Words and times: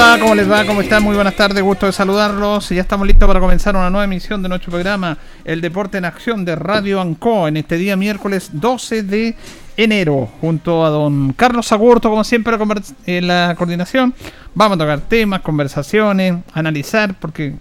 ¿Cómo 0.00 0.34
les 0.34 0.50
va? 0.50 0.64
¿Cómo 0.64 0.80
están? 0.80 1.02
Muy 1.02 1.14
buenas 1.14 1.36
tardes, 1.36 1.62
gusto 1.62 1.84
de 1.84 1.92
saludarlos. 1.92 2.70
Ya 2.70 2.80
estamos 2.80 3.06
listos 3.06 3.26
para 3.26 3.38
comenzar 3.38 3.76
una 3.76 3.90
nueva 3.90 4.04
emisión 4.04 4.42
de 4.42 4.48
nuestro 4.48 4.70
programa 4.70 5.18
El 5.44 5.60
Deporte 5.60 5.98
en 5.98 6.06
Acción 6.06 6.44
de 6.46 6.56
Radio 6.56 7.02
Anco 7.02 7.46
en 7.46 7.58
este 7.58 7.76
día 7.76 7.96
miércoles 7.96 8.48
12 8.54 9.02
de 9.02 9.36
enero, 9.76 10.26
junto 10.40 10.86
a 10.86 10.88
don 10.88 11.34
Carlos 11.34 11.70
Agurto, 11.72 12.08
como 12.08 12.24
siempre, 12.24 12.56
en 13.04 13.26
la 13.26 13.54
coordinación. 13.58 14.14
Vamos 14.54 14.76
a 14.76 14.78
tocar 14.78 15.00
temas, 15.00 15.42
conversaciones, 15.42 16.34
analizar, 16.54 17.14
porque 17.20 17.54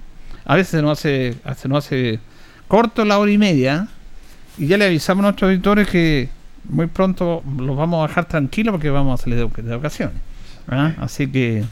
a 0.45 0.55
veces 0.55 0.71
se 0.71 0.81
nos 0.81 0.97
hace, 0.97 1.35
se 1.57 1.67
nos 1.67 1.85
hace 1.85 2.19
corto 2.69 3.03
la 3.03 3.19
hora 3.19 3.31
y 3.31 3.37
media. 3.37 3.89
Y 4.57 4.67
ya 4.67 4.77
le 4.77 4.85
avisamos 4.85 5.23
a 5.23 5.27
nuestros 5.27 5.49
auditores 5.49 5.89
que 5.89 6.29
muy 6.69 6.87
pronto 6.87 7.43
los 7.57 7.75
vamos 7.75 8.05
a 8.05 8.07
dejar 8.07 8.25
tranquilos 8.25 8.71
porque 8.71 8.89
vamos 8.89 9.19
a 9.19 9.23
salir 9.23 9.37
de, 9.39 9.75
vacaciones. 9.75 10.15
¿ah? 10.69 10.93
Así 10.99 11.27
que 11.27 11.65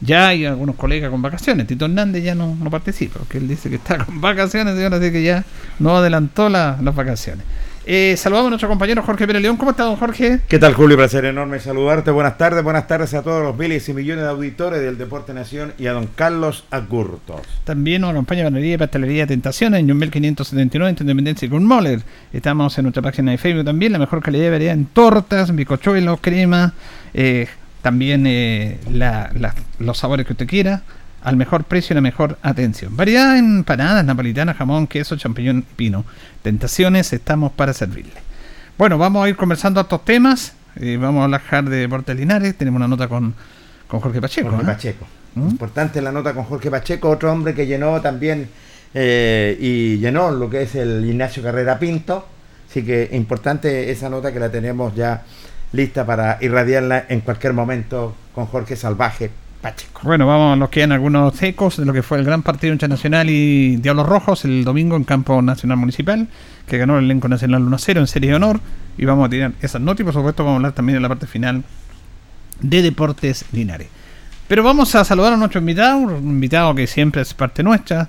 ya 0.00 0.28
hay 0.28 0.44
algunos 0.44 0.76
colegas 0.76 1.10
con 1.10 1.22
vacaciones. 1.22 1.66
Tito 1.66 1.86
Hernández 1.86 2.22
ya 2.24 2.34
no, 2.34 2.54
no 2.54 2.70
participa, 2.70 3.18
porque 3.18 3.38
él 3.38 3.48
dice 3.48 3.68
que 3.70 3.76
está 3.76 4.04
con 4.04 4.20
vacaciones, 4.20 4.78
y 4.78 4.82
ahora 4.82 5.00
que 5.00 5.22
ya 5.22 5.44
no 5.78 5.96
adelantó 5.96 6.48
las 6.48 6.94
vacaciones. 6.94 7.44
Eh, 7.88 8.16
saludamos 8.16 8.48
a 8.48 8.50
nuestro 8.50 8.68
compañero 8.68 9.00
Jorge 9.04 9.28
Pérez 9.28 9.42
León. 9.42 9.56
¿Cómo 9.56 9.70
está, 9.70 9.84
don 9.84 9.94
Jorge? 9.94 10.40
¿Qué 10.48 10.58
tal, 10.58 10.74
Julio? 10.74 10.96
Placer 10.96 11.24
enorme 11.24 11.60
saludarte. 11.60 12.10
Buenas 12.10 12.36
tardes, 12.36 12.64
buenas 12.64 12.88
tardes 12.88 13.14
a 13.14 13.22
todos 13.22 13.44
los 13.44 13.56
miles 13.56 13.88
y 13.88 13.94
millones 13.94 14.24
de 14.24 14.30
auditores 14.30 14.82
del 14.82 14.98
Deporte 14.98 15.32
Nación 15.32 15.72
y 15.78 15.86
a 15.86 15.92
don 15.92 16.08
Carlos 16.08 16.64
Agurtos. 16.72 17.42
También 17.62 18.00
nos 18.00 18.10
acompaña 18.10 18.42
Panadería 18.42 18.74
y 18.74 18.78
Pastelería 18.78 19.28
Tentaciones 19.28 19.78
en 19.78 19.88
Jumbel 19.88 20.10
579 20.10 20.90
en 20.90 20.96
Independencia 21.00 21.48
con 21.48 21.64
Moller. 21.64 22.02
Estamos 22.32 22.76
en 22.76 22.86
nuestra 22.86 23.04
página 23.04 23.30
de 23.30 23.38
Facebook 23.38 23.64
también, 23.64 23.92
la 23.92 24.00
mejor 24.00 24.20
calidad 24.20 24.46
de 24.46 24.50
variedad 24.50 24.74
en 24.74 24.86
tortas, 24.86 25.54
bicochuelos, 25.54 26.18
crema, 26.20 26.74
eh, 27.14 27.46
también 27.86 28.24
eh, 28.26 28.80
los 29.78 29.96
sabores 29.96 30.26
que 30.26 30.32
usted 30.32 30.48
quiera, 30.48 30.82
al 31.22 31.36
mejor 31.36 31.62
precio 31.62 31.94
y 31.94 31.94
la 31.94 32.00
mejor 32.00 32.36
atención. 32.42 32.96
Variedad 32.96 33.38
en 33.38 33.58
empanadas, 33.58 34.04
napolitanas, 34.04 34.56
jamón, 34.56 34.88
queso, 34.88 35.16
champiñón 35.16 35.58
y 35.58 35.74
pino. 35.76 36.04
Tentaciones, 36.42 37.12
estamos 37.12 37.52
para 37.52 37.72
servirle. 37.72 38.14
Bueno, 38.76 38.98
vamos 38.98 39.24
a 39.24 39.28
ir 39.28 39.36
conversando 39.36 39.80
estos 39.80 40.04
temas. 40.04 40.54
Eh, 40.74 40.98
vamos 41.00 41.20
a 41.20 41.24
hablar 41.26 41.64
de 41.70 41.76
Deportes 41.76 42.16
Linares. 42.16 42.56
Tenemos 42.56 42.78
una 42.78 42.88
nota 42.88 43.06
con, 43.06 43.32
con 43.86 44.00
Jorge 44.00 44.20
Pacheco. 44.20 44.50
Jorge 44.50 44.66
Pacheco. 44.66 45.06
¿Mm? 45.36 45.50
Importante 45.50 46.02
la 46.02 46.10
nota 46.10 46.34
con 46.34 46.42
Jorge 46.42 46.68
Pacheco, 46.68 47.08
otro 47.08 47.30
hombre 47.30 47.54
que 47.54 47.68
llenó 47.68 48.00
también 48.00 48.48
eh, 48.94 49.56
y 49.60 49.98
llenó 49.98 50.32
lo 50.32 50.50
que 50.50 50.62
es 50.62 50.74
el 50.74 51.04
Ignacio 51.04 51.40
Carrera 51.40 51.78
Pinto. 51.78 52.26
Así 52.68 52.82
que 52.82 53.10
importante 53.12 53.92
esa 53.92 54.10
nota 54.10 54.32
que 54.32 54.40
la 54.40 54.50
tenemos 54.50 54.92
ya 54.96 55.22
lista 55.72 56.06
para 56.06 56.38
irradiarla 56.40 57.04
en 57.08 57.20
cualquier 57.20 57.52
momento 57.52 58.14
con 58.34 58.46
Jorge 58.46 58.76
Salvaje 58.76 59.30
Pacheco. 59.60 60.00
Bueno, 60.04 60.26
vamos, 60.26 60.58
nos 60.58 60.68
quedan 60.68 60.92
algunos 60.92 61.40
ecos 61.42 61.76
de 61.76 61.84
lo 61.84 61.92
que 61.92 62.02
fue 62.02 62.18
el 62.18 62.24
gran 62.24 62.42
partido 62.42 62.72
internacional 62.72 63.28
y 63.30 63.76
Diablos 63.76 64.06
Rojos 64.06 64.44
el 64.44 64.64
domingo 64.64 64.96
en 64.96 65.04
Campo 65.04 65.40
Nacional 65.42 65.78
Municipal, 65.78 66.28
que 66.66 66.78
ganó 66.78 66.98
el 66.98 67.06
elenco 67.06 67.28
nacional 67.28 67.62
1-0 67.62 67.98
en 67.98 68.06
serie 68.06 68.30
de 68.30 68.36
honor. 68.36 68.60
Y 68.98 69.04
vamos 69.04 69.26
a 69.26 69.30
tirar 69.30 69.52
esas 69.60 69.80
notas 69.80 70.00
y 70.00 70.04
por 70.04 70.14
supuesto 70.14 70.44
vamos 70.44 70.54
a 70.54 70.56
hablar 70.56 70.72
también 70.72 70.96
de 70.96 71.00
la 71.00 71.08
parte 71.08 71.26
final 71.26 71.64
de 72.60 72.82
Deportes 72.82 73.44
Linares. 73.52 73.88
Pero 74.48 74.62
vamos 74.62 74.94
a 74.94 75.04
saludar 75.04 75.32
a 75.32 75.36
nuestro 75.36 75.60
invitado, 75.60 75.98
un 75.98 76.30
invitado 76.30 76.74
que 76.74 76.86
siempre 76.86 77.22
es 77.22 77.34
parte 77.34 77.62
nuestra, 77.62 78.08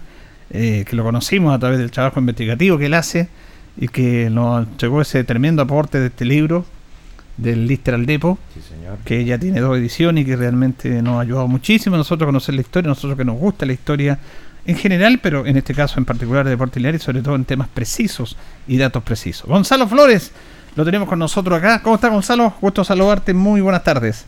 eh, 0.52 0.86
que 0.88 0.96
lo 0.96 1.04
conocimos 1.04 1.54
a 1.54 1.60
través 1.60 1.80
del 1.80 1.92
trabajo 1.92 2.20
investigativo 2.20 2.78
que 2.78 2.86
él 2.86 2.94
hace 2.94 3.28
y 3.76 3.88
que 3.88 4.30
nos 4.30 4.68
llegó 4.78 5.02
ese 5.02 5.24
tremendo 5.24 5.62
aporte 5.64 6.00
de 6.00 6.08
este 6.08 6.26
libro 6.26 6.66
del 7.38 7.68
Lister 7.68 7.94
al 7.94 8.06
Depo, 8.06 8.38
que 9.06 9.24
ya 9.24 9.38
tiene 9.38 9.60
dos 9.60 9.78
ediciones 9.78 10.24
y 10.24 10.26
que 10.26 10.36
realmente 10.36 11.02
nos 11.02 11.18
ha 11.18 11.22
ayudado 11.22 11.48
muchísimo 11.48 11.96
a 11.96 12.00
nosotros 12.00 12.26
a 12.26 12.30
conocer 12.30 12.56
la 12.56 12.62
historia, 12.62 12.88
a 12.88 12.92
nosotros 12.92 13.18
que 13.18 13.26
nos 13.26 13.38
gusta 13.38 13.66
la 13.66 13.74
historia 13.74 14.20
en 14.66 14.76
general, 14.76 15.20
pero 15.22 15.46
en 15.46 15.56
este 15.56 15.74
caso 15.74 16.00
en 16.00 16.06
particular 16.06 16.44
de 16.44 16.52
Deporte 16.52 16.80
y 16.80 17.00
sobre 17.00 17.22
todo 17.22 17.36
en 17.36 17.46
temas 17.46 17.70
precisos 17.70 18.36
y 18.68 18.78
datos 18.78 19.02
precisos. 19.04 19.48
Gonzalo 19.48 19.88
Flores, 19.88 20.32
lo 20.76 20.84
tenemos 20.84 21.08
con 21.08 21.20
nosotros 21.20 21.58
acá. 21.58 21.82
¿Cómo 21.82 21.96
está 21.96 22.10
Gonzalo? 22.10 22.54
Gusto 22.60 22.84
saludarte, 22.84 23.34
muy 23.34 23.62
buenas 23.62 23.84
tardes. 23.84 24.26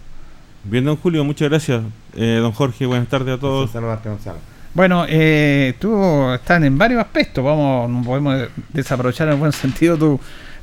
Bien, 0.63 0.85
don 0.85 0.95
Julio, 0.95 1.23
muchas 1.23 1.49
gracias. 1.49 1.81
Eh, 2.15 2.39
don 2.41 2.51
Jorge, 2.53 2.85
buenas 2.85 3.07
tardes 3.07 3.35
a 3.35 3.39
todos. 3.39 3.71
saludarte, 3.71 4.09
Gonzalo. 4.09 4.37
Bueno, 4.73 5.05
eh, 5.09 5.73
tú 5.79 6.31
estás 6.31 6.61
en 6.61 6.77
varios 6.77 7.01
aspectos, 7.01 7.43
vamos, 7.43 7.89
no 7.89 8.03
podemos 8.03 8.47
desaprovechar 8.71 9.27
en 9.29 9.39
buen 9.39 9.51
sentido 9.51 9.97
tu, 9.97 10.19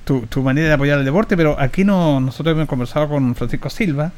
tu, 0.06 0.20
tu, 0.26 0.40
manera 0.40 0.68
de 0.68 0.74
apoyar 0.74 1.00
el 1.00 1.04
deporte, 1.04 1.36
pero 1.36 1.58
aquí 1.58 1.82
no, 1.82 2.20
nosotros 2.20 2.54
hemos 2.54 2.68
conversado 2.68 3.08
con 3.08 3.34
Francisco 3.34 3.68
Silva, 3.68 4.12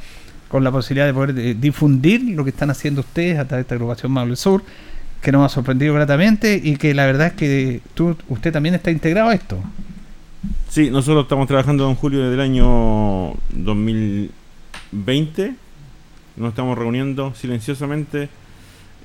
con 0.49 0.63
la 0.63 0.71
posibilidad 0.71 1.07
de 1.07 1.15
poder 1.15 1.39
eh, 1.39 1.57
difundir 1.59 2.23
lo 2.37 2.45
que 2.45 2.51
están 2.51 2.69
haciendo 2.69 3.01
ustedes 3.01 3.39
a 3.39 3.59
esta 3.59 3.75
agrupación 3.75 4.13
Maule 4.13 4.37
Sur, 4.37 4.63
que 5.23 5.33
nos 5.33 5.51
ha 5.51 5.55
sorprendido 5.55 5.95
gratamente 5.95 6.61
y 6.63 6.77
que 6.77 6.93
la 6.93 7.07
verdad 7.07 7.29
es 7.29 7.33
que 7.33 7.81
tú, 7.95 8.15
usted 8.29 8.53
también 8.53 8.75
está 8.75 8.91
integrado 8.91 9.31
a 9.31 9.35
esto. 9.35 9.59
Sí, 10.69 10.91
nosotros 10.91 11.25
estamos 11.25 11.47
trabajando 11.47 11.89
en 11.89 11.95
julio 11.95 12.31
del 12.31 12.41
año 12.41 13.33
2020, 13.55 15.55
nos 16.37 16.51
estamos 16.51 16.77
reuniendo 16.77 17.33
silenciosamente, 17.35 18.29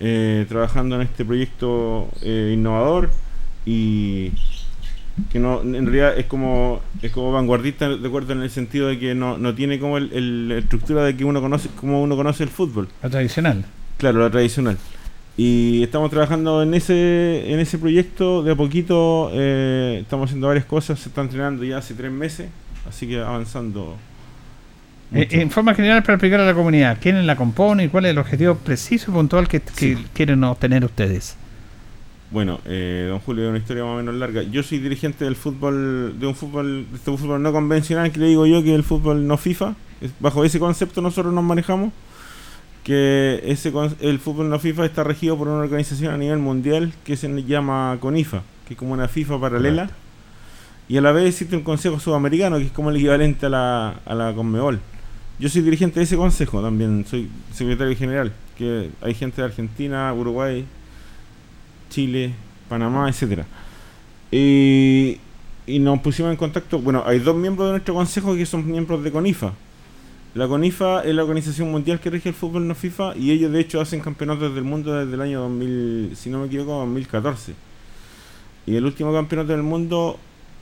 eh, 0.02 0.46
trabajando 0.50 0.98
en 0.98 1.04
este 1.04 1.24
proyecto 1.24 2.10
eh, 2.22 2.52
innovador 2.54 3.10
y 3.66 4.34
que 5.32 5.40
no 5.40 5.62
en 5.62 5.86
realidad 5.86 6.18
es 6.18 6.26
como 6.26 6.82
es 7.02 7.12
como 7.12 7.32
vanguardista 7.32 7.88
de 7.88 8.08
acuerdo 8.08 8.34
en 8.34 8.42
el 8.42 8.50
sentido 8.50 8.88
de 8.88 8.98
que 8.98 9.14
no, 9.14 9.38
no 9.38 9.54
tiene 9.54 9.80
como 9.80 9.98
el, 9.98 10.50
la 10.50 10.58
estructura 10.58 11.04
de 11.04 11.16
que 11.16 11.24
uno 11.24 11.40
conoce 11.40 11.70
como 11.70 12.02
uno 12.02 12.16
conoce 12.16 12.44
el 12.44 12.50
fútbol. 12.50 12.88
La 13.02 13.10
tradicional. 13.10 13.66
Claro 13.98 14.20
la 14.20 14.32
tradicional. 14.32 14.78
Y 15.38 15.84
estamos 15.84 16.10
trabajando 16.10 16.64
en 16.64 16.74
ese 16.74 17.52
en 17.52 17.60
ese 17.60 17.78
proyecto 17.78 18.42
de 18.42 18.54
a 18.54 18.56
poquito 18.56 19.30
eh, 19.34 20.00
estamos 20.02 20.26
haciendo 20.30 20.48
varias 20.48 20.66
cosas 20.66 21.00
se 21.00 21.10
está 21.10 21.22
entrenando 21.22 21.64
ya 21.64 21.78
hace 21.78 21.94
tres 21.94 22.12
meses 22.12 22.50
así 22.88 23.08
que 23.08 23.20
avanzando 23.20 23.98
eh, 25.14 25.28
en 25.32 25.50
forma 25.50 25.74
general 25.74 26.04
para 26.04 26.16
explicar 26.16 26.40
a 26.40 26.46
la 26.46 26.54
comunidad 26.54 26.98
quién 27.02 27.26
la 27.26 27.36
compone 27.36 27.86
y 27.86 27.88
cuál 27.88 28.06
es 28.06 28.12
el 28.12 28.18
objetivo 28.20 28.56
preciso 28.56 29.10
y 29.10 29.14
puntual 29.14 29.48
que, 29.48 29.60
que 29.62 29.96
sí. 29.96 30.06
quieren 30.14 30.44
obtener 30.44 30.86
ustedes 30.86 31.36
bueno, 32.34 32.60
eh, 32.66 33.06
don 33.08 33.20
Julio, 33.20 33.48
una 33.48 33.60
historia 33.60 33.84
más 33.84 33.94
o 33.94 33.98
menos 33.98 34.16
larga. 34.16 34.42
Yo 34.42 34.64
soy 34.64 34.80
dirigente 34.80 35.24
del 35.24 35.36
fútbol, 35.36 36.20
de 36.20 36.26
un 36.26 36.34
fútbol, 36.34 36.88
de 36.90 36.96
este 36.96 37.16
fútbol 37.16 37.42
no 37.44 37.52
convencional 37.52 38.12
que 38.12 38.20
le 38.20 38.26
digo 38.26 38.48
yo 38.48 38.64
que 38.64 38.72
es 38.72 38.76
el 38.76 38.84
fútbol 38.84 39.28
no 39.28 39.38
FIFA. 39.38 39.76
Bajo 40.20 40.44
ese 40.44 40.60
concepto 40.60 41.00
nosotros 41.00 41.32
nos 41.32 41.44
manejamos. 41.44 41.94
Que 42.84 43.40
ese 43.46 43.72
el 44.02 44.20
fútbol 44.20 44.50
no 44.50 44.58
FIFA 44.58 44.86
está 44.86 45.04
regido 45.04 45.38
por 45.38 45.48
una 45.48 45.60
organización 45.60 46.12
a 46.12 46.18
nivel 46.18 46.40
mundial 46.40 46.92
que 47.06 47.16
se 47.16 47.30
llama 47.44 47.98
CONIFA, 48.02 48.42
que 48.68 48.74
es 48.74 48.80
como 48.80 48.94
una 48.94 49.08
FIFA 49.08 49.40
paralela. 49.40 49.84
Correcto. 49.84 50.04
Y 50.90 50.98
a 50.98 51.02
la 51.02 51.12
vez 51.12 51.30
existe 51.30 51.56
un 51.56 51.64
consejo 51.64 52.00
sudamericano 52.00 52.58
que 52.58 52.66
es 52.66 52.72
como 52.72 52.90
el 52.90 52.98
equivalente 52.98 53.46
a 53.46 53.50
la, 53.50 53.90
a 54.06 54.16
la 54.16 54.34
Conmebol. 54.34 54.80
Yo 55.40 55.50
soy 55.50 55.62
dirigente 55.62 56.00
de 56.00 56.06
ese 56.06 56.18
consejo 56.18 56.62
también, 56.62 57.06
soy 57.08 57.30
secretario 57.54 57.96
general. 57.96 58.34
Que 58.58 58.90
hay 59.02 59.14
gente 59.14 59.42
de 59.42 59.48
Argentina, 59.48 60.12
Uruguay, 60.14 60.66
Chile, 61.94 62.34
Panamá, 62.68 63.08
etcétera. 63.08 63.46
Y, 64.32 65.20
y, 65.68 65.80
nos 65.80 66.00
pusimos 66.00 66.32
en 66.32 66.38
contacto. 66.38 66.80
Bueno, 66.80 67.04
hay 67.06 67.20
dos 67.20 67.36
miembros 67.36 67.68
de 67.68 67.72
nuestro 67.74 67.94
consejo 67.94 68.36
que 68.36 68.46
son 68.48 68.66
miembros 68.66 69.04
de 69.04 69.12
CONIFA. 69.12 69.54
La 70.34 70.48
CONIFA 70.48 71.04
es 71.04 71.14
la 71.14 71.22
organización 71.22 71.70
mundial 71.70 72.00
que 72.00 72.10
rige 72.10 72.30
el 72.30 72.36
fútbol 72.36 72.68
no 72.68 72.74
FIFA 72.74 73.16
y 73.16 73.30
ellos 73.30 73.52
de 73.52 73.60
hecho 73.60 73.80
hacen 73.80 74.00
campeonatos 74.00 74.56
del 74.56 74.64
mundo 74.64 74.92
desde 74.92 75.14
el 75.14 75.22
año 75.22 75.42
2000, 75.42 76.14
si 76.16 76.32
no 76.32 76.40
me 76.40 76.48
equivoco, 76.48 76.80
2014. 76.80 77.54
Y 78.66 78.76
el 78.76 78.84
último 78.86 79.14
campeonato 79.14 79.52
del 79.52 79.62
mundo 79.62 80.18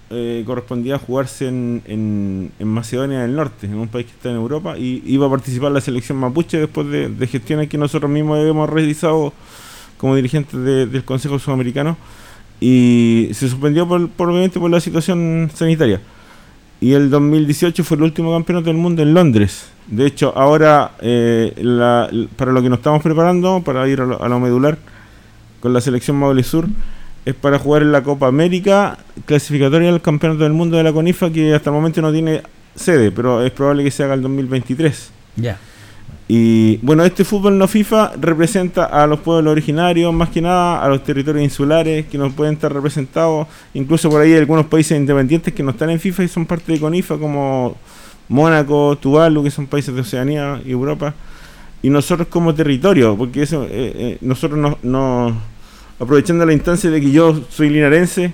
eh, 0.10 0.44
correspondía 0.46 0.96
a 0.96 1.00
jugarse 1.00 1.48
en, 1.48 1.82
en, 1.86 2.52
en, 2.60 2.68
Macedonia 2.68 3.22
del 3.22 3.34
Norte, 3.34 3.68
en 3.68 3.76
un 3.76 3.88
país 3.88 4.08
que 4.08 4.12
está 4.12 4.30
en 4.30 4.36
Europa, 4.36 4.78
y 4.78 5.02
iba 5.06 5.28
a 5.28 5.30
participar 5.30 5.72
la 5.72 5.80
selección 5.80 6.18
mapuche 6.18 6.58
después 6.58 6.88
de, 6.90 7.08
de 7.08 7.28
gestiones 7.28 7.70
que 7.70 7.78
nosotros 7.78 8.12
mismos 8.12 8.40
hemos 8.40 8.70
realizado 8.70 9.32
como 10.02 10.16
dirigente 10.16 10.58
de, 10.58 10.88
del 10.88 11.06
Consejo 11.06 11.38
Sudamericano 11.38 11.96
y 12.60 13.30
se 13.34 13.48
suspendió 13.48 13.88
por, 13.88 14.10
por, 14.10 14.30
obviamente 14.30 14.60
por 14.60 14.72
la 14.72 14.82
situación 14.82 15.52
sanitaria. 15.54 16.02
Y 16.80 16.94
el 16.94 17.12
2018 17.12 17.84
fue 17.84 17.98
el 17.98 18.04
último 18.04 18.34
campeonato 18.34 18.66
del 18.66 18.78
mundo 18.78 19.04
en 19.04 19.14
Londres. 19.14 19.68
De 19.86 20.08
hecho, 20.08 20.34
ahora 20.36 20.94
eh, 21.02 21.54
la, 21.58 22.10
para 22.36 22.52
lo 22.52 22.64
que 22.64 22.70
nos 22.70 22.80
estamos 22.80 23.04
preparando, 23.04 23.62
para 23.62 23.88
ir 23.88 24.02
a 24.02 24.06
lo, 24.06 24.24
a 24.24 24.28
lo 24.28 24.40
medular 24.40 24.80
con 25.60 25.72
la 25.72 25.82
selección 25.82 26.18
Maule 26.18 26.42
Sur, 26.42 26.66
es 27.24 27.36
para 27.36 27.60
jugar 27.60 27.84
en 27.84 27.92
la 27.92 28.02
Copa 28.02 28.26
América, 28.26 28.98
clasificatoria 29.28 29.92
del 29.92 30.02
Campeonato 30.02 30.44
del 30.44 30.54
Mundo 30.54 30.78
de 30.78 30.84
la 30.84 30.92
CONIFA, 30.92 31.30
que 31.30 31.54
hasta 31.54 31.70
el 31.70 31.76
momento 31.76 32.02
no 32.02 32.12
tiene 32.12 32.42
sede, 32.76 33.12
pero 33.12 33.46
es 33.46 33.52
probable 33.52 33.84
que 33.84 33.92
se 33.92 34.04
haga 34.04 34.16
el 34.16 34.24
2023. 34.24 35.12
Ya. 35.36 35.44
Yeah. 35.44 35.60
Y 36.34 36.78
bueno, 36.78 37.04
este 37.04 37.26
fútbol 37.26 37.58
no 37.58 37.68
FIFA 37.68 38.14
representa 38.18 38.86
a 38.86 39.06
los 39.06 39.20
pueblos 39.20 39.52
originarios, 39.52 40.14
más 40.14 40.30
que 40.30 40.42
nada 40.42 40.82
a 40.82 40.88
los 40.88 41.04
territorios 41.04 41.44
insulares 41.44 42.06
que 42.06 42.18
no 42.18 42.32
pueden 42.32 42.54
estar 42.54 42.74
representados. 42.74 43.50
Incluso 43.74 44.10
por 44.10 44.22
ahí 44.22 44.34
algunos 44.34 44.68
países 44.68 44.98
independientes 44.98 45.54
que 45.54 45.62
no 45.62 45.72
están 45.72 45.90
en 45.90 46.00
FIFA 46.00 46.24
y 46.24 46.28
son 46.30 46.46
parte 46.46 46.72
de 46.72 46.80
CONIFA, 46.80 47.18
como 47.18 47.76
Mónaco, 48.30 48.98
Tuvalu, 48.98 49.44
que 49.44 49.52
son 49.52 49.68
países 49.68 49.94
de 49.94 50.00
Oceanía 50.00 50.62
y 50.66 50.72
Europa. 50.72 51.14
Y 51.82 51.90
nosotros 51.90 52.30
como 52.30 52.56
territorio, 52.56 53.18
porque 53.18 53.42
eso, 53.42 53.66
eh, 53.66 53.70
eh, 53.70 54.18
nosotros 54.22 54.58
nos, 54.58 54.82
nos, 54.86 55.34
aprovechando 56.00 56.46
la 56.46 56.54
instancia 56.54 56.90
de 56.90 57.02
que 57.02 57.12
yo 57.12 57.42
soy 57.50 57.72
linarense, 57.72 58.34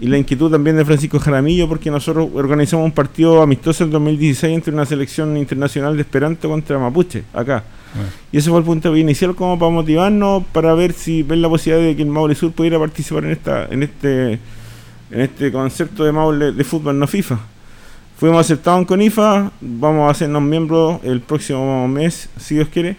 y 0.00 0.06
la 0.06 0.16
inquietud 0.16 0.50
también 0.50 0.76
de 0.76 0.84
Francisco 0.84 1.18
Jaramillo 1.18 1.68
porque 1.68 1.90
nosotros 1.90 2.28
organizamos 2.34 2.86
un 2.86 2.92
partido 2.92 3.42
amistoso 3.42 3.84
en 3.84 3.90
2016 3.90 4.54
entre 4.54 4.72
una 4.72 4.86
selección 4.86 5.36
internacional 5.36 5.94
de 5.94 6.02
Esperanto 6.02 6.48
contra 6.48 6.78
Mapuche, 6.78 7.24
acá. 7.34 7.62
Bueno. 7.94 8.08
Y 8.32 8.38
ese 8.38 8.48
fue 8.48 8.60
el 8.60 8.64
punto 8.64 8.96
inicial 8.96 9.34
como 9.34 9.58
para 9.58 9.70
motivarnos, 9.70 10.44
para 10.52 10.72
ver 10.74 10.94
si 10.94 11.22
ven 11.22 11.42
la 11.42 11.50
posibilidad 11.50 11.86
de 11.86 11.94
que 11.94 12.02
el 12.02 12.08
Maule 12.08 12.34
Sur 12.34 12.52
pudiera 12.52 12.78
participar 12.78 13.24
en 13.24 13.32
esta 13.32 13.66
en 13.66 13.82
este 13.82 14.32
en 15.10 15.20
este 15.20 15.52
concepto 15.52 16.04
de 16.04 16.12
Maule 16.12 16.52
de 16.52 16.64
fútbol 16.64 16.98
no 16.98 17.06
FIFA. 17.06 17.38
Fuimos 18.16 18.40
aceptados 18.40 18.86
con 18.86 19.00
IFA, 19.02 19.50
vamos 19.60 20.08
a 20.08 20.10
hacernos 20.10 20.42
miembros 20.42 21.00
el 21.04 21.20
próximo 21.20 21.88
mes, 21.88 22.28
si 22.38 22.54
Dios 22.54 22.68
quiere, 22.68 22.96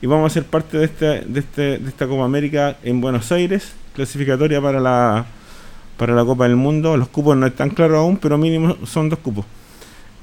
y 0.00 0.06
vamos 0.06 0.30
a 0.30 0.34
ser 0.34 0.44
parte 0.44 0.78
de, 0.78 0.84
este, 0.84 1.06
de, 1.22 1.40
este, 1.40 1.78
de 1.78 1.88
esta 1.88 2.06
Copa 2.06 2.24
América 2.24 2.76
en 2.84 3.00
Buenos 3.00 3.32
Aires, 3.32 3.72
clasificatoria 3.92 4.62
para 4.62 4.78
la 4.78 5.26
para 6.02 6.16
la 6.16 6.24
Copa 6.24 6.48
del 6.48 6.56
Mundo. 6.56 6.96
Los 6.96 7.06
cupos 7.06 7.36
no 7.36 7.46
están 7.46 7.70
claros 7.70 7.98
aún, 7.98 8.16
pero 8.16 8.36
mínimo 8.36 8.76
son 8.84 9.08
dos 9.08 9.20
cupos. 9.20 9.44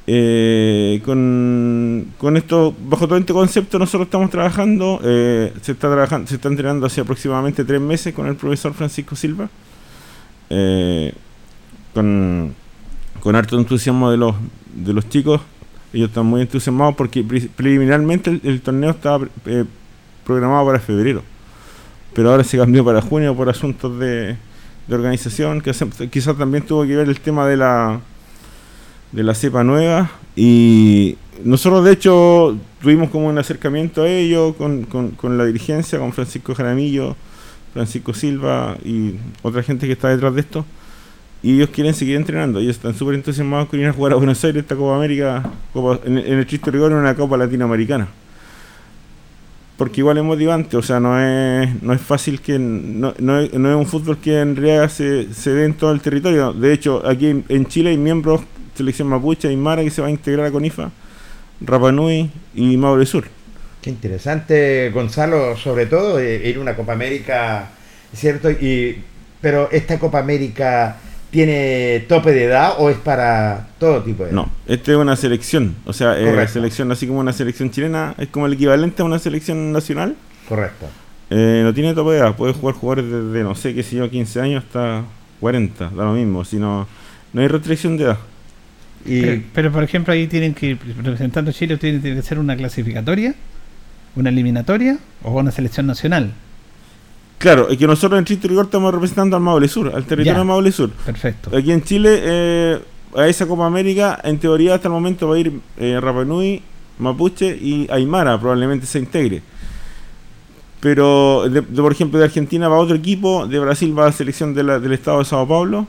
Eh, 0.08 1.02
con, 1.06 2.08
con, 2.18 2.36
esto, 2.36 2.76
bajo 2.86 3.08
todo 3.08 3.18
este 3.18 3.32
concepto, 3.32 3.80
nosotros 3.80 4.08
estamos 4.08 4.30
trabajando. 4.30 5.00
Eh, 5.02 5.54
se 5.62 5.72
está 5.72 5.88
trabajando, 5.88 6.28
se 6.28 6.36
está 6.36 6.50
entrenando 6.50 6.86
hace 6.86 7.00
aproximadamente 7.00 7.64
tres 7.64 7.80
meses 7.80 8.14
con 8.14 8.28
el 8.28 8.36
profesor 8.36 8.74
Francisco 8.74 9.16
Silva. 9.16 9.50
Eh, 10.50 11.14
con, 11.94 12.54
con 13.22 13.38
harto 13.38 13.58
entusiasmo 13.58 14.12
de 14.12 14.18
los, 14.18 14.36
de 14.76 14.92
los 14.92 15.08
chicos. 15.08 15.40
Ellos 15.94 16.10
están 16.10 16.26
muy 16.26 16.42
entusiasmados 16.42 16.96
porque 16.96 17.24
preliminarmente 17.56 18.32
el, 18.32 18.42
el 18.44 18.60
torneo 18.60 18.90
estaba 18.90 19.26
programado 20.26 20.66
para 20.66 20.82
febrero. 20.82 21.24
Pero 22.14 22.32
ahora 22.32 22.44
se 22.44 22.58
cambió 22.58 22.84
para 22.84 23.02
junio 23.02 23.34
por 23.34 23.48
asuntos 23.48 23.98
de, 23.98 24.36
de 24.90 24.96
organización, 24.96 25.62
que 25.62 25.72
quizás 26.10 26.36
también 26.36 26.64
tuvo 26.66 26.86
que 26.86 26.96
ver 26.96 27.08
el 27.08 27.20
tema 27.20 27.48
de 27.48 27.58
la 27.58 28.02
de 29.12 29.24
la 29.24 29.36
cepa 29.36 29.64
nueva. 29.64 30.10
Y 30.36 31.16
nosotros 31.44 31.86
de 31.86 31.92
hecho 31.92 32.58
tuvimos 32.82 33.10
como 33.10 33.28
un 33.28 33.38
acercamiento 33.38 34.02
a 34.02 34.10
ello 34.10 34.54
con, 34.54 34.84
con, 34.84 35.38
la 35.38 35.46
dirigencia, 35.46 36.00
con 36.00 36.12
Francisco 36.12 36.56
Jaramillo, 36.56 37.16
Francisco 37.74 38.14
Silva 38.14 38.78
y 38.84 39.16
otra 39.44 39.62
gente 39.62 39.86
que 39.86 39.94
está 39.94 40.10
detrás 40.10 40.34
de 40.34 40.42
esto. 40.42 40.66
Y 41.42 41.56
ellos 41.56 41.70
quieren 41.70 41.94
seguir 41.94 42.16
entrenando, 42.16 42.60
ellos 42.60 42.76
están 42.76 42.94
súper 42.96 43.16
entusiasmados 43.16 43.70
con 43.70 43.80
ir 43.80 43.86
a 43.86 43.94
jugar 43.94 44.14
a 44.14 44.16
Buenos 44.16 44.44
Aires 44.44 44.64
esta 44.64 44.76
Copa 44.76 44.98
América, 44.98 45.44
Copa, 45.72 46.00
en, 46.04 46.18
en, 46.18 46.40
el 46.40 46.46
triste 46.46 46.70
rigor 46.70 46.92
una 46.92 47.16
Copa 47.16 47.38
Latinoamericana 47.38 48.10
porque 49.80 50.02
igual 50.02 50.18
es 50.18 50.26
motivante, 50.26 50.76
o 50.76 50.82
sea, 50.82 51.00
no 51.00 51.18
es, 51.18 51.82
no 51.82 51.94
es 51.94 52.02
fácil 52.02 52.42
que, 52.42 52.60
no, 52.60 53.14
no, 53.18 53.40
es, 53.40 53.54
no 53.54 53.70
es 53.70 53.76
un 53.78 53.86
fútbol 53.86 54.18
que 54.18 54.42
en 54.42 54.58
realidad 54.58 54.90
se, 54.90 55.34
se 55.34 55.52
dé 55.52 55.64
en 55.64 55.74
todo 55.74 55.94
el 55.94 56.02
territorio. 56.02 56.52
De 56.52 56.74
hecho, 56.74 57.02
aquí 57.08 57.46
en, 57.48 57.66
Chile 57.68 57.92
hay 57.92 57.98
miembros, 57.98 58.42
selección 58.76 59.08
mapuche 59.08 59.50
y 59.50 59.56
mara 59.56 59.82
que 59.82 59.90
se 59.90 60.02
va 60.02 60.10
a 60.10 60.12
integrar 60.12 60.48
a 60.48 60.52
CONIFA, 60.52 60.92
Rapanui 61.62 62.30
y 62.56 62.76
Maule 62.76 63.06
Sur. 63.06 63.24
Qué 63.82 63.90
interesante, 63.90 64.90
Gonzalo, 64.90 65.56
sobre 65.56 65.86
todo 65.86 66.20
eh, 66.20 66.50
ir 66.50 66.58
a 66.58 66.60
una 66.60 66.76
Copa 66.76 66.92
América, 66.92 67.70
¿cierto? 68.14 68.52
Y, 68.52 69.02
pero 69.40 69.70
esta 69.72 69.98
Copa 69.98 70.20
América 70.20 70.98
tiene 71.32 72.06
tope 72.08 72.32
de 72.32 72.46
edad 72.46 72.74
o 72.78 72.90
es 72.90 72.98
para 72.98 73.68
todo 73.80 74.04
tipo 74.04 74.24
de 74.24 74.30
edad? 74.30 74.36
No, 74.36 74.52
esta 74.68 74.92
es 74.92 74.98
una 74.98 75.16
selección, 75.16 75.76
o 75.86 75.94
sea, 75.94 76.18
eh, 76.18 76.36
la 76.36 76.48
selección 76.48 76.92
así 76.92 77.08
como 77.08 77.20
una 77.20 77.34
selección 77.34 77.72
chilena 77.72 78.16
es 78.18 78.28
como 78.30 78.46
el 78.46 78.54
equivalente 78.54 79.02
a 79.02 79.06
una 79.06 79.20
selección 79.20 79.72
nacional. 79.72 80.16
Correcto. 80.48 80.88
Eh, 81.30 81.62
no 81.64 81.74
tiene 81.74 81.94
tope 81.94 82.12
de 82.12 82.20
edad, 82.20 82.36
puede 82.36 82.54
jugar 82.54 82.76
jugadores 82.76 83.06
desde, 83.06 83.44
no 83.44 83.54
sé, 83.56 83.76
qué 83.76 83.84
sé 83.84 83.98
yo, 83.98 84.10
15 84.10 84.42
años 84.42 84.64
hasta 84.64 85.04
40, 85.40 85.90
da 85.90 86.04
lo 86.06 86.14
mismo, 86.14 86.44
sino 86.44 86.88
no 87.34 87.42
hay 87.42 87.48
restricción 87.48 87.98
de 87.98 88.06
edad. 88.06 88.18
Y 89.06 89.22
pero, 89.22 89.42
pero, 89.54 89.72
por 89.72 89.84
ejemplo, 89.84 90.14
ahí 90.14 90.28
tienen 90.28 90.54
que, 90.54 90.78
representando 90.98 91.52
a 91.52 91.54
Chile, 91.54 91.78
tiene 91.78 92.02
que 92.02 92.22
ser 92.22 92.40
una 92.40 92.58
clasificatoria, 92.58 93.36
una 94.16 94.30
eliminatoria 94.30 94.98
o 95.24 95.40
una 95.40 95.52
selección 95.52 95.88
nacional. 95.88 96.34
Claro, 97.40 97.70
es 97.70 97.78
que 97.78 97.88
nosotros 97.88 98.20
en 98.20 98.26
Chiste 98.26 98.48
Rigor 98.48 98.66
estamos 98.66 98.94
representando 98.94 99.36
al 99.36 99.42
Maule 99.42 99.68
Sur, 99.68 99.88
al 99.88 100.04
territorio 100.06 100.34
Ya. 100.34 100.40
de 100.40 100.44
Maule 100.46 100.72
Sur. 100.72 100.92
Perfecto. 100.92 101.56
Aquí 101.58 101.72
en 101.72 101.82
Chile, 101.82 102.20
eh, 102.22 102.80
a 103.16 103.28
esa 103.28 103.48
Copa 103.48 103.66
América, 103.66 104.20
en 104.24 104.38
teoría 104.40 104.76
hasta 104.76 104.88
el 104.90 104.94
momento 104.94 105.28
va 105.28 105.36
a 105.36 105.40
ir 105.40 105.60
eh, 105.78 105.98
Rapa 106.02 106.26
Nui, 106.26 106.62
Mapuche 107.00 107.48
y 107.56 107.88
Aymara, 107.90 108.38
probablemente 108.40 108.86
se 108.86 109.00
integre. 109.00 109.42
Pero, 110.82 111.50
de- 111.50 111.62
de, 111.62 111.82
por 111.82 111.92
ejemplo, 111.92 112.20
de 112.20 112.26
Argentina 112.26 112.68
va 112.68 112.78
otro 112.78 112.96
equipo, 112.96 113.48
de 113.48 113.60
Brasil 113.60 113.98
va 113.98 114.06
la 114.06 114.12
selección 114.12 114.54
de 114.54 114.64
la- 114.64 114.80
del 114.80 114.94
estado 114.94 115.20
de 115.20 115.26
Sao 115.26 115.48
Paulo. 115.48 115.88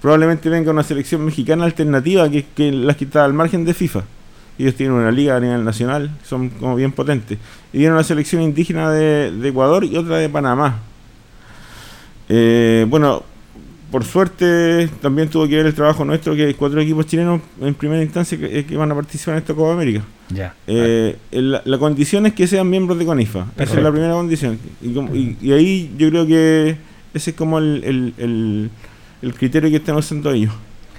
Probablemente 0.00 0.48
venga 0.50 0.70
una 0.70 0.82
selección 0.82 1.24
mexicana 1.24 1.64
alternativa 1.64 2.28
que, 2.28 2.44
que 2.54 2.70
las 2.72 2.96
que 2.96 3.04
está 3.06 3.24
al 3.24 3.32
margen 3.34 3.64
de 3.64 3.72
FIFA. 3.74 4.02
Ellos 4.58 4.74
tienen 4.76 4.94
una 4.96 5.10
liga 5.10 5.36
a 5.36 5.40
nivel 5.40 5.64
nacional, 5.64 6.10
son 6.24 6.48
como 6.50 6.76
bien 6.76 6.92
potentes. 6.92 7.38
Y 7.72 7.78
viene 7.78 7.92
una 7.94 8.04
selección 8.04 8.40
indígena 8.42 8.90
de, 8.92 9.32
de 9.32 9.48
Ecuador 9.48 9.84
y 9.84 9.96
otra 9.96 10.18
de 10.18 10.28
Panamá. 10.28 10.80
Eh, 12.28 12.86
bueno, 12.88 13.22
por 13.90 14.04
suerte 14.04 14.88
también 15.02 15.28
tuvo 15.28 15.46
que 15.46 15.56
ver 15.56 15.66
el 15.66 15.74
trabajo 15.74 16.04
nuestro, 16.04 16.34
que 16.34 16.46
hay 16.46 16.54
cuatro 16.54 16.80
equipos 16.80 17.06
chilenos 17.06 17.40
en 17.60 17.74
primera 17.74 18.02
instancia 18.02 18.38
que, 18.38 18.60
eh, 18.60 18.64
que 18.64 18.76
van 18.76 18.90
a 18.90 18.94
participar 18.94 19.34
en 19.34 19.38
esta 19.40 19.54
Copa 19.54 19.72
América. 19.72 20.02
Ya. 20.30 20.54
Eh, 20.66 21.16
la, 21.32 21.60
la 21.64 21.78
condición 21.78 22.26
es 22.26 22.32
que 22.32 22.46
sean 22.46 22.68
miembros 22.70 22.98
de 22.98 23.04
CONIFA. 23.04 23.46
Esa 23.56 23.74
es 23.76 23.82
la 23.82 23.90
primera 23.92 24.14
condición. 24.14 24.58
Y, 24.82 24.88
y- 24.88 25.36
y 25.42 25.52
ahí 25.52 25.94
yo 25.98 26.08
creo 26.10 26.26
que 26.26 26.76
ese 27.12 27.30
es 27.30 27.36
como 27.36 27.58
el, 27.58 27.82
el- 27.84 28.14
el- 28.18 28.70
el 29.22 29.34
criterio 29.34 29.70
que 29.70 29.76
están 29.76 29.96
usando 29.96 30.30
ellos. 30.32 30.52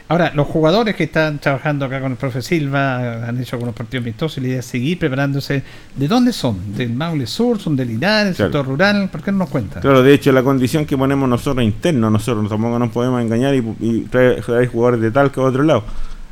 Ahora, 0.07 0.31
los 0.35 0.45
jugadores 0.45 0.95
que 0.95 1.05
están 1.05 1.39
trabajando 1.39 1.85
acá 1.85 1.99
con 1.99 2.11
el 2.11 2.17
profe 2.17 2.43
Silva 2.43 3.27
han 3.27 3.41
hecho 3.41 3.55
algunos 3.55 3.73
partidos 3.73 4.03
amistosos 4.03 4.37
y 4.37 4.41
la 4.41 4.47
idea 4.49 4.59
es 4.59 4.65
seguir 4.65 4.99
preparándose. 4.99 5.63
¿De 5.95 6.07
dónde 6.07 6.31
son? 6.31 6.75
¿Del 6.75 6.91
Maule 6.91 7.25
Sur? 7.25 7.59
¿Son 7.59 7.75
del 7.75 7.87
Linares? 7.87 8.35
Claro. 8.35 8.51
¿Sector 8.51 8.67
rural? 8.67 9.09
¿Por 9.09 9.23
qué 9.23 9.31
no 9.31 9.39
nos 9.39 9.49
cuenta? 9.49 9.79
Claro, 9.79 10.03
de 10.03 10.13
hecho, 10.13 10.31
la 10.31 10.43
condición 10.43 10.85
que 10.85 10.95
ponemos 10.95 11.27
nosotros 11.27 11.65
internos, 11.65 12.11
nosotros 12.11 12.47
tampoco 12.47 12.77
nos 12.77 12.91
podemos 12.91 13.19
engañar 13.19 13.55
y, 13.55 13.63
y 13.79 14.01
traer, 14.01 14.43
traer 14.43 14.67
jugadores 14.67 15.01
de 15.01 15.09
Talca 15.09 15.41
o 15.41 15.45
de 15.45 15.49
otro 15.49 15.63
lado. 15.63 15.83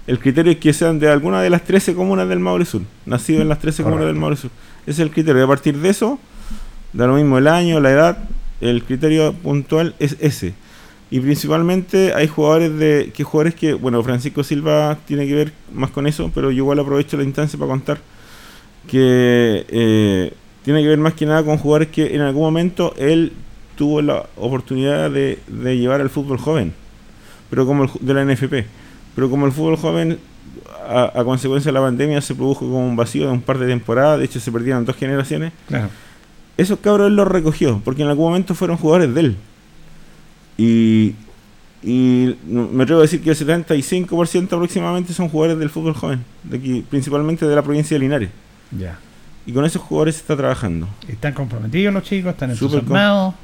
El 0.05 0.19
criterio 0.19 0.51
es 0.51 0.59
que 0.59 0.71
sean 0.71 0.99
de 0.99 1.09
alguna 1.09 1.41
de 1.41 1.49
las 1.49 1.63
13 1.63 1.95
comunas 1.95 2.29
del 2.29 2.39
Maule 2.39 2.65
Sur, 2.65 2.81
nacidos 3.07 3.41
en 3.41 3.49
las 3.49 3.57
13 3.57 3.81
comunas 3.81 4.05
del 4.05 4.15
Maule 4.15 4.35
Sur. 4.35 4.51
Ese 4.83 4.91
es 4.91 4.99
el 4.99 5.09
criterio. 5.09 5.41
Y 5.41 5.45
a 5.45 5.47
partir 5.47 5.77
de 5.77 5.89
eso, 5.89 6.19
da 6.91 7.07
lo 7.07 7.15
mismo 7.15 7.39
el 7.39 7.47
año, 7.47 7.79
la 7.79 7.89
edad, 7.89 8.17
el 8.61 8.83
criterio 8.83 9.33
puntual 9.33 9.95
es 9.97 10.17
ese. 10.19 10.53
Y 11.13 11.19
principalmente 11.19 12.11
hay 12.15 12.27
jugadores 12.27 12.75
de 12.75 13.11
que 13.13 13.23
jugadores 13.23 13.53
que, 13.53 13.75
bueno, 13.75 14.01
Francisco 14.01 14.43
Silva 14.43 14.97
tiene 15.05 15.27
que 15.27 15.35
ver 15.35 15.53
más 15.71 15.91
con 15.91 16.07
eso, 16.07 16.31
pero 16.33 16.49
yo 16.49 16.57
igual 16.63 16.79
aprovecho 16.79 17.17
la 17.17 17.23
instancia 17.23 17.59
para 17.59 17.69
contar 17.69 17.99
que 18.89 19.63
eh, 19.69 20.33
tiene 20.63 20.81
que 20.81 20.87
ver 20.87 20.97
más 20.97 21.13
que 21.13 21.25
nada 21.27 21.43
con 21.43 21.57
jugadores 21.57 21.89
que 21.89 22.15
en 22.15 22.21
algún 22.21 22.41
momento 22.41 22.95
él 22.97 23.31
tuvo 23.75 24.01
la 24.01 24.25
oportunidad 24.37 25.11
de, 25.11 25.37
de 25.47 25.77
llevar 25.77 26.01
al 26.01 26.09
fútbol 26.09 26.37
joven, 26.39 26.73
pero 27.49 27.65
como 27.67 27.83
el, 27.83 27.89
de 28.01 28.13
la 28.15 28.25
NFP, 28.25 28.65
pero 29.15 29.29
como 29.29 29.45
el 29.45 29.51
fútbol 29.51 29.77
joven 29.77 30.17
a, 30.87 31.11
a 31.19 31.23
consecuencia 31.23 31.69
de 31.71 31.73
la 31.73 31.81
pandemia 31.85 32.21
se 32.21 32.35
produjo 32.35 32.61
como 32.61 32.85
un 32.87 32.95
vacío 32.95 33.25
de 33.27 33.31
un 33.33 33.41
par 33.41 33.57
de 33.59 33.67
temporadas, 33.67 34.17
de 34.19 34.25
hecho 34.25 34.39
se 34.39 34.51
perdieron 34.51 34.83
dos 34.83 34.95
generaciones, 34.95 35.53
Claro. 35.67 35.89
esos 36.57 36.79
cabros 36.79 37.07
él 37.07 37.15
los 37.15 37.27
recogió, 37.27 37.81
porque 37.85 38.01
en 38.01 38.09
algún 38.09 38.25
momento 38.29 38.55
fueron 38.55 38.77
jugadores 38.77 39.13
de 39.13 39.21
él. 39.21 39.37
Y, 40.57 41.15
y 41.81 42.35
me 42.47 42.83
atrevo 42.83 42.99
a 42.99 43.03
decir 43.03 43.21
que 43.21 43.31
el 43.31 43.37
75% 43.37 44.53
aproximadamente 44.53 45.13
son 45.13 45.29
jugadores 45.29 45.59
del 45.59 45.69
fútbol 45.69 45.93
joven, 45.93 46.23
de 46.43 46.57
aquí, 46.57 46.85
principalmente 46.89 47.45
de 47.45 47.55
la 47.55 47.61
provincia 47.61 47.95
de 47.95 47.99
Linares. 47.99 48.29
Ya. 48.71 48.97
Y 49.45 49.51
con 49.51 49.65
esos 49.65 49.81
jugadores 49.81 50.15
se 50.15 50.21
está 50.21 50.37
trabajando. 50.37 50.87
Están 51.07 51.33
comprometidos 51.33 51.93
los 51.93 52.03
chicos, 52.03 52.31
están 52.31 52.51
entusiasmados. 52.51 53.35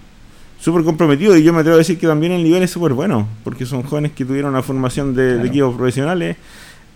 Súper 0.60 0.84
comprometido 0.84 1.38
y 1.38 1.44
yo 1.44 1.54
me 1.54 1.60
atrevo 1.60 1.76
a 1.76 1.78
decir 1.78 1.98
que 1.98 2.06
también 2.06 2.34
el 2.34 2.44
nivel 2.44 2.62
es 2.64 2.72
súper 2.72 2.92
bueno, 2.92 3.28
porque 3.46 3.66
son 3.66 3.82
jóvenes 3.84 4.12
que 4.12 4.26
tuvieron 4.26 4.52
una 4.52 4.62
formación 4.62 5.16
de, 5.16 5.42
equipos 5.46 5.74
profesionales 5.74 6.36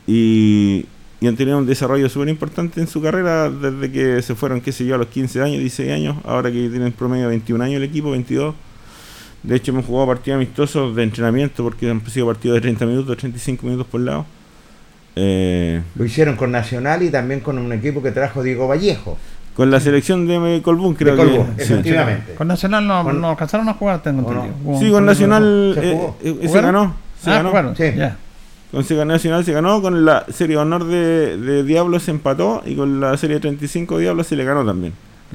y, 0.05 0.85
y 1.21 1.27
han 1.27 1.37
tenido 1.37 1.57
un 1.57 1.65
desarrollo 1.65 2.09
súper 2.09 2.27
importante 2.27 2.81
en 2.81 2.87
su 2.87 3.01
carrera 3.01 3.49
desde 3.49 3.89
que 3.89 4.21
se 4.21 4.35
fueron, 4.35 4.59
qué 4.59 4.73
sé 4.73 4.85
yo, 4.85 4.95
a 4.95 4.97
los 4.97 5.07
15 5.07 5.41
años, 5.41 5.59
16 5.59 5.91
años, 5.93 6.17
ahora 6.25 6.51
que 6.51 6.67
tienen 6.67 6.91
promedio 6.91 7.29
21 7.29 7.63
años 7.63 7.77
el 7.77 7.83
equipo, 7.83 8.11
22. 8.11 8.53
De 9.43 9.55
hecho 9.57 9.71
hemos 9.71 9.85
jugado 9.85 10.07
partidos 10.07 10.37
amistosos 10.37 10.95
de 10.95 11.03
entrenamiento 11.03 11.63
porque 11.63 11.89
han 11.89 12.05
sido 12.09 12.27
partidos 12.27 12.55
de 12.55 12.61
30 12.61 12.85
minutos, 12.85 13.17
35 13.17 13.65
minutos 13.65 13.87
por 13.87 14.01
lado. 14.01 14.25
Eh, 15.15 15.81
Lo 15.95 16.05
hicieron 16.05 16.35
con 16.35 16.51
Nacional 16.51 17.03
y 17.03 17.09
también 17.09 17.39
con 17.41 17.57
un 17.57 17.71
equipo 17.73 18.01
que 18.01 18.11
trajo 18.11 18.41
Diego 18.41 18.67
Vallejo. 18.67 19.17
con 19.55 19.69
la 19.69 19.79
selección 19.79 20.25
de 20.27 20.61
Colbún 20.63 20.95
creo 20.95 21.15
de 21.15 21.23
Colbún, 21.23 21.55
que... 21.55 21.65
sí. 21.65 21.73
efectivamente. 21.73 22.33
Con 22.33 22.47
Nacional 22.47 22.87
no, 22.87 23.03
Con- 23.03 23.21
no 23.21 23.29
alcanzaron 23.29 23.69
a 23.69 23.73
jugar, 23.75 24.01
tengo 24.01 24.21
entendido. 24.31 24.79
Sí, 24.79 24.89
con 24.89 25.05
Nacional 25.05 25.71
Se 25.75 25.91
eh, 25.91 25.93
jugó. 25.93 26.17
eh, 26.23 26.61
ganó. 26.61 26.95
Se 27.21 27.29
Ah, 27.29 27.33
ganó. 27.35 27.49
jugaron. 27.49 27.75
Sí. 27.75 27.83
Ya. 27.95 28.17
Con 28.71 28.83
Sega 28.83 29.05
Nacional 29.05 29.45
se 29.45 29.51
ganó, 29.53 29.83
con 29.83 30.03
la 30.03 30.25
serie 30.33 30.55
de 30.55 30.61
honor 30.63 30.85
de, 30.85 31.37
de 31.37 31.63
Diablo 31.63 31.99
se 31.99 32.09
empató 32.09 32.63
y 32.65 32.75
con 32.75 32.99
la 32.99 33.15
serie 33.17 33.35
de 33.35 33.41
35 33.41 33.99
Diablo 33.99 34.23
se 34.23 34.35
le 34.35 34.43
ganó 34.45 34.65
también. 34.65 34.93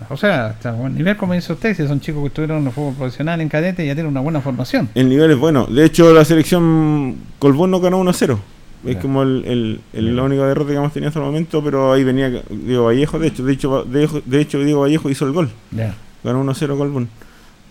O 0.09 0.17
sea, 0.17 0.51
está 0.51 0.71
a 0.71 0.73
buen 0.73 0.95
nivel, 0.95 1.17
como 1.17 1.35
dice 1.35 1.53
usted, 1.53 1.77
si 1.77 1.87
son 1.87 2.01
chicos 2.01 2.23
que 2.23 2.29
estuvieron 2.29 2.59
en 2.59 2.67
el 2.67 2.73
fútbol 2.73 2.95
profesional 2.95 3.41
en 3.41 3.49
cadete 3.49 3.87
ya 3.87 3.95
tienen 3.95 4.11
una 4.11 4.21
buena 4.21 4.41
formación. 4.41 4.89
El 4.95 5.09
nivel 5.09 5.31
es 5.31 5.39
bueno. 5.39 5.67
De 5.67 5.85
hecho, 5.85 6.13
la 6.13 6.25
selección 6.25 7.17
Colbún 7.39 7.71
no 7.71 7.81
ganó 7.81 8.03
1-0. 8.03 8.39
Es 8.87 8.97
como 8.99 9.23
el, 9.23 9.45
el, 9.45 9.81
el 9.93 10.17
la 10.17 10.23
única 10.23 10.47
derrota 10.47 10.71
que 10.71 10.77
hemos 10.77 10.93
tenido 10.93 11.09
hasta 11.09 11.19
el 11.19 11.27
momento, 11.27 11.63
pero 11.63 11.93
ahí 11.93 12.05
venía 12.05 12.43
Diego 12.49 12.85
Vallejo. 12.85 13.19
De 13.19 13.27
hecho, 13.27 13.45
de 13.45 13.53
hecho, 13.53 13.85
de, 14.25 14.41
hecho 14.41 14.59
Diego 14.61 14.83
Vallejo 14.83 15.11
hizo 15.11 15.27
el 15.27 15.33
gol. 15.33 15.51
Ya. 15.73 15.95
Ganó 16.23 16.45
1-0 16.45 16.79
Colbún. 16.79 17.09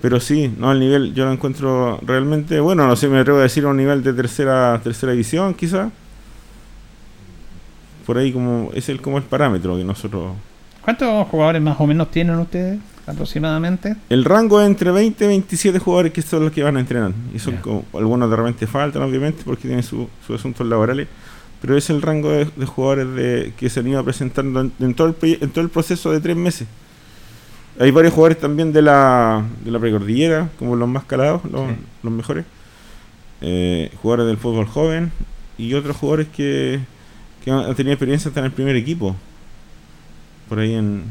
Pero 0.02 0.20
sí, 0.20 0.54
no, 0.58 0.72
el 0.72 0.80
nivel 0.80 1.14
yo 1.14 1.26
lo 1.26 1.32
encuentro 1.32 2.00
realmente 2.06 2.60
bueno. 2.60 2.86
No 2.88 2.96
sé, 2.96 3.08
me 3.08 3.20
atrevo 3.20 3.40
a 3.40 3.44
decir 3.44 3.64
a 3.66 3.70
un 3.70 3.78
nivel 3.78 4.04
de 4.04 4.14
tercera 4.14 4.80
tercera 4.84 5.14
división, 5.14 5.54
quizá. 5.54 5.90
Por 8.06 8.18
ahí 8.18 8.32
como 8.32 8.72
es 8.74 8.90
el 8.90 9.02
como 9.02 9.18
el 9.18 9.24
parámetro 9.24 9.76
que 9.76 9.84
nosotros 9.84 10.34
¿Cuántos 10.88 11.28
jugadores 11.28 11.62
más 11.62 11.76
o 11.82 11.86
menos 11.86 12.10
tienen 12.12 12.38
ustedes 12.40 12.80
aproximadamente? 13.06 13.98
El 14.10 14.24
rango 14.24 14.62
es 14.62 14.68
entre 14.68 14.90
20 14.90 15.26
y 15.26 15.28
27 15.28 15.80
jugadores 15.80 16.14
que 16.14 16.22
son 16.22 16.46
los 16.46 16.54
que 16.54 16.64
van 16.64 16.78
a 16.78 16.80
entrenar. 16.80 17.12
Y 17.36 17.40
son 17.40 17.58
como, 17.58 17.84
algunos 17.94 18.30
de 18.30 18.36
repente 18.38 18.68
faltan, 18.68 19.02
obviamente, 19.02 19.42
porque 19.44 19.64
tienen 19.64 19.84
su- 19.84 20.08
sus 20.26 20.40
asuntos 20.40 20.66
laborales. 20.66 21.10
Pero 21.62 21.76
es 21.76 21.90
el 21.90 22.02
rango 22.02 22.30
de, 22.32 22.46
de 22.56 22.66
jugadores 22.66 23.14
de, 23.16 23.54
que 23.58 23.70
se 23.70 23.82
han 23.82 23.88
ido 23.90 24.02
presentando 24.06 24.62
en, 24.62 24.72
en 24.80 24.94
todo 24.94 25.08
el, 25.22 25.38
en 25.42 25.50
todo 25.50 25.62
el 25.66 25.70
proceso 25.70 26.10
de 26.10 26.22
tres 26.22 26.38
meses. 26.38 26.70
Hay 27.82 27.92
varios 27.92 28.14
jugadores 28.14 28.40
también 28.40 28.72
de 28.72 28.82
la, 28.82 29.44
de 29.66 29.72
la 29.72 29.80
precordillera, 29.80 30.48
como 30.58 30.78
los 30.78 30.88
más 30.88 31.04
calados, 31.04 31.42
los, 31.52 31.68
Sí. 31.70 31.76
los 32.04 32.14
mejores. 32.14 32.46
Eh, 33.42 33.92
jugadores 34.02 34.28
del 34.28 34.38
fútbol 34.38 34.68
joven 34.68 35.12
y 35.58 35.74
otros 35.74 35.98
jugadores 35.98 36.28
que, 36.30 36.80
que 37.44 37.52
han 37.52 37.76
tenido 37.76 37.92
experiencia 37.94 38.30
hasta 38.30 38.40
en 38.40 38.46
el 38.46 38.52
primer 38.54 38.78
equipo. 38.78 39.18
Por 40.50 40.60
ahí 40.60 40.74
en, 40.76 41.04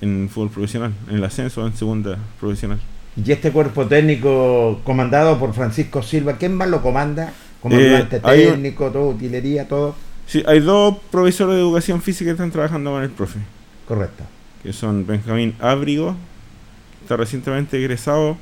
en 0.00 0.28
fútbol 0.32 0.50
profesional, 0.50 0.92
en 1.08 1.16
el 1.16 1.24
ascenso, 1.24 1.66
en 1.66 1.74
segunda 1.76 2.18
profesional. 2.40 2.78
Y 3.16 3.30
este 3.30 3.50
cuerpo 3.52 3.86
técnico 3.86 4.80
comandado 4.84 5.38
por 5.38 5.54
Francisco 5.54 6.02
Silva, 6.02 6.34
¿quién 6.36 6.54
más 6.56 6.68
lo 6.68 6.82
comanda? 6.82 7.32
Comandante 7.60 8.16
Eh, 8.16 8.20
un- 8.48 8.52
técnico, 8.54 8.90
todo, 8.90 9.08
utilería, 9.08 9.66
todo. 9.68 9.94
Sí, 10.26 10.42
hay 10.46 10.60
dos 10.60 10.96
profesores 11.10 11.54
de 11.56 11.60
educación 11.60 12.00
física 12.02 12.28
que 12.28 12.32
están 12.32 12.50
trabajando 12.50 12.90
con 12.92 13.02
el 13.02 13.10
profe, 13.10 13.38
Correcto. 13.86 14.24
que 14.62 14.72
son 14.72 15.06
Benjamín 15.06 15.54
Ábrigo, 15.60 16.12
que 16.98 17.04
está 17.04 17.16
recientemente 17.16 17.78
egresado, 17.78 18.36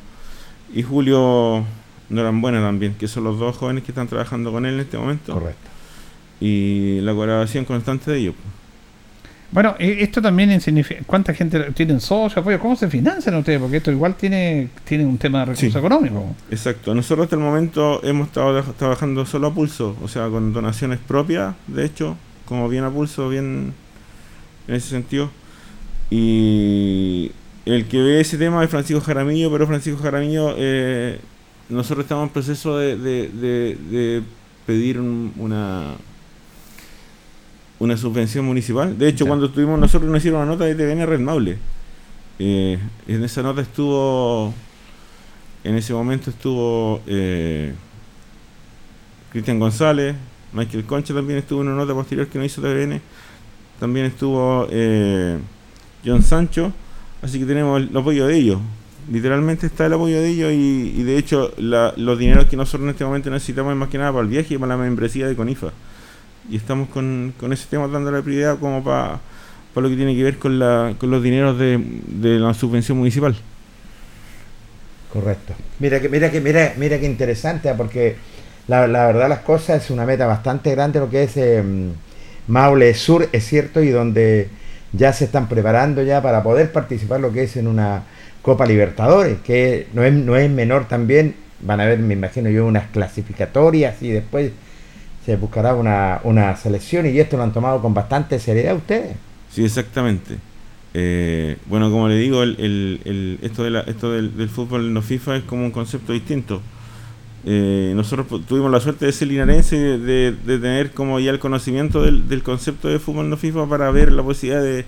y 0.73 0.83
Julio 0.83 1.65
Norambuena 2.09 2.61
también, 2.61 2.95
que 2.95 3.09
son 3.09 3.25
los 3.25 3.39
dos 3.39 3.57
jóvenes 3.57 3.85
que 3.85 3.91
están 3.91 4.07
trabajando 4.09 4.53
con 4.53 4.65
él 4.65 4.75
en 4.75 4.81
este 4.81 4.97
momento. 4.97 5.35
Correcto. 5.35 5.69
Y 6.41 7.01
la 7.03 7.13
colaboración 7.15 7.65
constante 7.65 8.11
de 8.11 8.19
ellos. 8.19 8.35
Bueno, 9.53 9.75
eh, 9.79 9.99
esto 10.01 10.23
también 10.23 10.59
significa 10.63 11.03
cuánta 11.07 11.35
gente 11.35 11.61
tienen 11.73 12.01
socio, 12.01 12.41
apoyo, 12.41 12.59
cómo 12.59 12.75
se 12.75 12.89
financian 12.89 13.35
ustedes, 13.37 13.61
porque 13.61 13.77
esto 13.77 13.93
igual 13.93 14.15
tiene, 14.17 14.71
tiene 14.85 15.05
un 15.05 15.19
tema 15.19 15.41
de 15.41 15.45
recursos 15.45 15.73
Sí. 15.73 15.79
económicos. 15.79 16.23
Exacto. 16.51 16.95
Nosotros 16.95 17.27
hasta 17.27 17.37
el 17.37 17.43
momento 17.43 18.03
hemos 18.03 18.29
estado 18.29 18.63
tra- 18.63 18.73
trabajando 18.75 19.27
solo 19.27 19.49
a 19.49 19.55
pulso, 19.55 19.95
o 20.03 20.09
sea, 20.09 20.29
con 20.29 20.55
donaciones 20.55 20.99
propias, 21.01 21.55
de 21.67 21.85
hecho, 21.85 22.17
como 22.47 22.67
bien 22.69 22.85
a 22.85 22.91
pulso, 22.91 23.29
bien 23.29 23.75
en 24.69 24.75
ese 24.75 24.89
sentido. 24.89 25.31
Y 26.11 27.31
el 27.67 27.87
que 27.87 27.99
ve 28.03 28.21
ese 28.21 28.39
tema 28.39 28.63
es 28.65 28.71
Francisco 28.71 29.01
Jaramillo, 29.03 29.51
pero 29.53 29.67
Francisco 29.67 30.03
Jaramillo, 30.03 30.55
eh, 30.57 31.19
nosotros 31.69 32.05
estamos 32.05 32.25
en 32.29 32.33
proceso 32.33 32.79
de, 32.79 32.97
de- 32.97 33.29
de- 33.29 33.77
de 33.91 34.23
pedir 34.67 34.99
un- 35.01 35.33
una 35.37 35.95
una 37.83 37.97
subvención 37.97 38.45
municipal. 38.45 38.97
De 38.97 39.09
hecho, 39.09 39.25
Ya. 39.25 39.29
cuando 39.29 39.47
estuvimos 39.47 39.79
nosotros 39.79 40.09
nos 40.09 40.19
hicieron 40.21 40.43
una 40.43 40.53
nota 40.53 40.65
de 40.65 40.75
TVN 40.77 41.05
Red 41.05 41.19
Maule. 41.19 41.59
Eh, 42.39 42.79
en 43.09 43.25
esa 43.25 43.43
nota 43.43 43.61
estuvo 43.61 44.55
en 45.65 45.75
ese 45.77 45.93
momento 45.93 46.31
estuvo 46.31 47.01
eh, 47.07 47.73
Cristian 49.31 49.59
González, 49.59 50.15
Michael 50.53 50.85
Concha 50.85 51.13
también 51.13 51.41
estuvo 51.41 51.63
en 51.63 51.69
una 51.69 51.77
nota 51.77 51.93
posterior 51.93 52.29
que 52.29 52.39
no 52.39 52.45
hizo 52.45 52.61
TVN, 52.63 53.01
también 53.81 54.07
estuvo 54.07 54.67
eh, 54.71 55.39
John 56.05 56.23
Sancho, 56.23 56.73
así 57.21 57.39
que 57.39 57.47
tenemos 57.47 57.81
el 57.81 57.97
apoyo 57.97 58.27
de 58.27 58.37
ellos. 58.37 58.61
literalmente 59.11 59.67
está 59.67 59.87
el 59.87 59.93
apoyo 59.95 60.21
de 60.21 60.29
ellos 60.29 60.53
y, 60.53 61.03
de 61.03 61.19
hecho 61.19 61.53
los 61.59 62.19
dineros 62.19 62.47
que 62.47 62.57
nosotros 62.57 62.83
en 62.85 62.91
este 62.91 63.05
momento 63.05 63.29
necesitamos 63.31 63.73
es 63.73 63.79
más 63.79 63.89
que 63.89 63.99
nada 63.99 64.13
para 64.13 64.23
el 64.23 64.29
viaje 64.29 64.55
y 64.55 64.59
para 64.59 64.77
la 64.77 64.83
membresía 64.83 65.27
de 65.27 65.35
CONIFA. 65.35 65.73
Y 66.51 66.57
estamos 66.57 66.89
con, 66.89 67.35
con 67.39 67.53
ese 67.53 67.67
tema 67.69 67.87
dando 67.89 68.11
la 68.11 68.23
prioridad 68.23 68.59
como 68.59 68.83
para, 68.83 69.21
para 69.73 69.83
lo 69.83 69.89
que 69.91 69.97
tiene 69.97 70.15
que 70.15 70.23
ver 70.23 70.39
con, 70.39 70.59
la, 70.59 70.95
con 70.99 71.11
los 71.11 71.23
dineros 71.23 71.59
de, 71.59 71.81
de 72.07 72.39
la 72.39 72.53
subvención 72.55 72.99
municipal. 72.99 73.37
Correcto. 75.13 75.55
Mira 75.79 76.01
que, 76.01 76.09
mira 76.09 76.31
que, 76.31 76.41
mira, 76.41 76.73
mira 76.77 76.99
que 76.99 77.07
interesante, 77.07 77.69
¿ah? 77.69 77.75
porque 77.77 78.17
la, 78.67 78.87
la, 78.87 79.07
verdad 79.07 79.29
las 79.29 79.41
cosas 79.41 79.85
es 79.85 79.91
una 79.91 80.07
meta 80.07 80.27
bastante 80.27 80.71
grande 80.71 81.01
lo 81.01 81.11
que 81.11 81.25
es 81.25 81.37
eh, 81.37 81.63
Maule 82.49 82.95
Sur, 82.95 83.29
es 83.31 83.47
cierto, 83.47 83.83
y 83.83 83.91
donde 83.91 84.49
ya 84.93 85.13
se 85.13 85.25
están 85.27 85.49
preparando 85.49 86.03
ya 86.03 86.23
para 86.23 86.43
poder 86.43 86.73
participar 86.73 87.21
lo 87.21 87.33
que 87.33 87.45
es 87.45 87.57
en 87.57 87.67
una 87.67 88.05
Copa 88.41 88.67
Libertadores, 88.67 89.39
que 89.45 89.87
no 89.93 90.03
es, 90.03 90.13
no 90.13 90.37
es 90.37 90.51
menor 90.51 90.89
también, 90.89 91.35
van 91.61 91.81
a 91.81 91.87
ver, 91.87 91.99
me 91.99 92.15
imagino 92.15 92.51
yo, 92.51 92.67
unas 92.67 92.89
clasificatorias 92.89 94.03
y 94.03 94.11
después 94.11 94.51
se 95.25 95.37
buscará 95.37 95.75
una, 95.75 96.21
una 96.25 96.57
selección 96.57 97.07
y 97.07 97.19
esto 97.19 97.37
lo 97.37 97.45
han 97.45 97.53
tomado 97.53 97.81
con 97.81 97.95
bastante 97.95 98.39
seriedad 98.39 98.77
ustedes. 98.77 99.17
Sí, 99.51 99.65
exactamente. 99.65 100.39
Eh, 100.95 101.57
bueno, 101.67 101.91
como 101.91 102.09
le 102.09 102.17
digo, 102.17 102.43
el, 102.43 103.39
esto, 103.43 103.65
de 103.65 103.71
la, 103.71 103.81
esto 103.81 104.13
del, 104.13 104.49
fútbol 104.49 104.93
no 104.93 105.01
FIFA 105.01 105.37
es 105.37 105.43
como 105.45 105.65
un 105.65 105.71
concepto 105.71 106.13
distinto. 106.13 106.61
Eh, 107.45 107.93
nosotros 107.97 108.47
tuvimos 108.47 108.71
la 108.71 108.79
suerte 108.79 109.07
de 109.07 109.13
ser 109.13 109.29
linarense 109.29 109.77
y 109.77 109.81
de, 109.81 110.37
tener 110.45 110.93
como 110.93 111.19
ya 111.19 111.31
el 111.31 111.39
conocimiento 111.39 112.03
del, 112.03 112.43
concepto 112.43 112.89
de 112.89 112.99
fútbol 112.99 113.31
no 113.31 113.37
FIFA 113.37 113.67
para 113.69 113.91
ver 113.91 114.13
la 114.13 114.23
posibilidad 114.23 114.63
de, 114.63 114.85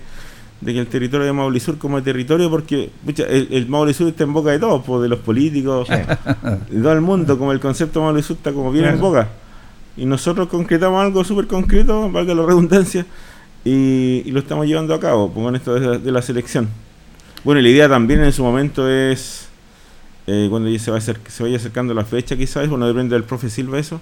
que 0.63 0.79
el 0.79 0.87
territorio 0.87 1.25
de 1.25 1.33
Maule 1.33 1.59
Sur 1.59 1.77
como 1.77 2.01
territorio, 2.01 2.49
porque 2.49 2.91
el, 3.05 3.47
el 3.51 3.67
Maule 3.67 3.93
Sur 3.93 4.07
está 4.07 4.23
en 4.23 4.33
boca 4.33 4.51
de 4.51 4.59
todos, 4.59 4.83
pues, 4.85 5.01
de 5.01 5.09
los 5.09 5.19
políticos, 5.19 5.87
de 5.89 6.81
todo 6.81 6.93
el 6.93 7.01
mundo, 7.01 7.37
como 7.37 7.51
el 7.51 7.59
concepto 7.59 7.99
de 7.99 8.05
Maule 8.05 8.21
Sur 8.21 8.37
está 8.37 8.51
como 8.51 8.71
bien 8.71 8.85
en 8.85 8.99
boca. 8.99 9.27
Y 9.97 10.05
nosotros 10.05 10.47
concretamos 10.47 11.01
algo 11.01 11.23
súper 11.23 11.47
concreto, 11.47 12.11
valga 12.11 12.33
la 12.33 12.45
redundancia, 12.45 13.05
y, 13.65 14.29
lo 14.31 14.39
estamos 14.39 14.67
llevando 14.67 14.93
a 14.93 14.99
cabo, 14.99 15.31
pues, 15.31 15.43
con 15.43 15.55
esto 15.55 15.73
de, 15.73 16.11
la 16.11 16.21
selección. 16.21 16.69
Bueno, 17.43 17.61
la 17.61 17.69
idea 17.69 17.89
también 17.89 18.23
en 18.23 18.31
su 18.31 18.43
momento 18.43 18.89
es, 18.89 19.47
eh, 20.27 20.47
cuando 20.49 20.77
se, 20.77 20.91
va 20.91 20.97
a 20.97 21.01
se 21.01 21.43
vaya 21.43 21.57
acercando 21.57 21.93
la 21.93 22.05
fecha 22.05 22.37
quizás, 22.37 22.69
bueno, 22.69 22.87
depende 22.87 23.15
del 23.15 23.23
profe 23.23 23.49
Silva 23.49 23.79
eso, 23.79 23.99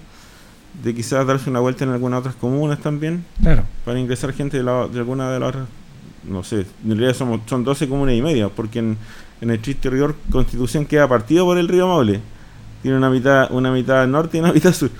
de 0.82 0.94
quizás 0.94 1.26
darse 1.26 1.48
una 1.48 1.60
vuelta 1.60 1.84
en 1.84 1.90
algunas 1.90 2.20
otras 2.20 2.34
comunas 2.34 2.80
también, 2.80 3.24
claro. 3.40 3.64
para 3.84 3.98
ingresar 3.98 4.32
gente 4.32 4.62
de, 4.62 4.68
alguna 4.68 5.30
de 5.30 5.40
las 5.40 5.48
otras, 5.48 5.68
no 6.24 6.42
sé, 6.42 6.66
en 6.84 6.90
realidad 6.90 7.14
somos, 7.14 7.40
son 7.46 7.64
12 7.64 7.88
comunas 7.88 8.14
y 8.14 8.22
media, 8.22 8.48
porque 8.48 8.80
en, 8.80 8.98
el 9.40 9.60
triste 9.60 9.90
rigor 9.90 10.16
Constitución 10.30 10.86
queda 10.86 11.06
partido 11.06 11.44
por 11.44 11.58
el 11.58 11.68
río 11.68 11.86
Maule, 11.86 12.20
tiene 12.82 12.96
una 12.96 13.08
mitad, 13.08 13.50
una 13.50 13.70
mitad 13.70 14.06
norte 14.06 14.36
y 14.36 14.40
una 14.40 14.52
mitad 14.52 14.72
sur 14.72 14.90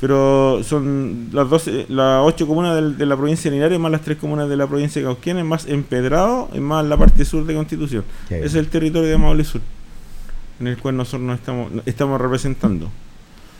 pero 0.00 0.62
son 0.62 1.28
las 1.32 1.48
12, 1.48 1.86
las 1.88 2.22
8 2.24 2.46
comunas 2.46 2.98
de, 2.98 3.06
la 3.06 3.16
provincia 3.16 3.50
de 3.50 3.56
Linares 3.56 3.78
más 3.78 3.90
las 3.90 4.02
3 4.02 4.18
comunas 4.18 4.48
de 4.48 4.56
la 4.56 4.66
provincia 4.66 5.00
de 5.00 5.06
Cauquienes 5.06 5.44
más 5.44 5.66
Empedrado 5.66 6.50
y 6.52 6.60
más 6.60 6.84
la 6.84 6.96
parte 6.96 7.24
sur 7.24 7.46
de 7.46 7.54
Constitución. 7.54 8.04
Ese 8.28 8.44
es 8.44 8.54
el 8.54 8.68
territorio 8.68 9.08
de 9.08 9.16
Maule 9.16 9.44
Sur, 9.44 9.62
en 10.60 10.66
el 10.66 10.76
cual 10.76 10.96
nosotros 10.96 11.22
nos 11.22 11.38
estamos, 11.38 11.72
estamos 11.86 12.20
representando. 12.20 12.90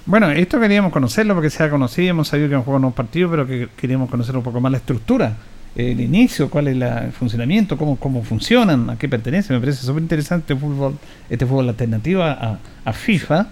Bueno, 0.05 0.31
esto 0.31 0.61
queríamos 0.61 0.93
conocerlo 0.93 1.35
porque 1.35 1.51
se 1.51 1.63
ha 1.65 1.71
conocido, 1.71 2.11
hemos 2.11 2.29
sabido 2.29 2.49
que 2.49 2.55
han 2.55 2.63
jugado 2.63 2.79
unos 2.79 2.95
partidos, 2.95 3.31
pero 3.31 3.47
que 3.47 3.69
queríamos 3.77 4.11
conocer 4.11 4.37
un 4.37 4.43
poco 4.43 4.61
más 4.61 4.71
la 4.71 4.79
estructura, 4.79 5.37
el 5.75 6.01
inicio, 6.01 6.49
cuál 6.49 6.69
es 6.69 6.77
el 6.77 7.13
funcionamiento, 7.13 7.77
cómo, 7.77 7.97
cómo 7.97 8.23
funcionan, 8.23 8.91
a 8.91 8.99
qué 8.99 9.09
pertenece. 9.09 9.53
Me 9.53 9.59
parece 9.59 9.85
súper 9.85 10.03
interesante 10.03 10.55
fútbol, 10.55 10.97
este 11.29 11.47
fútbol 11.47 11.69
alternativo 11.71 12.23
a, 12.23 12.59
a 12.85 12.93
FIFA, 12.93 13.49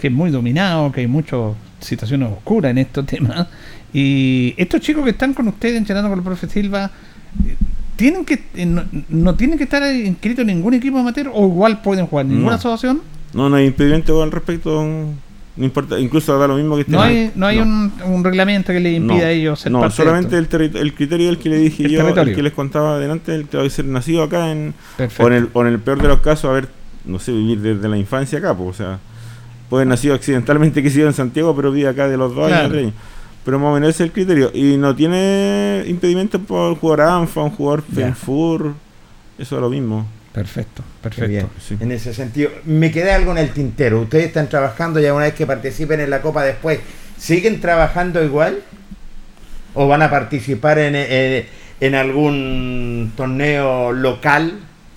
que 0.00 0.08
es 0.08 0.12
muy 0.12 0.30
dominado, 0.30 0.90
que 0.90 1.02
hay 1.02 1.06
muchos 1.06 1.54
situaciones 1.82 2.30
oscuras 2.30 2.70
en 2.70 2.78
estos 2.78 3.06
temas. 3.06 3.46
Y 3.92 4.54
estos 4.56 4.80
chicos 4.80 5.04
que 5.04 5.10
están 5.10 5.34
con 5.34 5.48
ustedes 5.48 5.76
entrenando 5.76 6.08
con 6.08 6.18
el 6.18 6.24
profe 6.24 6.48
Silva, 6.48 6.90
tienen 7.96 8.24
que 8.24 8.42
eh, 8.54 8.84
no, 9.08 9.34
tienen 9.34 9.58
que 9.58 9.64
estar 9.64 9.82
inscritos 9.94 10.40
en 10.40 10.48
ningún 10.48 10.74
equipo 10.74 10.98
amateur 10.98 11.30
o 11.32 11.46
igual 11.46 11.82
pueden 11.82 12.06
jugar 12.06 12.26
ninguna 12.26 12.54
asociación. 12.54 13.02
No, 13.34 13.48
no 13.48 13.56
hay 13.56 13.66
impedimento 13.66 14.22
al 14.22 14.30
respecto. 14.30 14.82
No 15.54 15.64
importa, 15.66 16.00
incluso 16.00 16.38
da 16.38 16.48
lo 16.48 16.56
mismo 16.56 16.78
que 16.78 16.86
No 16.88 17.02
hay, 17.02 17.30
no 17.34 17.46
hay 17.46 17.58
Un, 17.58 18.24
reglamento 18.24 18.72
que 18.72 18.80
le 18.80 18.92
impida 18.92 19.26
a 19.26 19.30
ellos 19.30 19.60
ser 19.60 19.70
No, 19.70 19.90
solamente 19.90 20.38
el, 20.38 20.48
el, 20.50 20.94
criterio 20.94 21.26
del 21.26 21.36
que 21.36 21.50
le 21.50 21.58
dije 21.58 21.90
yo, 21.90 22.08
el 22.08 22.34
que 22.34 22.42
les 22.42 22.54
contaba 22.54 22.94
adelante, 22.94 23.34
el 23.34 23.46
que 23.46 23.58
va 23.58 23.64
a 23.64 23.68
ser 23.68 23.84
nacido 23.84 24.22
acá 24.22 24.50
en, 24.50 24.72
o 25.18 25.26
en, 25.26 25.32
el, 25.34 25.48
o 25.52 25.60
en 25.60 25.66
el 25.68 25.78
peor 25.78 26.00
de 26.00 26.08
los 26.08 26.20
casos, 26.20 26.46
a 26.46 26.54
ver, 26.54 26.68
no 27.04 27.18
sé, 27.18 27.32
vivir 27.32 27.60
desde 27.60 27.86
la 27.86 27.98
infancia 27.98 28.38
acá, 28.38 28.56
pues, 28.56 28.70
o 28.70 28.72
sea, 28.72 28.98
puede 29.72 29.86
nacido 29.86 30.14
accidentalmente 30.14 30.82
que 30.82 30.90
sido 30.90 31.06
en 31.06 31.14
Santiago, 31.14 31.56
pero 31.56 31.72
vive 31.72 31.88
acá 31.88 32.06
de 32.06 32.18
los 32.18 32.34
dos 32.34 32.52
años, 32.52 32.92
Pero 33.42 33.58
más 33.58 33.70
o 33.70 33.72
menos 33.72 33.88
ese 33.88 34.02
es 34.02 34.08
el 34.08 34.12
criterio. 34.12 34.50
Y 34.52 34.76
no 34.76 34.94
tiene 34.94 35.82
impedimento 35.86 36.38
por 36.40 36.76
jugar 36.76 37.00
ANFA, 37.00 37.40
un 37.40 37.52
jugador 37.52 37.82
FENFUR, 37.82 38.74
eso 39.38 39.54
es 39.54 39.62
lo 39.62 39.70
mismo. 39.70 40.06
Perfecto, 40.34 40.82
perfecto. 41.00 41.48
En 41.80 41.90
ese 41.90 42.12
sentido, 42.12 42.50
me 42.66 42.90
quedé 42.90 43.12
algo 43.12 43.32
en 43.32 43.38
el 43.38 43.48
tintero. 43.54 44.02
Ustedes 44.02 44.26
están 44.26 44.50
trabajando 44.50 45.00
ya 45.00 45.14
una 45.14 45.24
vez 45.24 45.32
que 45.32 45.46
participen 45.46 46.00
en 46.00 46.10
la 46.10 46.20
Copa 46.20 46.44
después. 46.44 46.80
¿Siguen 47.16 47.58
trabajando 47.62 48.22
igual? 48.22 48.58
¿O 49.72 49.88
van 49.88 50.02
a 50.02 50.10
participar 50.10 50.78
en, 50.80 51.46
en 51.80 51.94
algún 51.94 53.14
torneo 53.16 53.92
local? 53.92 54.52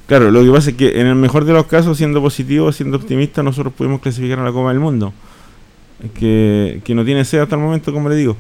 Claro, 0.08 0.30
lo 0.30 0.44
que 0.44 0.52
pasa 0.52 0.70
es 0.70 0.76
que 0.76 1.00
en 1.00 1.08
el 1.08 1.16
mejor 1.16 1.46
de 1.46 1.54
los 1.54 1.66
casos, 1.66 1.98
siendo 1.98 2.22
positivo, 2.22 2.72
siendo 2.72 2.98
optimista, 2.98 3.42
nosotros 3.42 3.74
pudimos 3.74 4.02
clasificar 4.02 4.40
a 4.40 4.44
la 4.44 4.52
Copa 4.52 4.70
del 4.70 4.80
Mundo. 4.80 5.14
Que, 6.14 6.82
que 6.84 6.94
no 6.94 7.04
tiene 7.04 7.26
sede 7.26 7.42
hasta 7.42 7.56
el 7.56 7.62
momento, 7.62 7.92
como 7.92 8.10
le 8.10 8.16
digo. 8.16 8.38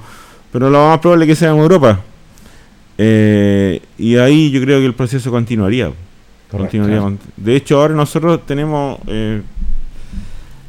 Pero 0.51 0.69
lo 0.69 0.89
más 0.89 0.99
probable 0.99 1.25
es 1.25 1.29
que 1.29 1.35
sea 1.35 1.51
en 1.51 1.57
Europa. 1.57 2.01
Eh, 2.97 3.81
y 3.97 4.15
ahí 4.17 4.51
yo 4.51 4.61
creo 4.61 4.79
que 4.79 4.85
el 4.85 4.93
proceso 4.93 5.31
continuaría. 5.31 5.91
continuaría. 6.51 7.17
De 7.35 7.55
hecho, 7.55 7.81
ahora 7.81 7.95
nosotros 7.95 8.45
tenemos 8.45 8.99
eh, 9.07 9.41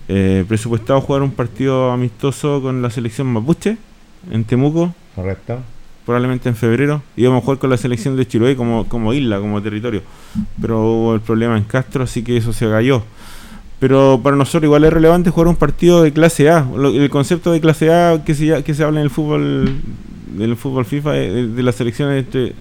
eh, 0.08 0.44
presupuestado 0.48 1.00
jugar 1.02 1.22
un 1.22 1.32
partido 1.32 1.92
amistoso 1.92 2.62
con 2.62 2.80
la 2.80 2.88
selección 2.88 3.26
mapuche 3.26 3.76
en 4.30 4.44
Temuco. 4.44 4.94
Correcto 5.14 5.58
probablemente 6.06 6.48
en 6.48 6.54
febrero, 6.54 7.02
íbamos 7.16 7.42
a 7.42 7.44
jugar 7.44 7.58
con 7.58 7.68
la 7.68 7.76
selección 7.76 8.16
de 8.16 8.26
Chiloé 8.26 8.54
como, 8.54 8.88
como 8.88 9.12
isla, 9.12 9.40
como 9.40 9.60
territorio, 9.60 10.02
pero 10.60 10.80
hubo 10.80 11.14
el 11.14 11.20
problema 11.20 11.58
en 11.58 11.64
Castro, 11.64 12.04
así 12.04 12.22
que 12.22 12.36
eso 12.36 12.52
se 12.52 12.70
cayó. 12.70 13.02
Pero 13.80 14.20
para 14.22 14.36
nosotros 14.36 14.62
igual 14.62 14.84
es 14.84 14.92
relevante 14.92 15.30
jugar 15.30 15.48
un 15.48 15.56
partido 15.56 16.02
de 16.02 16.12
clase 16.12 16.48
A. 16.48 16.66
El 16.76 17.10
concepto 17.10 17.52
de 17.52 17.60
clase 17.60 17.92
A 17.92 18.22
que 18.24 18.34
se, 18.34 18.62
que 18.62 18.72
se 18.72 18.84
habla 18.84 19.00
en 19.00 19.04
el 19.04 19.10
fútbol 19.10 19.70
del 20.28 20.56
fútbol 20.56 20.84
FIFA 20.86 21.12
de, 21.12 21.48
de 21.48 21.62
las 21.62 21.74
selecciones 21.74 22.24
entre 22.24 22.54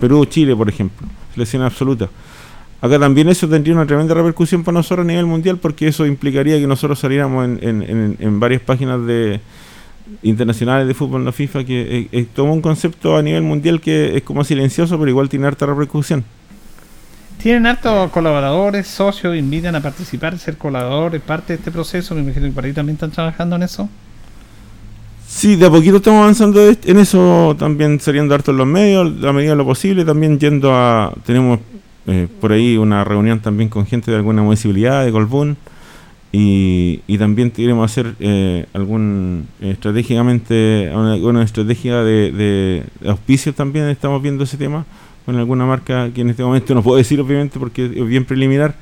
Perú-Chile, 0.00 0.56
por 0.56 0.68
ejemplo, 0.68 1.06
selección 1.34 1.62
absoluta. 1.62 2.08
Acá 2.80 2.98
también 2.98 3.28
eso 3.28 3.46
tendría 3.48 3.74
una 3.74 3.86
tremenda 3.86 4.14
repercusión 4.14 4.64
para 4.64 4.78
nosotros 4.78 5.04
a 5.04 5.08
nivel 5.08 5.26
mundial 5.26 5.58
porque 5.58 5.88
eso 5.88 6.06
implicaría 6.06 6.58
que 6.58 6.66
nosotros 6.66 6.98
saliéramos 6.98 7.44
en, 7.44 7.62
en, 7.62 8.16
en 8.18 8.40
varias 8.40 8.62
páginas 8.62 9.04
de, 9.04 9.40
internacionales 10.22 10.86
de 10.88 10.94
fútbol 10.94 11.24
no 11.24 11.32
FIFA 11.32 11.64
que 11.64 12.08
es, 12.10 12.28
todo 12.28 12.46
un 12.46 12.60
concepto 12.60 13.16
a 13.16 13.22
nivel 13.22 13.42
mundial 13.42 13.80
que 13.80 14.16
es 14.16 14.22
como 14.22 14.44
silencioso 14.44 14.98
pero 14.98 15.10
igual 15.10 15.28
tiene 15.28 15.46
harta 15.46 15.66
repercusión. 15.66 16.24
Tienen 17.42 17.66
hartos 17.66 18.10
colaboradores 18.10 18.88
socios 18.88 19.36
invitan 19.36 19.76
a 19.76 19.80
participar 19.80 20.36
ser 20.38 20.56
colaboradores 20.56 21.22
parte 21.22 21.52
de 21.52 21.58
este 21.58 21.70
proceso. 21.70 22.14
Me 22.16 22.22
imagino 22.22 22.46
que 22.46 22.52
por 22.52 22.64
ahí 22.64 22.72
también 22.72 22.94
están 22.94 23.12
trabajando 23.12 23.54
en 23.54 23.62
eso. 23.62 23.88
Sí, 25.28 25.56
de 25.56 25.66
a 25.66 25.70
poquito 25.70 25.98
estamos 25.98 26.22
avanzando 26.22 26.58
en 26.66 26.98
eso, 26.98 27.54
también 27.58 28.00
saliendo 28.00 28.34
harto 28.34 28.50
en 28.50 28.56
los 28.56 28.66
medios, 28.66 29.24
a 29.24 29.32
medida 29.32 29.50
de 29.50 29.56
lo 29.56 29.64
posible, 29.66 30.04
también 30.04 30.38
yendo 30.38 30.74
a, 30.74 31.12
tenemos 31.24 31.60
eh, 32.06 32.26
por 32.40 32.52
ahí 32.52 32.78
una 32.78 33.04
reunión 33.04 33.38
también 33.38 33.68
con 33.68 33.86
gente 33.86 34.10
de 34.10 34.16
alguna 34.16 34.42
municipalidad, 34.42 35.04
de 35.04 35.12
Colbún, 35.12 35.58
y, 36.32 37.00
y 37.06 37.18
también 37.18 37.50
queremos 37.50 37.90
hacer 37.90 38.14
eh, 38.20 38.66
algún 38.74 39.46
estratégicamente 39.60 40.90
una, 40.94 41.42
estrategia 41.42 42.02
de, 42.02 42.32
de 42.32 43.08
auspicio 43.08 43.54
también. 43.54 43.88
Estamos 43.88 44.22
viendo 44.22 44.44
ese 44.44 44.56
tema 44.56 44.84
con 45.24 45.36
alguna 45.36 45.66
marca 45.66 46.10
que 46.14 46.20
en 46.20 46.30
este 46.30 46.42
momento 46.42 46.74
no 46.74 46.82
puedo 46.82 46.98
decir 46.98 47.20
obviamente 47.20 47.58
porque 47.58 47.86
es 47.86 48.06
bien 48.06 48.24
preliminar 48.24 48.74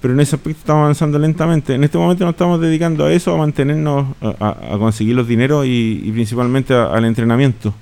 pero 0.00 0.14
en 0.14 0.20
ese 0.20 0.36
aspecto 0.36 0.60
estamos 0.60 0.82
avanzando 0.82 1.18
lentamente. 1.18 1.74
En 1.74 1.82
este 1.84 1.98
momento 1.98 2.24
nos 2.24 2.34
estamos 2.34 2.60
dedicando 2.60 3.04
a 3.04 3.12
eso 3.12 3.34
a 3.34 3.38
mantenernos 3.38 4.06
a, 4.20 4.76
conseguir 4.78 5.16
los 5.16 5.26
dineros 5.26 5.66
y, 5.66 6.10
principalmente 6.12 6.74
al 6.74 7.04
entrenamiento 7.04 7.74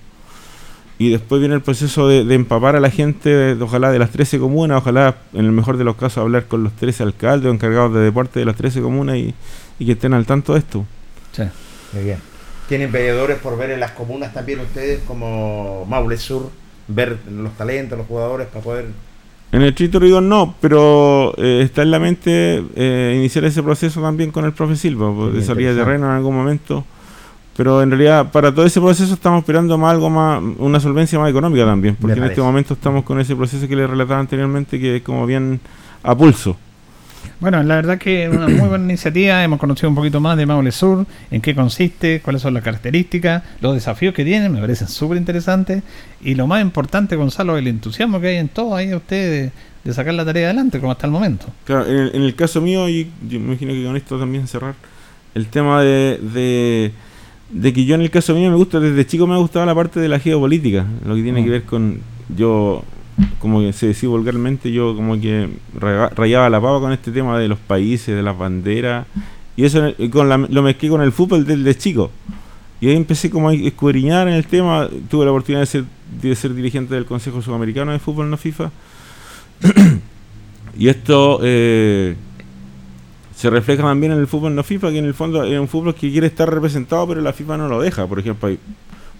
y 0.98 1.10
después 1.10 1.40
viene 1.40 1.54
el 1.54 1.60
proceso 1.60 2.08
de, 2.08 2.34
empapar 2.34 2.74
a 2.74 2.80
la 2.80 2.90
gente, 2.90 3.52
ojalá 3.60 3.90
de 3.90 3.98
las 3.98 4.10
13 4.10 4.38
comunas, 4.38 4.78
ojalá 4.78 5.16
en 5.34 5.44
el 5.44 5.52
mejor 5.52 5.76
de 5.76 5.84
los 5.84 5.96
casos 5.96 6.18
hablar 6.18 6.46
con 6.46 6.64
los 6.64 6.72
13 6.72 7.02
alcaldes 7.02 7.50
o 7.50 7.54
encargados 7.54 7.92
de 7.92 8.00
deporte 8.00 8.40
de 8.40 8.46
las 8.46 8.56
13 8.56 8.80
comunas 8.80 9.16
y, 9.16 9.34
que 9.78 9.92
estén 9.92 10.14
al 10.14 10.24
tanto 10.24 10.54
de 10.54 10.60
esto. 10.60 10.86
Sí, 11.32 11.42
muy 11.92 12.04
bien. 12.04 12.18
¿Tienen 12.68 12.90
veedores 12.90 13.38
por 13.38 13.58
ver 13.58 13.70
en 13.70 13.80
las 13.80 13.92
comunas 13.92 14.32
también 14.32 14.60
ustedes 14.60 15.02
como 15.06 15.84
Maule 15.86 16.16
Sur, 16.16 16.50
ver 16.88 17.18
los 17.30 17.52
talentos, 17.56 17.98
los 17.98 18.06
jugadores 18.06 18.48
para 18.48 18.64
poder 18.64 18.86
En 19.52 19.62
el 19.62 19.74
Trito 19.74 20.00
Rigón 20.00 20.30
no, 20.30 20.54
pero 20.60 21.34
eh, 21.36 21.60
está 21.62 21.82
en 21.82 21.90
la 21.90 21.98
mente 21.98 22.64
eh, 22.74 23.14
iniciar 23.18 23.44
ese 23.44 23.62
proceso 23.62 24.00
también 24.00 24.30
con 24.30 24.46
el 24.46 24.52
profe 24.52 24.76
Silva, 24.76 25.14
pues, 25.14 25.34
de 25.34 25.42
salir 25.42 25.68
de 25.68 25.76
terreno 25.76 26.06
en 26.06 26.12
algún 26.12 26.34
momento. 26.34 26.86
Pero 27.56 27.82
en 27.82 27.90
realidad, 27.90 28.30
para 28.30 28.54
todo 28.54 28.66
ese 28.66 28.80
proceso 28.80 29.14
estamos 29.14 29.40
esperando 29.40 29.78
más 29.78 29.92
algo 29.92 30.10
más, 30.10 30.42
una 30.58 30.78
solvencia 30.78 31.18
más 31.18 31.30
económica 31.30 31.64
también, 31.64 31.96
porque 31.96 32.18
en 32.18 32.24
este 32.24 32.42
momento 32.42 32.74
estamos 32.74 33.02
con 33.04 33.18
ese 33.18 33.34
proceso 33.34 33.66
que 33.66 33.74
le 33.74 33.86
relataba 33.86 34.20
anteriormente, 34.20 34.78
que 34.78 34.96
es 34.96 35.02
como 35.02 35.24
bien 35.24 35.60
a 36.02 36.14
pulso. 36.14 36.56
Bueno, 37.40 37.62
la 37.62 37.76
verdad 37.76 37.98
que 37.98 38.24
es 38.24 38.30
una 38.34 38.48
muy 38.48 38.68
buena 38.68 38.84
iniciativa. 38.84 39.42
Hemos 39.42 39.58
conocido 39.58 39.88
un 39.88 39.94
poquito 39.94 40.20
más 40.20 40.36
de 40.36 40.46
Maule 40.46 40.72
Sur, 40.72 41.06
en 41.30 41.40
qué 41.40 41.54
consiste, 41.54 42.20
cuáles 42.20 42.40
son 42.40 42.54
las 42.54 42.62
características, 42.62 43.42
los 43.60 43.74
desafíos 43.74 44.14
que 44.14 44.24
tienen, 44.24 44.52
me 44.52 44.60
parecen 44.60 44.88
súper 44.88 45.18
interesantes. 45.18 45.82
Y 46.22 46.34
lo 46.34 46.46
más 46.46 46.62
importante, 46.62 47.16
Gonzalo, 47.16 47.58
el 47.58 47.66
entusiasmo 47.68 48.20
que 48.20 48.28
hay 48.28 48.36
en 48.36 48.48
todo 48.48 48.74
ahí 48.74 48.90
a 48.90 48.96
ustedes 48.96 49.52
de, 49.52 49.52
de 49.84 49.94
sacar 49.94 50.14
la 50.14 50.24
tarea 50.24 50.46
adelante, 50.46 50.78
como 50.78 50.92
hasta 50.92 51.06
el 51.06 51.12
momento. 51.12 51.46
Claro, 51.64 51.86
en 51.86 51.96
el, 51.96 52.16
en 52.16 52.22
el 52.22 52.34
caso 52.34 52.60
mío, 52.60 52.88
y 52.88 53.10
yo 53.28 53.38
me 53.38 53.46
imagino 53.46 53.72
que 53.72 53.84
con 53.84 53.96
esto 53.96 54.18
también 54.18 54.46
cerrar, 54.46 54.74
el 55.34 55.46
tema 55.48 55.82
de, 55.82 56.18
de, 56.22 56.92
de 57.50 57.72
que 57.72 57.84
yo 57.84 57.94
en 57.94 58.00
el 58.02 58.10
caso 58.10 58.34
mío 58.34 58.50
me 58.50 58.56
gusta, 58.56 58.80
desde 58.80 59.06
chico 59.06 59.26
me 59.26 59.34
ha 59.34 59.38
gustado 59.38 59.64
la 59.66 59.74
parte 59.74 60.00
de 60.00 60.08
la 60.08 60.18
geopolítica, 60.18 60.86
lo 61.06 61.14
que 61.14 61.22
tiene 61.22 61.40
Mm. 61.40 61.44
que 61.44 61.50
ver 61.50 61.62
con, 61.64 62.00
yo, 62.36 62.82
como 63.38 63.60
que 63.60 63.72
se 63.72 63.86
decía 63.88 64.08
vulgarmente, 64.08 64.72
yo 64.72 64.94
como 64.96 65.20
que 65.20 65.48
raya- 65.78 66.10
rayaba 66.10 66.50
la 66.50 66.60
pava 66.60 66.80
con 66.80 66.92
este 66.92 67.10
tema 67.12 67.38
de 67.38 67.48
los 67.48 67.58
países, 67.58 68.14
de 68.16 68.22
las 68.22 68.36
banderas, 68.36 69.06
y 69.56 69.64
eso 69.64 69.80
con 70.10 70.28
la- 70.28 70.36
lo 70.38 70.62
mezclé 70.62 70.88
con 70.88 71.00
el 71.02 71.12
fútbol 71.12 71.46
desde 71.46 71.74
chico. 71.76 72.10
Y 72.80 72.88
ahí 72.88 72.96
empecé 72.96 73.30
como 73.30 73.48
a 73.48 73.54
escudriñar 73.54 74.28
en 74.28 74.34
el 74.34 74.46
tema, 74.46 74.88
tuve 75.08 75.24
la 75.24 75.30
oportunidad 75.30 75.60
de 75.62 75.66
ser, 75.66 75.84
de 76.20 76.34
ser 76.34 76.52
dirigente 76.54 76.94
del 76.94 77.06
Consejo 77.06 77.40
Sudamericano 77.40 77.92
de 77.92 77.98
Fútbol 77.98 78.28
No 78.28 78.36
FIFA. 78.36 78.70
y 80.78 80.88
esto 80.88 81.40
eh, 81.42 82.16
se 83.46 83.50
refleja 83.50 83.84
también 83.84 84.10
en 84.10 84.18
el 84.18 84.26
fútbol 84.26 84.56
no 84.56 84.64
FIFA, 84.64 84.90
que 84.90 84.98
en 84.98 85.04
el 85.04 85.14
fondo 85.14 85.44
es 85.44 85.56
un 85.56 85.68
fútbol 85.68 85.94
que 85.94 86.10
quiere 86.10 86.26
estar 86.26 86.52
representado, 86.52 87.06
pero 87.06 87.20
la 87.20 87.32
FIFA 87.32 87.58
no 87.58 87.68
lo 87.68 87.80
deja. 87.80 88.04
Por 88.04 88.18
ejemplo, 88.18 88.48
hay 88.48 88.58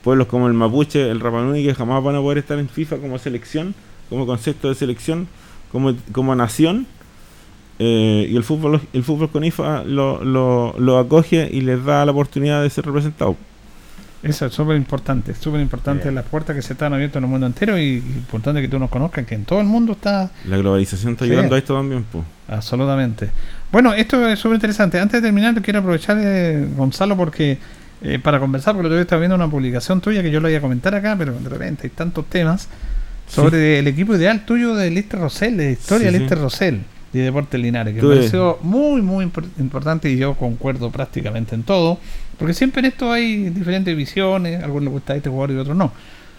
pueblos 0.03 0.27
como 0.27 0.49
el 0.49 0.53
Mapuche, 0.53 1.09
el 1.09 1.21
Rapa 1.21 1.43
Nui, 1.43 1.62
que 1.62 1.73
jamás 1.73 2.03
van 2.03 2.17
a 2.17 2.21
poder 2.21 2.39
estar 2.39 2.59
en 2.59 2.69
FIFA 2.69 2.97
como 2.97 3.21
selección, 3.21 3.73
como 4.11 4.27
concepto 4.27 4.69
de 4.69 4.75
selección, 4.75 5.29
como, 5.71 5.95
como 6.11 6.35
nación. 6.35 6.89
Eh, 7.79 8.27
y 8.29 8.35
el 8.35 8.43
fútbol 8.43 8.81
el 8.93 9.05
fútbol 9.05 9.31
con 9.31 9.45
IFA 9.45 9.85
lo, 9.85 10.25
lo 10.25 10.99
acoge 10.99 11.49
y 11.53 11.61
les 11.61 11.85
da 11.85 12.05
la 12.05 12.11
oportunidad 12.11 12.65
de 12.65 12.71
ser 12.71 12.85
representado. 12.85 13.37
Eso 14.29 14.47
es 14.47 14.53
súper 14.53 14.77
importante, 14.77 15.35
súper 15.35 15.61
importante 15.61 16.11
las 16.12 16.25
puertas 16.25 16.55
que 16.57 16.62
se 16.62 16.73
están 16.75 16.93
abiertas 16.93 17.17
en 17.19 17.25
el 17.25 17.31
mundo 17.31 17.47
entero 17.47 17.79
y, 17.79 17.83
y 17.83 17.97
importante 17.99 18.61
que 18.61 18.69
tú 18.69 18.79
nos 18.79 18.91
conozcas, 18.91 19.25
que 19.27 19.35
en 19.35 19.45
todo 19.45 19.61
el 19.61 19.67
mundo 19.67 19.93
está 19.93 20.31
La 20.47 20.57
globalización 20.57 21.12
está 21.12 21.25
Sí. 21.25 21.31
ayudando 21.31 21.55
a 21.55 21.59
esto 21.59 21.75
también. 21.75 22.05
pues. 22.11 22.25
Absolutamente. 22.49 23.31
Bueno, 23.73 23.93
esto 23.95 24.29
es 24.29 24.39
súper 24.39 24.57
interesante. 24.57 24.99
Antes 25.01 25.21
de 25.21 25.27
terminar, 25.29 25.61
quiero 25.62 25.81
aprovechar, 25.81 26.17
eh, 26.21 26.67
Gonzalo, 26.77 27.17
porque 27.17 27.59
eh, 28.03 28.19
para 28.19 28.39
conversar, 28.39 28.75
porque 28.75 28.91
yo 28.91 28.99
estaba 29.01 29.21
viendo 29.21 29.35
una 29.37 29.49
publicación 29.49 30.01
tuya 30.01 30.23
que 30.23 30.31
yo 30.31 30.41
lo 30.41 30.49
iba 30.49 30.59
a 30.59 30.61
comentar 30.61 30.95
acá, 30.95 31.15
pero 31.19 31.33
de 31.33 31.49
repente 31.49 31.83
hay 31.85 31.91
tantos 31.91 32.27
temas 32.27 32.69
sobre 33.29 33.79
el 33.81 33.87
equipo 33.89 34.15
ideal 34.15 34.45
tuyo 34.45 34.75
de 34.75 34.91
Lister 34.91 35.19
Rosell, 35.19 35.57
de 35.57 35.73
historia 35.73 36.09
Sí, 36.09 36.12
de 36.12 36.12
sí. 36.12 36.19
Lister 36.21 36.39
Rosell 36.39 36.81
y 37.12 37.19
Deportes 37.19 37.59
Linares, 37.61 37.95
que 37.95 38.03
me 38.03 38.15
pareció 38.17 38.59
muy, 38.62 39.01
muy 39.03 39.25
impor- 39.25 39.49
importante 39.59 40.11
y 40.11 40.17
yo 40.19 40.35
concuerdo 40.35 40.91
prácticamente 40.91 41.55
en 41.55 41.62
todo, 41.62 41.99
porque 42.38 42.55
siempre 42.55 42.81
en 42.81 42.87
esto 42.87 43.12
hay 43.12 43.51
diferentes 43.51 43.96
visiones, 43.96 44.62
algunos 44.62 44.85
les 44.85 44.92
gusta 44.92 45.16
este 45.16 45.31
jugador 45.31 45.57
y 45.57 45.59
otros 45.59 45.77
no. 45.77 45.92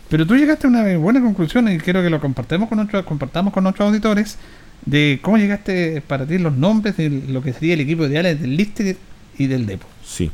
Pero 0.09 0.25
tú 0.25 0.35
llegaste 0.35 0.67
a 0.67 0.69
una 0.69 0.97
buena 0.97 1.21
conclusión 1.21 1.69
y 1.71 1.77
quiero 1.79 2.01
que 2.01 2.09
lo 2.09 2.19
compartamos 2.19 2.69
con 2.69 2.77
nuestros, 2.77 3.03
compartamos 3.03 3.53
con 3.53 3.63
nuestros 3.63 3.87
auditores 3.87 4.37
de 4.85 5.19
cómo 5.21 5.37
llegaste 5.37 6.01
para 6.05 6.25
ti 6.25 6.37
los 6.37 6.55
nombres 6.55 6.95
de 6.97 7.09
lo 7.09 7.41
que 7.41 7.51
sería 7.51 7.73
el 7.73 7.81
equipo 7.81 8.05
ideal 8.05 8.23
del 8.39 8.55
Lister 8.55 8.95
y 9.37 9.47
del 9.47 9.65
Depo. 9.65 9.85
Sí. 10.05 10.31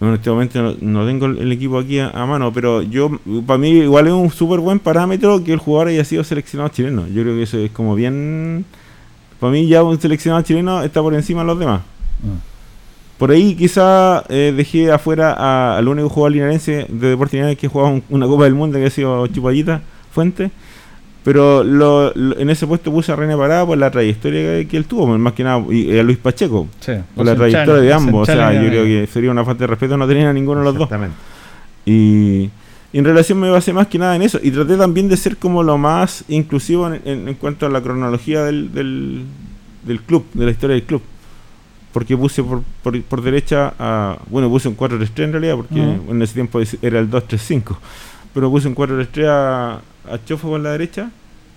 Bueno, 0.00 0.14
en 0.14 0.18
este 0.18 0.30
momento 0.30 0.62
no, 0.62 0.76
no 0.80 1.06
tengo 1.06 1.26
el, 1.26 1.38
el 1.38 1.52
equipo 1.52 1.78
aquí 1.78 1.98
a, 1.98 2.08
a 2.08 2.24
mano, 2.24 2.52
pero 2.52 2.82
yo, 2.82 3.20
para 3.46 3.58
mí, 3.58 3.70
igual 3.70 4.06
es 4.06 4.14
un 4.14 4.30
súper 4.30 4.58
buen 4.58 4.78
parámetro 4.78 5.44
que 5.44 5.52
el 5.52 5.58
jugador 5.58 5.88
haya 5.88 6.04
sido 6.04 6.24
seleccionado 6.24 6.70
chileno. 6.70 7.06
Yo 7.06 7.22
creo 7.22 7.36
que 7.36 7.42
eso 7.42 7.58
es 7.58 7.70
como 7.70 7.94
bien. 7.94 8.64
Para 9.38 9.52
mí, 9.52 9.68
ya 9.68 9.82
un 9.82 10.00
seleccionado 10.00 10.42
chileno 10.42 10.82
está 10.82 11.02
por 11.02 11.14
encima 11.14 11.42
de 11.42 11.46
los 11.46 11.58
demás. 11.58 11.82
Por 13.20 13.30
ahí, 13.30 13.54
quizá 13.54 14.24
eh, 14.28 14.52
dejé 14.56 14.90
afuera 14.90 15.76
al 15.76 15.86
único 15.86 16.08
jugador 16.08 16.32
linarense 16.32 16.86
de 16.88 17.10
Deportes 17.10 17.34
Linares 17.34 17.56
que 17.58 17.66
ha 17.66 17.70
jugado 17.70 17.92
un- 17.92 18.02
una 18.10 18.26
Copa 18.26 18.44
del 18.44 18.54
Mundo, 18.54 18.78
que 18.78 18.86
ha 18.86 18.90
sido 18.90 19.24
Chupallita 19.28 19.82
Fuente. 20.10 20.50
Pero 21.22 21.62
lo- 21.62 22.12
lo- 22.14 22.38
en 22.38 22.48
ese 22.48 22.66
puesto 22.66 22.90
puse 22.90 23.12
a 23.12 23.16
René 23.16 23.36
Parada 23.36 23.66
por 23.66 23.76
la 23.76 23.90
trayectoria 23.90 24.40
que, 24.40 24.68
que 24.68 24.76
él 24.78 24.86
tuvo, 24.86 25.06
más 25.18 25.34
que 25.34 25.44
nada, 25.44 25.62
y, 25.70 25.92
y 25.92 25.98
a 25.98 26.02
Luis 26.02 26.16
Pacheco. 26.16 26.66
Sí, 26.80 26.92
Por 27.14 27.26
la 27.26 27.32
trayectoria 27.36 27.82
de 27.82 27.92
ambos, 27.92 28.22
o 28.22 28.24
sea, 28.32 28.34
yo 28.62 28.68
creo 28.70 28.84
que- 28.84 29.06
sería 29.12 29.30
una 29.30 29.44
falta 29.44 29.64
de 29.64 29.66
respeto 29.66 29.96
no 29.98 30.08
tener 30.08 30.26
a 30.26 30.32
ninguno 30.32 30.60
de 30.60 30.64
los 30.64 30.74
dos. 30.78 30.88
Y, 31.84 32.50
y 32.92 32.98
en 32.98 33.04
relación 33.04 33.38
me 33.38 33.50
basé 33.50 33.72
más 33.74 33.86
que 33.86 33.98
nada 33.98 34.16
en 34.16 34.22
eso. 34.22 34.40
Y 34.42 34.50
traté 34.50 34.76
también 34.78 35.08
de 35.10 35.16
ser 35.18 35.36
como 35.36 35.62
lo 35.62 35.76
más 35.76 36.24
inclusivo 36.28 36.86
en, 36.92 37.02
en- 37.04 37.28
en 37.28 37.34
cuanto 37.34 37.66
a 37.66 37.68
la 37.68 37.82
cronología 37.82 38.42
del, 38.44 38.72
del, 38.72 39.22
del 39.84 40.00
club, 40.00 40.24
de 40.32 40.46
la 40.46 40.50
historia 40.52 40.74
del 40.76 40.84
club. 40.84 41.02
Porque 41.92 42.16
puse 42.16 42.42
por, 42.42 42.62
por, 42.82 43.02
por 43.02 43.22
derecha 43.22 43.74
a. 43.78 44.16
Bueno, 44.28 44.48
puse 44.48 44.68
un 44.68 44.76
4-3-3 44.76 45.24
en 45.24 45.32
realidad, 45.32 45.56
porque 45.56 45.80
en 45.80 46.22
ese 46.22 46.34
tiempo 46.34 46.60
era 46.82 46.98
el 47.00 47.10
2-3-5. 47.10 47.76
Pero 48.32 48.50
puse 48.50 48.68
un 48.68 48.76
4-3-3 48.76 49.26
a, 49.28 49.74
a 49.74 50.24
Chofo 50.24 50.48
por 50.50 50.60
la 50.60 50.70
derecha, 50.70 51.10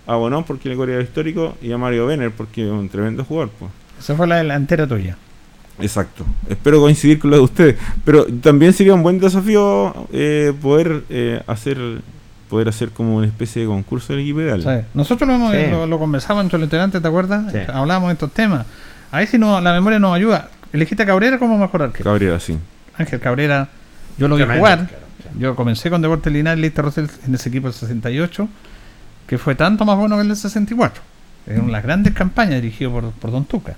a 0.08 0.16
Bonón 0.16 0.44
porque 0.44 0.70
le 0.70 0.76
corría 0.76 1.00
histórico, 1.02 1.56
y 1.62 1.72
a 1.72 1.78
Mario 1.78 2.08
Benner 2.08 2.32
porque 2.32 2.66
es 2.66 2.72
un 2.72 2.90
tremendo 2.90 3.24
jugador. 3.24 3.52
Pues. 3.60 3.72
Esa 4.00 4.16
fue 4.16 4.26
la 4.28 4.38
delantera 4.38 4.88
tuya. 4.88 5.18
Exacto. 5.80 6.26
Espero 6.50 6.80
coincidir 6.80 7.20
con 7.20 7.30
lo 7.32 7.38
de 7.38 7.44
ustedes. 7.44 7.76
Pero 8.06 8.26
también 8.26 8.74
sería 8.74 8.94
un 8.94 9.04
buen 9.04 9.20
desafío 9.20 10.08
eh, 10.12 10.54
poder 10.62 11.04
eh, 11.10 11.42
hacer 11.48 11.78
poder 12.50 12.70
hacer 12.70 12.90
como 12.92 13.16
una 13.18 13.26
especie 13.26 13.64
de 13.64 13.68
concurso 13.68 14.14
del 14.14 14.22
equipo 14.22 14.42
ideal. 14.42 14.86
Nosotros 14.94 15.28
lo, 15.28 15.34
hemos, 15.36 15.52
Sí. 15.56 15.72
lo, 15.72 15.88
lo 15.88 15.98
conversamos 15.98 16.44
entre 16.44 16.60
los 16.60 16.68
integrantes, 16.68 17.02
¿te 17.02 17.08
acuerdas? 17.08 17.52
Sí. 17.52 17.58
Hablábamos 17.68 18.10
de 18.10 18.14
estos 18.14 18.32
temas. 18.32 18.68
A 19.14 19.20
ver 19.20 19.28
si 19.28 19.38
no, 19.38 19.62
la 19.62 19.74
memoria 19.74 20.00
nos 20.00 20.16
ayuda. 20.16 20.50
Elegiste 20.74 21.04
a 21.04 21.06
Cabrera 21.06 21.38
como 21.38 21.58
mejor 21.58 21.84
arquero. 21.84 22.04
Cabrera, 22.04 22.40
sí. 22.40 22.58
Ángel 22.98 23.20
Cabrera, 23.20 23.70
yo 24.18 24.28
lo 24.28 24.36
vi 24.36 24.42
Tremendo, 24.42 24.60
jugar. 24.60 24.78
claro, 24.88 25.04
sí. 25.18 25.40
Yo 25.40 25.56
comencé 25.56 25.90
con 25.92 26.02
Deportes 26.02 26.34
Linares, 26.34 26.60
Lister 26.60 26.84
Rosell 26.84 27.08
en 27.28 27.36
ese 27.36 27.50
equipo 27.50 27.68
del 27.68 27.76
68, 27.76 28.48
que 29.28 29.38
fue 29.38 29.54
tanto 29.56 29.86
más 29.86 29.98
bueno 29.98 30.16
que 30.16 30.24
el 30.24 30.30
del 30.30 30.38
64. 30.38 31.02
En 31.46 31.58
una 31.58 31.66
de 31.68 31.72
las 31.74 31.84
grandes 31.84 32.14
campañas 32.14 32.62
dirigido 32.62 32.92
por, 32.92 33.12
por 33.12 33.30
Don 33.32 33.46
Tuca. 33.46 33.76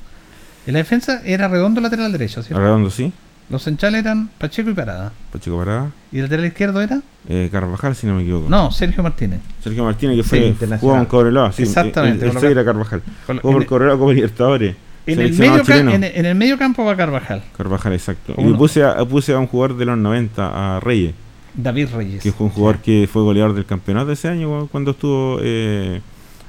En 0.68 0.74
la 0.74 0.80
defensa 0.80 1.22
era 1.26 1.48
redondo 1.50 1.82
lateral 1.82 2.12
derecho, 2.12 2.42
¿cierto? 2.42 2.62
Arredondo, 2.62 2.90
sí. 2.90 3.12
Los 3.50 3.62
centrales 3.62 4.02
eran 4.04 4.30
Pacheco 4.38 4.70
y 4.70 4.74
Parada. 4.74 5.12
Pacheco 5.32 5.58
Parada. 5.60 5.92
¿Y 6.12 6.18
el 6.18 6.24
lateral 6.24 6.46
izquierdo 6.46 6.82
era? 6.82 7.02
Eh, 7.28 7.50
Carvajal, 7.52 7.96
si 7.96 8.08
no 8.08 8.16
me 8.16 8.22
equivoco. 8.24 8.50
No, 8.50 8.72
Sergio 8.72 9.04
Martínez. 9.04 9.42
Sergio 9.62 9.84
Martínez, 9.84 10.16
que 10.18 10.24
Sí, 10.24 10.30
fue 10.30 10.38
internacional. 10.40 10.80
jugaba 10.80 11.00
en 11.02 11.06
Cobreloa. 11.06 11.52
Sí, 11.52 11.64
Exactamente, 11.64 12.24
El, 12.26 12.30
el, 12.32 12.34
con 12.38 12.44
lo 12.44 12.50
era 12.50 12.66
Carvajal. 12.66 13.02
Jugó 13.28 13.52
por 13.54 13.66
Cobreloa 13.66 13.98
como 14.00 14.14
Libertadores. 14.14 14.76
En 15.08 15.20
el 15.20 15.34
medio 15.34 15.64
en, 15.68 16.04
el- 16.04 16.12
en 16.16 16.26
el 16.26 16.36
medio 16.36 16.58
campo 16.58 16.84
va 16.86 16.96
Carvajal. 16.96 17.44
Carvajal, 17.58 17.94
exacto. 17.94 18.34
Y 18.38 18.54
puse 18.54 18.84
a, 18.84 19.04
puse 19.06 19.34
a 19.34 19.40
un 19.40 19.48
jugador 19.48 19.78
de 19.78 19.86
los 19.86 19.98
90, 19.98 20.76
a 20.78 20.80
Reyes, 20.80 21.14
David 21.54 21.90
Reyes. 21.96 22.24
que 22.24 22.32
fue 22.32 22.48
un 22.48 22.52
jugador 22.52 22.80
que 22.82 23.08
fue 23.12 23.22
goleador 23.22 23.54
del 23.54 23.66
campeonato 23.66 24.12
ese 24.12 24.28
año 24.28 24.68
cuando 24.68 24.92
estuvo 24.92 25.40
eh, 25.42 26.02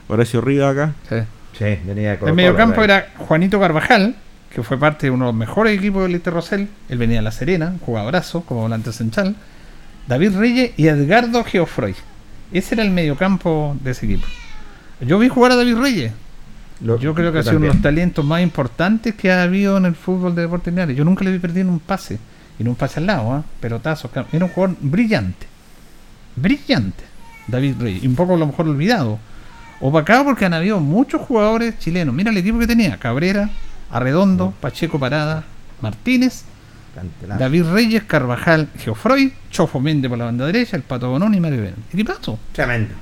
Horacio 0.09 0.41
Rivas 0.41 0.73
acá. 0.73 0.93
Sí. 1.09 1.17
Sí, 1.59 1.65
venía 1.87 2.09
de 2.09 2.13
El 2.13 2.19
Colo-Colo, 2.19 2.35
medio 2.35 2.55
campo 2.57 2.75
por 2.77 2.85
ahí. 2.91 2.99
era 2.99 3.09
Juanito 3.17 3.59
Carvajal, 3.61 4.15
que 4.55 4.63
fue 4.63 4.79
parte 4.79 5.07
de 5.07 5.11
uno 5.11 5.27
de 5.27 5.33
los 5.33 5.39
mejores 5.39 5.79
equipos 5.79 6.03
del 6.03 6.13
Lister 6.13 6.33
Rosell. 6.33 6.69
Él 6.89 6.99
venía 6.99 7.17
de 7.17 7.23
La 7.23 7.31
Serena, 7.33 7.75
jugadorazo 7.85 8.43
como 8.43 8.63
volante 8.63 8.93
central. 8.93 9.37
David 10.07 10.37
Reyes 10.37 10.73
y 10.77 10.87
Edgardo 10.89 11.43
Geoffroy. 11.45 11.95
Ese 12.53 12.75
era 12.75 12.85
el 12.85 12.91
mediocampo 12.91 13.77
de 13.83 13.91
ese 13.93 14.07
equipo. 14.07 14.27
Yo 15.01 15.19
vi 15.19 15.29
jugar 15.29 15.53
a 15.53 15.57
David 15.57 15.77
Reyes. 15.79 16.13
Lo- 16.83 16.99
Yo 16.99 17.15
creo 17.15 17.33
que 17.33 17.39
ha 17.39 17.43
sido 17.43 17.57
uno 17.57 17.67
de 17.69 17.73
los 17.73 17.83
talentos 17.83 18.25
más 18.25 18.43
importantes 18.43 19.15
que 19.15 19.33
ha 19.33 19.43
habido 19.43 19.77
en 19.79 19.87
el 19.87 19.95
fútbol 19.95 20.35
de 20.35 20.43
Deportes 20.43 20.73
Linares. 20.73 20.97
Yo 20.97 21.05
nunca 21.05 21.25
le 21.25 21.33
vi 21.33 21.39
perdido 21.39 21.69
un 21.69 21.81
pase. 21.81 22.19
Y 22.59 22.65
no 22.65 22.71
un 22.71 22.77
pase 22.77 23.01
al 23.01 23.07
lado, 23.07 23.33
¿ah? 23.33 23.45
pelotazos. 23.61 24.11
Era 24.33 24.45
un 24.45 24.51
jugador 24.51 24.77
brillante. 24.81 25.47
Brillante. 26.37 27.05
David 27.47 27.75
Reyes. 27.81 28.03
Y 28.05 28.07
un 28.07 28.15
poco 28.15 28.35
a 28.35 28.37
lo 28.39 28.47
mejor 28.47 28.69
olvidado. 28.69 29.19
Opacado 29.81 30.25
porque 30.25 30.45
han 30.47 30.55
habido 30.55 30.81
muchos 30.81 31.21
jugadores 31.23 31.79
chilenos. 31.79 32.15
Mira 32.15 32.31
el 32.31 32.37
equipo 32.39 32.59
que 32.59 32.67
tenía. 32.67 32.97
Cabrera, 32.99 33.51
Arredondo, 33.91 34.53
Pacheco 34.61 34.99
Parada, 34.99 35.45
Martínez, 35.83 36.45
Cantelazo. 36.95 37.41
David 37.41 37.65
Reyes, 37.73 38.03
Carvajal, 38.05 38.69
Geoffroy, 38.79 39.33
Chofo 39.51 39.79
Méndez 39.81 40.09
por 40.09 40.19
la 40.19 40.25
banda 40.25 40.47
derecha, 40.47 40.77
el 40.77 40.83
Pato 40.83 41.11
Bonón 41.11 41.35
y 41.35 41.41
Mario. 41.41 41.71
Equipazo. 41.93 42.39
Tremendo. 42.53 42.95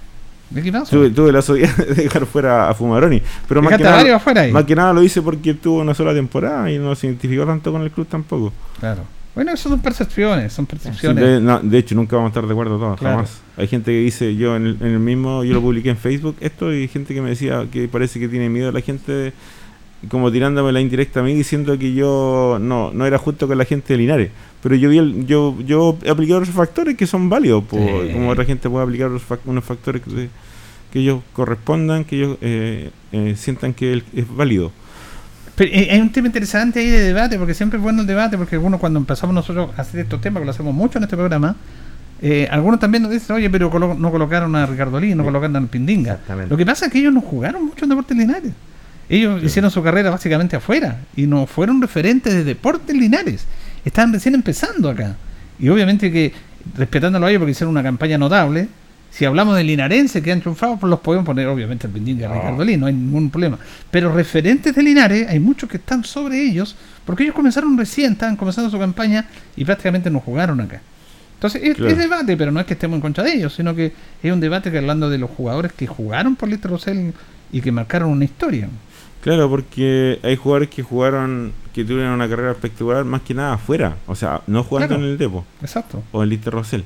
Equipazo. 0.54 0.96
Tuve, 0.96 1.10
tuve 1.10 1.32
la 1.32 1.42
suya 1.42 1.72
de 1.78 1.94
dejar 1.94 2.26
fuera 2.26 2.68
a 2.68 2.74
Fumaroni. 2.74 3.20
Pero 3.48 3.62
más 3.62 3.76
que, 3.76 3.82
nada, 3.84 4.00
ahí. 4.42 4.52
más 4.52 4.64
que 4.64 4.74
nada 4.76 4.92
lo 4.92 5.02
hice 5.02 5.22
porque 5.22 5.54
tuvo 5.54 5.80
una 5.80 5.94
sola 5.94 6.12
temporada 6.14 6.70
y 6.70 6.78
no 6.78 6.94
se 6.94 7.06
identificó 7.06 7.44
tanto 7.46 7.72
con 7.72 7.82
el 7.82 7.90
club 7.90 8.06
tampoco. 8.08 8.52
Claro. 8.80 9.02
Bueno, 9.34 9.52
eso 9.52 9.68
son 9.68 9.80
percepciones, 9.80 10.52
son 10.52 10.64
Sí, 10.64 10.70
percepciones. 10.70 11.24
de, 11.24 11.40
no, 11.40 11.58
de 11.58 11.78
hecho, 11.78 11.96
nunca 11.96 12.14
vamos 12.14 12.28
a 12.28 12.30
estar 12.30 12.46
de 12.46 12.52
acuerdo 12.52 12.78
todos, 12.78 12.98
Claro. 13.00 13.16
jamás. 13.16 13.40
Hay 13.56 13.66
gente 13.66 13.90
que 13.90 13.98
dice, 13.98 14.36
yo 14.36 14.54
en 14.54 14.66
el, 14.66 14.76
en 14.80 14.86
el 14.92 15.00
mismo, 15.00 15.42
yo 15.42 15.54
lo 15.54 15.60
publiqué 15.60 15.90
en 15.90 15.96
Facebook, 15.96 16.36
esto, 16.40 16.72
y 16.72 16.86
gente 16.86 17.14
que 17.14 17.20
me 17.20 17.30
decía 17.30 17.66
que 17.72 17.88
parece 17.88 18.20
que 18.20 18.28
tiene 18.28 18.48
miedo 18.48 18.68
a 18.68 18.72
la 18.72 18.80
gente, 18.80 19.32
como 20.08 20.30
tirándome 20.30 20.70
la 20.70 20.80
indirecta 20.80 21.18
a 21.18 21.22
mí, 21.24 21.34
diciendo 21.34 21.76
que 21.78 21.94
yo 21.94 22.58
no, 22.60 22.92
no 22.92 23.06
era 23.06 23.18
justo 23.18 23.48
con 23.48 23.58
la 23.58 23.64
gente 23.64 23.94
de 23.94 23.98
Linares. 23.98 24.30
Pero 24.64 24.74
yo 24.76 24.88
vi 24.88 24.98
el, 24.98 25.26
yo, 25.26 25.56
yo 25.64 25.96
apliqué 26.10 26.34
otros 26.34 26.48
factores 26.48 26.96
que 26.96 27.06
son 27.06 27.28
válidos, 27.28 27.62
po, 27.64 27.76
Sí. 27.76 28.12
como 28.14 28.30
otra 28.30 28.44
gente 28.44 28.68
puede 28.68 28.84
aplicar 28.84 29.10
fac- 29.10 29.38
unos 29.44 29.62
factores 29.62 30.02
que, 30.02 30.28
que 30.92 30.98
ellos 30.98 31.20
correspondan, 31.34 32.04
que 32.04 32.16
ellos 32.16 32.38
eh, 32.40 32.90
eh, 33.12 33.34
sientan 33.36 33.74
que 33.74 33.92
el- 33.92 34.04
es 34.16 34.26
válido. 34.34 34.72
Pero 35.54 35.70
eh, 35.72 35.88
hay 35.92 36.00
un 36.00 36.10
tema 36.10 36.26
interesante 36.26 36.80
ahí 36.80 36.88
de 36.90 36.98
debate, 37.02 37.38
porque 37.38 37.54
siempre 37.54 37.76
es 37.76 37.82
bueno 37.82 38.00
el 38.00 38.06
debate, 38.08 38.36
porque 38.38 38.56
algunos 38.56 38.80
cuando 38.80 38.98
empezamos 38.98 39.32
nosotros 39.34 39.70
a 39.76 39.82
hacer 39.82 40.00
estos 40.00 40.20
temas, 40.20 40.40
que 40.40 40.46
lo 40.46 40.50
hacemos 40.50 40.74
mucho 40.74 40.98
en 40.98 41.04
este 41.04 41.16
programa, 41.16 41.54
eh, 42.22 42.48
algunos 42.50 42.80
también 42.80 43.02
nos 43.02 43.12
dicen, 43.12 43.36
oye, 43.36 43.50
pero 43.50 43.70
colo- 43.70 43.94
no 43.96 44.10
colocaron 44.10 44.56
a 44.56 44.64
Ricardo 44.66 44.98
Lee, 44.98 45.14
no 45.14 45.22
Sí. 45.22 45.26
colocaron 45.26 45.56
al 45.56 45.66
Pindinga. 45.68 46.20
Lo 46.48 46.56
que 46.56 46.64
pasa 46.64 46.86
es 46.86 46.92
que 46.92 46.98
ellos 47.00 47.12
no 47.12 47.20
jugaron 47.20 47.66
mucho 47.66 47.84
en 47.84 47.90
Deportes 47.90 48.16
Linares. 48.16 48.52
Ellos 49.10 49.40
Sí. 49.40 49.46
hicieron 49.48 49.70
su 49.70 49.82
carrera 49.82 50.08
básicamente 50.10 50.56
afuera 50.56 51.02
y 51.14 51.26
no 51.26 51.46
fueron 51.46 51.82
referentes 51.82 52.32
de 52.32 52.44
Deportes 52.44 52.96
Linares. 52.96 53.44
Estaban 53.84 54.12
recién 54.12 54.34
empezando 54.34 54.88
acá. 54.88 55.16
Y 55.58 55.68
obviamente 55.68 56.10
que, 56.10 56.32
respetándolo 56.76 57.26
a 57.26 57.30
ellos 57.30 57.40
porque 57.40 57.52
hicieron 57.52 57.72
una 57.72 57.82
campaña 57.82 58.18
notable, 58.18 58.68
si 59.10 59.24
hablamos 59.24 59.56
de 59.56 59.62
linarenses 59.62 60.20
que 60.22 60.32
han 60.32 60.40
triunfado, 60.40 60.76
pues 60.76 60.90
los 60.90 60.98
podemos 60.98 61.24
poner 61.24 61.46
obviamente 61.46 61.86
al 61.86 61.96
y 62.08 62.24
a 62.24 62.28
No. 62.28 62.34
Ricardo 62.34 62.64
Lee, 62.64 62.76
no 62.76 62.86
hay 62.86 62.94
ningún 62.94 63.30
problema. 63.30 63.58
Pero 63.90 64.12
referentes 64.12 64.74
de 64.74 64.82
Linares, 64.82 65.28
hay 65.28 65.38
muchos 65.38 65.70
que 65.70 65.76
están 65.76 66.02
sobre 66.02 66.42
ellos 66.42 66.74
porque 67.04 67.22
ellos 67.22 67.34
comenzaron 67.36 67.78
recién, 67.78 68.12
estaban 68.12 68.34
comenzando 68.34 68.70
su 68.70 68.78
campaña 68.78 69.26
y 69.54 69.64
prácticamente 69.64 70.10
no 70.10 70.18
jugaron 70.18 70.60
acá. 70.60 70.80
Entonces 71.34 71.62
es, 71.62 71.76
Claro. 71.76 71.92
es 71.92 71.98
debate, 71.98 72.36
pero 72.36 72.50
no 72.50 72.58
es 72.58 72.66
que 72.66 72.72
estemos 72.72 72.96
en 72.96 73.02
contra 73.02 73.22
de 73.22 73.34
ellos, 73.34 73.54
sino 73.54 73.72
que 73.74 73.92
es 74.20 74.32
un 74.32 74.40
debate 74.40 74.72
que 74.72 74.78
hablando 74.78 75.08
de 75.08 75.18
los 75.18 75.30
jugadores 75.30 75.72
que 75.72 75.86
jugaron 75.86 76.34
por 76.34 76.48
Lister 76.48 76.70
Rosell 76.72 77.12
y 77.52 77.60
que 77.60 77.70
marcaron 77.70 78.08
una 78.08 78.24
historia. 78.24 78.68
Claro, 79.24 79.48
porque 79.48 80.18
hay 80.22 80.36
jugadores 80.36 80.68
que 80.68 80.82
jugaron, 80.82 81.52
que 81.72 81.82
tuvieron 81.82 82.12
una 82.12 82.28
carrera 82.28 82.50
espectacular 82.52 83.06
más 83.06 83.22
que 83.22 83.32
nada 83.32 83.54
afuera, 83.54 83.96
o 84.06 84.14
sea, 84.14 84.42
no 84.46 84.62
jugando 84.62 84.88
Claro. 84.88 85.02
en 85.02 85.10
el 85.12 85.16
Depo. 85.18 85.46
Exacto. 85.62 86.02
o 86.12 86.22
el 86.22 86.28
Lister 86.28 86.52
Rosell. 86.52 86.84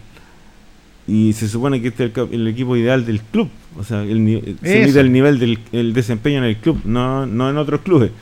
Y 1.08 1.32
se 1.32 1.48
supone 1.48 1.82
que 1.82 1.88
este 1.88 2.04
es 2.04 2.12
el, 2.30 2.46
equipo 2.46 2.76
ideal 2.76 3.04
del 3.04 3.20
club. 3.22 3.48
O 3.76 3.82
sea, 3.82 4.02
el, 4.02 4.56
se 4.62 4.86
mide 4.86 5.00
el 5.00 5.10
nivel 5.10 5.40
del 5.40 5.58
el 5.72 5.92
desempeño 5.92 6.38
en 6.38 6.44
el 6.44 6.56
club, 6.58 6.80
no, 6.84 7.26
no 7.26 7.50
en 7.50 7.56
otros 7.58 7.80
clubes. 7.80 8.12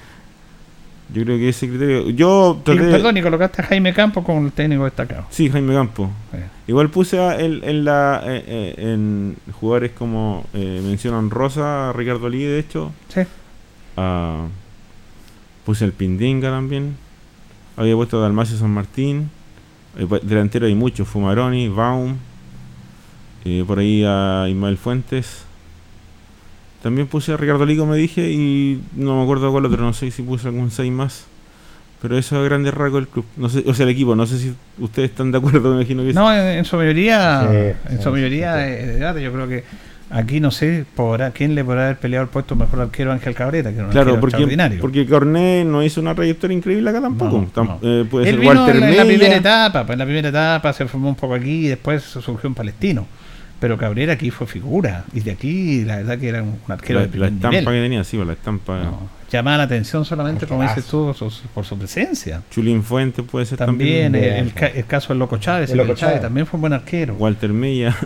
Yo 1.12 1.22
creo 1.24 1.36
que 1.36 1.50
ese 1.50 1.68
criterio. 1.68 2.08
Yo 2.10 2.58
Y, 2.62 2.64
perdón, 2.64 3.18
y 3.18 3.22
colocaste 3.22 3.60
a 3.60 3.66
Jaime 3.66 3.92
Campos 3.92 4.24
como 4.24 4.44
el 4.46 4.52
técnico 4.52 4.84
destacado. 4.84 5.26
Sí, 5.30 5.50
Jaime 5.50 5.74
Campo. 5.74 6.10
Eh, 6.32 6.46
Igual 6.68 6.88
puse 6.88 7.18
a 7.18 7.36
el- 7.36 7.62
en, 7.64 7.84
la, 7.84 8.22
eh, 8.24 8.44
eh, 8.46 8.74
en 8.78 9.36
jugadores 9.52 9.92
como 9.92 10.46
eh, 10.54 10.80
mencionan 10.82 11.28
Rosa, 11.30 11.92
Ricardo 11.92 12.28
Lee, 12.30 12.44
de 12.44 12.58
hecho. 12.60 12.92
Sí. 13.08 13.20
Puse 15.64 15.84
el 15.84 15.92
Pindinga 15.92 16.50
también. 16.50 16.96
Había 17.76 17.94
puesto 17.94 18.18
a 18.18 18.22
Dalmacio 18.22 18.56
San 18.56 18.70
Martín. 18.70 19.30
Eh, 19.98 20.06
pa- 20.06 20.18
delantero 20.20 20.66
hay 20.66 20.74
muchos: 20.74 21.08
Fumaroni, 21.08 21.68
Baum. 21.68 22.16
eh, 23.44 23.64
por 23.66 23.78
ahí 23.78 24.04
a 24.06 24.46
Ismael 24.48 24.76
Fuentes. 24.78 25.42
También 26.82 27.06
puse 27.06 27.32
a 27.32 27.36
Ricardo 27.36 27.64
Lee, 27.66 27.76
como 27.76 27.94
dije, 27.94 28.30
y 28.30 28.80
no 28.94 29.16
me 29.16 29.22
acuerdo 29.22 29.50
cuál 29.50 29.64
otro, 29.66 29.82
no 29.82 29.92
sé 29.92 30.10
si 30.10 30.22
puse 30.22 30.46
algún 30.48 30.70
6 30.70 30.92
más. 30.92 31.24
Pero 32.02 32.16
eso 32.18 32.38
a 32.38 32.42
grandes 32.42 32.74
rasgos 32.74 33.00
del 33.00 33.08
club. 33.08 33.24
No 33.36 33.48
sé, 33.48 33.64
o 33.66 33.74
sea, 33.74 33.84
el 33.84 33.90
equipo, 33.90 34.14
no 34.14 34.26
sé 34.26 34.38
si 34.38 34.54
ustedes 34.78 35.10
están 35.10 35.32
de 35.32 35.38
acuerdo, 35.38 35.70
me 35.70 35.76
imagino 35.80 36.02
que 36.02 36.10
sí. 36.10 36.14
No, 36.14 36.32
en, 36.32 36.58
en 36.58 36.64
su 36.64 36.76
mayoría, 36.76 37.48
Sí, 37.50 37.56
en 37.92 37.98
sí, 37.98 38.04
su 38.04 38.10
mayoría 38.10 38.52
sí. 38.54 38.58
de, 38.70 38.86
de 38.86 38.92
debate, 38.98 39.22
yo 39.22 39.32
creo 39.32 39.48
que 39.48 39.64
aquí 40.10 40.40
no 40.40 40.50
sé 40.50 40.84
podrá, 40.94 41.30
quién 41.32 41.54
le 41.54 41.64
podrá 41.64 41.84
haber 41.84 41.96
peleado 41.98 42.24
el 42.24 42.28
puesto 42.30 42.54
mejor 42.56 42.80
arquero 42.80 43.12
Ángel 43.12 43.34
Cabrera, 43.34 43.70
que 43.70 43.76
era 43.76 43.86
un 43.86 43.90
Claro, 43.92 44.08
arquero 44.10 44.20
porque, 44.20 44.34
extraordinario. 44.36 44.80
porque 44.80 45.06
Cornet 45.06 45.66
no 45.66 45.82
hizo 45.82 46.00
una 46.00 46.14
trayectoria 46.14 46.56
increíble 46.56 46.88
acá 46.90 47.00
tampoco. 47.00 47.46
No, 47.56 47.78
eh, 47.82 48.04
puede 48.10 48.28
Él 48.28 48.34
ser 48.36 48.40
vino 48.40 48.52
Walter 48.52 48.74
en 48.76 48.80
la, 48.82 48.86
en 48.90 48.96
la 48.96 49.04
Mella. 49.04 49.16
primera 49.18 49.36
etapa, 49.36 49.84
pues 49.86 49.94
en 49.94 49.98
la 49.98 50.04
primera 50.04 50.28
etapa 50.28 50.72
se 50.72 50.86
formó 50.86 51.08
un 51.08 51.14
poco 51.16 51.34
aquí 51.34 51.66
y 51.66 51.68
después 51.68 52.02
surgió 52.02 52.48
un 52.48 52.54
palestino. 52.54 53.06
Pero 53.58 53.78
Cabrera 53.78 54.12
aquí 54.12 54.30
fue 54.30 54.46
figura. 54.46 55.04
Y 55.14 55.20
de 55.20 55.30
aquí, 55.30 55.82
la 55.84 55.96
verdad 55.96 56.18
que 56.18 56.28
era 56.28 56.42
un 56.42 56.58
un 56.66 56.72
arquero 56.72 57.00
La, 57.00 57.06
de 57.06 57.18
la 57.18 57.26
estampa 57.28 57.48
nivel. 57.58 57.64
que 57.64 57.80
tenía, 57.82 58.04
sí, 58.04 58.16
pues, 58.18 58.26
la 58.26 58.34
estampa. 58.34 58.78
No, 58.82 59.08
llamaba 59.32 59.56
la 59.56 59.62
atención 59.62 60.04
solamente, 60.04 60.46
como 60.46 60.62
dices 60.62 60.84
tú, 60.84 61.14
por 61.54 61.64
su 61.64 61.78
presencia. 61.78 62.42
Chulín 62.50 62.82
Fuentes 62.82 63.24
puede 63.24 63.46
ser 63.46 63.56
También, 63.56 64.12
también. 64.12 64.34
el, 64.34 64.52
ca- 64.52 64.66
el 64.66 64.84
caso 64.84 65.08
del 65.08 65.20
Loco 65.20 65.38
Chávez, 65.38 65.70
El 65.70 65.80
el 65.80 65.86
Loco 65.86 65.96
Chávez 65.98 66.16
Chávez. 66.16 66.20
también 66.22 66.46
fue 66.46 66.58
un 66.58 66.60
buen 66.62 66.72
arquero. 66.74 67.14
Walter 67.14 67.50
Mella. 67.50 67.96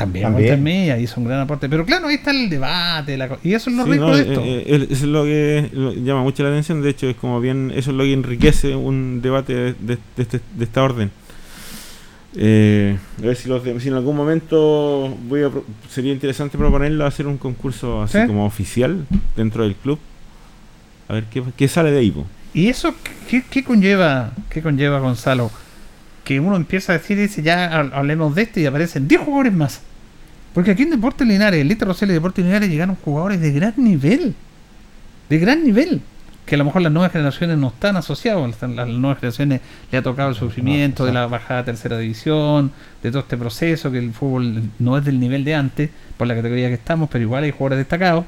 También, 0.00 0.24
También. 0.24 0.62
Mella 0.62 0.98
hizo 0.98 1.20
un 1.20 1.26
gran 1.26 1.40
aporte. 1.40 1.68
Pero 1.68 1.84
claro, 1.86 2.08
ahí 2.08 2.16
está 2.16 2.30
el 2.32 2.48
debate. 2.50 3.16
la 3.16 3.38
y 3.44 3.54
eso 3.54 3.70
es 3.70 3.76
lo 3.76 3.84
Sí, 3.84 3.90
rico 3.92 4.06
no, 4.08 4.16
de 4.16 4.22
eh, 4.22 4.26
esto. 4.28 4.42
eh, 4.44 4.86
es 4.90 5.02
lo 5.02 5.24
que 5.24 5.70
lo- 5.72 5.92
llama 5.94 6.22
mucho 6.22 6.42
la 6.42 6.48
atención. 6.50 6.82
De 6.82 6.90
hecho, 6.90 7.08
es 7.08 7.16
como 7.16 7.40
bien. 7.40 7.70
Eso 7.74 7.90
es 7.92 7.96
lo 7.96 8.04
que 8.04 8.12
enriquece 8.12 8.74
un 8.74 9.20
debate 9.22 9.54
de, 9.54 9.72
de- 9.74 9.98
de 10.16 10.22
este- 10.22 10.40
de 10.56 10.64
esta 10.64 10.82
orden. 10.82 11.10
Eh, 12.36 12.96
a 13.18 13.22
ver 13.22 13.36
si, 13.36 13.48
los 13.48 13.64
de- 13.64 13.78
si 13.80 13.88
en 13.88 13.94
algún 13.94 14.16
momento 14.16 15.16
voy 15.28 15.42
a 15.42 15.50
pro- 15.50 15.64
sería 15.90 16.12
interesante 16.12 16.56
proponerlo 16.56 17.04
hacer 17.04 17.26
un 17.26 17.38
concurso 17.38 18.02
así 18.02 18.18
¿Sí? 18.20 18.26
como 18.26 18.46
oficial 18.46 19.04
dentro 19.36 19.64
del 19.64 19.74
club. 19.74 19.98
A 21.08 21.14
ver 21.14 21.24
qué, 21.24 21.42
qué 21.56 21.66
sale 21.66 21.90
de 21.90 21.98
ahí. 21.98 22.10
po. 22.12 22.24
¿Y 22.54 22.68
eso 22.68 22.94
qué, 23.28 23.42
qué 23.50 23.64
conlleva, 23.64 24.32
qué 24.48 24.62
conlleva, 24.62 25.00
Gonzalo? 25.00 25.50
Que 26.22 26.38
uno 26.38 26.54
empieza 26.54 26.92
a 26.92 26.98
decir, 26.98 27.18
dice, 27.18 27.42
ya 27.42 27.64
ha- 27.66 27.98
hablemos 27.98 28.32
de 28.36 28.42
este 28.42 28.60
y 28.60 28.66
aparecen 28.66 29.08
10 29.08 29.20
jugadores 29.22 29.52
más. 29.52 29.80
Porque 30.54 30.72
aquí 30.72 30.82
en 30.82 30.90
Deportes 30.90 31.26
Linares, 31.26 31.60
el 31.60 31.68
Lito 31.68 31.84
Rosell 31.84 32.10
y 32.10 32.14
Deportes 32.14 32.44
Linares 32.44 32.68
llegaron 32.68 32.96
jugadores 32.96 33.40
de 33.40 33.52
gran 33.52 33.74
nivel. 33.76 34.34
De 35.28 35.38
gran 35.38 35.64
nivel. 35.64 36.00
Que 36.44 36.56
a 36.56 36.58
lo 36.58 36.64
mejor 36.64 36.82
las 36.82 36.90
nuevas 36.90 37.12
generaciones 37.12 37.56
no 37.58 37.68
están 37.68 37.96
asociados. 37.96 38.48
Las, 38.60 38.70
las 38.70 38.88
nuevas 38.88 39.20
generaciones 39.20 39.60
le 39.92 39.98
ha 39.98 40.02
tocado 40.02 40.30
el 40.30 40.34
sufrimiento 40.34 41.04
de 41.04 41.12
la 41.12 41.26
bajada 41.26 41.60
a 41.60 41.64
tercera 41.64 41.98
división, 41.98 42.72
de 43.02 43.10
todo 43.10 43.20
este 43.20 43.36
proceso, 43.36 43.92
que 43.92 43.98
el 43.98 44.12
fútbol 44.12 44.64
no 44.80 44.98
es 44.98 45.04
del 45.04 45.20
nivel 45.20 45.44
de 45.44 45.54
antes, 45.54 45.90
por 46.16 46.26
la 46.26 46.34
categoría 46.34 46.66
que 46.68 46.74
estamos, 46.74 47.08
pero 47.10 47.22
igual 47.22 47.44
hay 47.44 47.52
jugadores 47.52 47.78
destacados. 47.78 48.24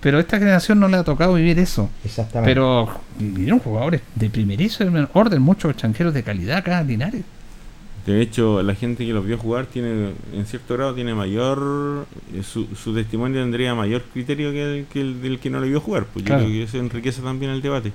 Pero 0.00 0.18
a 0.18 0.20
esta 0.20 0.38
generación 0.38 0.78
no 0.78 0.86
le 0.86 0.98
ha 0.98 1.02
tocado 1.02 1.34
vivir 1.34 1.58
eso. 1.58 1.90
Exactamente. 2.04 2.50
Pero 2.50 3.00
vinieron 3.18 3.58
jugadores 3.58 4.02
de 4.14 4.30
primerísimo 4.30 5.08
orden, 5.14 5.42
muchos 5.42 5.70
extranjeros 5.70 6.14
de 6.14 6.22
calidad 6.22 6.58
acá 6.58 6.80
en 6.80 6.86
Linares. 6.86 7.22
De 8.06 8.20
hecho, 8.20 8.62
la 8.62 8.74
gente 8.74 9.06
que 9.06 9.12
los 9.14 9.24
vio 9.24 9.38
jugar 9.38 9.64
tiene, 9.66 10.10
en 10.34 10.44
cierto 10.46 10.74
grado, 10.74 10.94
tiene 10.94 11.14
mayor, 11.14 12.04
eh, 12.34 12.42
su, 12.42 12.66
su 12.76 12.92
testimonio 12.94 13.40
tendría 13.40 13.74
mayor 13.74 14.02
criterio 14.12 14.50
que 14.52 14.62
el, 14.80 14.86
que 14.86 15.00
el 15.00 15.22
del 15.22 15.38
que 15.38 15.48
no 15.48 15.58
lo 15.58 15.66
vio 15.66 15.80
jugar. 15.80 16.04
Pues 16.12 16.24
Claro. 16.24 16.42
yo 16.42 16.48
creo 16.48 16.58
que 16.60 16.64
eso 16.64 16.78
enriquece 16.78 17.22
también 17.22 17.50
el 17.52 17.62
debate. 17.62 17.92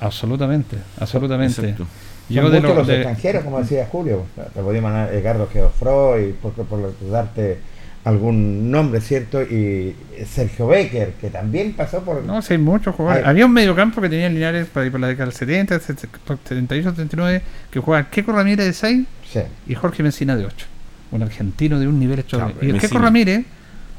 Absolutamente, 0.00 0.76
absolutamente. 0.98 1.60
Exacto. 1.60 1.86
Yo 2.28 2.42
Son 2.42 2.52
de 2.52 2.60
lo- 2.60 2.74
los 2.74 2.86
de- 2.86 2.94
extranjeros, 2.96 3.44
como 3.44 3.60
decía 3.60 3.86
Julio. 3.86 4.24
Te 4.34 4.60
podíamos 4.60 4.90
mandar 4.90 5.14
Edgardo 5.14 5.46
Geofro 5.46 6.20
y 6.20 6.32
por, 6.32 6.52
por, 6.52 6.66
por 6.66 7.10
darte 7.10 7.58
algún 8.04 8.70
nombre, 8.70 9.00
¿cierto? 9.00 9.42
Y 9.42 9.96
Sergio 10.26 10.66
Becker, 10.66 11.12
que 11.20 11.30
también 11.30 11.72
pasó 11.72 12.02
por... 12.02 12.22
no, 12.22 12.42
sí, 12.42 12.52
hay 12.54 12.58
muchos 12.58 12.94
jugadores. 12.94 13.24
Hay- 13.24 13.30
Había 13.30 13.46
un 13.46 13.52
mediocampo 13.52 14.00
que 14.00 14.08
tenía 14.10 14.28
Linares 14.28 14.66
por 14.68 14.82
ahí 14.82 14.90
por 14.90 15.00
la 15.00 15.08
década 15.08 15.26
del 15.26 15.34
70, 15.34 15.80
78, 15.80 16.90
79, 16.90 17.42
que 17.70 17.80
jugaba 17.80 18.08
Keco 18.10 18.32
Ramírez 18.32 18.66
de 18.66 18.72
6 18.72 19.06
Sí. 19.32 19.40
y 19.66 19.74
Jorge 19.74 20.02
Messina 20.02 20.36
de 20.36 20.44
8. 20.46 20.66
Un 21.12 21.22
argentino 21.22 21.78
de 21.78 21.88
un 21.88 21.98
nivel 21.98 22.18
extraordinario. 22.18 22.60
Claro, 22.60 22.72
y 22.72 22.76
el 22.76 22.80
Keco. 22.80 22.98
Ramírez 22.98 23.44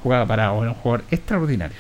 jugaba 0.04 0.26
parado, 0.28 0.62
era 0.62 0.72
un 0.72 0.78
jugador 0.78 1.04
extraordinario. 1.10 1.78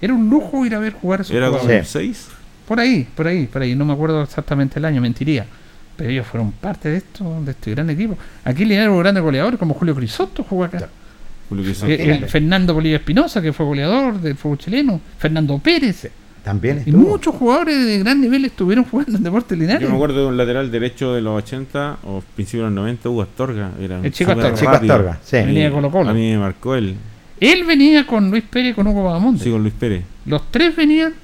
Era 0.00 0.14
un 0.14 0.28
lujo 0.30 0.64
ir 0.66 0.74
a 0.74 0.78
ver 0.78 0.92
jugar 0.94 1.20
a 1.20 1.22
esos 1.22 1.34
Era 1.36 1.46
como 1.48 1.58
jugadores. 1.58 1.88
Sí. 1.88 1.98
un 1.98 2.04
6. 2.14 2.28
Por 2.66 2.80
ahí, 2.80 3.06
por 3.14 3.26
ahí, 3.26 3.46
por 3.46 3.62
ahí. 3.62 3.74
No 3.74 3.84
me 3.84 3.92
acuerdo 3.92 4.22
exactamente 4.22 4.78
el 4.78 4.84
año, 4.84 5.00
mentiría. 5.00 5.46
Pero 5.96 6.10
ellos 6.10 6.26
fueron 6.26 6.52
parte 6.52 6.88
de 6.90 6.96
esto, 6.98 7.40
de 7.44 7.52
este 7.52 7.70
gran 7.70 7.88
equipo. 7.90 8.16
Aquí 8.44 8.64
le 8.64 8.74
dieron 8.76 8.98
grandes 8.98 9.22
goleadores 9.22 9.58
como 9.58 9.74
Julio 9.74 9.94
Crisotto 9.94 10.42
jugó 10.42 10.64
acá. 10.64 10.78
Ya. 10.80 10.88
Julio 11.48 11.64
Eh, 11.64 11.74
el 11.84 11.92
Imagínate. 12.00 12.26
Fernando 12.28 12.74
Bolívar 12.74 13.00
Espinosa, 13.00 13.40
que 13.42 13.52
fue 13.52 13.66
goleador 13.66 14.20
del 14.20 14.36
fútbol 14.36 14.58
chileno. 14.58 15.00
Fernando 15.18 15.58
Pérez. 15.58 16.08
También 16.42 16.84
Y 16.86 16.92
muchos 16.92 17.34
jugadores 17.34 17.84
de 17.86 17.98
gran 17.98 18.20
nivel 18.20 18.44
estuvieron 18.44 18.84
jugando 18.84 19.16
en 19.16 19.24
Deportes 19.24 19.58
Linares. 19.58 19.82
Yo 19.82 19.88
me 19.88 19.96
acuerdo 19.96 20.20
de 20.20 20.26
un 20.26 20.36
lateral 20.36 20.70
derecho 20.70 21.12
de 21.12 21.20
los 21.20 21.36
80 21.42 21.98
o 22.04 22.22
principios 22.36 22.62
de 22.62 22.70
los 22.70 22.72
90, 22.76 23.08
Hugo 23.10 23.22
Astorga. 23.22 23.70
Era 23.80 23.98
El 24.00 24.12
chico 24.12 24.30
Astorga. 24.30 24.54
Chico. 24.54 24.70
Astorga, 24.70 25.18
sí. 25.24 25.36
Venía 25.38 25.64
de 25.64 25.70
Colo-Colo. 25.72 26.10
A 26.10 26.14
mí 26.14 26.30
me 26.30 26.38
marcó 26.38 26.76
él. 26.76 26.94
Él 27.40 27.64
venía 27.64 28.06
con 28.06 28.30
Luis 28.30 28.44
Pérez 28.48 28.70
y 28.70 28.74
con 28.74 28.86
Hugo 28.86 29.02
Bahamonde. 29.04 29.42
Sí, 29.42 29.50
con 29.50 29.60
Luis 29.62 29.74
Pérez. 29.74 30.04
Los 30.24 30.50
tres 30.52 30.74
venían 30.76 31.14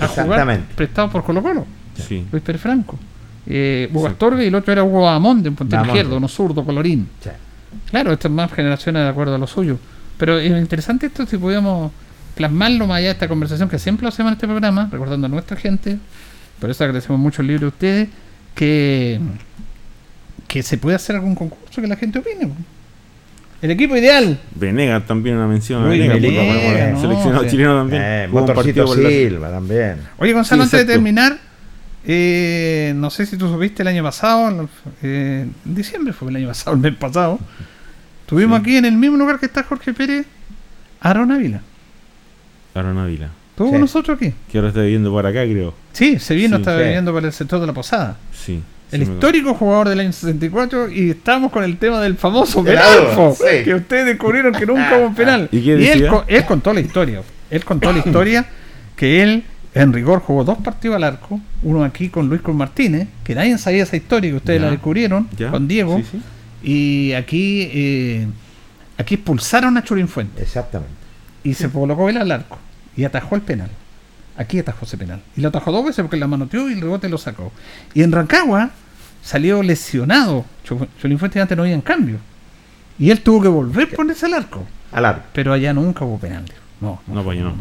a 0.00 0.08
jugar 0.08 0.60
prestados 0.74 1.10
por 1.12 1.22
Colo 1.24 1.40
Colo. 1.40 1.66
Sí. 1.96 2.24
Luis 2.32 2.42
Pérez 2.42 2.60
Franco. 2.60 2.98
Eh, 3.46 3.88
Hugo 3.92 4.06
Sí. 4.06 4.12
Astorga 4.12 4.42
y 4.42 4.48
el 4.48 4.54
otro 4.56 4.72
era 4.72 4.82
Hugo 4.82 5.02
Bahamonde, 5.02 5.50
un 5.50 5.54
puntero 5.54 5.82
Bahamonde. 5.82 6.00
izquierdo, 6.00 6.16
uno 6.16 6.26
zurdo, 6.28 6.64
colorín. 6.64 7.06
Sí. 7.20 7.30
Claro, 7.90 8.12
estas 8.12 8.30
más 8.30 8.52
generaciones 8.52 9.02
de 9.02 9.08
acuerdo 9.08 9.34
a 9.34 9.38
lo 9.38 9.46
suyo. 9.46 9.78
Pero 10.18 10.38
es 10.38 10.50
interesante 10.50 11.06
esto 11.06 11.26
si 11.26 11.36
pudiéramos 11.38 11.90
plasmarlo 12.34 12.86
más 12.86 12.98
allá 12.98 13.06
de 13.08 13.12
esta 13.12 13.28
conversación 13.28 13.68
que 13.68 13.78
siempre 13.78 14.02
lo 14.02 14.08
hacemos 14.08 14.30
en 14.30 14.34
este 14.34 14.46
programa, 14.46 14.88
recordando 14.90 15.26
a 15.26 15.30
nuestra 15.30 15.56
gente. 15.56 15.98
Por 16.60 16.70
eso 16.70 16.84
agradecemos 16.84 17.20
mucho 17.20 17.42
el 17.42 17.48
libro 17.48 17.62
de 17.62 17.68
ustedes, 17.68 18.08
que, 18.54 19.20
que 20.46 20.62
se 20.62 20.78
puede 20.78 20.96
hacer 20.96 21.16
algún 21.16 21.34
concurso 21.34 21.80
que 21.80 21.86
la 21.88 21.96
gente 21.96 22.18
opine. 22.18 22.48
El 23.62 23.70
equipo 23.70 23.96
ideal. 23.96 24.38
Venegas 24.54 25.06
también 25.06 25.36
una 25.36 25.46
mención. 25.46 25.82
a 25.84 25.88
Uy, 25.88 25.98
Venegas, 25.98 26.20
no, 26.92 27.00
seleccionado 27.00 27.44
sí. 27.44 27.50
chileno 27.50 27.76
también. 27.78 28.02
Eh, 28.04 28.26
Jugó 28.30 28.40
un 28.42 28.46
partido 28.54 28.86
Motorcito 28.86 29.08
la- 29.08 29.14
Silva 29.16 29.50
también. 29.50 29.96
Oye, 30.18 30.32
Gonzalo, 30.32 30.62
Sí, 30.64 30.66
antes 30.76 30.86
de 30.86 30.92
terminar, 30.92 31.38
eh, 32.06 32.92
no 32.96 33.10
sé 33.10 33.26
si 33.26 33.36
tú 33.36 33.48
supiste 33.48 33.82
el 33.82 33.88
año 33.88 34.02
pasado, 34.02 34.68
eh, 35.02 35.46
en 35.64 35.74
diciembre 35.74 36.12
fue 36.12 36.30
el 36.30 36.36
año 36.36 36.48
pasado, 36.48 36.76
el 36.76 36.82
mes 36.82 36.94
pasado, 36.96 37.38
tuvimos 38.26 38.58
Sí. 38.58 38.62
aquí 38.62 38.76
en 38.76 38.84
el 38.84 38.96
mismo 38.96 39.16
lugar 39.16 39.38
que 39.38 39.46
está 39.46 39.62
Jorge 39.62 39.92
Pérez, 39.94 40.26
Aaron 41.00 41.30
Ávila. 41.32 41.60
Aaron 42.74 42.98
Ávila. 42.98 43.30
Estuvo 43.50 43.68
Sí. 43.68 43.72
con 43.72 43.80
nosotros 43.80 44.16
aquí. 44.16 44.32
Que 44.50 44.58
ahora 44.58 44.68
está 44.68 44.80
viviendo 44.82 45.10
por 45.10 45.24
acá, 45.26 45.42
creo. 45.44 45.74
Sí, 45.92 46.18
se 46.18 46.34
vino, 46.34 46.56
Sí, 46.56 46.62
estaba 46.62 46.78
sí. 46.78 46.84
viviendo 46.84 47.12
por 47.12 47.24
el 47.24 47.32
sector 47.32 47.60
de 47.60 47.66
la 47.66 47.72
Posada. 47.72 48.16
Sí. 48.32 48.60
El 48.92 49.02
histórico 49.02 49.54
jugador 49.54 49.88
del 49.88 50.00
año 50.00 50.12
64 50.12 50.88
y 50.90 51.10
estamos 51.10 51.50
con 51.50 51.64
el 51.64 51.78
tema 51.78 52.00
del 52.00 52.16
famoso 52.16 52.60
El 52.60 52.66
penal, 52.66 52.84
Aro, 52.86 53.14
po, 53.14 53.36
sí. 53.36 53.64
que 53.64 53.74
ustedes 53.74 54.06
descubrieron 54.06 54.52
que 54.54 54.66
nunca 54.66 54.96
hubo 54.98 55.06
un 55.06 55.14
penal. 55.16 55.48
¿Y 55.50 55.62
qué 55.64 55.92
él, 55.92 56.08
él 56.28 56.44
contó 56.46 56.72
la 56.72 56.80
historia. 56.80 57.22
Él 57.50 57.64
contó 57.64 57.92
la 57.92 57.98
historia 58.04 58.46
que 58.94 59.22
él 59.22 59.44
en 59.74 59.92
rigor 59.92 60.20
jugó 60.20 60.44
dos 60.44 60.58
partidos 60.58 60.96
al 60.96 61.04
arco, 61.04 61.40
uno 61.62 61.82
aquí 61.84 62.08
con 62.08 62.28
Luis 62.28 62.40
Cruz 62.42 62.56
Martínez, 62.56 63.08
que 63.24 63.34
nadie 63.34 63.58
sabía 63.58 63.82
esa 63.82 63.96
historia 63.96 64.30
que 64.30 64.36
ustedes 64.36 64.60
Ya. 64.60 64.66
la 64.66 64.70
descubrieron 64.72 65.28
¿Ya? 65.36 65.50
con 65.50 65.66
Diego, 65.68 65.98
Sí, 65.98 66.04
sí. 66.12 66.22
y 66.62 67.12
aquí 67.12 67.68
eh, 67.72 68.26
aquí 68.98 69.14
expulsaron 69.16 69.76
a 69.76 69.82
Churín 69.82 70.06
Fuentes 70.08 70.42
Exactamente. 70.42 70.94
y 71.42 71.54
se 71.54 71.68
colocó 71.68 72.08
él 72.08 72.16
al 72.18 72.30
arco 72.30 72.58
y 72.96 73.04
atajó 73.04 73.34
el 73.34 73.42
penal. 73.42 73.68
Aquí 74.36 74.58
atajó 74.58 74.84
ese 74.84 74.96
penal. 74.96 75.20
Y 75.36 75.40
lo 75.42 75.48
atajó 75.48 75.70
dos 75.70 75.84
veces 75.84 76.02
porque 76.02 76.16
la 76.16 76.26
manoteó 76.26 76.68
y 76.68 76.72
el 76.72 76.80
rebote 76.80 77.08
lo 77.08 77.18
sacó. 77.18 77.52
Y 77.94 78.02
en 78.02 78.10
Rancagua 78.10 78.70
salió 79.22 79.62
lesionado. 79.62 80.44
Chu- 80.66 80.88
Churín 81.00 81.18
Fuentes 81.20 81.40
antes 81.40 81.56
no 81.56 81.62
había 81.62 81.74
en 81.76 81.80
cambio. 81.82 82.16
Y 82.98 83.10
él 83.10 83.20
tuvo 83.20 83.42
que 83.42 83.48
volver 83.48 83.88
a 83.92 83.96
ponerse 83.96 84.26
al 84.26 84.34
arco. 84.34 84.64
Al 84.90 85.04
arco. 85.04 85.22
Pero 85.32 85.52
allá 85.52 85.72
nunca 85.72 86.04
hubo 86.04 86.18
penal. 86.18 86.44
digo. 86.44 86.56
No, 86.80 87.00
No, 87.12 87.22
pues 87.24 87.38
no. 87.40 87.54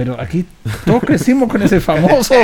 Pero 0.00 0.18
aquí 0.18 0.46
todos 0.86 1.02
crecimos 1.04 1.46
con 1.50 1.60
ese 1.62 1.78
famoso. 1.78 2.34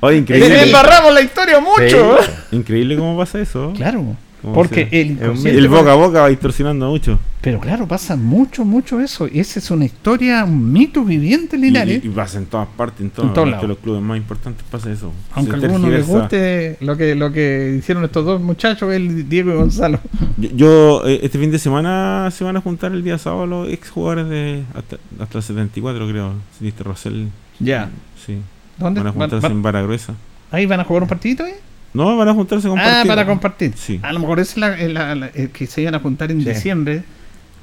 Oye, 0.00 0.14
Le 0.14 0.18
increíble. 0.22 0.62
embarramos 0.62 1.14
la 1.14 1.20
historia 1.20 1.60
mucho. 1.60 2.18
Sí. 2.20 2.56
Increíble 2.56 2.96
cómo 2.96 3.16
pasa 3.16 3.38
eso. 3.40 3.72
Claro. 3.76 4.16
¿Cómo 4.42 4.54
Porque 4.54 4.88
el 4.90 5.10
inconsciente- 5.12 5.58
El 5.58 5.68
boca 5.68 5.92
a 5.92 5.94
boca 5.96 6.20
va 6.22 6.28
distorsionando 6.28 6.88
mucho. 6.88 7.18
Pero 7.42 7.58
claro, 7.60 7.86
pasa 7.86 8.16
mucho, 8.16 8.64
mucho 8.64 9.00
eso. 9.00 9.28
Y 9.30 9.38
esa 9.40 9.58
es 9.58 9.70
una 9.70 9.84
historia, 9.84 10.44
un 10.44 10.72
mito 10.72 11.04
viviente 11.04 11.56
Y, 11.56 11.60
Linares. 11.60 12.02
y- 12.04 12.06
y 12.06 12.10
pasa 12.10 12.38
en 12.38 12.46
todas 12.46 12.68
partes, 12.68 13.00
en, 13.02 13.10
todos 13.10 13.28
En 13.28 13.34
todos 13.34 13.46
en 13.46 13.52
lados. 13.52 13.68
los 13.68 13.78
clubes 13.78 14.02
más 14.02 14.16
importantes 14.16 14.64
pasa 14.70 14.90
eso. 14.90 15.12
Aunque 15.34 15.52
a 15.52 15.54
algunos 15.56 15.90
les 15.90 16.06
guste 16.06 16.76
lo 16.80 16.96
que, 16.96 17.14
lo 17.14 17.32
que 17.32 17.76
hicieron 17.78 18.04
estos 18.04 18.24
dos 18.24 18.40
muchachos, 18.40 18.92
el 18.92 19.28
Diego 19.28 19.52
y 19.52 19.56
Gonzalo. 19.56 20.00
Yo, 20.38 20.48
yo, 20.54 21.02
eh, 21.06 21.20
este 21.22 21.38
fin 21.38 21.50
de 21.50 21.58
semana 21.58 22.30
se 22.30 22.42
van 22.44 22.56
a 22.56 22.60
juntar 22.60 22.92
el 22.92 23.04
día 23.04 23.18
sábado 23.18 23.46
los 23.46 23.68
ex 23.68 23.90
jugadores 23.90 24.28
de 24.28 24.62
hasta, 24.74 24.96
hasta 25.22 25.38
el 25.38 25.44
74, 25.44 26.08
creo. 26.08 26.32
Siniste 26.58 26.82
Rosell. 26.82 27.28
Ya. 27.58 27.90
Sí. 28.26 28.38
¿Dónde? 28.78 29.00
Van 29.00 29.08
a 29.08 29.10
¿Van- 29.12 29.20
juntarse 29.20 29.42
van- 29.42 29.52
en 29.52 29.62
Vara 29.62 29.82
Gruesa. 29.82 30.14
¿Ahí 30.50 30.64
van 30.66 30.80
a 30.80 30.84
jugar 30.84 31.02
un 31.02 31.08
partidito? 31.08 31.44
ahí? 31.44 31.52
No, 31.92 32.16
van 32.16 32.28
a 32.28 32.34
juntarse 32.34 32.68
con 32.68 32.78
Ah, 32.78 33.02
para 33.06 33.26
compartir. 33.26 33.72
Sí. 33.76 33.98
A 34.02 34.12
lo 34.12 34.20
mejor 34.20 34.38
es 34.40 34.56
la, 34.56 34.76
la- 34.76 35.14
la- 35.14 35.26
el 35.34 35.50
que 35.50 35.66
se 35.66 35.82
iban 35.82 35.94
a 35.94 35.98
juntar 36.00 36.30
en 36.30 36.40
Sí. 36.42 36.48
diciembre, 36.48 37.02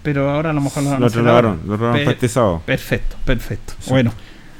pero 0.03 0.29
ahora 0.29 0.49
a 0.49 0.53
lo 0.53 0.61
mejor 0.61 0.83
lo 0.83 0.89
van 0.89 0.97
a 0.97 1.05
Lo 1.05 1.09
trasladaron, 1.09 1.59
lo 1.65 1.77
trasladaron 1.77 2.09
este 2.11 2.27
sábado. 2.27 2.61
Perfecto, 2.65 3.15
perfecto. 3.25 3.73
Sí. 3.79 3.89
Bueno, 3.89 4.11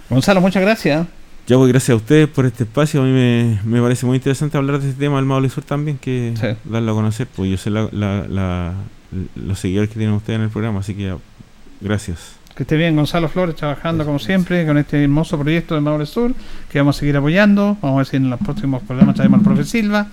Gonzalo, 0.10 0.40
muchas 0.42 0.62
gracias. 0.62 1.06
Ya 1.48 1.56
pues 1.58 1.70
gracias 1.70 1.90
a 1.92 1.96
ustedes 1.96 2.28
por 2.30 2.46
este 2.46 2.64
espacio. 2.64 3.02
A 3.02 3.06
mí 3.06 3.12
me, 3.12 3.60
me 3.66 3.82
parece 3.82 4.06
muy 4.06 4.16
interesante 4.18 4.58
hablar 4.58 4.80
de 4.80 4.90
este 4.90 5.00
tema 5.02 5.18
del 5.18 5.26
Maule 5.26 5.50
Sur 5.50 5.64
también, 5.64 5.98
que 5.98 6.34
Sí. 6.40 6.48
darlo 6.70 6.92
a 6.92 6.96
conocer. 6.96 7.28
Pues 7.36 7.50
yo 7.52 7.58
sé 7.58 7.70
la, 7.70 7.90
la- 7.92 8.26
la- 8.28 8.74
los 9.36 9.60
seguidores 9.60 9.90
que 9.90 9.96
tienen 9.98 10.16
ustedes 10.16 10.38
en 10.38 10.44
el 10.44 10.50
programa, 10.50 10.80
así 10.80 10.94
que 10.94 11.14
gracias. 11.82 12.37
Que 12.58 12.64
esté 12.64 12.76
bien 12.76 12.96
Gonzalo 12.96 13.30
Flores 13.30 13.56
trabajando 13.56 14.04
como 14.04 14.18
siempre 14.18 14.66
con 14.66 14.80
este 14.80 15.04
hermoso 15.04 15.38
proyecto 15.38 15.76
de 15.76 15.82
Maule 15.82 16.08
Sur, 16.08 16.34
que 16.72 16.80
vamos 16.80 16.98
a 16.98 17.00
seguir 17.02 17.16
apoyando. 17.16 17.78
Vamos 17.84 17.94
a 17.94 17.98
ver 17.98 18.06
si 18.08 18.18
en 18.18 18.32
los 18.32 18.40
próximos 18.40 18.82
programas 18.82 19.14
traemos 19.14 19.38
al 19.38 19.44
profe 19.44 19.64
Silva. 19.64 20.08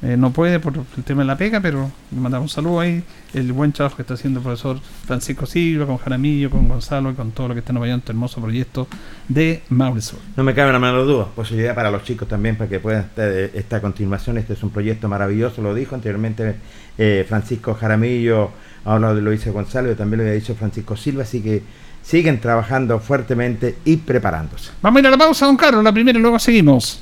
Eh, 0.00 0.16
no 0.16 0.30
puede 0.30 0.60
por 0.60 0.72
el 0.96 1.04
tema 1.04 1.20
de 1.20 1.26
la 1.26 1.36
pega, 1.36 1.60
pero 1.60 1.90
le 2.10 2.18
mandamos 2.18 2.46
un 2.46 2.48
saludo 2.48 2.80
ahí. 2.80 3.04
El 3.34 3.52
buen 3.52 3.72
trabajo 3.72 3.96
que 3.96 4.02
está 4.02 4.14
haciendo 4.14 4.40
el 4.40 4.44
profesor 4.44 4.80
Francisco 5.04 5.44
Silva, 5.44 5.84
con 5.84 5.98
Jaramillo, 5.98 6.48
con 6.48 6.68
Gonzalo 6.68 7.10
y 7.10 7.14
con 7.14 7.32
todo 7.32 7.48
lo 7.48 7.54
que 7.54 7.60
están 7.60 7.76
apoyando 7.76 7.98
este 7.98 8.12
hermoso 8.12 8.40
proyecto 8.40 8.88
de 9.28 9.62
Maule 9.68 10.00
Sur. 10.00 10.20
No 10.38 10.42
me 10.42 10.54
cabe 10.54 10.72
la 10.72 10.78
menor 10.78 11.04
duda. 11.04 11.26
Posibilidad 11.26 11.74
para 11.74 11.90
los 11.90 12.02
chicos 12.04 12.26
también 12.26 12.56
para 12.56 12.70
que 12.70 12.80
puedan 12.80 13.02
estar 13.02 13.30
eh, 13.30 13.50
esta 13.52 13.82
continuación. 13.82 14.38
Este 14.38 14.54
es 14.54 14.62
un 14.62 14.70
proyecto 14.70 15.06
maravilloso, 15.06 15.60
lo 15.60 15.74
dijo 15.74 15.94
anteriormente 15.96 16.54
eh, 16.96 17.26
Francisco 17.28 17.74
Jaramillo, 17.74 18.52
ahora 18.86 19.12
lo 19.12 19.30
dice 19.30 19.50
Gonzalo 19.50 19.92
y 19.92 19.96
también 19.96 20.20
lo 20.20 20.22
había 20.24 20.34
dicho 20.34 20.54
Francisco 20.54 20.96
Silva, 20.96 21.24
así 21.24 21.42
que 21.42 21.62
siguen 22.10 22.40
trabajando 22.40 22.98
fuertemente 22.98 23.78
y 23.84 23.96
preparándose. 23.98 24.72
Vamos 24.82 24.98
a 24.98 25.00
ir 25.00 25.06
a 25.06 25.10
la 25.10 25.16
pausa, 25.16 25.46
don 25.46 25.56
Carlos, 25.56 25.84
la 25.84 25.92
primera 25.92 26.18
y 26.18 26.22
luego 26.22 26.40
seguimos. 26.40 27.00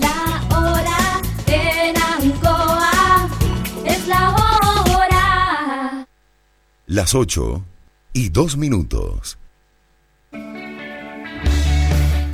La 0.00 0.58
hora 0.58 1.20
en 1.46 1.94
Ancoa 1.96 3.28
es 3.84 4.08
la 4.08 4.30
hora. 4.30 6.06
Las 6.86 7.14
8 7.14 7.64
y 8.12 8.30
2 8.30 8.56
minutos. 8.56 9.38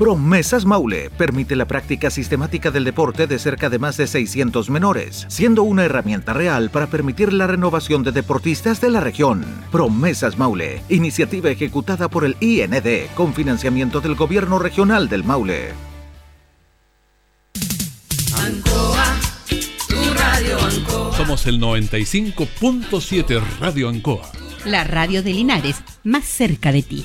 Promesas 0.00 0.64
Maule 0.64 1.10
permite 1.10 1.54
la 1.54 1.66
práctica 1.66 2.08
sistemática 2.08 2.70
del 2.70 2.84
deporte 2.84 3.26
de 3.26 3.38
cerca 3.38 3.68
de 3.68 3.78
más 3.78 3.98
de 3.98 4.06
600 4.06 4.70
menores, 4.70 5.26
siendo 5.28 5.62
una 5.62 5.84
herramienta 5.84 6.32
real 6.32 6.70
para 6.70 6.86
permitir 6.86 7.34
la 7.34 7.46
renovación 7.46 8.02
de 8.02 8.10
deportistas 8.10 8.80
de 8.80 8.88
la 8.88 9.00
región. 9.00 9.44
Promesas 9.70 10.38
Maule, 10.38 10.80
iniciativa 10.88 11.50
ejecutada 11.50 12.08
por 12.08 12.24
el 12.24 12.38
IND 12.40 13.10
con 13.14 13.34
financiamiento 13.34 14.00
del 14.00 14.14
Gobierno 14.14 14.58
Regional 14.58 15.10
del 15.10 15.22
Maule. 15.22 15.74
Somos 21.14 21.46
el 21.46 21.60
95.7 21.60 23.42
Radio 23.60 23.90
Ancoa. 23.90 24.32
La 24.64 24.82
radio 24.84 25.22
de 25.22 25.34
Linares, 25.34 25.76
más 26.04 26.24
cerca 26.24 26.72
de 26.72 26.82
ti. 26.82 27.04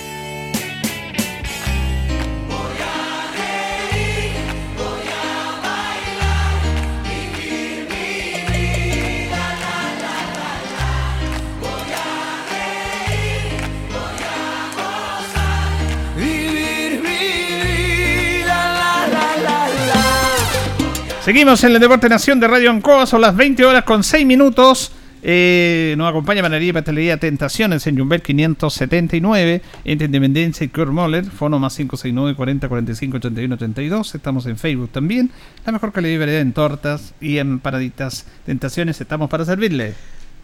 Seguimos 21.23 21.63
en 21.63 21.75
el 21.75 21.79
Deporte 21.79 22.09
Nación 22.09 22.39
de 22.39 22.47
Radio 22.47 22.71
Ancoa, 22.71 23.05
son 23.05 23.21
las 23.21 23.35
20 23.35 23.63
horas 23.63 23.83
con 23.83 24.03
6 24.03 24.25
minutos. 24.25 24.91
Eh, 25.21 25.93
nos 25.95 26.09
acompaña 26.09 26.41
Panadería 26.41 26.69
y 26.69 26.73
Pastelería 26.73 27.17
Tentaciones 27.17 27.85
en 27.85 27.95
Jumbel 27.95 28.23
579, 28.23 29.61
entre 29.85 30.05
Independencia 30.05 30.65
y 30.65 30.85
Moller, 30.87 31.25
fono 31.25 31.59
más 31.59 31.75
569 31.75 32.35
40 32.35 32.67
45 32.67 33.17
81 33.17 33.55
32. 33.55 34.15
Estamos 34.15 34.47
en 34.47 34.57
Facebook 34.57 34.89
también. 34.89 35.29
La 35.63 35.71
mejor 35.71 35.91
calidad 35.91 36.15
y 36.15 36.17
variedad 36.17 36.41
en 36.41 36.53
tortas 36.53 37.13
y 37.21 37.37
en 37.37 37.59
paraditas 37.59 38.25
Tentaciones. 38.47 38.99
Estamos 38.99 39.29
para 39.29 39.45
servirle. 39.45 39.93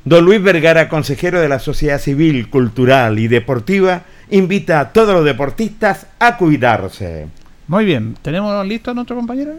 Don 0.06 0.26
Luis 0.26 0.44
Vergara, 0.44 0.90
consejero 0.90 1.42
de 1.42 1.50
la 1.50 1.58
Sociedad 1.58 2.00
Civil, 2.00 2.52
Cultural 2.52 3.18
y 3.18 3.28
Deportiva, 3.28 4.04
invita 4.30 4.80
a 4.80 4.94
todos 4.94 5.16
los 5.16 5.26
deportistas 5.26 6.06
a 6.20 6.38
cuidarse. 6.38 7.26
Muy 7.68 7.84
bien, 7.84 8.16
¿tenemos 8.22 8.64
listo 8.68 8.92
a 8.92 8.94
nuestro 8.94 9.16
compañero? 9.16 9.56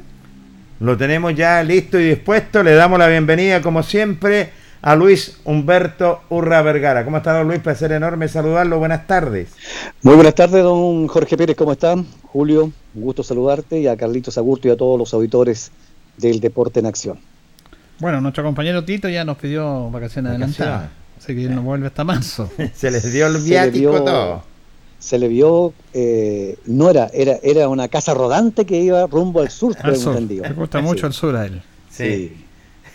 Lo 0.81 0.97
tenemos 0.97 1.35
ya 1.35 1.62
listo 1.64 1.99
y 1.99 2.09
dispuesto. 2.11 2.62
Le 2.62 2.74
damos 2.74 3.01
la 3.01 3.09
bienvenida, 3.09 3.61
como 3.61 3.83
siempre, 3.83 4.51
a 4.81 4.95
Luis 4.95 5.39
Humberto 5.45 6.20
Urra 6.29 6.62
Vergara. 6.62 7.05
¿Cómo 7.05 7.16
está, 7.16 7.37
don 7.37 7.49
Luis? 7.49 7.59
Placer 7.59 7.91
enorme 7.91 8.29
saludarlo. 8.29 8.79
Buenas 8.79 9.07
tardes. 9.09 9.49
Muy 10.03 10.14
buenas 10.14 10.37
tardes, 10.37 10.62
don 10.62 11.09
Jorge 11.09 11.37
Pérez. 11.37 11.57
¿Cómo 11.57 11.72
están? 11.72 12.07
Julio, 12.22 12.70
un 12.95 13.03
gusto 13.03 13.24
saludarte 13.24 13.81
y 13.81 13.89
a 13.89 13.97
Carlitos 13.97 14.39
Agurto 14.39 14.68
y 14.68 14.70
a 14.70 14.76
todos 14.76 14.97
los 14.97 15.12
auditores 15.12 15.72
del 16.16 16.39
Deporte 16.39 16.79
en 16.79 16.87
Acción. 16.87 17.18
Bueno, 17.99 18.20
nuestro 18.20 18.45
compañero 18.45 18.85
Tito 18.85 19.09
ya 19.09 19.24
nos 19.24 19.37
pidió 19.37 19.91
vacaciones 19.91 20.31
adelantadas. 20.31 20.91
Así 21.18 21.35
que 21.35 21.47
él 21.47 21.57
no 21.57 21.62
vuelve 21.62 21.89
hasta 21.89 22.05
marzo. 22.05 22.49
Se 22.74 22.93
les 22.93 23.12
dio 23.12 23.26
el 23.26 23.39
viático 23.39 24.05
todo. 24.05 24.45
Se 24.99 25.19
le 25.19 25.29
vio, 25.29 25.73
eh, 25.95 26.59
no 26.67 26.91
era, 26.91 27.09
era, 27.13 27.39
era 27.43 27.69
una 27.69 27.89
casa 27.89 28.15
rodante 28.15 28.67
que 28.67 28.81
iba 28.81 29.07
rumbo 29.07 29.41
al 29.41 29.51
sur, 29.51 29.77
Al 29.79 29.93
tengo 29.93 29.97
sur. 29.97 30.13
entendido. 30.15 30.45
Le 30.45 30.53
gusta 30.55 30.79
Sí. 30.81 30.85
mucho 30.85 31.07
el 31.07 31.13
sur 31.13 31.37
a 31.37 31.47
él. 31.47 31.63
Sí. 31.91 32.37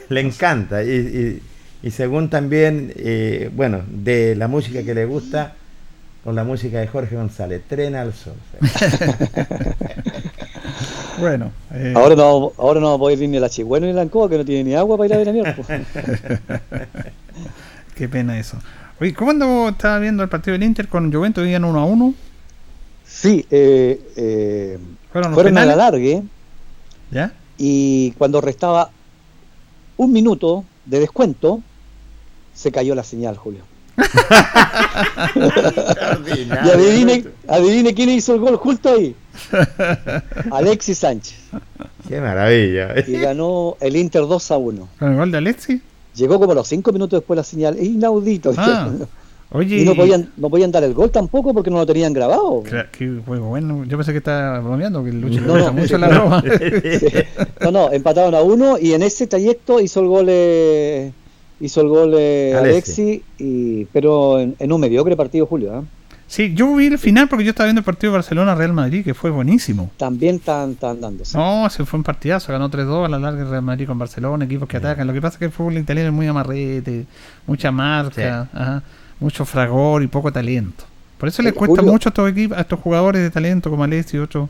Le 0.09 0.19
encanta. 0.21 0.83
Y, 0.83 0.89
y- 0.89 1.41
y 1.87 1.91
según 1.91 2.29
también, 2.29 2.93
eh, 2.95 3.49
bueno, 3.55 3.81
de 3.87 4.35
la 4.35 4.47
música 4.47 4.83
que 4.83 4.93
le 4.93 5.05
gusta, 5.05 5.53
con 6.23 6.35
la 6.35 6.43
música 6.43 6.79
de 6.79 6.87
Jorge 6.87 7.15
González, 7.15 7.61
Tren 7.67 7.95
al 7.95 8.13
Sol. 8.13 8.35
Bueno, 11.19 11.51
eh, 11.71 11.93
Ahora 11.95 12.15
no, 12.15 12.51
ahora 12.57 12.79
no 12.79 12.97
va 12.97 13.09
a 13.09 13.13
ir 13.13 13.29
ni 13.29 13.37
a 13.37 13.39
la 13.39 13.49
Chigüeno 13.49 13.85
ni 13.85 13.91
a 13.91 13.95
la 13.95 14.01
Ancoa, 14.01 14.27
que 14.29 14.37
no 14.37 14.43
tiene 14.45 14.63
ni 14.63 14.75
agua 14.75 14.97
para 14.97 15.07
ir 15.07 15.13
a 15.13 15.17
ver 15.17 15.29
a 15.29 15.31
mierda. 15.31 15.55
qué 17.95 18.09
pena 18.09 18.39
eso. 18.39 18.57
Oye, 18.99 19.13
¿cómo 19.13 19.31
andamos? 19.31 19.71
Estaba 19.71 19.99
viendo 19.99 20.23
el 20.23 20.29
partido 20.29 20.53
del 20.53 20.63
Inter 20.63 20.87
con 20.87 21.11
Juventus, 21.11 21.47
iban 21.47 21.65
1 21.65 21.79
a 21.79 21.85
1. 21.85 22.13
Sí, 23.05 23.45
eh, 23.49 24.01
eh, 24.15 24.79
Fueron 25.11 25.31
los 25.31 25.35
fueron 25.35 25.57
a 25.57 25.65
la 25.65 25.75
largue 25.75 26.23
¿Ya? 27.11 27.31
y 27.57 28.11
cuando 28.17 28.41
restaba 28.41 28.89
un 29.97 30.11
minuto 30.11 30.65
de 30.85 30.99
descuento, 30.99 31.61
se 32.53 32.71
cayó 32.71 32.95
la 32.95 33.03
señal, 33.03 33.37
Julio. 33.37 33.61
Y 36.25 36.69
adivine, 36.69 37.25
adivine 37.47 37.93
quién 37.93 38.09
hizo 38.09 38.33
el 38.33 38.39
gol 38.39 38.55
justo 38.57 38.89
ahí. 38.93 39.15
Alexis 40.51 40.97
Sánchez. 40.97 41.35
Qué 42.07 42.19
maravilla. 42.19 42.95
Y 43.05 43.13
ganó 43.13 43.77
el 43.79 43.95
Inter 43.95 44.23
2 44.23 44.51
a 44.51 44.57
1. 44.57 44.89
¿Con 44.99 45.11
el 45.11 45.17
gol 45.17 45.31
de 45.31 45.37
Alexis? 45.37 45.81
Llegó 46.15 46.39
como 46.39 46.51
a 46.51 46.55
los 46.55 46.67
5 46.67 46.91
minutos 46.91 47.19
después 47.19 47.37
la 47.37 47.43
señal. 47.43 47.77
Es 47.77 47.85
inaudito. 47.85 48.53
Ah, 48.57 48.89
oye. 49.51 49.81
Y 49.81 49.85
no 49.85 49.95
podían, 49.95 50.29
no 50.37 50.49
podían 50.49 50.71
dar 50.71 50.83
el 50.83 50.93
gol 50.93 51.11
tampoco 51.11 51.53
porque 51.53 51.69
no 51.71 51.77
lo 51.77 51.85
tenían 51.85 52.13
grabado. 52.13 52.63
Qué 52.63 53.21
juego 53.25 53.49
bueno. 53.49 53.83
Yo 53.85 53.97
pensé 53.97 54.11
que 54.11 54.19
estaba 54.19 54.59
bromeando, 54.59 55.03
que 55.03 55.09
el 55.09 55.21
Lucho 55.21 55.41
No, 55.41 55.57
no. 55.57 55.73
mucho 55.73 55.97
la 55.99 56.07
broma. 56.07 56.43
Sí. 56.99 57.07
No, 57.61 57.71
no, 57.71 57.91
empataron 57.91 58.35
a 58.35 58.41
uno 58.41 58.77
y 58.79 58.93
en 58.93 59.03
ese 59.03 59.27
trayecto 59.27 59.79
hizo 59.79 59.99
el 60.01 60.07
gol 60.07 60.25
eh, 60.29 61.11
hizo 61.59 61.81
el 61.81 61.87
gol 61.87 62.13
eh, 62.17 62.81
y, 63.39 63.85
pero 63.85 64.39
en, 64.39 64.55
en 64.59 64.71
un 64.71 64.81
mediocre 64.81 65.15
partido 65.15 65.45
Julio. 65.45 65.79
¿eh? 65.79 65.81
Sí, 66.33 66.51
yo 66.55 66.73
vi 66.73 66.87
el 66.87 66.97
final 66.97 67.29
porque 67.29 67.43
yo 67.45 67.51
estaba 67.51 67.67
viendo 67.67 67.81
el 67.81 67.85
partido 67.85 68.11
de 68.11 68.17
Barcelona-Real 68.17 68.73
Madrid, 68.73 69.03
que 69.03 69.13
fue 69.13 69.29
buenísimo. 69.29 69.91
También 69.97 70.37
están, 70.37 70.71
están 70.71 70.99
dándose. 70.99 71.37
No, 71.37 71.69
se 71.69 71.85
fue 71.85 71.99
un 71.99 72.03
partidazo, 72.03 72.51
ganó 72.51 72.71
3-2 72.71 73.05
a 73.05 73.07
la 73.07 73.19
larga 73.19 73.43
el 73.43 73.49
Real 73.51 73.61
Madrid 73.61 73.85
con 73.85 73.99
Barcelona, 73.99 74.43
equipos 74.45 74.67
que 74.67 74.77
atacan. 74.77 75.05
Lo 75.05 75.13
que 75.13 75.21
pasa 75.21 75.35
es 75.35 75.37
que 75.39 75.45
el 75.45 75.51
fútbol 75.51 75.77
italiano 75.77 76.09
es 76.09 76.15
muy 76.15 76.25
amarrete, 76.25 77.05
mucha 77.45 77.71
marca, 77.71 78.49
ajá, 78.51 78.81
mucho 79.19 79.45
fragor 79.45 80.01
y 80.01 80.07
poco 80.07 80.33
talento. 80.33 80.85
Por 81.19 81.29
eso 81.29 81.43
les 81.43 81.53
cuesta 81.53 81.75
Julio. 81.75 81.91
mucho 81.91 82.09
a 82.09 82.11
estos 82.11 82.31
equipos, 82.31 82.57
a 82.57 82.61
estos 82.61 82.79
jugadores 82.79 83.21
de 83.21 83.29
talento 83.29 83.69
como 83.69 83.83
Alessi 83.83 84.17
y 84.17 84.19
otros 84.19 84.49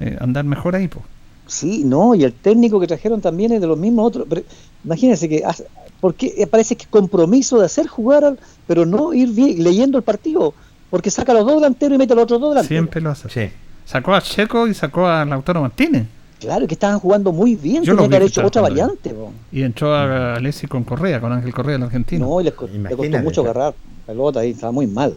eh, 0.00 0.18
andar 0.20 0.44
mejor 0.44 0.76
ahí, 0.76 0.86
po. 0.88 1.02
Sí, 1.46 1.82
no, 1.82 2.14
y 2.14 2.24
el 2.24 2.34
técnico 2.34 2.78
que 2.78 2.86
trajeron 2.86 3.22
también 3.22 3.52
es 3.52 3.60
de 3.62 3.66
los 3.66 3.78
mismos 3.78 4.06
otros. 4.08 4.26
Pero 4.28 4.42
imagínense 4.84 5.30
que 5.30 5.42
hace- 5.46 5.64
porque 5.98 6.34
eh, 6.36 6.46
parece 6.46 6.76
que 6.76 6.82
es 6.82 6.88
compromiso 6.88 7.58
de 7.58 7.64
hacer 7.64 7.86
jugar, 7.86 8.22
al- 8.22 8.38
pero 8.66 8.84
no 8.84 9.14
ir 9.14 9.30
bien, 9.30 9.64
leyendo 9.64 9.96
el 9.96 10.04
partido, 10.04 10.52
porque 10.92 11.10
saca 11.10 11.32
a 11.32 11.36
los 11.36 11.46
dos 11.46 11.54
delanteros 11.56 11.94
y 11.96 11.98
mete 11.98 12.12
a 12.12 12.16
los 12.16 12.24
otros 12.24 12.38
dos 12.38 12.50
delanteros. 12.50 12.68
Siempre 12.68 13.00
lo 13.00 13.08
hace. 13.10 13.30
Sí. 13.30 13.50
Sacó 13.86 14.14
a 14.14 14.20
Checo 14.20 14.68
y 14.68 14.74
sacó 14.74 15.06
a 15.08 15.24
Lautaro 15.24 15.62
Martínez. 15.62 16.04
Claro, 16.38 16.66
que 16.66 16.74
estaban 16.74 16.98
jugando 16.98 17.32
muy 17.32 17.56
bien, 17.56 17.82
Yo 17.82 17.94
lo 17.94 18.02
tenía 18.02 18.10
que 18.10 18.16
haber 18.16 18.28
hecho 18.28 18.44
otra 18.46 18.60
variante. 18.60 19.08
po. 19.10 19.32
Y 19.50 19.62
entró 19.62 19.94
a 19.94 20.34
Alessi 20.34 20.66
con 20.66 20.84
Correa, 20.84 21.18
con 21.18 21.32
Ángel 21.32 21.54
Correa, 21.54 21.76
el 21.76 21.82
argentino. 21.84 22.26
No, 22.26 22.40
y 22.40 22.44
les, 22.44 22.52
le 22.60 22.96
costó 22.96 23.18
mucho 23.20 23.40
agarrar 23.40 23.74
pelota 24.06 24.40
ahí, 24.40 24.50
estaba 24.50 24.70
muy 24.72 24.86
mal. 24.86 25.16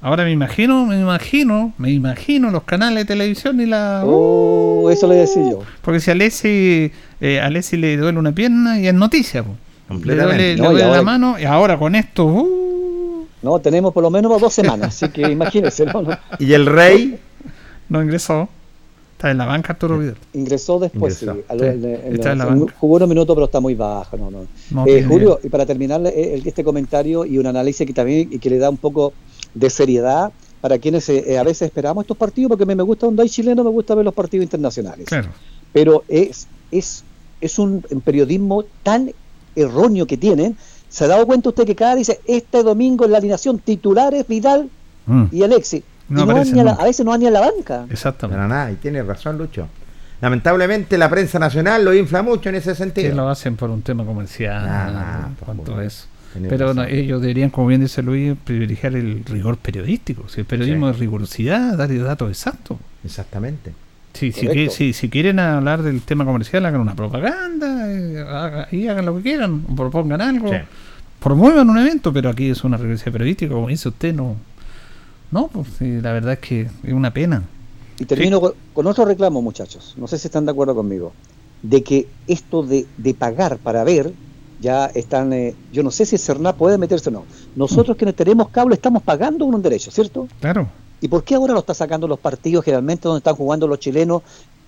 Ahora 0.00 0.22
me 0.22 0.30
imagino, 0.30 0.86
me 0.86 1.00
imagino, 1.00 1.72
me 1.78 1.90
imagino 1.90 2.50
los 2.50 2.62
canales 2.62 2.98
de 2.98 3.04
televisión 3.06 3.60
y 3.60 3.66
la... 3.66 4.02
Oh, 4.06 4.88
eso 4.92 5.08
le 5.08 5.16
decía 5.16 5.42
yo. 5.50 5.60
Porque 5.82 5.98
si 5.98 6.10
a 6.10 6.12
Alessi, 6.12 6.92
eh, 7.20 7.40
a 7.40 7.46
Alessi 7.46 7.76
le 7.76 7.96
duele 7.96 8.18
una 8.18 8.30
pierna 8.32 8.78
y 8.78 8.86
es 8.86 8.94
noticia, 8.94 9.42
po. 9.42 9.50
le 9.50 9.88
Completamente. 9.88 10.56
duele, 10.56 10.56
le 10.56 10.62
No, 10.62 10.70
y 10.72 10.74
duele 10.74 10.90
la 10.96 11.02
mano 11.02 11.36
y 11.38 11.44
ahora 11.44 11.78
con 11.78 11.94
esto... 11.96 12.26
uh, 12.26 12.75
No, 13.46 13.60
tenemos 13.60 13.92
por 13.94 14.02
lo 14.02 14.10
menos 14.10 14.40
dos 14.40 14.52
semanas, 14.52 14.88
así 14.88 15.08
que 15.12 15.22
imagínense, 15.30 15.86
¿no? 15.86 16.02
Y 16.40 16.52
el 16.52 16.66
rey, 16.66 17.18
no 17.88 18.02
ingresó. 18.02 18.48
Está 19.12 19.30
en 19.30 19.38
la 19.38 19.46
banca 19.46 19.72
Arturo 19.72 19.98
Vidal. 19.98 20.16
ingresó 20.34 20.78
después, 20.78 21.22
Ingresó. 21.22 21.40
sí, 21.40 21.44
al- 21.48 21.60
Sí, 21.60 21.64
en- 21.66 21.84
en- 21.84 22.14
está 22.16 22.32
en 22.32 22.38
la 22.38 22.44
en- 22.48 22.60
banca. 22.60 22.74
jugó 22.80 22.96
unos 22.96 23.08
minutos, 23.08 23.34
pero 23.34 23.46
está 23.46 23.60
muy 23.60 23.74
bajo. 23.74 24.16
No, 24.18 24.30
no. 24.30 24.46
No 24.70 24.84
Eh, 24.86 25.02
Julio, 25.04 25.38
y 25.42 25.48
para 25.48 25.64
terminar 25.64 26.02
eh, 26.06 26.34
el- 26.34 26.46
este 26.46 26.62
comentario 26.64 27.24
y 27.24 27.38
un 27.38 27.46
análisis 27.46 27.86
que 27.86 27.94
también 27.94 28.28
y 28.30 28.38
que 28.38 28.50
le 28.50 28.58
da 28.58 28.68
un 28.68 28.76
poco 28.76 29.12
de 29.54 29.70
seriedad 29.70 30.32
para 30.60 30.78
quienes 30.78 31.08
eh, 31.08 31.24
eh, 31.28 31.38
a 31.38 31.44
veces 31.44 31.62
esperamos 31.68 32.02
estos 32.02 32.16
partidos, 32.16 32.48
porque 32.50 32.64
a 32.64 32.66
mí 32.66 32.74
me 32.74 32.82
gusta 32.82 33.06
donde 33.06 33.22
hay 33.22 33.30
chileno, 33.30 33.62
me 33.64 33.70
gusta 33.70 33.94
ver 33.94 34.04
los 34.04 34.12
partidos 34.14 34.42
internacionales. 34.42 35.06
Claro. 35.06 35.28
Pero 35.72 36.02
es, 36.08 36.46
es, 36.70 37.04
es 37.40 37.58
un, 37.58 37.82
un 37.90 38.00
periodismo 38.02 38.64
tan 38.82 39.12
erróneo 39.54 40.06
que 40.06 40.16
tienen. 40.18 40.56
¿Se 40.96 41.04
ha 41.04 41.08
dado 41.08 41.26
cuenta 41.26 41.50
usted 41.50 41.66
que 41.66 41.74
cada 41.76 41.94
dice 41.94 42.20
este 42.26 42.62
domingo 42.62 43.04
en 43.04 43.12
la 43.12 43.18
alineación 43.18 43.58
titulares 43.58 44.26
Vidal 44.26 44.70
Mm, 45.04 45.24
y 45.30 45.42
Alexis? 45.42 45.82
No 46.08 46.20
y 46.20 46.20
no 46.22 46.26
van 46.26 46.36
aparecen 46.36 46.54
ni 46.54 46.60
a, 46.60 46.64
la- 46.64 46.70
nunca. 46.70 46.82
a 46.82 46.86
veces 46.86 47.04
no 47.04 47.10
van 47.10 47.20
ni 47.20 47.26
a 47.26 47.30
la 47.30 47.40
banca. 47.40 47.84
Exactamente. 47.90 48.36
para 48.36 48.48
nada, 48.48 48.70
y 48.72 48.76
tiene 48.76 49.02
razón 49.02 49.36
Lucho. 49.36 49.68
Lamentablemente 50.22 50.96
la 50.96 51.10
prensa 51.10 51.38
nacional 51.38 51.84
lo 51.84 51.92
infla 51.94 52.22
mucho 52.22 52.48
en 52.48 52.54
ese 52.54 52.70
Que 52.70 52.74
sentido. 52.76 53.14
lo 53.14 53.28
hacen 53.28 53.56
por 53.56 53.68
un 53.70 53.82
tema 53.82 54.04
comercial. 54.06 54.64
Ah, 54.66 55.28
cuanto 55.44 55.74
pues, 55.74 55.86
eso. 55.98 56.06
tenés 56.32 56.48
Pero 56.48 56.72
no, 56.72 56.84
ellos 56.84 57.20
deberían, 57.20 57.50
como 57.50 57.66
bien 57.66 57.82
dice 57.82 58.02
Luis, 58.02 58.34
privilegiar 58.42 58.94
el 58.94 59.22
rigor 59.26 59.58
periodístico. 59.58 60.26
Si 60.28 60.40
el 60.40 60.46
periodismo 60.46 60.86
Sí. 60.88 60.92
es 60.94 60.98
rigurosidad, 61.00 61.76
dar 61.76 61.94
datos 62.02 62.30
exactos. 62.30 62.78
Exactamente. 63.04 63.72
Sí, 64.14 64.32
si, 64.32 64.48
que- 64.48 64.70
si, 64.70 64.94
si 64.94 65.10
quieren 65.10 65.38
hablar 65.38 65.82
del 65.82 66.00
tema 66.00 66.24
comercial, 66.24 66.64
hagan 66.64 66.80
una 66.80 66.94
propaganda 66.94 67.92
eh, 67.92 68.24
haga- 68.26 68.68
y 68.72 68.88
hagan 68.88 69.04
lo 69.04 69.14
que 69.18 69.22
quieran, 69.22 69.62
o 69.70 69.74
propongan 69.76 70.22
algo, 70.22 70.48
Sí. 70.50 70.56
Promuevan 71.26 71.68
un 71.68 71.76
evento, 71.78 72.12
pero 72.12 72.30
aquí 72.30 72.50
es 72.50 72.62
una 72.62 72.76
rigurosidad 72.76 73.10
periodística, 73.10 73.52
como 73.52 73.66
dice 73.66 73.88
usted, 73.88 74.14
no. 74.14 74.36
No, 75.32 75.48
pues 75.48 75.66
la 75.80 76.12
verdad 76.12 76.34
es 76.34 76.38
que 76.38 76.60
es 76.84 76.92
una 76.92 77.12
pena. 77.12 77.42
Y 77.98 78.04
termino 78.04 78.40
con, 78.40 78.52
con 78.72 78.86
otro 78.86 79.04
reclamo, 79.04 79.42
muchachos. 79.42 79.94
No 79.96 80.06
sé 80.06 80.18
si 80.18 80.28
están 80.28 80.44
de 80.44 80.52
acuerdo 80.52 80.76
conmigo. 80.76 81.12
De 81.62 81.82
que 81.82 82.06
esto 82.28 82.62
de, 82.62 82.86
de 82.96 83.12
pagar 83.12 83.58
para 83.58 83.82
ver, 83.82 84.12
ya 84.60 84.86
están. 84.86 85.32
eh, 85.32 85.56
yo 85.72 85.82
no 85.82 85.90
sé 85.90 86.06
si 86.06 86.14
el 86.14 86.20
CERNA 86.20 86.52
puede 86.52 86.78
meterse 86.78 87.08
o 87.08 87.12
no. 87.12 87.24
Nosotros 87.56 87.96
que 87.96 88.04
no 88.06 88.14
tenemos 88.14 88.50
cable 88.50 88.76
estamos 88.76 89.02
pagando 89.02 89.46
un 89.46 89.60
derecho, 89.60 89.90
¿cierto? 89.90 90.28
Claro. 90.40 90.68
¿Y 91.00 91.08
por 91.08 91.24
qué 91.24 91.34
ahora 91.34 91.54
lo 91.54 91.58
está 91.58 91.74
sacando 91.74 92.06
los 92.06 92.20
partidos 92.20 92.64
generalmente 92.64 93.08
donde 93.08 93.18
están 93.18 93.34
jugando 93.34 93.66
los 93.66 93.80
chilenos 93.80 94.22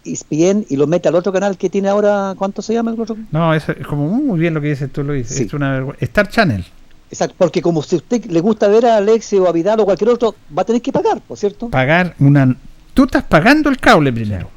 ESPN 0.05 0.67
y 0.69 0.77
lo 0.77 0.87
mete 0.87 1.09
al 1.09 1.15
otro 1.15 1.33
canal 1.33 1.57
que 1.57 1.69
tiene 1.71 1.89
ahora, 1.89 2.35
¿cuánto 2.37 2.63
se 2.63 2.75
llama 2.75 2.93
el 2.93 3.01
otro? 3.01 3.17
No, 3.31 3.55
es, 3.55 3.69
es 3.69 3.87
como 3.87 4.09
muy 4.09 4.39
bien 4.39 4.55
lo 4.55 4.61
que 4.61 4.69
dices 4.69 4.91
tú, 4.93 5.03
Luis. 5.03 5.29
Sí. 5.29 5.45
Es 5.45 5.55
una 5.55 5.73
vergüenza. 5.73 6.05
Star 6.05 6.29
Channel. 6.29 6.65
Exacto, 7.11 7.35
porque 7.39 7.63
como 7.63 7.83
si 7.83 7.97
a 7.97 7.99
usted 7.99 8.25
le 8.27 8.41
gusta 8.41 8.69
ver 8.69 8.85
a 8.87 8.97
Alexi 8.99 9.39
o 9.39 9.49
a 9.49 9.53
Vidal 9.53 9.81
o 9.81 9.85
cualquier 9.85 10.11
otro, 10.11 10.35
va 10.57 10.63
a 10.63 10.65
tener 10.65 10.83
que 10.83 10.93
pagar, 10.93 11.21
¿por 11.21 11.39
cierto? 11.39 11.69
Pagar 11.69 12.15
una. 12.19 12.55
Tú 12.93 13.05
estás 13.05 13.25
pagando 13.25 13.71
el 13.71 13.79
cable 13.79 14.13
primero. 14.13 14.51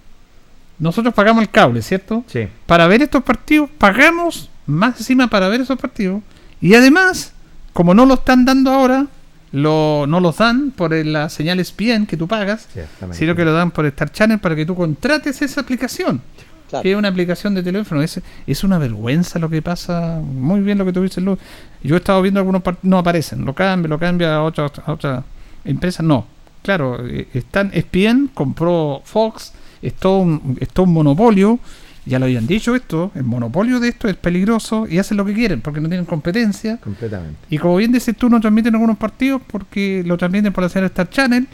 Nosotros 0.79 1.13
pagamos 1.13 1.43
el 1.43 1.49
cable, 1.49 1.81
¿cierto? 1.81 2.23
Sí. 2.27 2.47
para 2.65 2.87
ver 2.87 3.03
estos 3.03 3.23
partidos, 3.23 3.69
pagamos 3.77 4.49
más 4.65 4.97
encima 4.97 5.27
para 5.27 5.47
ver 5.47 5.61
esos 5.61 5.79
partidos. 5.79 6.21
Y 6.59 6.73
además, 6.73 7.33
como 7.71 7.93
no 7.93 8.05
lo 8.05 8.15
están 8.15 8.45
dando 8.45 8.71
ahora, 8.71 9.07
lo, 9.51 10.05
no 10.07 10.19
los 10.19 10.37
dan 10.37 10.71
por 10.71 10.93
el- 10.93 11.11
la 11.13 11.29
señal 11.29 11.59
ESPN 11.59 12.05
que 12.05 12.17
tú 12.17 12.27
pagas, 12.27 12.67
sino 13.13 13.35
que 13.35 13.43
lo 13.45 13.53
dan 13.53 13.71
por 13.71 13.85
Star 13.87 14.11
Channel 14.11 14.39
para 14.39 14.55
que 14.55 14.65
tú 14.65 14.75
contrates 14.75 15.41
esa 15.41 15.61
aplicación. 15.61 16.21
Claro. 16.69 16.83
Que 16.83 16.91
es 16.93 16.97
una 16.97 17.09
aplicación 17.09 17.53
de 17.53 17.63
teléfono. 17.63 18.01
Es, 18.01 18.21
es 18.47 18.63
una 18.63 18.77
vergüenza 18.77 19.39
lo 19.39 19.49
que 19.49 19.61
pasa. 19.61 20.21
Muy 20.23 20.61
bien 20.61 20.77
lo 20.77 20.85
que 20.85 20.93
dices, 20.97 21.21
Luz. 21.21 21.37
Yo 21.83 21.95
he 21.95 21.97
estado 21.97 22.21
viendo 22.21 22.39
algunos 22.39 22.61
partidos, 22.61 22.89
no 22.89 22.97
aparecen. 22.97 23.43
Lo 23.43 23.53
cambia, 23.53 23.89
lo 23.89 23.99
cambia 23.99 24.35
a 24.35 24.43
otra, 24.43 24.71
a 24.85 24.91
otra 24.93 25.23
empresa. 25.65 26.01
No. 26.01 26.25
Claro, 26.63 27.05
eh, 27.05 27.27
están 27.33 27.71
ESPN, 27.73 28.29
compró 28.33 29.01
Fox, 29.03 29.51
es 29.81 29.95
todo, 29.95 30.19
un, 30.19 30.57
es 30.61 30.69
todo 30.69 30.85
un 30.85 30.93
monopolio. 30.93 31.59
Ya 32.05 32.19
lo 32.19 32.25
habían 32.25 32.47
dicho 32.47 32.75
esto. 32.75 33.11
El 33.15 33.23
monopolio 33.23 33.79
de 33.79 33.89
esto 33.89 34.07
es 34.07 34.15
peligroso 34.15 34.87
y 34.89 34.97
hacen 34.97 35.17
lo 35.17 35.25
que 35.25 35.33
quieren 35.33 35.61
porque 35.61 35.79
no 35.79 35.87
tienen 35.87 36.05
competencia. 36.05 36.77
Completamente. 36.77 37.37
Y 37.49 37.57
como 37.57 37.75
bien 37.75 37.91
dices 37.91 38.15
tú, 38.17 38.29
no 38.29 38.39
transmiten 38.39 38.73
algunos 38.73 38.97
partidos 38.97 39.41
porque 39.45 40.03
lo 40.05 40.17
transmiten 40.17 40.51
por 40.51 40.63
la 40.63 40.69
señal 40.69 40.87
Star 40.87 41.09
Channel. 41.09 41.47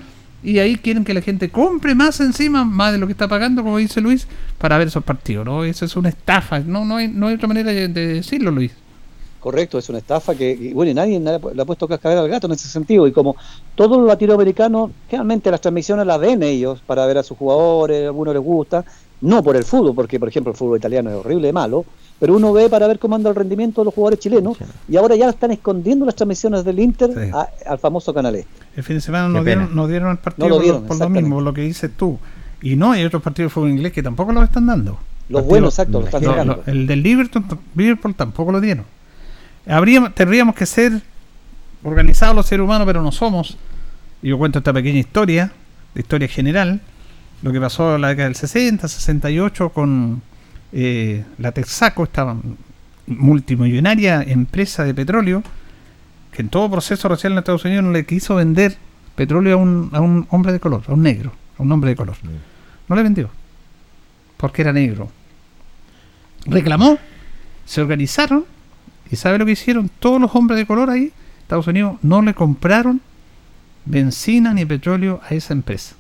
Y 0.44 0.60
ahí 0.60 0.78
quieren 0.78 1.04
que 1.04 1.14
la 1.14 1.22
gente 1.22 1.50
compre 1.50 1.96
más 1.96 2.20
encima, 2.22 2.64
más 2.64 2.94
de 2.94 3.00
lo 3.00 3.08
que 3.08 3.12
está 3.12 3.28
pagando, 3.28 3.64
como 3.64 3.78
dice 3.80 4.00
Luis, 4.00 4.28
para 4.58 4.78
ver 4.78 4.88
esos 4.88 5.04
partidos. 5.04 5.46
¿no? 5.46 5.64
Eso 5.64 5.84
es 5.84 5.96
una 5.96 6.10
estafa. 6.10 6.60
No, 6.60 6.86
no, 6.86 6.98
hay, 6.98 7.08
no 7.08 7.28
hay 7.28 7.36
otra 7.36 7.48
manera 7.48 7.72
de 7.72 7.88
de 7.88 8.08
decirlo, 8.08 8.52
Luis. 8.52 8.72
Correcto, 9.40 9.78
es 9.78 9.88
una 9.88 10.00
estafa 10.00 10.36
que, 10.36 10.52
y 10.52 10.74
bueno, 10.74 10.92
y 10.92 10.94
nadie, 10.94 11.20
nadie 11.20 11.40
le 11.54 11.62
ha 11.62 11.66
puesto 11.66 11.88
cascabel 11.88 12.18
al 12.18 12.28
gato 12.28 12.48
en 12.48 12.54
ese 12.54 12.68
sentido. 12.68 13.08
Y 13.08 13.12
como 13.12 13.36
todos 13.76 13.98
los 13.98 14.08
latinoamericanos, 14.08 14.92
generalmente 15.08 15.52
las 15.52 15.62
transmisiones 15.62 16.08
las 16.08 16.20
ven 16.20 16.42
ellos 16.42 16.82
para 16.86 17.06
ver 17.06 17.20
a 17.20 17.24
sus 17.24 17.38
jugadores, 17.38 18.04
a 18.04 18.08
algunos 18.08 18.34
les 18.34 18.44
gusta, 18.44 18.84
no 19.22 19.42
por 19.44 19.56
el 19.56 19.64
fútbol, 19.64 19.96
porque 19.96 20.20
por 20.20 20.30
ejemplo 20.30 20.52
el 20.52 20.58
fútbol 20.58 20.78
italiano 20.78 21.10
es 21.10 21.16
horrible, 21.18 21.52
malo, 21.54 21.86
pero 22.20 22.36
uno 22.36 22.52
ve 22.54 22.70
para 22.70 22.88
ver 22.88 23.00
cómo 23.00 23.16
anda 23.16 23.30
el 23.30 23.36
rendimiento 23.36 23.82
de 23.82 23.86
los 23.86 23.94
jugadores 23.94 24.20
chilenos 24.20 24.58
y 24.90 24.96
ahora 24.98 25.16
ya 25.16 25.30
están 25.30 25.52
escondiendo 25.52 26.06
las 26.06 26.16
transmisiones 26.16 26.64
del 26.64 26.80
Inter 26.80 27.12
Sí. 27.14 27.32
a- 27.34 27.50
al 27.72 27.80
famoso 27.80 28.14
canal 28.14 28.36
este. 28.36 28.50
El 28.76 28.84
fin 28.84 28.96
de 28.98 29.02
semana 29.02 29.28
nos 29.30 29.44
dieron, 29.46 29.76
nos 29.76 29.90
dieron 29.90 30.12
el 30.12 30.18
partido 30.18 30.48
No 30.48 30.50
lo 30.50 30.56
por- 30.56 30.64
dieron, 30.64 30.84
por, 30.86 31.00
lo 31.00 31.10
mismo, 31.10 31.42
lo 31.42 31.54
que 31.54 31.62
dices 31.62 31.92
tú. 31.96 32.18
Y 32.62 32.76
no, 32.76 32.92
hay 32.94 33.06
otros 33.06 33.22
partidos 33.22 33.52
de 33.52 33.54
fútbol 33.54 33.70
inglés 33.70 33.94
que 33.94 34.02
tampoco 34.02 34.32
los 34.34 34.44
están 34.44 34.66
dando. 34.66 34.98
Los 35.30 35.46
buenos, 35.46 35.74
exacto, 35.74 36.00
lo 36.00 36.06
están 36.06 36.24
No, 36.24 36.30
sacando. 36.32 36.56
no, 36.66 36.72
el 36.72 36.88
del 36.88 37.04
Liverpool, 37.04 37.44
Liverpool 37.76 38.16
tampoco 38.16 38.52
lo 38.52 38.62
dieron. 38.62 38.86
Habríamos, 39.68 40.16
tendríamos 40.16 40.56
que 40.56 40.66
ser 40.66 41.02
organizados 41.84 42.36
los 42.36 42.46
seres 42.46 42.64
humanos, 42.64 42.86
pero 42.88 43.02
no 43.02 43.12
somos. 43.12 43.58
Y 44.24 44.30
yo 44.30 44.38
cuento 44.38 44.60
esta 44.60 44.74
pequeña 44.74 45.00
historia, 45.00 45.52
de 45.94 46.02
historia 46.02 46.28
general, 46.28 46.80
lo 47.42 47.52
que 47.52 47.60
pasó 47.60 47.96
en 47.96 48.02
la 48.02 48.10
década 48.10 48.30
del 48.30 48.36
60, 48.36 48.88
68 48.88 49.70
con 49.70 50.22
eh, 50.74 51.24
la 51.38 51.52
Texaco, 51.52 52.04
esta 52.04 52.36
multimillonaria 53.08 54.24
empresa 54.24 54.84
de 54.84 54.94
petróleo, 54.94 55.44
que 56.32 56.42
en 56.42 56.50
todo 56.50 56.70
proceso 56.70 57.08
racial 57.08 57.34
en 57.34 57.40
Estados 57.40 57.66
Unidos 57.66 57.84
no 57.84 57.92
le 57.92 58.06
quiso 58.06 58.36
vender 58.36 58.78
petróleo 59.16 59.56
a 59.56 59.58
un, 59.58 59.90
a 59.94 60.02
un 60.02 60.28
hombre 60.30 60.52
de 60.52 60.60
color, 60.60 60.84
a 60.88 60.94
un 60.94 61.02
negro, 61.02 61.32
a 61.58 61.64
un 61.64 61.72
hombre 61.72 61.92
de 61.92 61.96
color. 61.96 62.16
No 62.88 62.96
le 62.96 63.04
vendió, 63.04 63.30
porque 64.38 64.62
era 64.62 64.74
negro. 64.74 65.10
Reclamó, 66.46 66.98
se 67.66 67.82
organizaron, 67.82 68.46
y 69.10 69.16
¿sabe 69.16 69.38
lo 69.38 69.46
que 69.46 69.52
hicieron? 69.52 69.90
Todos 70.00 70.20
los 70.20 70.36
hombres 70.36 70.58
de 70.58 70.66
color 70.66 70.90
ahí, 70.90 71.12
Estados 71.42 71.68
Unidos, 71.68 71.98
no 72.02 72.22
le 72.22 72.34
compraron 72.34 73.02
benzina 73.86 74.54
ni 74.54 74.66
petróleo 74.66 75.22
a 75.24 75.34
esa 75.34 75.54
empresa. 75.54 75.97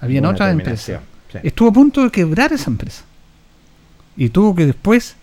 Habían 0.00 0.24
Una 0.24 0.32
otras 0.32 0.52
empresas. 0.52 1.00
sí. 1.32 1.38
Estuvo 1.42 1.68
a 1.68 1.72
punto 1.72 2.02
de 2.02 2.10
quebrar 2.10 2.52
esa 2.52 2.70
empresa. 2.70 3.04
Y 4.16 4.30
tuvo 4.30 4.54
que 4.54 4.66
después 4.66 5.16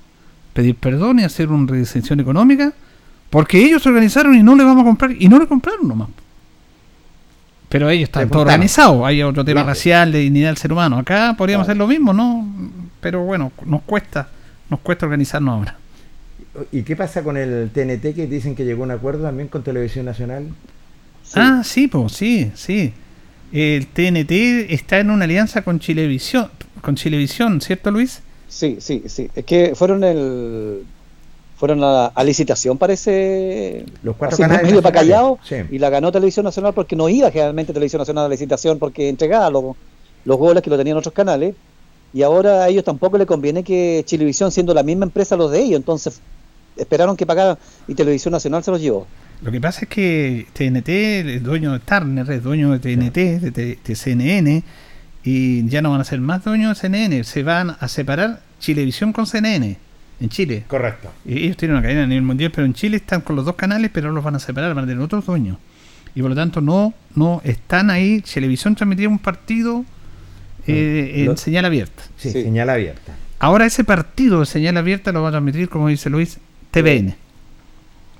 pedir 0.53 0.75
perdón 0.75 1.19
y 1.19 1.23
hacer 1.23 1.49
una 1.49 1.71
redistribución 1.71 2.19
económica 2.19 2.73
porque 3.29 3.57
ellos 3.57 3.81
se 3.81 3.89
organizaron 3.89 4.35
y 4.35 4.43
no 4.43 4.55
le 4.55 4.63
vamos 4.63 4.83
a 4.83 4.85
comprar 4.85 5.11
y 5.11 5.27
no 5.27 5.39
le 5.39 5.47
compraron 5.47 5.87
nomás. 5.87 6.09
Pero 7.67 7.89
ellos 7.89 8.03
están 8.03 8.29
todo 8.29 8.43
organizados. 8.43 9.03
Hay 9.03 9.23
otro 9.23 9.43
tema 9.43 9.63
racial, 9.63 10.11
de 10.11 10.19
dignidad 10.19 10.49
del 10.49 10.57
ser 10.57 10.71
humano. 10.71 10.99
Acá 10.99 11.33
podríamos 11.35 11.65
hacer 11.65 11.75
lo 11.75 11.87
mismo, 11.87 12.13
¿no? 12.13 12.47
Pero 13.01 13.23
bueno, 13.23 13.51
nos 13.65 13.81
cuesta, 13.81 14.27
nos 14.69 14.81
cuesta 14.81 15.07
organizarnos 15.07 15.55
ahora. 15.55 15.77
¿Y 16.71 16.83
qué 16.83 16.95
pasa 16.95 17.23
con 17.23 17.35
el 17.35 17.71
TNT 17.73 18.13
que 18.13 18.27
dicen 18.27 18.55
que 18.55 18.65
llegó 18.65 18.83
a 18.83 18.85
un 18.85 18.91
acuerdo 18.91 19.23
también 19.23 19.47
con 19.47 19.63
Televisión 19.63 20.05
Nacional? 20.05 20.49
Ah, 21.33 21.63
sí, 21.63 21.87
pues, 21.87 22.13
sí, 22.13 22.51
sí. 22.53 22.93
El 23.53 23.85
TNT 23.87 24.31
está 24.73 24.99
en 24.99 25.11
una 25.11 25.25
alianza 25.25 25.61
con 25.61 25.79
Chilevisión, 25.79 26.49
con 26.81 26.95
Chilevisión, 26.95 27.61
¿cierto, 27.61 27.91
Luis? 27.91 28.21
Sí, 28.49 28.77
sí, 28.79 29.03
sí. 29.05 29.29
Es 29.35 29.45
que 29.45 29.73
fueron 29.75 30.03
el 30.03 30.83
fueron 31.55 31.83
a, 31.83 32.07
a 32.07 32.23
licitación, 32.23 32.77
parece. 32.77 33.85
Los 34.01 34.15
cuatro 34.17 34.33
así, 34.35 34.41
canales 34.41 34.63
medio 34.63 34.81
para 34.81 34.99
callado, 34.99 35.39
Sí. 35.43 35.55
y 35.71 35.77
la 35.79 35.89
ganó 35.89 36.11
Televisión 36.11 36.43
Nacional 36.43 36.73
porque 36.73 36.95
no 36.95 37.07
iba 37.07 37.29
generalmente 37.31 37.71
Televisión 37.73 37.99
Nacional 37.99 38.25
a 38.25 38.27
la 38.27 38.33
licitación 38.33 38.79
porque 38.79 39.07
entregaba 39.07 39.49
los, 39.49 39.75
los 40.25 40.37
goles 40.37 40.61
que 40.63 40.69
lo 40.69 40.77
tenían 40.77 40.97
otros 40.97 41.13
canales. 41.13 41.55
Y 42.11 42.21
ahora 42.21 42.63
a 42.63 42.69
ellos 42.69 42.83
tampoco 42.83 43.17
le 43.17 43.25
conviene 43.25 43.63
que 43.63 44.03
Chilevisión, 44.05 44.51
siendo 44.51 44.73
la 44.73 44.83
misma 44.83 45.05
empresa, 45.05 45.35
los 45.35 45.51
de 45.51 45.59
ellos. 45.61 45.77
Entonces 45.77 46.19
esperaron 46.75 47.15
que 47.15 47.25
pagaran 47.25 47.57
y 47.87 47.93
Televisión 47.95 48.31
Nacional 48.31 48.63
se 48.63 48.71
los 48.71 48.81
llevó. 48.81 49.05
Lo 49.43 49.51
que 49.51 49.59
pasa 49.59 49.81
es 49.81 49.87
que 49.89 50.47
TNT, 50.53 50.89
el 51.35 51.43
dueño 51.43 51.73
de 51.73 51.79
Turner, 51.79 52.29
es 52.31 52.41
dueño 52.43 52.71
de 52.71 52.79
TNT, 52.79 53.41
de, 53.41 53.51
T- 53.51 53.79
de 53.85 53.95
CNN, 53.95 54.63
y 55.23 55.67
ya 55.67 55.81
no 55.81 55.91
van 55.91 56.01
a 56.01 56.03
ser 56.05 56.19
más 56.21 56.43
dueños 56.43 56.69
de 56.77 56.81
CNN, 56.81 57.23
se 57.23 57.43
van 57.43 57.75
a 57.79 57.87
separar 57.87 58.41
Chilevisión 58.59 59.11
con 59.11 59.25
CNN 59.27 59.77
en 60.21 60.29
Chile. 60.29 60.63
Correcto. 60.67 61.11
Y 61.25 61.43
ellos 61.43 61.57
tienen 61.57 61.75
una 61.77 61.83
cadena 61.83 62.03
a 62.03 62.07
nivel 62.07 62.23
mundial, 62.23 62.51
pero 62.55 62.65
en 62.65 62.73
Chile 62.73 62.97
están 62.97 63.21
con 63.21 63.35
los 63.35 63.43
dos 63.45 63.55
canales, 63.55 63.91
pero 63.93 64.11
los 64.11 64.23
van 64.23 64.35
a 64.35 64.39
separar, 64.39 64.73
van 64.73 64.85
a 64.85 64.87
tener 64.87 65.03
otros 65.03 65.25
dueños. 65.25 65.57
Y 66.15 66.21
por 66.21 66.29
lo 66.29 66.35
tanto 66.35 66.61
no, 66.61 66.93
no 67.15 67.41
están 67.43 67.89
ahí. 67.89 68.21
Televisión 68.21 68.75
transmitía 68.75 69.09
un 69.09 69.19
partido 69.19 69.83
eh, 70.67 71.25
en 71.27 71.37
señal 71.37 71.65
abierta. 71.65 72.03
Sí, 72.17 72.31
Sí. 72.31 72.43
señal 72.43 72.69
abierta. 72.69 73.13
Ahora 73.39 73.65
ese 73.65 73.83
partido 73.83 74.39
de 74.39 74.45
señal 74.45 74.77
abierta 74.77 75.11
lo 75.11 75.21
va 75.23 75.29
a 75.29 75.31
transmitir, 75.31 75.67
como 75.67 75.89
dice 75.89 76.09
Luis, 76.09 76.37
TVN. 76.71 77.15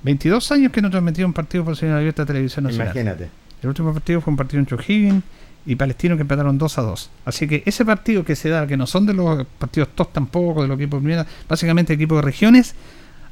22 0.04 0.52
años 0.52 0.70
que 0.72 0.80
no 0.82 0.90
transmitía 0.90 1.26
un 1.26 1.32
partido 1.32 1.64
por 1.64 1.76
señal 1.76 1.98
abierta 1.98 2.22
a 2.22 2.26
Televisión 2.26 2.64
Nacional. 2.64 2.88
Imagínate. 2.88 3.28
El 3.62 3.68
último 3.68 3.92
partido 3.92 4.20
fue 4.20 4.30
un 4.30 4.36
partido 4.36 4.60
entre 4.60 4.76
O'Higgins 4.76 5.22
y 5.66 5.76
Palestino 5.76 6.14
que 6.16 6.22
empataron 6.22 6.58
2 6.58 6.78
a 6.78 6.82
2. 6.82 7.10
Así 7.24 7.48
que 7.48 7.62
ese 7.64 7.84
partido 7.84 8.22
que 8.24 8.36
se 8.36 8.50
da, 8.50 8.66
que 8.66 8.76
no 8.76 8.86
son 8.86 9.06
de 9.06 9.14
los 9.14 9.46
partidos 9.58 9.88
TOS 9.94 10.12
tampoco, 10.12 10.62
de 10.62 10.68
los 10.68 10.76
equipos 10.78 11.00
primera, 11.00 11.26
básicamente 11.48 11.94
equipos 11.94 12.18
de 12.18 12.22
regiones, 12.22 12.74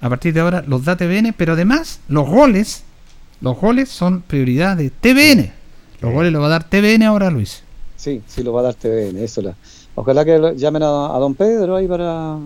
a 0.00 0.08
partir 0.08 0.32
de 0.32 0.40
ahora 0.40 0.64
los 0.66 0.84
da 0.84 0.96
TVN, 0.96 1.34
pero 1.36 1.52
además 1.52 2.00
los 2.08 2.26
goles, 2.26 2.84
los 3.42 3.56
goles 3.60 3.90
son 3.90 4.22
prioridad 4.22 4.76
de 4.78 4.88
TVN. 4.90 5.52
Los 6.00 6.10
Sí. 6.10 6.14
goles 6.16 6.32
los 6.32 6.42
va 6.42 6.46
a 6.46 6.50
dar 6.50 6.64
TVN 6.64 7.02
ahora, 7.04 7.30
Luis. 7.30 7.62
Sí, 7.96 8.22
sí 8.26 8.42
lo 8.42 8.52
va 8.54 8.60
a 8.60 8.64
dar 8.64 8.74
TVN, 8.74 9.22
eso 9.22 9.42
la. 9.42 9.54
Ojalá 9.94 10.24
que 10.24 10.38
lo- 10.38 10.54
llamen 10.54 10.82
a, 10.82 10.86
a 11.14 11.18
don 11.18 11.34
Pedro 11.34 11.76
ahí 11.76 11.86
para, 11.86 12.38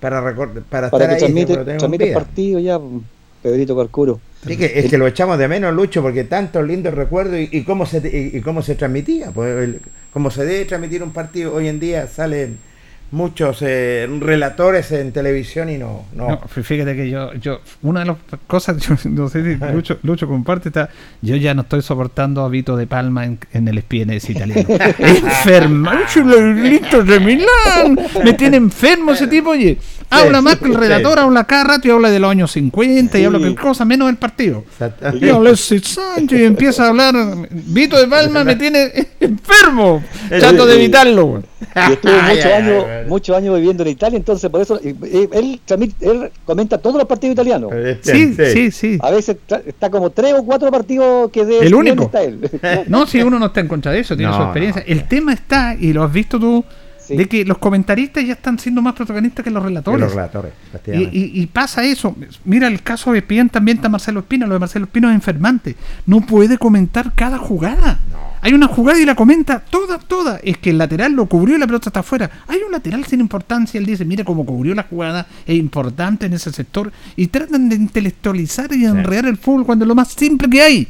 Para, 0.00 0.22
para, 0.34 0.52
para 0.70 0.86
estar 0.86 0.98
que 1.00 1.14
ahí, 1.14 1.18
transmite, 1.76 2.06
el 2.08 2.14
partido 2.14 2.58
ya, 2.58 2.80
Pedrito 3.42 3.76
Carcuro. 3.76 4.20
Sí, 4.46 4.56
que, 4.56 4.72
es 4.78 4.88
que 4.90 4.98
lo 4.98 5.06
echamos 5.06 5.38
de 5.38 5.48
menos, 5.48 5.74
Lucho, 5.74 6.00
porque 6.02 6.24
tantos 6.24 6.64
lindos 6.66 6.94
recuerdos 6.94 7.38
y, 7.40 7.48
y 7.50 7.64
cómo 7.64 7.86
se 7.86 7.98
y, 8.32 8.38
y 8.38 8.40
cómo 8.40 8.62
se 8.62 8.74
transmitía. 8.74 9.30
Pues, 9.30 9.64
el- 9.64 9.80
cómo 10.12 10.30
se 10.30 10.44
debe 10.44 10.64
transmitir 10.64 11.02
un 11.02 11.12
partido 11.12 11.54
hoy 11.54 11.68
en 11.68 11.78
día 11.80 12.06
salen 12.06 12.58
muchos 13.10 13.58
eh, 13.62 14.06
relatores 14.20 14.92
en 14.92 15.12
televisión 15.12 15.70
y 15.70 15.78
no. 15.78 16.04
no. 16.14 16.28
No, 16.28 16.40
fí- 16.42 16.62
fíjate 16.62 16.94
que 16.94 17.08
yo, 17.08 17.32
yo, 17.34 17.60
una 17.82 18.00
de 18.00 18.06
las 18.06 18.16
cosas, 18.46 18.76
yo 18.86 18.94
no 19.08 19.28
sé 19.28 19.42
si 19.42 19.64
Lucho, 19.72 19.98
Lucho 20.02 20.28
comparte, 20.28 20.68
está, 20.68 20.90
yo 21.22 21.36
ya 21.36 21.54
no 21.54 21.62
estoy 21.62 21.80
soportando 21.82 22.42
a 22.44 22.48
Vito 22.48 22.76
de 22.76 22.86
Palma 22.86 23.24
en, 23.24 23.38
en 23.52 23.66
el 23.68 23.78
espienes 23.78 24.28
italiano. 24.28 24.68
Enfermo, 24.98 25.90
listo 26.54 27.02
de 27.02 27.20
Milán, 27.20 27.98
me 28.24 28.32
tiene 28.34 28.56
enfermo 28.58 29.12
ese 29.12 29.26
tipo, 29.26 29.50
oye, 29.50 29.78
habla 30.10 30.40
más 30.42 30.56
que 30.56 30.66
el 30.66 30.72
sí. 30.72 30.76
relator, 30.78 31.18
habla 31.18 31.44
cada 31.44 31.64
rato 31.64 31.88
y 31.88 31.90
habla 31.90 32.10
de 32.10 32.18
los 32.18 32.30
años 32.30 32.52
50 32.52 33.18
y 33.18 33.24
habla 33.24 33.38
cualquier 33.38 33.60
cosa, 33.62 33.84
menos 33.84 34.08
del 34.08 34.16
partido. 34.16 34.64
Y 35.20 35.28
Alexis 35.28 35.82
Sánchez 35.88 36.40
y 36.40 36.44
empieza 36.44 36.84
a 36.84 36.88
hablar, 36.88 37.14
Vito 37.50 37.98
de 37.98 38.06
Palma 38.06 38.44
me 38.44 38.56
tiene 38.56 39.08
enfermo, 39.20 40.02
trato 40.28 40.66
de 40.66 40.74
evitarlo. 40.74 41.42
Y 41.60 41.92
estuvo 41.92 42.12
muchos 42.12 42.44
años, 42.46 42.84
muchos 43.08 43.36
años 43.36 43.54
viviendo 43.56 43.82
en 43.82 43.88
Italia, 43.90 44.16
entonces 44.16 44.48
por 44.50 44.60
eso 44.60 44.78
eh, 44.82 44.94
eh, 45.04 45.28
él, 45.32 45.60
él 46.00 46.30
comenta 46.44 46.78
todos 46.78 46.96
los 46.96 47.06
partidos 47.06 47.32
italianos. 47.34 47.72
Este, 47.72 48.12
Sí, 48.12 48.34
sí, 48.52 48.70
sí. 48.70 48.98
A 49.00 49.10
veces 49.10 49.36
tra- 49.48 49.62
está 49.66 49.90
como 49.90 50.10
tres 50.10 50.34
o 50.34 50.44
cuatro 50.44 50.70
partidos 50.70 51.30
que 51.30 51.44
de 51.44 51.58
El 51.60 51.74
único. 51.74 52.04
está 52.04 52.22
él. 52.22 52.48
No, 52.88 53.06
si 53.06 53.20
uno 53.22 53.38
no 53.38 53.46
está 53.46 53.60
en 53.60 53.68
contra 53.68 53.92
de 53.92 54.00
eso, 54.00 54.16
tiene 54.16 54.30
No, 54.30 54.36
su 54.38 54.42
experiencia. 54.44 54.84
no. 54.86 54.92
El 54.92 55.08
tema 55.08 55.32
está, 55.32 55.74
y 55.78 55.92
lo 55.92 56.04
has 56.04 56.12
visto 56.12 56.38
tú, 56.38 56.64
Sí. 57.08 57.16
de 57.16 57.26
que 57.26 57.44
los 57.44 57.56
comentaristas 57.58 58.22
ya 58.24 58.34
están 58.34 58.58
siendo 58.58 58.82
más 58.82 58.94
protagonistas 58.94 59.42
que 59.42 59.50
los 59.50 59.62
relatores. 59.62 60.00
los 60.00 60.14
relatores, 60.14 60.52
Y, 60.52 60.68
efectivamente. 60.68 61.16
y- 61.16 61.40
y 61.42 61.46
pasa 61.46 61.82
eso. 61.82 62.14
Mira 62.44 62.68
el 62.68 62.82
caso 62.82 63.12
de 63.12 63.18
Espien, 63.18 63.48
también 63.48 63.78
está 63.78 63.88
Marcelo 63.88 64.20
Espina. 64.20 64.46
Lo 64.46 64.52
de 64.54 64.60
Marcelo 64.60 64.84
Espina 64.84 65.08
es 65.08 65.14
enfermante. 65.14 65.74
No 66.06 66.20
puede 66.20 66.58
comentar 66.58 67.12
cada 67.14 67.38
jugada. 67.38 67.98
Hay 68.42 68.52
una 68.52 68.68
jugada 68.68 69.00
y 69.00 69.04
la 69.06 69.14
comenta 69.14 69.58
toda, 69.58 69.98
toda. 69.98 70.38
Es 70.44 70.58
que 70.58 70.70
el 70.70 70.78
lateral 70.78 71.12
lo 71.14 71.26
cubrió 71.26 71.56
y 71.56 71.58
la 71.58 71.66
pelota 71.66 71.88
está 71.88 72.00
afuera. 72.00 72.30
Hay 72.46 72.58
un 72.64 72.70
lateral 72.70 73.04
sin 73.06 73.20
importancia. 73.20 73.78
Él 73.80 73.86
dice, 73.86 74.04
mira 74.04 74.22
cómo 74.22 74.44
cubrió 74.46 74.74
la 74.74 74.84
jugada. 74.84 75.26
Es 75.46 75.56
importante 75.56 76.26
en 76.26 76.34
ese 76.34 76.52
sector. 76.52 76.92
Y 77.16 77.28
tratan 77.28 77.68
de 77.68 77.76
intelectualizar 77.76 78.72
y 78.74 78.84
enredar 78.84 79.26
el 79.26 79.38
fútbol 79.38 79.64
cuando 79.66 79.84
es 79.84 79.88
lo 79.88 79.94
más 79.94 80.08
simple 80.12 80.48
que 80.48 80.60
hay. 80.62 80.88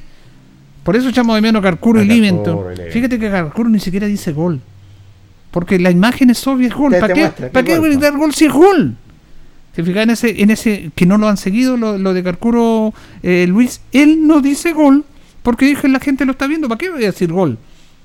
Por 0.82 0.96
eso 0.96 1.08
echamos 1.10 1.34
de 1.36 1.42
menos 1.42 1.62
Carcuro 1.62 2.02
y 2.02 2.06
Livingston. 2.06 2.58
Fíjate 2.92 3.18
que 3.18 3.30
Carcuro 3.30 3.68
ni 3.68 3.78
siquiera 3.80 4.06
dice 4.06 4.32
gol. 4.32 4.60
Porque 5.50 5.78
la 5.78 5.90
imagen 5.90 6.30
es 6.30 6.46
obvia, 6.46 6.68
es 6.68 6.74
gol. 6.74 6.92
¿Para 6.98 7.12
qué, 7.14 7.20
muestra 7.20 7.46
que 7.48 7.52
¿para 7.52 7.64
qué 7.64 7.78
gritar 7.80 8.16
gol 8.16 8.34
si 8.34 8.44
es 8.46 8.52
gol? 8.52 8.96
Si 9.74 9.82
fijas 9.82 10.02
en 10.02 10.10
ese, 10.10 10.42
en 10.42 10.50
ese 10.50 10.90
que 10.94 11.06
no 11.06 11.18
lo 11.18 11.28
han 11.28 11.36
seguido, 11.36 11.76
lo, 11.76 11.96
lo 11.98 12.12
de 12.12 12.22
Carcuro 12.22 12.92
eh, 13.22 13.46
Luis, 13.48 13.80
él 13.92 14.26
no 14.26 14.40
dice 14.40 14.72
gol 14.72 15.04
porque 15.42 15.66
dije 15.66 15.88
la 15.88 16.00
gente 16.00 16.24
lo 16.24 16.32
está 16.32 16.46
viendo. 16.46 16.68
¿Para 16.68 16.78
qué 16.78 16.90
voy 16.90 17.02
a 17.04 17.06
decir 17.06 17.32
gol? 17.32 17.56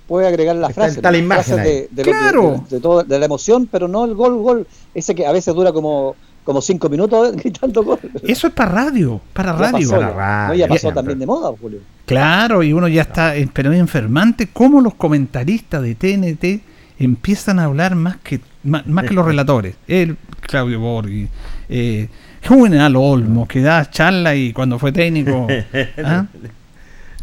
Puede 0.07 0.27
agregar 0.27 0.55
las 0.55 0.69
Está- 0.71 0.81
frases, 0.81 0.97
está 0.97 1.11
la 1.11 1.17
las 1.17 1.25
imagen 1.25 1.43
frases 1.55 1.65
ahí. 1.65 1.73
de, 1.73 1.87
de 1.91 2.03
lo 2.03 2.03
que- 2.03 2.09
Claro. 2.11 2.65
de, 2.69 2.75
de 2.75 2.81
todo- 2.81 3.03
de 3.03 3.19
la 3.19 3.25
emoción, 3.25 3.67
pero 3.71 3.87
no 3.87 4.05
el 4.05 4.13
gol, 4.13 4.37
gol. 4.37 4.67
Ese 4.93 5.15
que 5.15 5.25
a 5.25 5.31
veces 5.31 5.53
dura 5.55 5.71
como, 5.73 6.15
como 6.43 6.61
cinco 6.61 6.87
minutos 6.89 7.35
gritando 7.35 7.83
gol. 7.83 7.99
Eso 8.21 8.47
es 8.47 8.53
para 8.53 8.71
radio, 8.71 9.19
para 9.33 9.53
Ya 9.53 9.57
radio. 9.57 9.89
pasó, 9.89 9.99
Para 9.99 10.13
radio, 10.13 10.49
No, 10.49 10.55
ya 10.55 10.67
pasó 10.67 10.91
también 10.91 11.19
de 11.19 11.25
moda, 11.25 11.51
Julio. 11.59 11.79
Claro, 12.05 12.61
y 12.63 12.71
uno 12.73 12.87
ya 12.87 13.01
está, 13.03 13.35
eh, 13.35 13.49
pero 13.51 13.71
es 13.73 13.79
enfermante 13.79 14.47
cómo 14.53 14.79
los 14.81 14.93
comentaristas 14.93 15.81
de 15.81 15.95
TNT 15.95 16.61
empiezan 16.99 17.59
a 17.59 17.65
hablar 17.65 17.95
más 17.95 18.17
que 18.17 18.39
más, 18.63 18.85
más 18.87 19.05
que 19.05 19.13
los 19.13 19.25
relatores. 19.25 19.75
El 19.87 20.17
Claudio 20.41 20.79
Borghi, 20.79 21.27
eh, 21.69 22.07
Juvenal 22.47 22.95
Olmo, 22.95 23.47
que 23.47 23.61
da 23.61 23.89
charla 23.89 24.35
y 24.35 24.53
cuando 24.53 24.77
fue 24.79 24.91
técnico. 24.91 25.47
¿ah? 26.03 26.25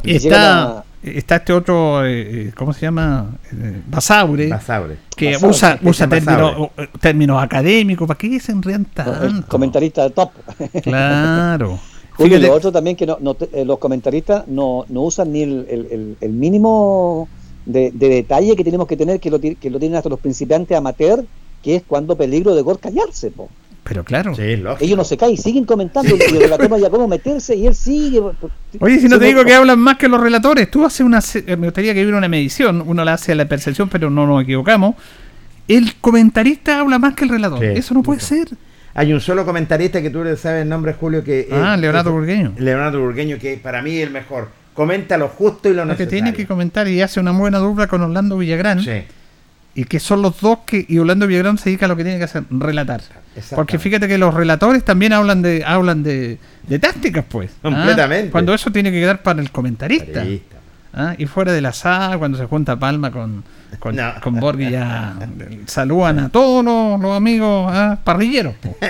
Está, 0.02 0.84
está 1.02 1.36
este 1.36 1.52
otro, 1.52 2.04
eh, 2.06 2.48
eh, 2.48 2.52
¿cómo 2.56 2.72
se 2.72 2.80
llama? 2.82 3.30
Eh, 3.52 3.82
Basaure. 3.86 4.48
Basaure. 4.48 4.96
que 5.16 5.32
Basaure, 5.32 5.50
usa, 5.50 5.78
usa 5.82 6.08
términos, 6.08 6.70
términos 7.00 7.42
académicos, 7.42 8.08
¿para 8.08 8.18
qué 8.18 8.40
se 8.40 8.52
enredan 8.52 8.86
tanto? 8.86 9.46
comentarista 9.48 10.02
de 10.04 10.10
top. 10.10 10.30
Claro. 10.82 11.78
Lo 12.18 12.52
otro 12.52 12.70
también 12.70 12.96
que 12.96 13.06
no, 13.06 13.16
no 13.20 13.32
te- 13.34 13.48
eh, 13.58 13.64
los 13.64 13.78
comentaristas 13.78 14.46
no, 14.46 14.84
no 14.90 15.02
usan 15.02 15.32
ni 15.32 15.42
el, 15.42 15.66
el- 15.70 15.86
el- 15.90 16.16
el 16.20 16.32
mínimo 16.32 17.28
de, 17.66 17.90
de 17.92 18.08
detalle 18.08 18.56
que 18.56 18.64
tenemos 18.64 18.86
que 18.86 18.96
tener, 18.96 19.20
que 19.20 19.30
lo, 19.30 19.40
que 19.40 19.70
lo 19.70 19.78
tienen 19.78 19.96
hasta 19.96 20.08
los 20.08 20.20
principiantes 20.20 20.76
amateur, 20.76 21.24
que 21.62 21.76
es 21.76 21.82
cuando 21.86 22.16
peligro 22.16 22.54
de 22.54 22.62
gol 22.62 22.78
callarse. 22.80 23.30
po. 23.30 23.48
pero 23.84 24.04
claro. 24.04 24.34
Sí. 24.34 24.42
Ellos 24.80 24.96
no 24.96 25.04
se 25.04 25.16
caen, 25.16 25.36
siguen 25.36 25.64
comentando 25.64 26.14
y 26.16 26.20
el 26.34 26.40
relator 26.40 26.72
haya 26.74 26.90
cómo 26.90 27.06
meterse 27.08 27.54
y 27.56 27.66
él 27.66 27.74
sigue. 27.74 28.20
Oye, 28.80 28.98
si 28.98 29.08
no 29.08 29.16
Se 29.16 29.20
te 29.20 29.26
digo 29.26 29.44
que 29.44 29.54
hablan 29.54 29.78
más 29.78 29.96
que 29.98 30.08
los 30.08 30.20
relatores, 30.20 30.70
tú 30.70 30.84
haces 30.84 31.00
una. 31.00 31.20
se- 31.20 31.42
Me 31.56 31.66
gustaría 31.66 31.92
que 31.94 32.00
hubiera 32.02 32.16
una 32.18 32.28
medición, 32.28 32.82
uno 32.86 33.04
la 33.04 33.14
hace 33.14 33.32
a 33.32 33.34
la 33.34 33.46
percepción, 33.46 33.88
pero 33.88 34.10
no 34.10 34.26
nos 34.26 34.42
equivocamos. 34.42 34.94
El 35.68 35.94
comentarista 36.00 36.80
habla 36.80 36.98
más 36.98 37.14
que 37.14 37.24
el 37.24 37.30
relator. 37.30 37.60
Sí, 37.60 37.66
Eso 37.66 37.94
no 37.94 38.02
puede 38.02 38.16
mucho. 38.18 38.26
ser. 38.26 38.48
Hay 38.94 39.12
un 39.12 39.20
solo 39.20 39.44
comentarista 39.44 40.02
que 40.02 40.10
tú 40.10 40.24
le 40.24 40.36
sabes 40.36 40.62
el 40.62 40.68
nombre, 40.68 40.94
Julio, 40.94 41.22
que 41.22 41.48
Ah, 41.52 41.74
es- 41.74 41.80
Leonardo 41.80 42.10
es- 42.10 42.14
Burgueño. 42.16 42.52
Leonardo 42.58 43.00
Burgueño, 43.00 43.38
que 43.38 43.56
para 43.56 43.80
mí 43.82 43.96
es 43.98 44.06
el 44.06 44.12
mejor. 44.12 44.48
Comenta 44.74 45.16
lo 45.18 45.28
justo 45.28 45.68
y 45.68 45.72
lo 45.74 45.84
Lo 45.84 45.96
que 45.96 46.04
necesario. 46.04 46.10
tiene 46.10 46.32
que 46.36 46.46
comentar 46.46 46.86
y 46.88 47.02
hace 47.02 47.20
una 47.20 47.32
buena 47.32 47.58
dupla 47.58 47.86
con 47.86 48.02
Orlando 48.02 48.38
Villagrán. 48.38 48.80
Sí, 48.82 49.02
Y 49.74 49.84
que 49.84 50.00
son 50.00 50.22
los 50.22 50.40
dos 50.40 50.60
que. 50.66 50.84
Y 50.88 50.98
Orlando 50.98 51.26
Villagrán 51.26 51.58
se 51.58 51.70
dedica 51.70 51.86
a 51.86 51.88
lo 51.88 51.96
que 51.96 52.04
tiene 52.04 52.18
que 52.18 52.24
hacer, 52.24 52.44
relatar. 52.50 53.00
Porque 53.54 53.78
fíjate 53.78 54.08
que 54.08 54.18
los 54.18 54.32
relatores 54.34 54.84
también 54.84 55.12
hablan 55.12 55.42
de 55.42 55.64
hablan 55.64 56.02
de, 56.02 56.38
de 56.66 56.78
tácticas, 56.78 57.24
pues. 57.28 57.50
¿ah? 57.58 57.62
Completamente. 57.62 58.30
Cuando 58.30 58.54
eso 58.54 58.70
tiene 58.70 58.90
que 58.90 59.00
quedar 59.00 59.22
para 59.22 59.40
el 59.40 59.50
comentarista. 59.50 60.24
¿ah? 60.94 61.14
Y 61.18 61.26
fuera 61.26 61.52
de 61.52 61.60
la 61.60 61.72
sala, 61.72 62.18
cuando 62.18 62.36
se 62.38 62.46
junta 62.46 62.76
Palma 62.78 63.10
con, 63.10 63.44
con, 63.78 63.94
No. 63.96 64.12
con 64.22 64.34
Borghi, 64.40 64.70
ya 64.70 65.14
saludan 65.66 66.18
a 66.20 66.28
todos 66.28 66.64
los, 66.64 67.00
los 67.00 67.16
amigos 67.16 67.70
¿ah? 67.72 67.98
parrilleros. 68.02 68.54
po. 68.56 68.76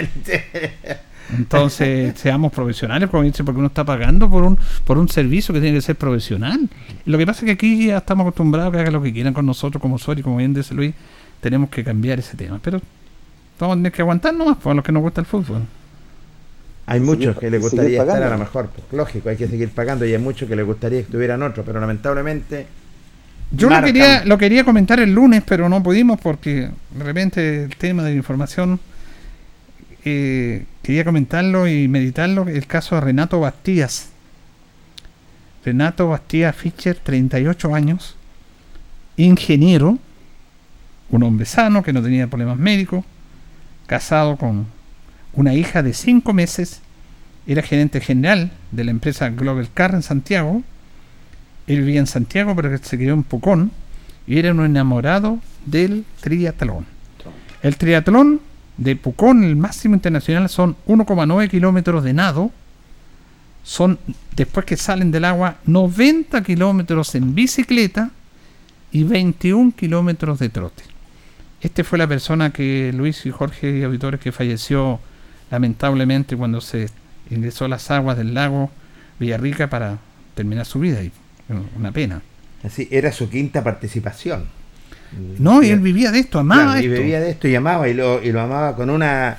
Entonces, 1.36 2.14
seamos 2.18 2.52
profesionales, 2.52 3.08
porque 3.08 3.32
uno 3.58 3.66
está 3.66 3.84
pagando 3.84 4.28
por 4.30 4.42
un 4.42 4.58
por 4.84 4.98
un 4.98 5.08
servicio 5.08 5.54
que 5.54 5.60
tiene 5.60 5.76
que 5.76 5.82
ser 5.82 5.96
profesional. 5.96 6.68
Lo 7.04 7.18
que 7.18 7.26
pasa 7.26 7.40
es 7.40 7.44
que 7.46 7.52
aquí 7.52 7.86
ya 7.86 7.98
estamos 7.98 8.24
acostumbrados 8.24 8.72
a 8.72 8.76
que 8.76 8.80
hagan 8.80 8.92
lo 8.92 9.02
que 9.02 9.12
quieran 9.12 9.32
con 9.34 9.46
nosotros 9.46 9.80
como 9.80 9.96
usuarios, 9.96 10.24
como 10.24 10.36
bien 10.36 10.54
dice 10.54 10.74
Luis, 10.74 10.94
tenemos 11.40 11.70
que 11.70 11.84
cambiar 11.84 12.18
ese 12.18 12.36
tema. 12.36 12.58
Pero 12.62 12.80
vamos 13.58 13.74
a 13.74 13.78
tener 13.78 13.92
que 13.92 14.02
aguantar 14.02 14.34
nomás, 14.34 14.56
por 14.58 14.74
los 14.74 14.84
que 14.84 14.92
nos 14.92 15.02
gusta 15.02 15.20
el 15.20 15.26
fútbol. 15.26 15.62
Hay 16.86 16.98
muchos 16.98 17.38
que 17.38 17.50
les 17.50 17.60
gustaría 17.60 18.00
estar 18.00 18.20
a 18.20 18.30
lo 18.30 18.38
mejor, 18.38 18.68
pues, 18.68 18.84
lógico, 18.92 19.28
hay 19.28 19.36
que 19.36 19.46
seguir 19.46 19.70
pagando 19.70 20.04
y 20.04 20.12
hay 20.12 20.18
muchos 20.18 20.48
que 20.48 20.56
les 20.56 20.66
gustaría 20.66 20.98
que 20.98 21.04
estuvieran 21.04 21.40
otros, 21.40 21.64
pero 21.64 21.78
lamentablemente 21.78 22.66
Yo 23.52 23.70
lo 23.70 23.80
quería, 23.80 24.24
lo 24.24 24.36
quería 24.36 24.64
comentar 24.64 24.98
el 24.98 25.14
lunes, 25.14 25.44
pero 25.46 25.68
no 25.68 25.82
pudimos 25.84 26.18
porque 26.20 26.68
de 26.90 27.04
repente 27.04 27.64
el 27.64 27.76
tema 27.76 28.02
de 28.02 28.10
la 28.10 28.16
información 28.16 28.80
eh, 30.04 30.64
quería 30.82 31.04
comentarlo 31.04 31.68
y 31.68 31.88
meditarlo. 31.88 32.48
El 32.48 32.66
caso 32.66 32.94
de 32.94 33.00
Renato 33.02 33.40
Bastías. 33.40 34.10
Renato 35.64 36.08
Bastías 36.08 36.56
Fischer, 36.56 36.96
38 36.96 37.74
años, 37.74 38.16
ingeniero, 39.16 39.98
un 41.10 41.22
hombre 41.22 41.44
sano 41.44 41.82
que 41.82 41.92
no 41.92 42.02
tenía 42.02 42.28
problemas 42.28 42.56
médicos, 42.56 43.04
casado 43.86 44.36
con 44.36 44.66
una 45.34 45.54
hija 45.54 45.82
de 45.82 45.92
5 45.92 46.32
meses, 46.32 46.80
era 47.46 47.62
gerente 47.62 48.00
general 48.00 48.52
de 48.70 48.84
la 48.84 48.90
empresa 48.90 49.28
Global 49.30 49.68
Car 49.72 49.94
en 49.94 50.02
Santiago. 50.02 50.62
Él 51.66 51.80
vivía 51.80 52.00
en 52.00 52.06
Santiago, 52.06 52.54
pero 52.54 52.76
se 52.78 52.96
crió 52.96 53.12
en 53.12 53.22
Pucón 53.22 53.72
y 54.26 54.38
era 54.38 54.52
un 54.52 54.64
enamorado 54.64 55.40
del 55.66 56.04
triatlón. 56.20 56.86
El 57.62 57.76
triatlón 57.76 58.40
de 58.80 58.96
Pucón, 58.96 59.44
el 59.44 59.56
máximo 59.56 59.94
internacional, 59.94 60.48
son 60.48 60.74
1,9 60.86 61.50
kilómetros 61.50 62.02
de 62.02 62.14
nado. 62.14 62.50
Son, 63.62 63.98
después 64.34 64.64
que 64.64 64.78
salen 64.78 65.10
del 65.10 65.26
agua, 65.26 65.58
90 65.66 66.42
kilómetros 66.42 67.14
en 67.14 67.34
bicicleta 67.34 68.10
y 68.90 69.04
21 69.04 69.72
kilómetros 69.76 70.38
de 70.38 70.48
trote. 70.48 70.82
Este 71.60 71.84
fue 71.84 71.98
la 71.98 72.06
persona 72.06 72.50
que 72.50 72.90
Luis 72.94 73.26
y 73.26 73.30
Jorge 73.30 73.78
y 73.78 73.82
auditores 73.82 74.18
que 74.18 74.32
falleció 74.32 74.98
lamentablemente 75.50 76.34
cuando 76.34 76.62
se 76.62 76.88
ingresó 77.28 77.66
a 77.66 77.68
las 77.68 77.90
aguas 77.90 78.16
del 78.16 78.32
lago 78.32 78.70
Villarrica 79.18 79.68
para 79.68 79.98
terminar 80.34 80.64
su 80.64 80.80
vida. 80.80 81.02
Y, 81.02 81.12
una 81.76 81.92
pena. 81.92 82.22
así 82.64 82.88
era 82.90 83.12
su 83.12 83.28
quinta 83.28 83.62
participación. 83.62 84.46
No, 85.38 85.62
y 85.62 85.70
él 85.70 85.80
vivía 85.80 86.12
de 86.12 86.20
esto, 86.20 86.38
amaba 86.38 86.72
Claro, 86.72 86.80
y 86.80 86.86
esto. 86.86 87.00
vivía 87.02 87.20
de 87.20 87.30
esto 87.30 87.48
y 87.48 87.54
amaba 87.54 87.88
y 87.88 87.94
lo, 87.94 88.22
y 88.22 88.32
lo 88.32 88.40
amaba 88.40 88.76
con 88.76 88.90
una 88.90 89.36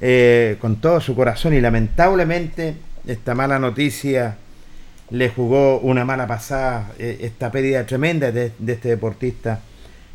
eh, 0.00 0.56
con 0.60 0.76
todo 0.76 1.00
su 1.00 1.14
corazón 1.14 1.54
y 1.54 1.60
lamentablemente 1.60 2.74
esta 3.06 3.34
mala 3.34 3.58
noticia 3.58 4.36
le 5.10 5.28
jugó 5.28 5.78
una 5.80 6.04
mala 6.04 6.26
pasada 6.26 6.92
eh, 6.98 7.18
esta 7.22 7.50
pérdida 7.52 7.84
tremenda 7.86 8.32
de, 8.32 8.52
de 8.58 8.72
este 8.72 8.88
deportista 8.88 9.60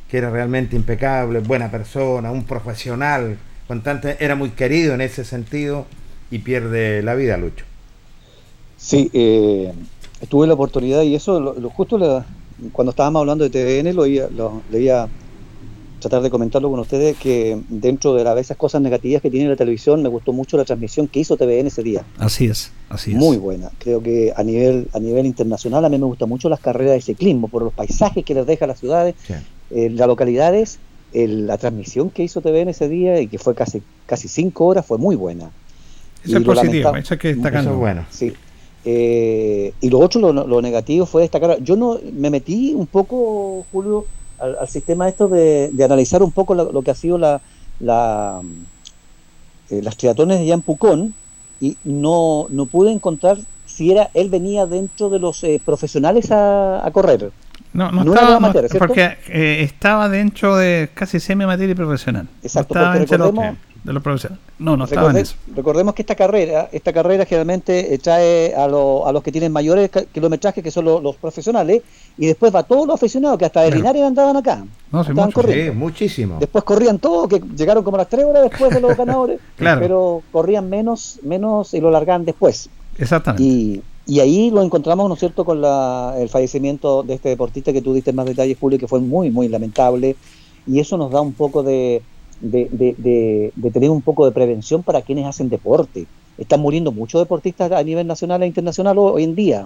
que 0.10 0.18
era 0.18 0.30
realmente 0.30 0.76
impecable, 0.76 1.40
buena 1.40 1.70
persona, 1.70 2.32
un 2.32 2.46
profesional, 2.46 3.38
con 3.68 3.84
era 4.20 4.36
muy 4.36 4.52
querido 4.52 4.94
en 4.94 5.02
ese 5.02 5.26
sentido 5.26 5.86
y 6.32 6.40
pierde 6.40 7.04
la 7.04 7.14
vida 7.16 7.38
Lucho. 7.38 7.66
Sí, 8.78 9.10
eh, 9.14 9.74
tuve 10.30 10.48
la 10.48 10.54
oportunidad 10.54 11.02
y 11.02 11.16
eso, 11.16 11.40
lo, 11.40 11.54
lo- 11.60 11.70
justo 11.70 11.98
la- 11.98 12.26
cuando 12.72 12.90
estábamos 12.92 13.20
hablando 13.22 13.48
de 13.48 13.50
TVN, 13.50 13.94
lo 13.96 14.06
iba, 14.06 14.28
lo, 14.30 14.62
le 14.72 14.82
iba 14.82 15.04
a 15.04 15.10
tratar 16.00 16.22
de 16.22 16.30
comentarlo 16.30 16.70
con 16.70 16.80
ustedes, 16.80 17.18
que 17.18 17.60
dentro 17.70 18.14
de 18.14 18.24
las, 18.24 18.38
esas 18.38 18.56
cosas 18.58 18.82
negativas 18.82 19.22
que 19.22 19.32
tiene 19.32 19.50
la 19.50 19.56
televisión, 19.56 20.02
me 20.04 20.10
gustó 20.10 20.32
mucho 20.34 20.56
la 20.58 20.64
transmisión 20.66 21.08
que 21.08 21.20
hizo 21.22 21.38
TVN 21.38 21.68
ese 21.68 21.82
día. 21.84 22.04
Así 22.20 22.46
es, 22.46 22.72
así 22.90 23.12
es. 23.12 23.18
Muy 23.18 23.38
buena. 23.38 23.72
Creo 23.80 24.02
que 24.02 24.32
a 24.36 24.44
nivel, 24.44 24.88
a 24.94 25.00
nivel 25.00 25.26
internacional 25.26 25.84
a 25.86 25.90
mí 25.90 25.98
me 25.98 26.06
gustan 26.06 26.30
mucho 26.30 26.50
las 26.50 26.60
carreras 26.60 26.94
de 26.96 27.02
ciclismo, 27.02 27.48
por 27.48 27.64
los 27.64 27.74
paisajes 27.74 28.24
que 28.24 28.34
les 28.36 28.46
deja 28.46 28.66
a 28.66 28.68
las 28.68 28.80
ciudades, 28.80 29.16
eh, 29.72 29.90
las 29.90 30.08
localidades, 30.08 30.80
el- 31.14 31.48
la 31.48 31.58
transmisión 31.58 32.10
que 32.12 32.24
hizo 32.24 32.42
TVN 32.42 32.70
ese 32.70 32.88
día 32.90 33.20
y 33.20 33.28
que 33.28 33.38
fue 33.40 33.56
casi, 33.56 33.82
casi 34.06 34.28
cinco 34.28 34.66
horas 34.66 34.86
fue 34.86 34.98
muy 35.00 35.16
buena. 35.16 35.50
Eso 36.24 36.38
Y 36.40 36.42
es 36.42 36.48
eso 36.48 37.14
hay 37.14 37.20
que 37.20 37.28
destacarlo. 37.36 37.60
Eso 37.60 37.72
es 37.72 37.80
bueno. 37.80 38.06
Sí. 38.12 38.34
Eh, 38.90 39.74
y 39.82 39.90
lo 39.90 40.00
otro, 40.00 40.22
lo, 40.32 40.48
lo 40.48 40.62
negativo 40.62 41.06
fue 41.06 41.24
destacar. 41.24 41.62
Yo 41.62 41.76
no 41.76 42.00
me 42.14 42.30
metí 42.30 42.74
un 42.74 42.88
poco, 42.88 43.66
Julio, 43.70 44.06
al, 44.40 44.56
al 44.62 44.68
sistema 44.70 45.10
esto 45.10 45.28
de, 45.28 45.70
de 45.74 45.84
analizar 45.84 46.24
un 46.24 46.32
poco 46.32 46.56
lo, 46.56 46.72
lo 46.72 46.82
que 46.84 46.92
ha 46.92 46.96
sido 46.96 47.18
la, 47.18 47.42
la 47.82 48.40
eh, 49.70 49.82
las 49.82 49.98
triatones 49.98 50.40
de 50.40 50.48
Jan 50.48 50.62
Pucón 50.62 51.14
y 51.60 51.76
no, 51.84 52.46
no 52.50 52.66
pude 52.66 52.94
encontrar 52.94 53.38
si 53.66 53.92
era 53.92 54.10
él 54.14 54.30
venía 54.30 54.66
dentro 54.66 55.10
de 55.10 55.20
los 55.20 55.44
eh, 55.44 55.60
profesionales 55.64 56.32
a, 56.32 56.86
a 56.86 56.92
correr. 56.92 57.32
No, 57.74 57.92
no, 57.92 58.06
No 58.06 58.14
estaba, 58.14 58.38
amateur, 58.38 58.68
porque 58.80 59.18
eh, 59.28 59.58
estaba 59.64 60.08
dentro 60.08 60.56
de 60.56 60.90
casi 60.94 61.20
semi 61.20 61.44
amateur 61.44 61.70
y 61.70 61.76
profesional. 61.76 62.28
Exacto, 62.42 62.74
porque 62.74 63.00
recordemos- 63.00 63.58
de 63.88 63.94
los 63.94 64.04
profesionales. 64.04 64.44
No, 64.60 64.78
no 64.78 64.84
estaba 64.84 65.08
en 65.10 65.16
Recorde- 65.16 65.22
eso. 65.22 65.36
Recordemos 65.56 65.94
que 65.96 66.02
esta 66.04 66.14
carrera, 66.16 66.70
esta 66.72 66.94
carrera 66.94 67.26
generalmente 67.26 67.94
eh, 67.94 67.98
trae 67.98 68.54
a, 68.54 68.68
lo- 68.68 69.08
a 69.08 69.12
los 69.12 69.24
que 69.24 69.32
tienen 69.32 69.52
mayores 69.52 69.90
kilometrajes, 70.14 70.64
que 70.64 70.70
son 70.72 70.86
lo- 70.86 71.00
los 71.02 71.16
profesionales, 71.16 71.82
y 72.18 72.26
después 72.28 72.54
va 72.54 72.64
todos 72.64 72.86
los 72.86 72.96
aficionados 72.96 73.40
que 73.40 73.46
hasta 73.46 73.62
de 73.62 73.68
Claro. 73.70 73.78
Linares 73.82 74.04
andaban 74.04 74.38
acá. 74.38 74.66
No, 74.92 75.04
sí, 75.04 75.10
estaban 75.12 75.30
mucho. 75.30 75.36
corriendo. 75.42 75.72
Sí, 75.74 75.78
muchísimo. 75.80 76.38
Después 76.40 76.64
corrían 76.64 77.00
todos, 77.00 77.28
que 77.30 77.42
llegaron 77.56 77.84
como 77.84 77.96
a 77.98 78.00
las 78.00 78.10
3 78.10 78.26
horas 78.26 78.44
después 78.44 78.72
de 78.74 78.82
los 78.82 78.96
ganadores, 78.98 79.40
Claro. 79.56 79.82
pero 79.82 80.22
corrían 80.32 80.70
menos, 80.70 81.20
menos 81.24 81.74
y 81.74 81.80
lo 81.82 81.90
largaban 81.90 82.26
después. 82.26 82.70
Exactamente. 82.98 83.44
Y, 83.44 83.82
y 84.06 84.20
ahí 84.20 84.52
lo 84.52 84.62
encontramos, 84.64 85.08
¿no 85.08 85.14
es 85.14 85.20
cierto?, 85.20 85.46
con 85.46 85.62
la, 85.62 86.14
el 86.18 86.28
fallecimiento 86.30 87.04
de 87.04 87.14
este 87.14 87.30
deportista 87.30 87.72
que 87.72 87.82
tú 87.82 87.94
diste 87.94 88.12
más 88.12 88.26
detalles, 88.26 88.58
Julio, 88.60 88.78
que 88.80 88.88
fue 88.88 89.00
muy, 89.00 89.30
muy 89.32 89.48
lamentable. 89.48 90.16
Y 90.66 90.80
eso 90.82 90.98
nos 90.98 91.12
da 91.12 91.22
un 91.22 91.32
poco 91.34 91.64
de, 91.64 92.02
de, 92.40 92.70
de- 92.72 92.96
de- 92.98 93.52
de 93.56 93.72
tener 93.72 93.90
un 93.90 94.04
poco 94.04 94.26
de 94.26 94.32
prevención 94.32 94.84
para 94.84 95.02
quienes 95.04 95.26
hacen 95.26 95.50
deporte. 95.50 96.10
Están 96.38 96.62
muriendo 96.62 96.92
muchos 96.92 97.22
deportistas 97.22 97.72
a 97.72 97.84
nivel 97.84 98.08
nacional 98.08 98.44
e 98.44 98.48
internacional 98.48 98.98
ho- 98.98 99.14
hoy 99.14 99.24
en 99.24 99.36
día. 99.36 99.66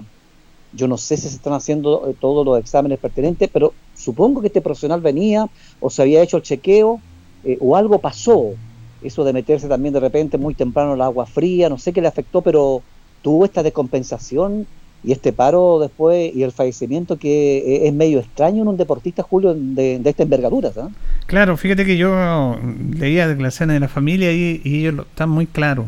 Yo 0.70 0.88
no 0.88 0.96
sé 0.96 1.16
si 1.16 1.28
se 1.28 1.36
están 1.36 1.52
haciendo 1.52 2.08
eh, 2.08 2.14
todos 2.18 2.44
los 2.46 2.58
exámenes 2.58 2.98
pertinentes, 2.98 3.50
pero 3.52 3.76
supongo 3.92 4.40
que 4.40 4.46
este 4.48 4.62
profesional 4.62 5.00
venía 5.02 5.46
o 5.78 5.90
se 5.90 6.02
había 6.02 6.22
hecho 6.22 6.38
el 6.38 6.42
chequeo 6.42 7.04
eh, 7.42 7.58
o 7.60 7.76
algo 7.76 8.00
pasó. 8.00 8.56
Eso 9.00 9.24
de 9.24 9.32
meterse 9.32 9.68
también 9.68 9.92
de 9.94 10.00
repente 10.00 10.38
muy 10.38 10.54
temprano 10.54 10.92
al 10.92 11.00
agua 11.02 11.26
fría, 11.26 11.68
no 11.68 11.76
sé 11.78 11.92
qué 11.92 12.00
le 12.00 12.08
afectó, 12.08 12.42
pero 12.42 12.84
tuvo 13.20 13.44
esta 13.44 13.62
descompensación 13.62 14.68
y 15.04 15.12
este 15.12 15.32
paro 15.32 15.78
después 15.80 16.34
y 16.34 16.42
el 16.42 16.52
fallecimiento 16.52 17.16
que 17.18 17.58
eh, 17.58 17.88
es 17.88 17.92
medio 17.94 18.20
extraño 18.20 18.62
en 18.62 18.68
un 18.68 18.76
deportista, 18.76 19.22
Julio, 19.22 19.54
de, 19.54 19.98
de 19.98 20.10
esta 20.10 20.22
envergadura. 20.22 20.72
¿sabes? 20.72 20.92
Claro, 21.26 21.56
fíjate 21.56 21.84
que 21.84 21.96
yo 21.96 22.56
leía 22.96 23.26
declaraciones 23.26 23.74
de 23.74 23.80
la 23.80 23.88
familia 23.88 24.32
y, 24.32 24.60
y 24.64 24.80
ellos 24.80 24.94
lo, 24.94 25.02
están 25.02 25.28
muy 25.30 25.46
claros. 25.46 25.86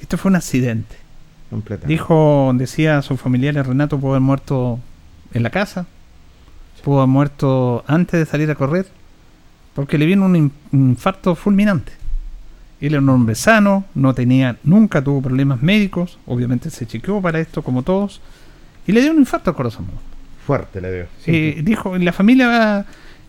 Esto 0.00 0.18
fue 0.18 0.30
un 0.30 0.36
accidente. 0.36 0.96
Completamente. 1.50 1.92
Dijo, 1.92 2.50
decía 2.54 2.98
a 2.98 3.02
sus 3.02 3.20
familiares, 3.20 3.66
Renato 3.66 3.98
pudo 4.00 4.10
haber 4.12 4.22
muerto 4.22 4.80
en 5.32 5.42
la 5.42 5.50
casa, 5.50 5.86
pudo 6.82 6.98
haber 6.98 7.08
muerto 7.08 7.84
antes 7.86 8.18
de 8.18 8.26
salir 8.26 8.50
a 8.50 8.54
correr, 8.56 8.86
porque 9.74 9.96
le 9.98 10.06
vino 10.06 10.24
un, 10.26 10.36
in- 10.36 10.52
un 10.72 10.90
infarto 10.90 11.34
fulminante. 11.34 11.92
Él 12.86 12.92
era 12.94 13.00
un 13.02 13.08
hombre 13.08 13.34
sano, 13.34 13.84
no 13.94 14.14
tenía, 14.14 14.56
nunca 14.64 15.02
tuvo 15.02 15.22
problemas 15.22 15.62
médicos, 15.62 16.18
obviamente 16.26 16.70
se 16.70 16.86
chequeó 16.86 17.20
para 17.22 17.40
esto 17.40 17.62
como 17.62 17.82
todos, 17.82 18.20
y 18.86 18.92
le 18.92 19.00
dio 19.02 19.12
un 19.12 19.18
infarto 19.18 19.50
al 19.50 19.56
corazón. 19.56 19.86
Fuerte 20.46 20.80
le 20.80 20.92
dio. 20.92 21.06
Eh, 21.26 21.62
dijo, 21.62 21.96
la 21.96 22.12
familia, 22.12 22.84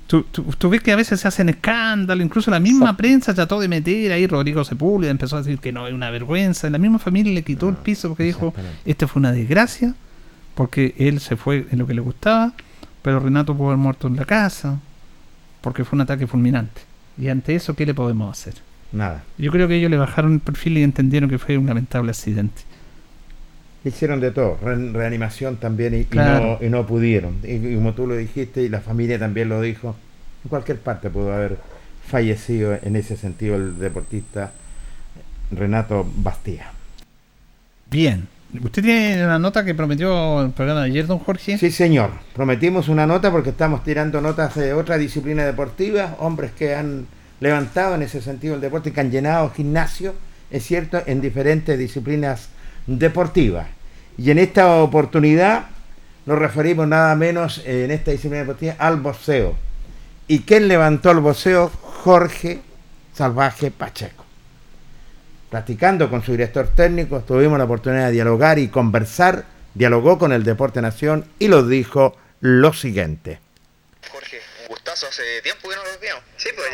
tú, 0.08 0.24
tú- 0.24 0.44
tú 0.58 0.70
ves 0.70 0.82
que 0.82 0.92
a 0.92 0.96
veces 0.98 1.20
se 1.22 1.28
hacen 1.28 1.48
escándalos, 1.50 2.26
incluso 2.26 2.52
la 2.52 2.60
misma 2.60 2.98
prensa 2.98 3.34
trató 3.34 3.60
de 3.60 3.68
meter 3.70 4.12
ahí, 4.12 4.28
Rodrigo 4.28 4.64
Sepúlveda 4.66 5.12
empezó 5.12 5.38
a 5.38 5.42
decir 5.42 5.60
que 5.60 5.72
no, 5.72 5.88
es 5.88 5.94
una 5.94 6.10
vergüenza, 6.10 6.70
la 6.70 6.78
misma 6.78 7.00
familia 7.00 7.34
le 7.34 7.44
quitó 7.44 7.70
el 7.70 7.76
piso 7.76 8.10
porque 8.10 8.24
dijo, 8.24 8.54
este 8.86 9.08
fue 9.08 9.20
una 9.22 9.32
desgracia, 9.32 9.96
porque 10.56 10.94
él 10.98 11.20
se 11.22 11.36
fue 11.38 11.68
en 11.72 11.80
lo 11.80 11.88
que 11.88 11.94
le 11.94 12.02
gustaba, 12.02 12.54
pero 13.02 13.20
Renato 13.20 13.56
pudo 13.56 13.68
haber 13.68 13.78
muerto 13.78 14.08
en 14.08 14.16
la 14.18 14.26
casa, 14.26 14.80
porque 15.62 15.86
fue 15.86 15.96
un 15.98 16.02
ataque 16.02 16.28
fulminante. 16.28 16.82
Y 17.18 17.30
ante 17.30 17.56
eso, 17.56 17.76
¿qué 17.76 17.86
le 17.86 17.94
podemos 17.94 18.30
hacer? 18.38 18.56
Nada. 18.96 19.24
Yo 19.38 19.52
creo 19.52 19.68
que 19.68 19.76
ellos 19.76 19.92
le 19.92 19.98
bajaron 19.98 20.34
el 20.34 20.40
perfil 20.40 20.78
y 20.78 20.84
entendieron 20.84 21.30
que 21.30 21.38
fue 21.38 21.58
un 21.58 21.68
lamentable 21.68 22.12
accidente. 22.12 22.62
Hicieron 23.84 24.20
de 24.20 24.32
todo, 24.32 24.58
re- 24.64 24.92
reanimación 24.94 25.58
también 25.58 25.94
y, 25.94 25.98
y 26.00 26.08
no, 26.16 26.58
y 26.62 26.70
no 26.70 26.88
pudieron. 26.88 27.38
Y, 27.44 27.56
y 27.56 27.76
como 27.76 27.94
tú 27.94 28.08
lo 28.08 28.16
dijiste 28.16 28.64
y 28.64 28.70
la 28.70 28.80
familia 28.80 29.20
también 29.20 29.50
lo 29.50 29.62
dijo, 29.62 29.96
en 30.44 30.50
cualquier 30.50 30.80
parte 30.80 31.10
pudo 31.10 31.34
haber 31.34 31.58
fallecido 32.08 32.78
en 32.82 32.96
ese 32.96 33.18
sentido 33.18 33.56
el 33.56 33.78
deportista 33.78 34.54
Renato 35.52 36.08
Bastía. 36.16 36.72
Bien. 37.92 38.28
¿Usted 38.64 38.82
tiene 38.84 39.26
una 39.26 39.38
nota 39.38 39.66
que 39.66 39.76
prometió 39.76 40.42
el 40.42 40.52
programa 40.52 40.82
de 40.82 40.86
ayer, 40.88 41.06
don 41.08 41.20
Jorge? 41.20 41.58
Sí, 41.58 41.72
señor. 41.72 42.12
Prometimos 42.34 42.88
una 42.88 43.06
nota 43.06 43.30
porque 43.30 43.50
estamos 43.50 43.84
tirando 43.84 44.22
notas 44.22 44.56
de 44.56 44.72
otra 44.72 44.98
disciplina 44.98 45.44
deportiva, 45.44 46.16
hombres 46.20 46.52
que 46.54 46.74
han 46.74 47.06
levantado 47.40 47.96
en 47.96 48.04
ese 48.04 48.22
sentido 48.22 48.56
el 48.56 48.62
deporte, 48.62 48.92
que 48.92 49.02
han 49.02 49.12
llenado 49.12 49.52
gimnasio, 49.52 50.14
es 50.52 50.66
cierto, 50.66 51.02
en 51.06 51.22
diferentes 51.22 51.78
disciplinas 51.78 52.50
deportivas. 52.88 53.68
Y 54.18 54.32
en 54.32 54.40
esta 54.40 54.76
oportunidad 54.76 55.66
nos 56.26 56.40
referimos 56.40 56.88
nada 56.88 57.16
menos 57.16 57.62
eh, 57.66 57.86
en 57.86 57.92
esta 57.92 58.12
disciplina 58.12 58.44
deportiva 58.44 58.76
al 58.80 58.98
boxeo. 58.98 59.56
¿Y 60.28 60.40
quién 60.40 60.68
levantó 60.68 61.12
el 61.12 61.20
boxeo? 61.20 61.70
Jorge 62.06 62.62
Salvaje 63.14 63.72
Pacheco. 63.72 64.26
practicando 65.50 66.10
con 66.10 66.22
su 66.22 66.32
director 66.32 66.68
técnico, 66.68 67.22
tuvimos 67.22 67.58
la 67.58 67.64
oportunidad 67.64 68.08
de 68.08 68.12
dialogar 68.12 68.60
y 68.60 68.68
conversar, 68.68 69.46
dialogó 69.74 70.18
con 70.18 70.34
el 70.34 70.44
Deporte 70.44 70.82
Nación 70.82 71.26
y 71.40 71.48
nos 71.48 71.70
dijo 71.70 72.18
lo 72.42 72.74
siguiente. 72.74 73.40
Jorge, 74.12 74.40
hace 75.04 75.42
tiempo 75.42 75.70
que 75.70 75.76
no 75.76 75.84
nos 75.84 76.00
veíamos. 76.00 76.24
Sí, 76.38 76.50
pues 76.56 76.70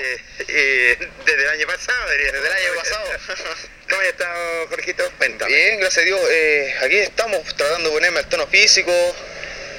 eh, 0.47 1.09
desde 1.25 1.43
el 1.43 1.49
año 1.49 1.67
pasado, 1.67 2.11
diría. 2.11 2.31
Desde 2.31 2.47
el 2.47 2.53
año 2.53 2.75
pasado. 2.75 3.05
¿Cómo 3.89 4.01
has 4.01 4.07
estado, 4.07 4.67
Jorgito? 4.67 5.11
Bien, 5.47 5.79
gracias 5.79 6.03
a 6.03 6.05
Dios. 6.05 6.21
eh, 6.29 6.75
aquí 6.81 6.97
estamos 6.97 7.43
tratando 7.55 7.89
de 7.89 7.95
ponerme 7.95 8.19
al 8.19 8.29
tono 8.29 8.47
físico, 8.47 8.91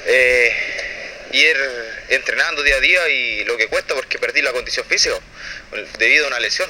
eh, 0.07 0.55
ir 1.32 1.57
entrenando 2.09 2.62
día 2.62 2.76
a 2.76 2.80
día 2.80 3.09
y 3.09 3.45
lo 3.45 3.57
que 3.57 3.68
cuesta 3.68 3.95
porque 3.95 4.18
perdí 4.18 4.43
la 4.43 4.53
condición 4.53 4.84
física 4.86 5.18
debido 5.99 6.24
a 6.24 6.28
una 6.28 6.40
lesión. 6.40 6.68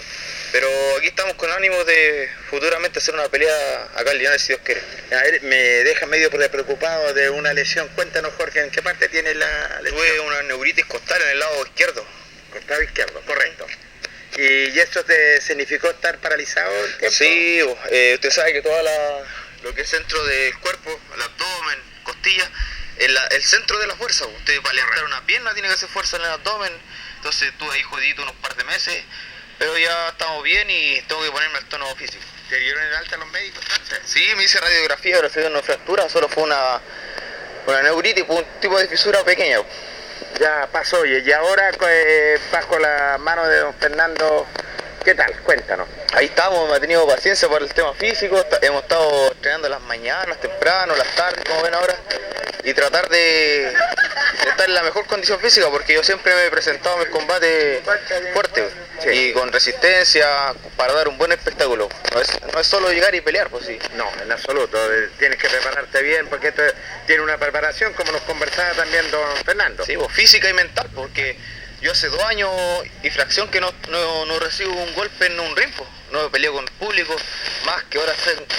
Pero 0.53 0.69
aquí 0.99 1.07
estamos 1.07 1.33
con 1.35 1.51
ánimo 1.51 1.83
de 1.85 2.31
futuramente 2.51 2.99
hacer 2.99 3.15
una 3.15 3.27
pelea 3.31 3.89
acá 3.97 4.11
en 4.13 4.19
Linares 4.19 4.43
si 4.43 4.49
Dios 4.49 4.61
quiere. 4.63 4.83
A 5.11 5.23
ver, 5.23 5.43
me 5.43 5.57
deja 5.57 6.05
medio 6.05 6.31
preocupado 6.31 7.15
de 7.15 7.31
una 7.31 7.55
lesión. 7.55 7.89
Cuéntanos, 7.95 8.35
Jorge, 8.37 8.61
¿en 8.61 8.71
qué 8.71 8.83
parte 8.83 9.09
tiene 9.09 9.35
la 9.35 9.81
lesión? 9.81 9.99
Tuve 9.99 10.21
una 10.21 10.43
neuritis 10.43 10.85
costal 10.85 11.23
en 11.23 11.29
el 11.31 11.39
lado 11.39 11.65
izquierdo. 11.65 12.07
Costado 12.53 12.83
izquierdo, 12.83 13.23
correcto. 13.23 13.67
¿Y, 14.37 14.79
esto 14.79 15.03
te 15.05 15.41
significó 15.41 15.89
estar 15.89 16.19
paralizado? 16.19 16.71
el 16.85 16.99
tiempo? 16.99 17.17
Sí, 17.17 17.61
eh, 17.91 18.13
usted 18.15 18.31
sabe 18.31 18.53
que 18.53 18.61
toda 18.61 18.83
la, 18.83 19.23
lo 19.63 19.75
que 19.75 19.81
es 19.81 19.89
centro 19.89 20.23
del 20.25 20.59
cuerpo, 20.59 21.01
el 21.15 21.23
abdomen, 21.23 21.79
costillas, 22.05 22.51
el, 22.99 23.19
el 23.31 23.43
centro 23.43 23.79
de 23.79 23.87
la 23.87 23.97
fuerza. 23.97 24.27
Usted 24.27 24.61
para 24.61 24.75
levantar 24.75 25.05
una 25.05 25.25
pierna 25.25 25.55
tiene 25.55 25.69
que 25.69 25.75
hacer 25.75 25.89
fuerza 25.89 26.19
en 26.19 26.25
el 26.25 26.31
abdomen. 26.31 26.73
Entonces 27.17 27.49
estuve 27.49 27.73
ahí 27.75 27.83
jodidito 27.83 28.23
unos 28.23 28.35
par 28.37 28.55
de 28.55 28.65
meses, 28.65 29.03
pero 29.63 29.79
ya 29.79 30.09
estamos 30.09 30.43
bien 30.43 30.69
y 30.69 31.01
tengo 31.03 31.23
que 31.23 31.31
ponerme 31.31 31.59
al 31.59 31.65
tono 31.67 31.87
físico. 31.95 32.25
¿Te 32.51 32.59
dieron 32.59 32.83
el 32.83 32.95
alta 32.97 33.17
los 33.17 33.29
médicos? 33.29 33.63
entonces? 33.71 34.01
Sí, 34.07 34.21
me 34.37 34.43
hice 34.43 34.59
radiografía, 34.59 35.19
pero 35.21 35.47
una 35.47 35.63
fractura, 35.63 36.09
solo 36.09 36.29
fue 36.29 36.43
una, 36.43 36.81
una 37.69 37.83
neuritis, 37.83 38.25
fue 38.27 38.39
un 38.39 38.45
tipo 38.61 38.77
de 38.77 38.89
fisura 38.89 39.23
pequeña. 39.23 39.59
Ya 40.41 40.69
pasó, 40.73 41.07
y, 41.07 41.17
y 41.19 41.31
ahora 41.31 41.71
eh, 41.81 42.41
bajo 42.51 42.77
la 42.81 43.19
mano 43.21 43.47
de 43.47 43.61
don 43.61 43.75
Fernando, 43.75 44.49
¿qué 45.05 45.15
tal? 45.15 45.33
Cuéntanos. 45.43 45.89
Ahí 46.15 46.27
estamos, 46.27 46.69
me 46.69 46.77
ha 46.77 46.81
tenido 46.81 47.07
paciencia 47.07 47.49
por 47.49 47.63
el 47.63 47.73
tema 47.73 47.93
físico, 47.95 48.37
está- 48.39 48.59
hemos 48.63 48.83
estado 48.83 49.33
entrenando 49.33 49.69
las 49.69 49.81
mañanas, 49.83 50.39
temprano, 50.41 50.95
las 50.97 51.09
tardes, 51.15 51.45
como 51.45 51.63
ven 51.63 51.75
ahora, 51.75 51.97
y 52.65 52.73
tratar 52.75 53.09
de, 53.09 53.19
de 53.19 54.51
estar 54.51 54.69
en 54.69 54.75
la 54.75 54.83
mejor 54.83 55.07
condición 55.07 55.41
física, 55.41 55.69
porque 55.71 55.95
yo 55.95 56.05
siempre 56.05 56.35
me 56.35 56.47
he 56.47 56.51
presentado 56.51 56.97
en 56.97 57.03
el 57.03 57.11
combate 57.11 57.83
fuerte 58.33 58.69
y 59.13 59.33
con 59.33 59.51
resistencia 59.53 60.55
para 60.77 60.93
dar 60.93 61.09
un 61.09 61.19
buen 61.19 61.33
espectáculo. 61.33 61.89
No 62.15 62.21
es, 62.21 62.29
no 62.53 62.61
es 62.61 62.67
solo 62.67 62.91
llegar 62.93 63.13
y 63.15 63.21
pelear, 63.21 63.49
pues 63.49 63.67
sí. 63.67 63.79
No, 63.97 64.09
en 64.23 64.31
absoluto. 64.31 64.79
eh, 64.93 65.09
Tienes 65.19 65.39
que 65.39 65.49
prepararte 65.49 66.03
bien 66.03 66.29
porque 66.29 66.49
esto 66.49 66.63
tiene 67.07 67.23
una 67.23 67.37
preparación, 67.39 67.93
como 67.95 68.13
nos 68.13 68.23
conversaba 68.23 68.71
también 68.75 69.11
don 69.11 69.37
Fernando. 69.45 69.85
Sí, 69.85 69.97
pues, 69.97 70.13
física 70.13 70.49
y 70.49 70.53
mental, 70.53 70.89
porque 70.95 71.37
yo 71.83 71.91
hace 71.93 72.09
dos 72.09 72.23
años 72.25 72.51
y 73.03 73.11
fracción 73.11 73.49
que 73.51 73.61
no, 73.61 73.73
no, 73.91 74.25
no 74.27 74.39
recibo 74.39 74.73
un 74.73 74.95
golpe 74.95 75.27
en 75.27 75.39
un 75.39 75.55
pues. 75.55 75.89
no 76.13 76.31
peleo 76.31 76.53
con 76.53 76.65
el 76.65 76.71
público, 76.75 77.15
más 77.67 77.83
que 77.85 77.99
ahora 77.99 78.15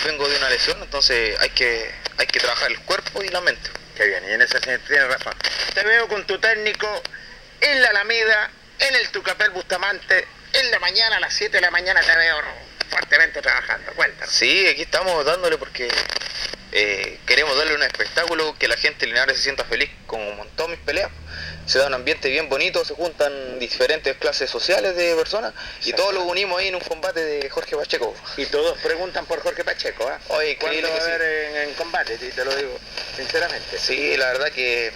vengo 0.05 0.27
de 0.27 0.37
una 0.37 0.49
lesión, 0.49 0.77
entonces 0.81 1.39
hay 1.39 1.49
que, 1.49 1.89
hay 2.17 2.27
que 2.27 2.39
trabajar 2.39 2.69
el 2.69 2.79
cuerpo 2.81 3.23
y 3.23 3.29
la 3.29 3.41
mente. 3.41 3.69
Qué 3.95 4.07
bien, 4.07 4.23
y 4.27 4.33
en 4.33 4.41
ese 4.41 4.59
sentido 4.59 4.79
tienes 4.87 5.07
razón. 5.07 5.33
Te 5.73 5.83
veo 5.83 6.07
con 6.07 6.25
tu 6.27 6.37
técnico 6.39 7.01
en 7.61 7.81
la 7.81 7.89
Alameda, 7.89 8.51
en 8.79 8.95
el 8.95 9.09
Tucapel 9.09 9.51
Bustamante, 9.51 10.27
en 10.51 10.71
la 10.71 10.79
mañana, 10.79 11.17
a 11.17 11.19
las 11.19 11.33
7 11.33 11.57
de 11.57 11.61
la 11.61 11.71
mañana 11.71 12.01
te 12.01 12.15
veo 12.15 12.41
fuertemente 12.89 13.41
trabajando. 13.41 13.93
Cuéntanos. 13.93 14.33
Sí, 14.33 14.67
aquí 14.67 14.81
estamos 14.81 15.23
dándole 15.25 15.57
porque 15.57 15.87
eh, 16.71 17.19
queremos 17.25 17.55
darle 17.57 17.75
un 17.75 17.83
espectáculo 17.83 18.55
que 18.59 18.67
la 18.67 18.75
gente 18.75 19.05
de 19.05 19.11
Linares 19.11 19.37
se 19.37 19.43
sienta 19.43 19.63
feliz 19.63 19.89
como 20.07 20.31
montón 20.33 20.71
mis 20.71 20.79
peleas. 20.79 21.09
Se 21.65 21.79
da 21.79 21.87
un 21.87 21.93
ambiente 21.93 22.29
bien 22.29 22.49
bonito, 22.49 22.83
se 22.83 22.93
juntan 22.93 23.57
diferentes 23.57 24.17
clases 24.17 24.49
sociales 24.49 24.95
de 24.95 25.15
personas 25.15 25.53
y 25.85 25.93
todos 25.93 26.13
los 26.13 26.23
unimos 26.23 26.59
ahí 26.59 26.67
en 26.67 26.75
un 26.75 26.81
combate 26.81 27.23
de 27.23 27.49
Jorge 27.49 27.77
Pacheco. 27.77 28.13
Y 28.35 28.45
todos 28.47 28.77
preguntan 28.79 29.25
por 29.25 29.39
Jorge 29.41 29.63
Pacheco, 29.63 30.07
¿ah? 30.07 30.19
Oye, 30.29 30.57
¿Cuándo 30.57 30.77
increíble 30.77 30.89
va 30.89 30.97
a 30.97 31.01
sí. 31.01 31.11
haber 31.11 31.21
en, 31.21 31.69
en 31.69 31.73
combate? 31.75 32.17
Te 32.17 32.45
lo 32.45 32.55
digo 32.55 32.77
sinceramente. 33.15 33.77
Sí, 33.77 34.17
la 34.17 34.27
verdad 34.33 34.51
que, 34.51 34.91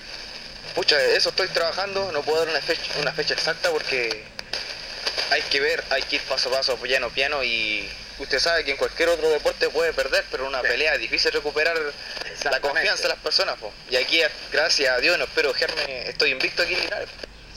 pucha, 0.76 1.02
eso 1.02 1.30
estoy 1.30 1.48
trabajando, 1.50 2.12
no 2.12 2.22
puedo 2.22 2.40
dar 2.40 2.50
una 2.50 2.62
fecha, 2.62 2.92
una 3.00 3.14
fecha 3.14 3.34
exacta 3.34 3.70
porque 3.70 4.24
hay 5.32 5.42
que 5.44 5.60
ver, 5.60 5.84
hay 5.90 6.04
que 6.04 6.18
ir 6.18 6.22
paso 6.24 6.50
a 6.50 6.54
paso, 6.54 6.76
piano 6.78 7.10
piano 7.10 7.44
y 7.44 7.90
usted 8.20 8.40
sabe 8.40 8.64
que 8.64 8.72
en 8.72 8.78
cualquier 8.78 9.10
otro 9.10 9.30
deporte 9.30 9.70
puede 9.70 9.94
perder, 9.94 10.24
pero 10.32 10.44
en 10.44 10.50
una 10.50 10.62
pelea 10.62 10.94
es 10.96 11.00
difícil 11.00 11.32
recuperar 11.32 11.78
la 12.44 12.60
confianza 12.60 13.04
de 13.04 13.10
las 13.10 13.18
personas. 13.20 13.56
po. 13.58 13.72
Y 13.90 13.96
aquí, 13.96 14.22
gracias 14.52 14.94
a 14.94 15.00
Dios, 15.00 15.18
no 15.18 15.26
espero 15.26 15.54
quedarme, 15.54 16.10
estoy 16.10 16.32
invicto 16.32 16.64
aquí 16.64 16.74
en. 16.76 16.90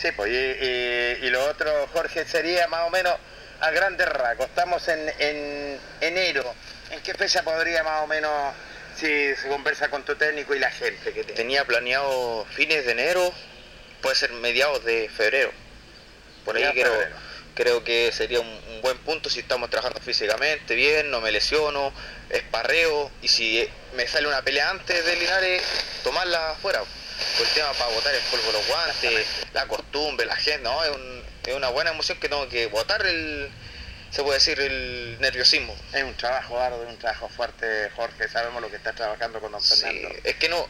Sí, 0.01 0.09
pues, 0.13 0.31
y, 0.31 0.35
y- 0.35 1.27
y 1.27 1.31
lo 1.31 1.45
otro, 1.45 1.89
Jorge, 1.93 2.25
sería 2.27 2.67
más 2.69 2.83
o 2.87 2.91
menos 2.91 3.15
a 3.61 3.71
grandes 3.71 4.09
rasgos. 4.09 4.47
Estamos 4.47 4.89
en, 4.89 5.13
en 5.19 5.79
enero. 6.01 6.55
¿En 6.91 7.01
qué 7.03 7.13
fecha 7.15 7.43
podría 7.43 7.83
más 7.85 8.03
o 8.03 8.07
menos, 8.07 8.55
si 8.97 9.35
se 9.37 9.49
conversa 9.49 9.89
con 9.91 10.03
tu 10.05 10.17
técnico 10.17 10.55
y 10.55 10.59
la 10.59 10.71
gente 10.71 11.13
que 11.13 11.23
te... 11.25 11.35
Tenía 11.35 11.65
planeado 11.65 12.47
fines 12.55 12.85
de 12.87 12.93
enero, 12.93 13.33
puede 14.01 14.17
ser 14.17 14.33
mediados 14.33 14.83
de 14.85 15.09
febrero. 15.11 15.53
Por 16.45 16.57
ahí 16.57 16.65
febrero. 16.65 17.09
Creo 17.55 17.82
que 17.84 18.11
sería 18.12 18.40
un, 18.40 18.46
un 18.48 18.80
buen 18.82 18.98
punto 18.98 19.28
si 19.30 19.40
estamos 19.40 19.70
trabajando 19.70 20.01
físicamente 20.01 20.74
bien, 20.74 21.11
no 21.11 21.20
me 21.20 21.30
lesiono, 21.32 21.92
esparreo 22.30 23.11
y 23.22 23.28
si 23.28 23.68
me 23.94 24.07
sale 24.07 24.26
una 24.28 24.42
pelea 24.42 24.70
antes 24.70 25.05
de 25.05 25.16
Linares, 25.16 25.62
tomarla 26.05 26.51
afuera. 26.53 26.82
Por 27.36 27.46
el 27.46 27.53
tema 27.53 27.70
para 27.74 27.90
botar 27.92 28.14
el 28.14 28.20
polvo, 28.22 28.51
los 28.53 28.66
guantes, 28.66 29.26
la 29.53 29.66
costumbre, 29.66 30.24
la 30.26 30.36
gente, 30.36 30.62
no, 30.62 30.82
es, 30.84 30.90
un- 30.90 31.22
es 31.46 31.55
una 31.55 31.68
buena 31.68 31.90
emoción 31.90 32.18
que 32.18 32.28
tengo 32.30 32.48
que 32.48 32.66
botar 32.68 33.05
el, 33.05 33.51
se 34.11 34.22
puede 34.22 34.38
decir, 34.38 34.59
el 34.59 35.18
nerviosismo. 35.20 35.76
Es 35.92 36.03
un 36.03 36.14
trabajo 36.16 36.59
arduo, 36.59 36.80
un 36.88 36.98
trabajo 36.98 37.28
fuerte, 37.28 37.90
Jorge. 37.94 38.26
Sabemos 38.28 38.62
lo 38.62 38.70
que 38.70 38.76
estás 38.76 38.94
trabajando 38.94 39.38
con 39.38 39.53
don 39.53 39.61
Sí, 39.61 39.82
Fernando. 39.82 40.09
es 40.24 40.34
que 40.36 40.48
no, 40.48 40.66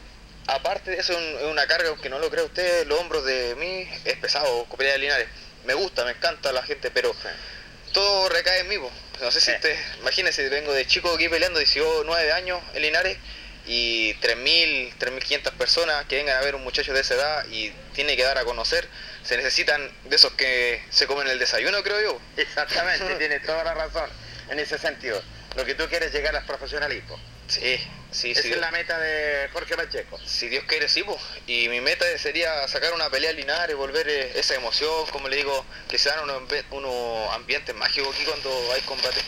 aparte 0.47 0.91
de 0.91 0.97
eso, 0.99 1.13
es 1.13 1.19
un- 1.41 1.49
una 1.51 1.65
carga, 1.67 1.87
aunque 1.87 2.09
no 2.09 2.19
lo 2.19 2.29
crea 2.29 2.43
usted, 2.43 2.85
los 2.85 2.99
hombros 2.99 3.23
de 3.23 3.55
mí 3.55 3.89
es 4.03 4.17
pesado, 4.17 4.65
pelea 4.77 4.93
de 4.93 4.99
Linares. 4.99 5.27
Me 5.65 5.73
gusta, 5.73 6.03
me 6.05 6.11
encanta 6.11 6.51
la 6.51 6.63
gente, 6.63 6.91
pero 6.91 7.15
todo 7.93 8.29
recae 8.29 8.59
en 8.61 8.67
mí. 8.69 8.77
po. 8.77 8.91
No 9.21 9.31
sé 9.31 9.39
si 9.39 9.47
Sí. 9.51 9.55
usted, 9.55 9.77
imagínese, 9.99 10.49
vengo 10.49 10.73
de 10.73 10.87
chico 10.87 11.13
aquí 11.13 11.29
peleando 11.29 11.59
19 11.59 12.31
años 12.31 12.59
en 12.73 12.81
Linares 12.81 13.17
y 13.67 14.15
3.000, 14.15 14.93
3.500 14.97 15.51
personas 15.53 16.05
que 16.05 16.15
vengan 16.15 16.37
a 16.37 16.41
ver 16.41 16.55
un 16.55 16.63
muchacho 16.63 16.91
de 16.93 17.01
esa 17.01 17.13
edad 17.13 17.45
y 17.51 17.69
tiene 17.93 18.17
que 18.17 18.23
dar 18.23 18.39
a 18.39 18.43
conocer, 18.43 18.87
se 19.23 19.37
necesitan 19.37 19.91
de 20.05 20.15
esos 20.15 20.33
que 20.33 20.83
se 20.89 21.05
comen 21.05 21.27
el 21.27 21.37
desayuno, 21.37 21.83
creo 21.83 22.01
yo. 22.01 22.21
Exactamente, 22.37 23.15
tienes 23.19 23.45
toda 23.45 23.63
la 23.63 23.75
razón 23.75 24.09
en 24.49 24.57
ese 24.59 24.79
sentido. 24.79 25.21
Lo 25.55 25.63
que 25.65 25.75
tú 25.75 25.87
quieres 25.87 26.07
es 26.07 26.13
llegar 26.15 26.35
al 26.35 26.45
profesionalismo. 26.45 27.19
Sí, 27.51 27.77
sí, 28.11 28.31
Esa 28.31 28.43
sí. 28.43 28.51
es 28.53 28.57
la 28.59 28.71
meta 28.71 28.97
de 28.97 29.49
Jorge 29.51 29.75
Pacheco. 29.75 30.17
Si 30.25 30.47
Dios 30.47 30.63
quiere, 30.67 30.87
sí, 30.87 31.03
po. 31.03 31.19
Y 31.47 31.67
mi 31.67 31.81
meta 31.81 32.05
sería 32.17 32.65
sacar 32.69 32.93
una 32.93 33.09
pelea 33.09 33.31
en 33.31 33.35
Linares, 33.35 33.75
volver 33.75 34.07
eh, 34.07 34.31
esa 34.35 34.55
emoción, 34.55 35.05
como 35.07 35.27
le 35.27 35.35
digo, 35.35 35.65
que 35.89 35.97
se 35.97 36.07
dan 36.07 36.19
unos 36.69 37.33
ambientes 37.33 37.75
mágicos 37.75 38.15
aquí 38.15 38.23
cuando 38.23 38.71
hay 38.73 38.81
combate. 38.83 39.19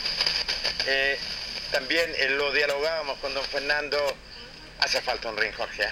Eh, 0.86 1.18
también 1.70 2.10
eh, 2.16 2.30
lo 2.30 2.50
dialogábamos 2.52 3.18
con 3.18 3.34
don 3.34 3.44
Fernando. 3.44 3.98
Hace 4.80 5.02
falta 5.02 5.28
un 5.28 5.36
ring, 5.36 5.52
Jorge. 5.54 5.86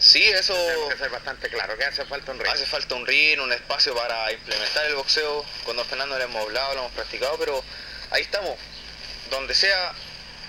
Sí, 0.00 0.22
eso 0.24 0.54
Tenemos 0.54 0.92
que 0.94 0.98
ser 0.98 1.10
bastante 1.10 1.48
claro 1.48 1.78
que 1.78 1.84
hace 1.84 2.04
falta 2.06 2.32
un 2.32 2.40
ring. 2.40 2.52
hace 2.52 2.66
falta 2.66 2.96
un 2.96 3.06
ring, 3.06 3.40
un 3.40 3.52
espacio 3.52 3.94
para 3.94 4.32
implementar 4.32 4.86
el 4.86 4.96
boxeo. 4.96 5.44
Con 5.64 5.76
don 5.76 5.86
Fernando 5.86 6.18
lo 6.18 6.24
hemos 6.24 6.42
hablado, 6.42 6.74
lo 6.74 6.80
hemos 6.80 6.92
practicado, 6.92 7.38
pero 7.38 7.62
ahí 8.10 8.22
estamos. 8.22 8.58
Donde 9.30 9.54
sea, 9.54 9.92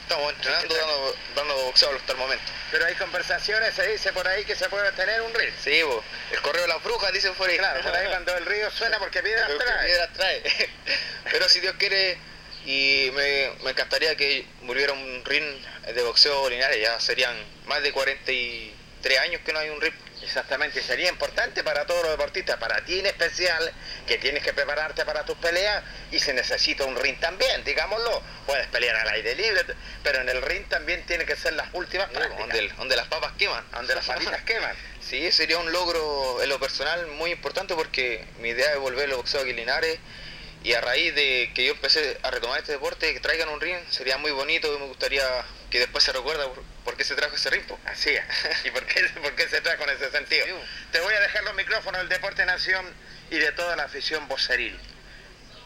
estamos 0.03 0.33
entrenando, 0.33 0.75
dando, 0.75 1.15
dando 1.35 1.55
boxeo 1.65 1.95
hasta 1.95 2.11
el 2.11 2.17
momento. 2.17 2.43
Pero 2.71 2.85
hay 2.85 2.95
conversaciones, 2.95 3.73
se 3.73 3.87
dice 3.87 4.13
por 4.13 4.27
ahí 4.27 4.45
que 4.45 4.55
se 4.55 4.69
puede 4.69 4.91
tener 4.93 5.21
un 5.21 5.33
ring. 5.33 5.51
Sí, 5.63 5.81
po. 5.83 6.03
el 6.31 6.41
correo 6.41 6.61
de 6.63 6.67
las 6.67 6.83
brujas, 6.83 7.11
dicen 7.13 7.33
por 7.35 7.49
ahí. 7.49 7.57
Claro, 7.57 7.81
por 7.81 7.95
ahí 7.95 8.07
cuando 8.07 8.35
el 8.37 8.45
río 8.45 8.69
suena 8.71 8.99
porque 8.99 9.21
piedras 9.21 9.47
Pero 9.47 9.59
trae. 9.59 9.85
piedras 9.85 10.13
trae. 10.13 10.43
Pero 11.31 11.49
si 11.49 11.59
Dios 11.59 11.75
quiere, 11.77 12.17
y 12.65 13.09
me, 13.13 13.51
me 13.63 13.71
encantaría 13.71 14.15
que 14.15 14.45
volviera 14.61 14.93
un 14.93 15.23
ring 15.25 15.43
de 15.93 16.01
boxeo 16.03 16.49
Linares, 16.49 16.81
ya 16.81 16.99
serían 16.99 17.35
más 17.65 17.81
de 17.83 17.91
43 17.91 19.19
años 19.19 19.41
que 19.45 19.53
no 19.53 19.59
hay 19.59 19.69
un 19.69 19.81
ring. 19.81 19.93
Exactamente, 20.23 20.81
sería 20.81 21.09
importante 21.09 21.63
para 21.63 21.85
todos 21.85 22.01
los 22.03 22.11
deportistas, 22.11 22.57
para 22.57 22.83
ti 22.85 22.99
en 22.99 23.05
especial, 23.05 23.71
que 24.07 24.17
tienes 24.17 24.41
que 24.41 24.53
prepararte 24.53 25.05
para 25.05 25.25
tus 25.25 25.37
peleas 25.37 25.83
y 26.11 26.19
se 26.19 26.33
necesita 26.33 26.85
un 26.85 26.95
ring 26.95 27.19
también, 27.19 27.63
digámoslo. 27.63 28.21
Puedes 28.45 28.67
pelear 28.67 28.95
al 28.95 29.09
aire 29.09 29.35
libre, 29.35 29.63
pero 30.01 30.21
en 30.21 30.29
el 30.29 30.41
ring 30.41 30.65
también 30.69 31.05
tiene 31.05 31.25
que 31.25 31.35
ser 31.35 31.53
las 31.53 31.67
últimas 31.73 32.09
prácticas, 32.09 32.39
Donde, 32.39 32.69
donde 32.77 32.95
las 32.95 33.07
papas 33.07 33.33
queman. 33.37 33.65
donde 33.71 33.95
las 33.95 34.05
patitas 34.05 34.41
queman. 34.43 34.75
Sí, 35.01 35.31
sería 35.31 35.57
un 35.57 35.71
logro 35.71 36.41
en 36.41 36.49
lo 36.49 36.59
personal 36.59 37.05
muy 37.07 37.31
importante 37.31 37.75
porque 37.75 38.25
mi 38.39 38.49
idea 38.49 38.71
es 38.73 38.79
volver 38.79 39.09
al 39.09 39.15
boxeo 39.17 39.41
en 39.41 39.55
Linares 39.55 39.99
Y 40.63 40.73
a 40.73 40.81
raíz 40.81 41.13
de 41.13 41.51
que 41.53 41.65
yo 41.65 41.73
empecé 41.73 42.17
a 42.23 42.31
retomar 42.31 42.59
este 42.59 42.71
deporte, 42.71 43.13
que 43.13 43.19
traigan 43.19 43.49
un 43.49 43.59
ring, 43.59 43.77
sería 43.89 44.17
muy 44.17 44.31
bonito, 44.31 44.77
me 44.79 44.85
gustaría 44.85 45.23
que 45.69 45.79
después 45.79 46.03
se 46.03 46.13
recuerda 46.13 46.47
por, 46.47 46.63
por 46.85 46.95
qué 46.95 47.03
se 47.03 47.15
trajo 47.15 47.35
ese 47.35 47.49
ring. 47.49 47.63
Así 47.85 48.11
es. 48.11 48.23
¿Y 48.65 48.71
por 48.71 48.85
qué, 48.85 49.01
por 49.21 49.35
qué 49.35 49.49
se 49.49 49.59
trajo 49.61 49.83
en 49.83 49.89
ese 49.89 50.09
sentido? 50.11 50.45
Te 50.91 51.01
voy 51.01 51.13
a 51.13 51.19
dejar 51.19 51.43
los 51.43 51.53
micrófonos 51.55 51.99
del 51.99 52.09
Deporte 52.09 52.45
Nación 52.45 52.85
y 53.29 53.37
de 53.37 53.51
toda 53.51 53.75
la 53.75 53.83
afición 53.83 54.27
voceril. 54.29 54.79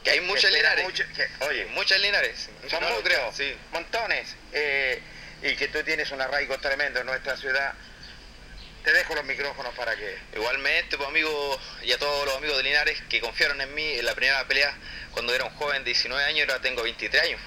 Que 0.04 0.12
hay 0.12 0.22
muchas 0.22 0.46
espera 0.52 0.76
linares. 0.76 0.84
mucho- 0.86 1.04
que- 1.16 1.46
oye, 1.46 1.66
Muchas 1.68 2.00
linares. 2.00 2.50
son 2.70 2.82
No 2.82 2.88
muchos, 2.90 3.04
creo, 3.04 3.32
sí. 3.34 3.56
montones. 3.72 4.36
eh, 4.54 5.02
y 5.44 5.56
que 5.56 5.68
tú 5.68 5.84
tienes 5.84 6.10
un 6.10 6.20
arraigo 6.22 6.58
tremendo 6.58 7.00
en 7.02 7.06
nuestra 7.06 7.38
ciudad. 7.38 7.74
Te 8.84 8.94
dejo 8.94 9.16
los 9.16 9.26
micrófonos 9.26 9.74
para 9.76 9.96
que... 9.96 10.18
Igualmente, 10.34 10.98
pues 10.98 11.10
amigos, 11.10 11.60
y 11.84 11.92
a 11.92 11.98
todos 11.98 12.26
los 12.26 12.38
amigos 12.38 12.58
de 12.58 12.64
Linares 12.64 13.02
que 13.10 13.20
confiaron 13.20 13.60
en 13.60 13.74
mí 13.74 13.84
en 13.84 14.06
la 14.06 14.16
primera 14.16 14.48
pelea 14.48 14.74
cuando 15.12 15.34
era 15.34 15.44
un 15.44 15.54
joven 15.56 15.84
de 15.84 15.90
19 15.90 16.24
años, 16.24 16.48
ahora 16.48 16.62
tengo 16.62 16.84
23 16.84 17.24
años. 17.24 17.42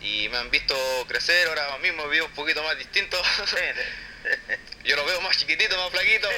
Y 0.00 0.28
me 0.30 0.38
han 0.38 0.50
visto 0.50 0.74
crecer, 1.08 1.46
ahora 1.48 1.78
mismo 1.78 2.08
veo 2.08 2.26
un 2.26 2.32
poquito 2.32 2.62
más 2.62 2.78
distinto. 2.78 3.20
Yo 4.84 4.96
lo 4.96 5.04
veo 5.04 5.20
más 5.20 5.36
chiquitito, 5.36 5.76
más 5.76 5.90
flaquito. 5.90 6.28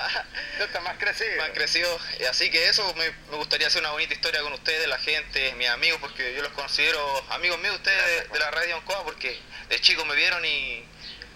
Tú 0.58 0.64
estás 0.64 0.82
más 0.82 0.96
crecido. 0.98 1.36
Más 1.38 1.50
crecido. 1.50 1.98
Y 2.20 2.24
Así 2.24 2.50
que 2.50 2.68
eso 2.68 2.94
me, 2.94 3.10
me 3.30 3.36
gustaría 3.36 3.66
hacer 3.66 3.80
una 3.80 3.90
bonita 3.92 4.14
historia 4.14 4.42
con 4.42 4.52
ustedes, 4.52 4.86
la 4.88 4.98
gente, 4.98 5.52
mis 5.54 5.68
amigos, 5.68 6.00
porque 6.00 6.34
yo 6.34 6.42
los 6.42 6.52
considero 6.52 7.00
amigos 7.30 7.58
míos 7.60 7.74
ustedes 7.76 8.04
de, 8.06 8.28
de 8.28 8.38
la 8.38 8.50
radio 8.50 8.76
Ancoa, 8.76 9.04
porque 9.04 9.38
de 9.68 9.80
chicos 9.80 10.06
me 10.06 10.14
vieron 10.14 10.44
y 10.44 10.84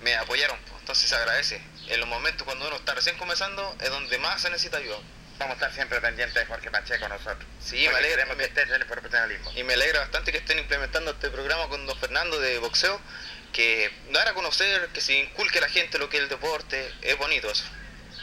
me 0.02 0.14
apoyaron. 0.16 0.58
pues. 0.60 0.80
Entonces 0.80 1.08
se 1.08 1.14
agradece. 1.14 1.60
En 1.88 2.00
los 2.00 2.08
momentos 2.08 2.42
cuando 2.44 2.66
uno 2.66 2.76
está 2.76 2.94
recién 2.94 3.16
comenzando 3.16 3.76
es 3.80 3.90
donde 3.90 4.18
más 4.18 4.42
se 4.42 4.50
necesita 4.50 4.78
ayuda. 4.78 4.98
Vamos 5.38 5.52
a 5.52 5.54
estar 5.54 5.72
siempre 5.72 6.00
pendientes 6.00 6.34
de 6.34 6.46
Jorge 6.46 6.70
Pacheco 6.70 7.08
nosotros. 7.08 7.44
Sí, 7.60 7.88
me 7.88 7.96
alegra. 7.96 8.26
Que 8.36 8.44
estés 8.44 8.68
en 8.68 8.74
el 8.74 8.86
profesionalismo. 8.86 9.52
Y 9.54 9.62
me 9.62 9.74
alegra 9.74 10.00
bastante 10.00 10.32
que 10.32 10.38
estén 10.38 10.58
implementando 10.58 11.12
este 11.12 11.30
programa 11.30 11.68
con 11.68 11.86
don 11.86 11.98
Fernando 11.98 12.38
de 12.40 12.58
boxeo, 12.58 13.00
que 13.52 13.90
dar 14.10 14.26
a 14.28 14.34
conocer, 14.34 14.88
que 14.88 15.00
se 15.00 15.14
inculque 15.14 15.58
a 15.58 15.62
la 15.62 15.68
gente 15.68 15.98
lo 15.98 16.08
que 16.08 16.16
es 16.16 16.24
el 16.24 16.28
deporte, 16.28 16.92
es 17.02 17.16
bonito 17.18 17.50
eso. 17.50 17.64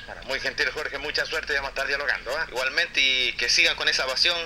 Bueno, 0.06 0.24
muy 0.26 0.40
gentil 0.42 0.70
Jorge, 0.72 0.98
mucha 0.98 1.26
suerte 1.26 1.54
y 1.54 1.56
vamos 1.56 1.70
a 1.70 1.72
estar 1.72 1.88
dialogando. 1.88 2.38
¿ah? 2.38 2.46
Igualmente 2.50 3.00
y 3.00 3.34
que 3.34 3.50
sigan 3.50 3.76
con 3.78 3.88
esa 3.88 4.06
pasión 4.06 4.38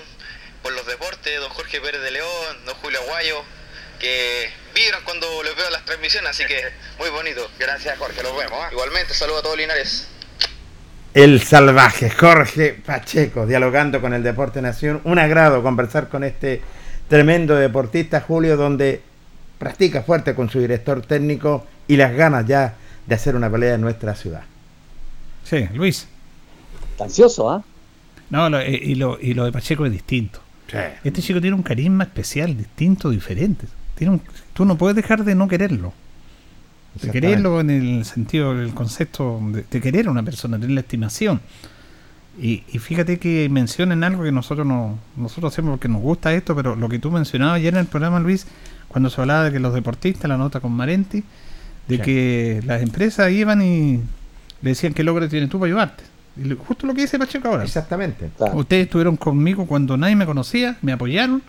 por 0.61 0.71
los 0.73 0.85
deportes, 0.85 1.39
don 1.39 1.49
Jorge 1.49 1.81
Pérez 1.81 2.01
de 2.01 2.11
León, 2.11 2.65
don 2.65 2.75
Julio 2.75 2.99
Aguayo, 3.01 3.43
que 3.99 4.49
vibran 4.73 5.03
cuando 5.03 5.27
les 5.43 5.55
veo 5.55 5.69
las 5.69 5.83
transmisiones, 5.85 6.29
así 6.31 6.43
que 6.45 6.61
muy 6.99 7.09
bonito. 7.09 7.49
Gracias 7.59 7.97
Jorge, 7.97 8.23
los 8.23 8.35
vemos. 8.37 8.53
¿ah? 8.61 8.69
Igualmente, 8.71 9.13
saludo 9.13 9.39
a 9.39 9.41
todos 9.43 9.57
Linares. 9.57 10.07
El 11.13 11.41
salvaje 11.41 12.09
Jorge 12.09 12.73
Pacheco, 12.85 13.45
dialogando 13.47 13.99
con 13.99 14.13
el 14.13 14.21
Deporte 14.23 14.61
Nación. 14.61 15.01
Un 15.03 15.17
agrado 15.19 15.63
conversar 15.63 16.07
con 16.07 16.23
este 16.23 16.61
tremendo 17.07 17.55
deportista, 17.55 18.21
Julio, 18.21 18.55
donde 18.57 19.01
practica 19.57 20.03
fuerte 20.03 20.35
con 20.35 20.49
su 20.49 20.59
director 20.59 21.01
técnico 21.01 21.65
y 21.87 21.97
las 21.97 22.13
ganas 22.13 22.45
ya 22.45 22.75
de 23.07 23.15
hacer 23.15 23.35
una 23.35 23.49
pelea 23.49 23.73
en 23.73 23.81
nuestra 23.81 24.13
ciudad. 24.15 24.43
Sí, 25.43 25.67
Luis. 25.73 26.07
Está 26.91 27.05
ansioso, 27.05 27.49
¿ah? 27.49 27.63
No, 28.29 28.47
lo- 28.49 28.59
eh, 28.59 28.79
y, 28.81 28.93
lo, 28.93 29.17
y 29.19 29.33
lo 29.33 29.45
de 29.45 29.51
Pacheco 29.51 29.85
es 29.87 29.91
distinto. 29.91 30.41
Este 31.03 31.23
chico 31.23 31.41
tiene 31.41 31.55
un 31.55 31.63
carisma 31.63 32.03
especial, 32.03 32.55
distinto, 32.55 33.09
diferente. 33.09 33.65
Tiene 33.99 34.13
un- 34.13 34.21
tú 34.53 34.65
no 34.65 34.77
puedes 34.77 34.95
dejar 34.95 35.23
de 35.23 35.35
no 35.35 35.47
quererlo. 35.47 35.93
De 37.01 37.11
quererlo 37.11 37.59
en 37.59 37.69
el 37.69 38.05
sentido, 38.05 38.55
del 38.55 38.73
concepto 38.73 39.39
de, 39.51 39.63
de 39.69 39.79
querer 39.81 40.07
a 40.07 40.11
una 40.11 40.23
persona, 40.23 40.57
tener 40.57 40.71
la 40.71 40.79
estimación. 40.81 41.39
Y, 42.41 42.63
y 42.71 42.79
fíjate 42.79 43.19
que 43.19 43.47
mencionan 43.49 44.03
algo 44.03 44.23
que 44.23 44.31
nosotros 44.31 44.65
no, 44.65 44.97
nosotros 45.17 45.53
hacemos 45.53 45.71
porque 45.73 45.87
nos 45.89 46.01
gusta 46.01 46.33
esto, 46.33 46.55
pero 46.55 46.75
lo 46.75 46.87
que 46.89 46.97
tú 46.97 47.11
mencionabas 47.11 47.57
ayer 47.57 47.73
en 47.73 47.81
el 47.81 47.85
programa, 47.85 48.19
Luis, 48.19 48.47
cuando 48.87 49.09
se 49.09 49.19
hablaba 49.21 49.43
de 49.45 49.51
que 49.51 49.59
los 49.59 49.73
deportistas, 49.73 50.27
la 50.29 50.37
nota 50.37 50.59
con 50.61 50.71
Marenti, 50.71 51.23
de 51.87 51.95
Sí. 51.97 52.01
que 52.01 52.61
las 52.65 52.81
empresas 52.81 53.29
iban 53.31 53.61
y 53.61 53.97
le 54.61 54.69
decían 54.69 54.93
qué 54.93 55.03
logro 55.03 55.27
tienes 55.27 55.49
tú 55.49 55.59
para 55.59 55.67
ayudarte. 55.67 56.03
Y 56.37 56.49
justo 56.55 56.87
lo 56.87 56.93
que 56.93 57.01
dice 57.01 57.19
Pacheco 57.19 57.49
ahora. 57.49 57.63
Exactamente. 57.65 58.29
Ustedes 58.53 58.85
estuvieron 58.85 59.17
conmigo 59.17 59.65
cuando 59.67 59.97
nadie 59.97 60.15
me 60.15 60.25
conocía, 60.25 60.77
me 60.81 60.93
apoyaron 60.93 61.41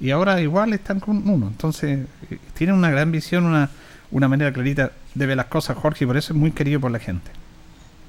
y 0.00 0.10
ahora 0.10 0.40
igual 0.40 0.72
están 0.72 1.00
con 1.00 1.28
uno. 1.28 1.48
Entonces, 1.48 2.00
eh, 2.30 2.38
tienen 2.56 2.76
una 2.76 2.90
gran 2.90 3.10
visión, 3.12 3.44
una, 3.46 3.70
una 4.10 4.28
manera 4.28 4.52
clarita 4.52 4.92
de 5.14 5.26
ver 5.26 5.36
las 5.36 5.46
cosas, 5.46 5.76
Jorge, 5.76 6.04
y 6.04 6.06
por 6.06 6.16
eso 6.16 6.32
es 6.32 6.38
muy 6.38 6.52
querido 6.52 6.80
por 6.80 6.90
la 6.90 6.98
gente. 6.98 7.30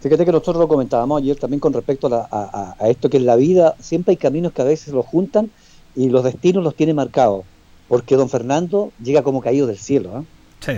Fíjate 0.01 0.25
que 0.25 0.31
nosotros 0.31 0.57
lo 0.57 0.67
comentábamos 0.67 1.21
ayer 1.21 1.35
también 1.35 1.59
con 1.59 1.73
respecto 1.73 2.07
a, 2.07 2.09
la- 2.09 2.27
a- 2.31 2.75
a- 2.79 2.89
esto 2.89 3.09
que 3.09 3.17
en 3.17 3.25
la 3.25 3.35
vida 3.35 3.75
siempre 3.79 4.11
hay 4.11 4.17
caminos 4.17 4.53
que 4.53 4.61
a 4.61 4.65
veces 4.65 4.93
los 4.93 5.05
juntan 5.05 5.49
y 5.95 6.09
los 6.09 6.23
destinos 6.23 6.63
los 6.63 6.75
tiene 6.75 6.93
marcados. 6.93 7.43
Porque 7.89 8.15
don 8.15 8.29
Fernando 8.29 8.91
llega 9.03 9.23
como 9.23 9.41
caído 9.41 9.67
del 9.67 9.77
cielo. 9.77 10.11
¿ah? 10.15 10.23
Sí. 10.61 10.73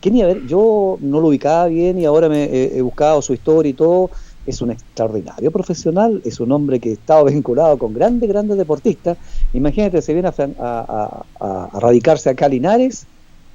¿Quién 0.00 0.16
iba 0.16 0.28
a 0.28 0.34
ver? 0.34 0.46
Yo 0.46 0.98
no 1.00 1.20
lo 1.20 1.28
ubicaba 1.28 1.66
bien 1.66 1.98
y 1.98 2.04
ahora 2.04 2.28
me 2.28 2.44
he 2.76 2.82
buscado 2.82 3.22
su 3.22 3.32
historia 3.32 3.70
y 3.70 3.74
todo. 3.74 4.10
Es 4.48 4.62
un 4.62 4.70
extraordinario 4.70 5.50
profesional, 5.52 6.22
es 6.24 6.40
un 6.40 6.50
hombre 6.52 6.80
que 6.80 6.92
estaba 6.92 7.24
vinculado 7.30 7.76
con 7.78 7.92
grandes, 7.92 8.28
grandes 8.28 8.56
deportistas. 8.56 9.18
Imagínate, 9.52 10.00
se 10.00 10.12
viene 10.14 10.28
a, 10.28 10.32
fran- 10.32 10.56
a- 10.58 10.86
a- 10.88 11.46
a- 11.46 11.68
a 11.76 11.80
radicarse 11.80 12.30
acá 12.30 12.46
a 12.46 12.48
Linares 12.48 13.06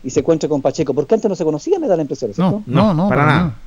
y 0.03 0.09
se 0.11 0.19
encuentra 0.19 0.47
con 0.49 0.61
Pacheco, 0.61 0.93
porque 0.93 1.15
antes 1.15 1.29
no 1.29 1.35
se 1.35 1.45
conocía, 1.45 1.79
me 1.79 1.87
da 1.87 1.95
la 1.95 2.03
impresión, 2.03 2.33
¿cierto? 2.33 2.63
No, 2.67 2.83
no, 2.83 2.93
no, 2.93 3.09
para 3.09 3.21
para 3.21 3.25
nada. 3.25 3.39
nada. 3.45 3.59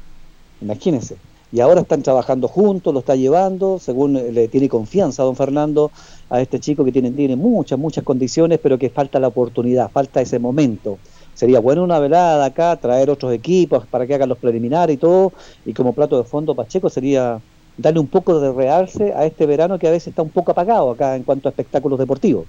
Imagínense. 0.60 1.16
Y 1.52 1.60
ahora 1.60 1.80
están 1.82 2.02
trabajando 2.02 2.48
juntos, 2.48 2.92
lo 2.92 3.00
está 3.00 3.14
llevando, 3.14 3.78
según 3.78 4.14
le 4.14 4.48
tiene 4.48 4.68
confianza 4.68 5.22
a 5.22 5.24
don 5.26 5.36
Fernando, 5.36 5.92
a 6.28 6.40
este 6.40 6.58
chico 6.60 6.84
que 6.84 6.92
tiene, 6.92 7.10
tiene 7.12 7.36
muchas, 7.36 7.78
muchas 7.78 8.04
condiciones, 8.04 8.58
pero 8.62 8.78
que 8.78 8.90
falta 8.90 9.18
la 9.20 9.28
oportunidad, 9.28 9.90
falta 9.90 10.20
ese 10.20 10.38
momento. 10.38 10.98
Sería 11.36 11.60
bueno 11.60 11.84
una 11.84 12.00
velada 12.00 12.46
acá, 12.46 12.74
traer 12.76 13.08
otros 13.10 13.32
equipos 13.32 13.86
para 13.86 14.06
que 14.06 14.14
hagan 14.14 14.28
los 14.28 14.38
preliminares 14.38 14.94
y 14.94 14.96
todo, 14.96 15.32
y 15.64 15.72
como 15.72 15.92
plato 15.92 16.16
de 16.20 16.24
fondo 16.28 16.56
Pacheco 16.56 16.88
sería 16.90 17.38
darle 17.76 18.00
un 18.00 18.08
poco 18.08 18.40
de 18.40 18.50
realce 18.52 19.12
a 19.14 19.24
este 19.26 19.46
verano 19.46 19.78
que 19.78 19.86
a 19.86 19.90
veces 19.90 20.08
está 20.08 20.22
un 20.22 20.30
poco 20.30 20.50
apagado 20.52 20.90
acá 20.90 21.14
en 21.14 21.22
cuanto 21.22 21.48
a 21.48 21.50
espectáculos 21.50 21.98
deportivos. 21.98 22.46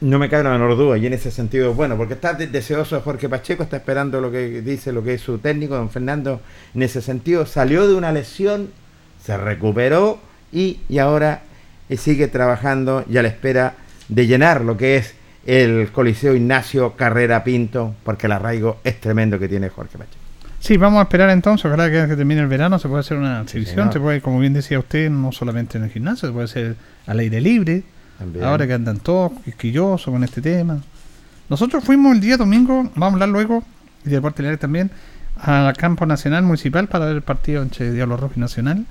No 0.00 0.18
me 0.18 0.28
cabe 0.28 0.44
la 0.44 0.50
menor 0.50 0.76
duda, 0.76 0.98
y 0.98 1.06
en 1.06 1.12
ese 1.12 1.30
sentido 1.30 1.74
bueno, 1.74 1.96
porque 1.96 2.14
está 2.14 2.32
de- 2.34 2.48
deseoso 2.48 2.96
de 2.96 3.02
Jorge 3.02 3.28
Pacheco, 3.28 3.62
está 3.62 3.76
esperando 3.76 4.20
lo 4.20 4.32
que 4.32 4.62
dice, 4.62 4.92
lo 4.92 5.04
que 5.04 5.14
es 5.14 5.20
su 5.20 5.38
técnico, 5.38 5.76
don 5.76 5.90
Fernando, 5.90 6.40
en 6.74 6.82
ese 6.82 7.00
sentido, 7.02 7.46
salió 7.46 7.86
de 7.86 7.94
una 7.94 8.10
lesión, 8.10 8.70
se 9.22 9.36
recuperó 9.36 10.18
y, 10.52 10.78
y 10.88 10.98
ahora 10.98 11.42
eh, 11.88 11.96
sigue 11.96 12.26
trabajando 12.28 13.04
y 13.08 13.16
a 13.18 13.22
la 13.22 13.28
espera 13.28 13.74
de 14.08 14.26
llenar 14.26 14.62
lo 14.62 14.76
que 14.76 14.96
es 14.96 15.14
el 15.46 15.90
Coliseo 15.92 16.34
Ignacio 16.34 16.94
Carrera 16.96 17.44
Pinto, 17.44 17.94
porque 18.04 18.26
el 18.26 18.32
arraigo 18.32 18.78
es 18.84 19.00
tremendo 19.00 19.38
que 19.38 19.48
tiene 19.48 19.68
Jorge 19.68 19.98
Pacheco. 19.98 20.18
Sí, 20.60 20.78
vamos 20.78 21.00
a 21.00 21.02
esperar 21.02 21.28
entonces, 21.28 21.66
ojalá 21.66 21.90
que, 21.90 22.08
que 22.08 22.16
termine 22.16 22.40
el 22.40 22.46
verano, 22.46 22.78
se 22.78 22.88
puede 22.88 23.00
hacer 23.00 23.18
una 23.18 23.42
exhibición, 23.42 23.92
se 23.92 24.00
puede, 24.00 24.22
como 24.22 24.38
bien 24.40 24.54
decía 24.54 24.78
usted, 24.78 25.10
no 25.10 25.30
solamente 25.30 25.76
en 25.76 25.84
el 25.84 25.90
gimnasio, 25.90 26.28
se 26.28 26.32
puede 26.32 26.46
hacer 26.46 26.76
al 27.06 27.18
aire 27.18 27.38
libre, 27.42 27.82
También. 28.18 28.44
ahora 28.46 28.66
que 28.66 28.72
andan 28.72 28.98
todos 29.00 29.32
quisquillosos 29.44 30.10
con 30.10 30.24
este 30.24 30.40
tema. 30.40 30.78
Nosotros 31.50 31.84
fuimos 31.84 32.14
el 32.14 32.20
día 32.22 32.38
domingo, 32.38 32.82
vamos 32.94 33.02
a 33.02 33.12
hablar 33.12 33.28
luego, 33.28 33.62
y 34.06 34.08
de 34.08 34.14
Deporte 34.16 34.40
Linares 34.40 34.58
también, 34.60 34.90
al 35.36 35.76
campo 35.76 36.06
nacional 36.06 36.44
municipal 36.44 36.88
para 36.88 37.04
ver 37.04 37.16
el 37.16 37.22
partido 37.22 37.62
entre 37.62 37.92
Diablo 37.92 38.16
Rojo 38.16 38.32
y 38.36 38.40
Nacional. 38.40 38.86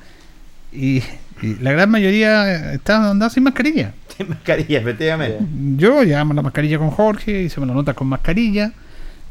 Y, 0.72 1.02
y 1.42 1.56
la 1.60 1.72
gran 1.72 1.90
mayoría 1.90 2.74
está 2.74 2.98
andando 2.98 3.30
sin 3.32 3.44
mascarilla. 3.44 3.94
Sin 4.18 4.30
mascarilla, 4.30 4.80
efectivamente. 4.80 5.40
Yo 5.78 6.04
llevamos 6.04 6.36
la 6.36 6.42
mascarilla 6.42 6.78
con 6.78 6.92
Jorge, 6.92 7.44
hicimos 7.44 7.68
la 7.68 7.74
nota 7.76 7.94
con 7.94 8.08
mascarilla, 8.08 8.72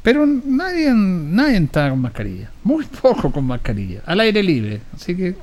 pero 0.02 0.26
nadie, 0.26 0.92
nadie 0.94 1.56
está 1.58 1.90
con 1.90 2.00
mascarilla. 2.00 2.50
Muy 2.64 2.84
poco 2.86 3.30
con 3.30 3.44
mascarilla, 3.44 4.00
al 4.06 4.20
aire 4.20 4.42
libre. 4.42 4.80
Así 4.94 5.14
que, 5.16 5.34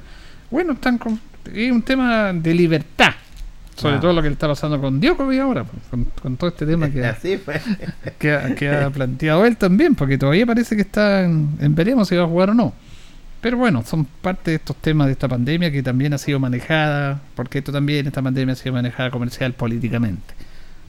bueno, 0.51 0.73
están 0.73 0.97
con. 0.97 1.19
Es 1.53 1.71
un 1.71 1.81
tema 1.81 2.33
de 2.33 2.53
libertad. 2.53 3.11
Sobre 3.75 3.95
Ah. 3.95 3.99
todo 4.01 4.11
lo 4.11 4.21
que 4.21 4.27
le 4.27 4.33
está 4.33 4.45
pasando 4.47 4.79
con 4.81 4.99
Djokovic 4.99 5.39
ahora, 5.39 5.63
pues, 5.63 5.81
con, 5.89 6.03
con 6.21 6.35
todo 6.35 6.49
este 6.49 6.65
tema 6.65 6.89
que, 6.91 7.05
Así 7.05 7.37
fue. 7.37 7.61
que, 8.17 8.33
ha, 8.33 8.53
que 8.53 8.67
ha 8.69 8.89
planteado 8.89 9.45
él 9.45 9.55
también, 9.55 9.95
porque 9.95 10.17
todavía 10.17 10.45
parece 10.45 10.75
que 10.75 10.81
está 10.81 11.23
en, 11.23 11.51
en 11.61 11.73
veremos 11.75 12.09
si 12.09 12.15
va 12.17 12.23
a 12.23 12.27
jugar 12.27 12.49
o 12.49 12.53
no. 12.53 12.73
Pero 13.41 13.57
bueno, 13.57 13.83
son 13.85 14.05
parte 14.05 14.51
de 14.51 14.57
estos 14.57 14.75
temas 14.77 15.07
de 15.07 15.13
esta 15.13 15.27
pandemia 15.27 15.71
que 15.71 15.81
también 15.81 16.13
ha 16.13 16.17
sido 16.17 16.39
manejada, 16.39 17.21
porque 17.35 17.59
esto 17.59 17.71
también, 17.71 18.05
esta 18.07 18.21
pandemia 18.21 18.53
ha 18.53 18.55
sido 18.57 18.73
manejada 18.73 19.11
comercial 19.11 19.53
políticamente. 19.53 20.33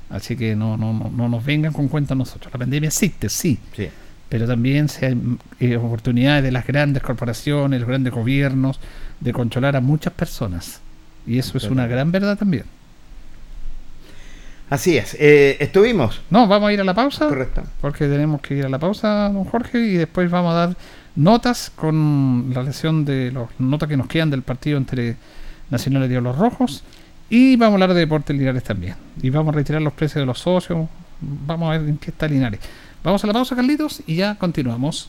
Así 0.08 0.36
que 0.36 0.56
no, 0.56 0.76
no, 0.76 0.92
no, 0.92 1.10
no 1.14 1.28
nos 1.28 1.44
vengan 1.44 1.72
con 1.72 1.86
cuenta 1.88 2.14
nosotros. 2.16 2.52
La 2.52 2.58
pandemia 2.58 2.88
existe, 2.88 3.28
sí, 3.28 3.60
Sí. 3.76 3.88
pero 4.28 4.48
también 4.48 4.88
se 4.88 5.06
hay 5.06 5.16
eh, 5.60 5.76
oportunidades 5.76 6.42
de 6.42 6.50
las 6.50 6.66
grandes 6.66 7.02
corporaciones, 7.04 7.78
los 7.80 7.88
grandes 7.88 8.12
gobiernos, 8.12 8.80
de 9.20 9.32
controlar 9.32 9.76
a 9.76 9.80
muchas 9.80 10.12
personas. 10.12 10.80
Y 11.26 11.38
eso 11.38 11.56
es 11.58 11.64
una 11.64 11.86
gran 11.86 12.10
verdad 12.10 12.36
también. 12.36 12.64
Así 14.68 14.96
es. 14.96 15.16
Eh, 15.18 15.56
estuvimos. 15.60 16.20
No, 16.30 16.46
vamos 16.46 16.68
a 16.68 16.72
ir 16.72 16.80
a 16.80 16.84
la 16.84 16.94
pausa. 16.94 17.28
Correcto. 17.28 17.62
Porque 17.80 18.06
tenemos 18.06 18.40
que 18.40 18.54
ir 18.54 18.66
a 18.66 18.68
la 18.68 18.78
pausa, 18.78 19.28
don 19.28 19.44
Jorge, 19.44 19.78
y 19.80 19.94
después 19.94 20.30
vamos 20.30 20.52
a 20.52 20.66
dar 20.66 20.76
notas 21.16 21.70
con 21.74 22.50
la 22.54 22.62
lesión 22.62 23.04
de 23.04 23.32
las 23.32 23.48
notas 23.58 23.88
que 23.88 23.96
nos 23.96 24.06
quedan 24.06 24.30
del 24.30 24.42
partido 24.42 24.78
entre 24.78 25.16
Nacional 25.70 26.04
y 26.04 26.08
Diablos 26.08 26.36
Rojos 26.36 26.82
Y 27.28 27.56
vamos 27.56 27.72
a 27.72 27.74
hablar 27.74 27.94
de 27.94 28.00
Deportes 28.00 28.36
Linares 28.36 28.64
también. 28.64 28.96
Y 29.22 29.30
vamos 29.30 29.54
a 29.54 29.56
retirar 29.56 29.80
los 29.82 29.92
precios 29.92 30.22
de 30.22 30.26
los 30.26 30.40
socios. 30.40 30.88
Vamos 31.20 31.68
a 31.68 31.78
ver 31.78 31.88
en 31.88 31.98
qué 31.98 32.10
está 32.10 32.26
Linares. 32.26 32.60
Vamos 33.02 33.22
a 33.24 33.26
la 33.26 33.32
pausa, 33.32 33.54
Carlitos, 33.56 34.02
y 34.06 34.16
ya 34.16 34.34
continuamos. 34.34 35.08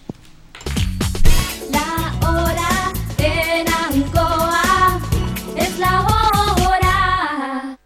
La 1.71 2.29
hora 2.29 2.93
en 3.17 3.67
Ancoa 3.67 4.99
es 5.57 5.79
la 5.79 6.01
hora. 6.01 7.77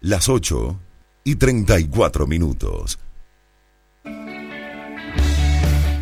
Las 0.00 0.28
8 0.28 0.78
y 1.24 1.36
34 1.36 2.26
minutos. 2.26 2.98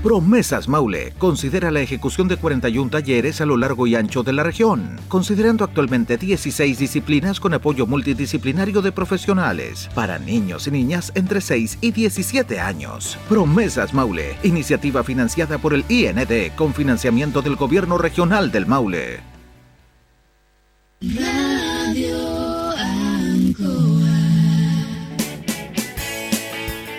Promesas 0.03 0.69
Maule 0.69 1.15
considera 1.17 1.71
la 1.71 1.81
ejecución 1.81 2.27
de 2.27 2.37
41 2.37 2.91
talleres 2.91 3.41
a 3.41 3.47
lo 3.47 3.57
largo 3.57 3.87
y 3.87 3.95
ancho 3.95 4.25
de 4.25 4.33
la 4.33 4.43
región, 4.43 4.99
considerando 5.07 5.63
actualmente 5.63 6.17
16 6.17 6.77
disciplinas 6.77 7.39
con 7.39 7.55
apoyo 7.55 7.87
multidisciplinario 7.87 8.83
de 8.83 8.91
profesionales 8.91 9.89
para 9.95 10.19
niños 10.19 10.67
y 10.67 10.73
niñas 10.73 11.13
entre 11.15 11.41
6 11.41 11.79
y 11.81 11.93
17 11.93 12.59
años. 12.59 13.17
Promesas 13.29 13.95
Maule, 13.95 14.37
iniciativa 14.43 15.05
financiada 15.05 15.59
por 15.59 15.73
el 15.73 15.85
IND 15.89 16.51
con 16.57 16.75
financiamiento 16.75 17.41
del 17.41 17.55
Gobierno 17.55 17.97
Regional 17.97 18.51
del 18.51 18.67
Maule. 18.67 19.21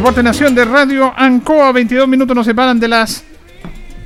Deporte 0.00 0.22
Nación 0.22 0.54
de 0.54 0.64
Radio 0.64 1.12
Ancoa, 1.14 1.72
22 1.72 2.08
minutos 2.08 2.34
nos 2.34 2.46
separan 2.46 2.80
de 2.80 2.88
las 2.88 3.22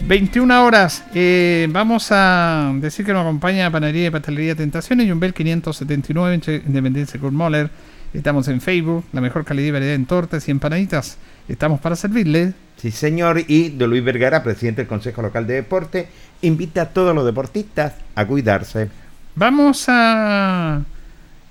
21 0.08 0.64
horas. 0.64 1.04
Eh, 1.14 1.68
vamos 1.70 2.08
a 2.10 2.72
decir 2.80 3.06
que 3.06 3.12
nos 3.12 3.20
acompaña 3.20 3.70
Panadería 3.70 4.08
y 4.08 4.10
Pastelería 4.10 4.56
Tentaciones 4.56 5.06
y 5.06 5.12
un 5.12 5.20
Bel 5.20 5.32
579 5.32 6.34
entre 6.34 6.56
Independencia 6.56 7.20
Moller. 7.22 7.70
Estamos 8.12 8.48
en 8.48 8.60
Facebook, 8.60 9.04
la 9.12 9.20
mejor 9.20 9.44
calidad 9.44 9.68
y 9.68 9.70
variedad 9.70 9.94
en 9.94 10.04
tortas 10.06 10.48
y 10.48 10.50
empanaditas. 10.50 11.16
Estamos 11.46 11.80
para 11.80 11.94
servirle. 11.94 12.54
Sí, 12.76 12.90
señor. 12.90 13.44
Y 13.46 13.68
de 13.68 13.86
Luis 13.86 14.02
Vergara, 14.02 14.42
presidente 14.42 14.80
del 14.80 14.88
Consejo 14.88 15.22
Local 15.22 15.46
de 15.46 15.54
Deporte, 15.54 16.08
invita 16.42 16.82
a 16.82 16.88
todos 16.88 17.14
los 17.14 17.24
deportistas 17.24 17.92
a 18.16 18.26
cuidarse. 18.26 18.88
Vamos 19.36 19.84
a 19.86 20.82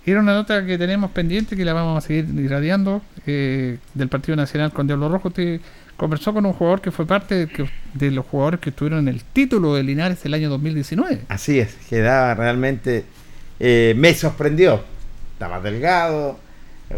ir 0.06 0.18
a 0.18 0.20
una 0.20 0.34
nota 0.34 0.66
que 0.66 0.78
tenemos 0.78 1.12
pendiente 1.12 1.56
que 1.56 1.66
la 1.66 1.74
vamos 1.74 2.04
a 2.04 2.08
seguir 2.08 2.28
irradiando 2.38 3.02
eh, 3.26 3.78
del 3.94 4.10
Partido 4.10 4.36
Nacional 4.36 4.72
con 4.72 4.88
Diablo 4.88 5.10
Rojo. 5.10 5.30
Usted 5.30 5.62
conversó 5.98 6.34
con 6.34 6.46
un 6.46 6.54
jugador 6.54 6.82
que 6.82 6.92
fue 6.92 7.06
parte 7.06 7.48
de, 7.94 8.12
los 8.12 8.26
jugadores 8.26 8.60
que 8.60 8.72
estuvieron 8.72 9.08
en 9.08 9.14
el 9.14 9.24
título 9.24 9.76
de 9.76 9.84
Linares 9.84 10.26
el 10.26 10.34
año 10.34 10.50
2019. 10.50 11.22
Así 11.30 11.60
es, 11.60 11.76
que 11.90 12.00
da 12.00 12.36
realmente. 12.36 13.06
eh, 13.60 13.94
me 13.98 14.14
sorprendió. 14.14 14.94
Más 15.50 15.62
delgado, 15.62 16.40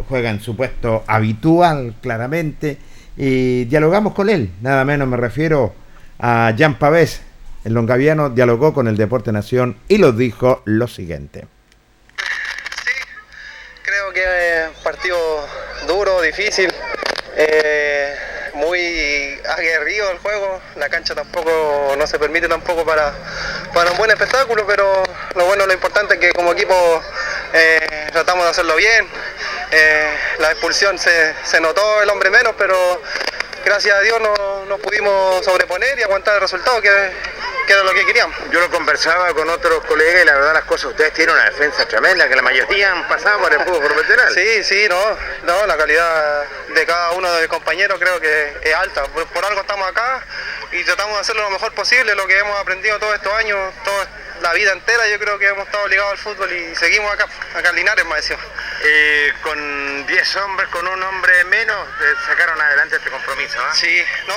juega 0.08 0.30
en 0.30 0.40
su 0.40 0.56
puesto 0.56 1.04
habitual, 1.08 1.96
claramente. 2.02 2.78
Y 3.18 3.66
dialogamos 3.66 4.14
con 4.14 4.30
él, 4.30 4.52
nada 4.62 4.86
menos 4.86 5.08
me 5.08 5.18
refiero 5.18 5.74
a 6.20 6.54
Jan 6.58 6.78
Pavés. 6.78 7.22
El 7.64 7.74
longaviano 7.74 8.30
dialogó 8.30 8.74
con 8.74 8.88
el 8.88 8.98
Deporte 8.98 9.32
Nación 9.32 9.78
y 9.88 9.98
nos 9.98 10.16
dijo 10.16 10.62
lo 10.66 10.88
siguiente. 10.88 11.46
Partido 14.82 15.46
duro, 15.88 16.22
difícil, 16.22 16.74
eh, 17.36 18.16
muy 18.54 19.38
aguerrido 19.46 20.10
el 20.10 20.20
juego. 20.20 20.62
La 20.78 20.88
cancha 20.88 21.14
tampoco 21.14 21.94
no 21.98 22.08
se 22.08 22.18
permite 22.18 22.48
tampoco 22.48 22.86
para, 22.86 23.14
para 23.74 23.92
un 23.92 23.98
buen 23.98 24.12
espectáculo, 24.12 24.66
pero 24.66 25.04
lo 25.36 25.46
bueno, 25.46 25.66
lo 25.66 25.74
importante 25.74 26.14
es 26.14 26.20
que 26.22 26.32
como 26.32 26.54
equipo 26.54 27.04
eh, 27.52 28.08
tratamos 28.14 28.46
de 28.46 28.52
hacerlo 28.52 28.78
bien. 28.78 29.06
Eh, 29.72 30.08
la 30.40 30.52
expulsión 30.52 30.98
se, 30.98 31.34
se 31.44 31.60
notó 31.60 32.02
el 32.02 32.10
hombre 32.10 32.30
menos, 32.30 32.54
pero 32.58 33.02
gracias 33.66 33.98
a 33.98 34.00
Dios 34.00 34.22
no- 34.22 34.45
nos 34.68 34.80
pudimos 34.80 35.44
sobreponer 35.44 35.98
y 36.00 36.04
aguantar 36.04 36.36
el 36.36 36.42
resultado 36.42 36.82
que, 36.82 36.90
que 37.68 37.74
era 37.74 37.84
lo 37.84 37.94
que 37.94 38.06
queríamos. 38.06 38.36
Yo 38.52 38.60
lo 38.60 38.70
conversaba 38.70 39.34
con 39.34 39.50
otros 39.50 39.84
colegas 39.86 40.24
y 40.24 40.26
la 40.26 40.36
verdad 40.36 40.54
las 40.54 40.66
cosas, 40.66 40.92
ustedes 40.92 41.14
tienen 41.14 41.36
una 41.36 41.46
defensa 41.46 41.88
tremenda, 41.88 42.28
que 42.28 42.36
la 42.36 42.42
mayoría 42.42 42.92
han 42.92 43.08
pasado 43.08 43.40
por 43.40 43.54
el 43.54 43.60
fútbol 43.62 43.84
profesional. 43.84 44.34
Sí, 44.34 44.64
sí, 44.64 44.88
no, 44.90 45.18
no, 45.44 45.66
la 45.66 45.78
calidad 45.78 46.44
de 46.74 46.86
cada 46.86 47.12
uno 47.12 47.32
de 47.34 47.42
mis 47.42 47.50
compañeros 47.50 48.00
creo 48.00 48.20
que 48.20 48.54
es 48.64 48.76
alta. 48.76 49.04
Por, 49.06 49.26
por 49.28 49.46
algo 49.46 49.62
estamos 49.62 49.88
acá 49.88 50.24
y 50.72 50.84
tratamos 50.84 51.16
de 51.16 51.22
hacerlo 51.22 51.44
lo 51.44 51.52
mejor 51.52 51.74
posible, 51.74 52.16
lo 52.16 52.28
que 52.28 52.38
hemos 52.38 52.60
aprendido 52.60 53.00
todos 53.00 53.16
estos 53.16 53.34
años, 53.34 53.74
toda 53.84 54.08
la 54.42 54.54
vida 54.54 54.72
entera, 54.74 55.08
yo 55.08 55.18
creo 55.20 55.40
que 55.40 55.48
hemos 55.48 55.66
estado 55.66 55.88
ligados 55.88 56.12
al 56.12 56.18
fútbol 56.18 56.52
y 56.52 56.76
seguimos 56.76 57.12
acá, 57.12 57.28
acá 57.56 57.70
en 57.70 57.76
Linares, 57.78 58.06
más 58.06 58.18
decía. 58.18 58.38
Eh, 58.84 59.34
con 59.42 60.06
10 60.06 60.36
hombres, 60.38 60.70
con 60.70 60.88
un 60.88 61.02
hombre 61.02 61.44
menos, 61.46 61.88
eh, 61.88 62.14
sacaron 62.28 62.60
adelante 62.60 62.98
este 62.98 63.10
compromiso. 63.10 63.58
¿ah? 63.60 63.74
Sí, 63.74 64.04
no, 64.28 64.36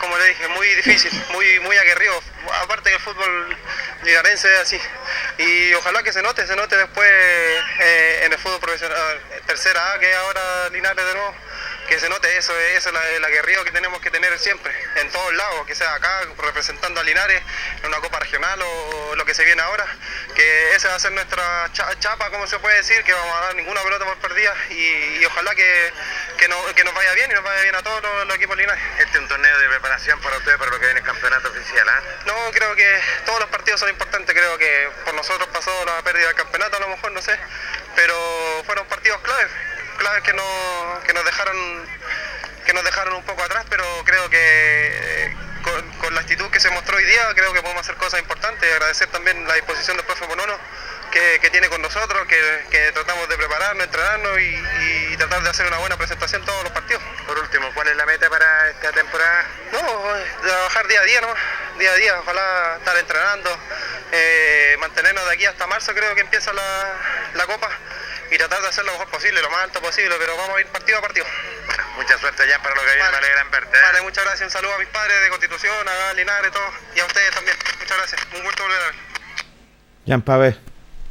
como 0.00 0.16
le 0.18 0.26
dije, 0.26 0.48
muy 0.48 0.68
difícil, 0.74 1.10
muy, 1.32 1.60
muy 1.60 1.76
aguerrido. 1.76 2.20
Aparte 2.62 2.90
que 2.90 2.96
el 2.96 3.02
fútbol 3.02 3.56
linarense 4.02 4.52
es 4.54 4.60
así. 4.60 4.80
Y 5.38 5.74
ojalá 5.74 6.02
que 6.02 6.12
se 6.12 6.22
note, 6.22 6.46
se 6.46 6.56
note 6.56 6.76
después 6.76 7.08
eh, 7.08 8.22
en 8.24 8.32
el 8.32 8.38
fútbol 8.38 8.60
profesional, 8.60 9.20
tercera 9.46 9.92
A, 9.92 9.98
que 9.98 10.14
ahora 10.14 10.68
Linares 10.70 11.04
de 11.04 11.14
nuevo, 11.14 11.34
que 11.88 12.00
se 12.00 12.08
note 12.08 12.36
eso, 12.36 12.52
eh, 12.58 12.76
eso 12.76 12.88
es 12.88 12.94
la- 12.94 13.08
el 13.10 13.24
aguerrido 13.24 13.64
que 13.64 13.70
tenemos 13.70 14.00
que 14.00 14.10
tener 14.10 14.36
siempre, 14.38 14.72
en 14.96 15.10
todos 15.10 15.32
lados, 15.34 15.66
que 15.66 15.74
sea 15.74 15.94
acá 15.94 16.20
representando 16.38 17.00
a 17.00 17.04
Linares 17.04 17.40
en 17.82 17.86
una 17.86 17.98
copa 18.00 18.18
regional 18.18 18.60
o 18.62 19.14
lo 19.14 19.24
que 19.24 19.34
se 19.34 19.44
viene 19.44 19.62
ahora, 19.62 19.86
que 20.34 20.74
esa 20.74 20.88
va 20.88 20.94
a 20.96 20.98
ser 20.98 21.12
nuestra 21.12 21.68
cha- 21.72 21.98
chapa, 22.00 22.28
como 22.30 22.46
se 22.46 22.58
puede 22.58 22.76
decir, 22.76 23.02
que 23.04 23.12
vamos 23.12 23.36
a 23.36 23.40
dar 23.46 23.54
ninguna 23.54 23.80
pelota 23.82 24.04
por 24.04 24.16
perdida 24.18 24.52
y, 24.70 25.18
y 25.20 25.24
ojalá 25.26 25.54
que, 25.54 25.92
que, 26.38 26.48
no- 26.48 26.74
que 26.74 26.84
nos 26.84 26.94
vaya 26.94 27.12
bien 27.14 27.30
y 27.30 27.34
nos 27.34 27.44
vaya 27.44 27.62
bien 27.62 27.74
a 27.76 27.82
todos 27.82 28.02
los, 28.02 28.26
los 28.26 28.36
equipos 28.36 28.56
Linares. 28.56 28.82
Este 28.98 29.12
es 29.12 29.18
un 29.18 29.28
torneo 29.28 29.58
de 29.58 29.68
preparación 29.68 30.20
para 30.20 30.36
ustedes 30.38 30.58
para 30.58 30.70
lo 30.70 30.78
que 30.80 30.86
viene 30.86 31.00
el 31.00 31.06
campeonato 31.06 31.48
oficial. 31.50 31.88
¿ah? 31.88 32.02
No, 32.26 32.34
creo 32.52 32.74
que 32.74 33.00
todos 33.24 33.40
los 33.40 33.48
partidos 33.48 33.78
son 33.80 33.88
importantes. 33.90 34.34
Creo 34.34 34.58
que 34.58 34.90
por 35.04 35.14
nosotros 35.14 35.48
pasó 35.52 35.70
la 35.84 36.02
pérdida 36.02 36.26
del 36.26 36.36
campeonato, 36.36 36.76
a 36.76 36.80
lo 36.80 36.88
mejor, 36.88 37.12
no 37.12 37.22
sé. 37.22 37.38
Pero 37.94 38.62
fueron 38.66 38.86
partidos 38.88 39.20
claves, 39.22 39.50
claves 39.96 40.22
que, 40.22 40.32
no, 40.32 41.00
que 41.06 41.12
nos 41.12 41.24
dejaron 41.24 41.86
que 42.64 42.72
nos 42.72 42.84
dejaron 42.84 43.14
un 43.14 43.24
poco 43.24 43.42
atrás, 43.44 43.64
pero 43.70 43.84
creo 44.04 44.28
que 44.28 44.38
eh, 44.40 45.36
con, 45.62 45.88
con 45.98 46.14
la 46.14 46.20
actitud 46.20 46.50
que 46.50 46.58
se 46.58 46.68
mostró 46.70 46.96
hoy 46.96 47.04
día, 47.04 47.32
creo 47.34 47.52
que 47.52 47.62
podemos 47.62 47.82
hacer 47.82 47.94
cosas 47.94 48.18
importantes. 48.18 48.72
Agradecer 48.72 49.06
también 49.08 49.46
la 49.46 49.54
disposición 49.54 49.96
del 49.96 50.04
profe 50.04 50.26
Bonono 50.26 50.58
que, 51.12 51.38
que 51.40 51.50
tiene 51.50 51.68
con 51.68 51.80
nosotros, 51.80 52.26
que, 52.26 52.66
que 52.70 52.90
tratamos 52.90 53.28
de 53.28 53.36
prepararnos, 53.36 53.84
entrenarnos 53.84 54.40
y, 54.40 54.64
y 55.12 55.16
tratar 55.16 55.42
de 55.42 55.50
hacer 55.50 55.66
una 55.66 55.78
buena 55.78 55.96
presentación 55.96 56.44
todos 56.44 56.64
los 56.64 56.72
partidos. 56.72 57.02
Por 57.26 57.38
último, 57.38 57.70
¿cuál 57.72 57.86
es 57.86 57.96
la 57.96 58.04
meta 58.04 58.28
para 58.28 58.70
esta 58.70 58.90
temporada? 58.90 59.44
No, 59.70 60.16
eh, 60.18 60.26
trabajar 60.42 60.88
día 60.88 61.00
a 61.00 61.04
día, 61.04 61.20
¿no? 61.20 61.34
Día 61.78 61.92
a 61.92 61.94
día, 61.94 62.18
ojalá 62.18 62.76
estar 62.78 62.96
entrenando, 62.96 63.58
eh, 64.10 64.76
mantenernos 64.80 65.24
de 65.26 65.34
aquí 65.34 65.46
hasta 65.46 65.66
marzo, 65.68 65.94
creo 65.94 66.14
que 66.16 66.22
empieza 66.22 66.52
la, 66.52 66.94
la 67.34 67.46
Copa, 67.46 67.70
y 68.30 68.38
tratar 68.38 68.60
de 68.62 68.68
hacer 68.68 68.84
lo 68.84 68.92
mejor 68.92 69.08
posible, 69.10 69.40
lo 69.40 69.50
más 69.50 69.64
alto 69.64 69.80
posible, 69.80 70.14
pero 70.18 70.36
vamos 70.36 70.56
a 70.56 70.60
ir 70.60 70.66
partido 70.66 70.98
a 70.98 71.02
partido. 71.02 71.26
Mucha 71.96 72.18
suerte 72.18 72.42
ya 72.48 72.62
para 72.62 72.74
lo 72.74 72.80
que 72.82 72.94
viene, 72.94 73.10
me 73.10 73.16
alegran 73.16 73.50
verte. 73.50 73.76
¿eh? 73.76 73.82
Vale, 73.82 74.02
muchas 74.02 74.24
gracias, 74.24 74.46
un 74.46 74.52
saludo 74.52 74.74
a 74.74 74.78
mis 74.78 74.88
padres 74.88 75.16
de 75.22 75.28
Constitución, 75.30 75.74
a 75.86 76.14
Linares, 76.14 76.52
todo, 76.52 76.68
y 76.94 77.00
a 77.00 77.06
ustedes 77.06 77.30
también. 77.30 77.56
Muchas 77.78 77.96
gracias, 77.96 78.20
un 78.34 78.42
gusto 78.44 78.62
volver 78.62 78.78
a 78.78 78.86
ver. 78.86 78.94
Jan 80.06 80.22
Pavés, 80.22 80.56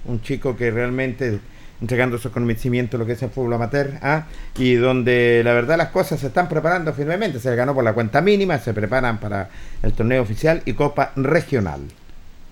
un 0.06 0.22
chico 0.22 0.56
que 0.56 0.72
realmente 0.72 1.40
entregando 1.82 2.18
su 2.18 2.32
conocimiento 2.32 2.98
lo 2.98 3.06
que 3.06 3.14
es 3.14 3.22
el 3.22 3.30
fútbol 3.30 3.54
amateur, 3.54 4.00
¿ah? 4.02 4.28
y 4.58 4.76
donde 4.76 5.42
la 5.44 5.54
verdad 5.54 5.78
las 5.78 5.90
cosas 5.90 6.20
se 6.20 6.28
están 6.28 6.48
preparando 6.48 6.94
firmemente, 6.94 7.40
se 7.40 7.56
ganó 7.56 7.74
por 7.74 7.84
la 7.84 7.94
cuenta 7.94 8.22
mínima, 8.22 8.58
se 8.60 8.74
preparan 8.74 9.20
para 9.20 9.50
el 9.84 9.94
torneo 9.94 10.22
oficial 10.22 10.62
y 10.66 10.74
Copa 10.74 11.12
Regional. 11.16 11.82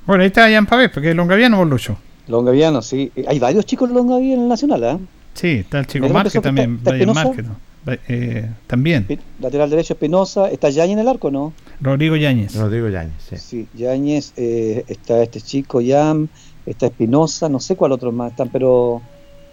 Bueno, 0.05 0.23
ahí 0.23 0.27
está 0.27 0.49
Jan 0.49 0.65
Pavés, 0.65 0.89
porque 0.89 1.11
es 1.11 1.15
longaviano 1.15 1.57
por 1.57 1.67
Lucho. 1.67 1.97
Longaviano, 2.27 2.81
sí. 2.81 3.11
Eh, 3.15 3.25
Hay 3.27 3.39
varios 3.39 3.65
chicos 3.65 3.89
longavianos 3.89 4.37
en 4.37 4.41
el 4.43 4.47
Nacional, 4.49 4.83
¿ah? 4.83 4.99
Sí, 5.33 5.47
está 5.49 5.79
el 5.79 5.87
chico 5.87 6.07
Márquez 6.09 6.41
también, 6.41 6.75
está- 6.77 6.95
está 6.95 7.99
eh, 8.07 8.49
también, 8.67 9.05
Lateral 9.41 9.69
derecho 9.69 9.93
Espinosa. 9.93 10.49
¿Está 10.49 10.69
Yañez 10.69 10.93
en 10.93 10.99
el 10.99 11.07
arco 11.07 11.29
no? 11.31 11.53
Rodrigo 11.81 12.15
Yáñez. 12.15 12.55
Rodrigo 12.55 12.87
Yáñez, 12.87 13.13
sí. 13.29 13.35
Sí, 13.37 13.67
Yañez, 13.75 14.31
eh, 14.37 14.85
está 14.87 15.21
este 15.21 15.41
chico 15.41 15.81
Yam, 15.81 16.27
está 16.65 16.85
Espinosa, 16.85 17.49
no 17.49 17.59
sé 17.59 17.75
cuál 17.75 17.91
otro 17.91 18.11
más 18.13 18.31
están, 18.31 18.49
pero 18.49 19.01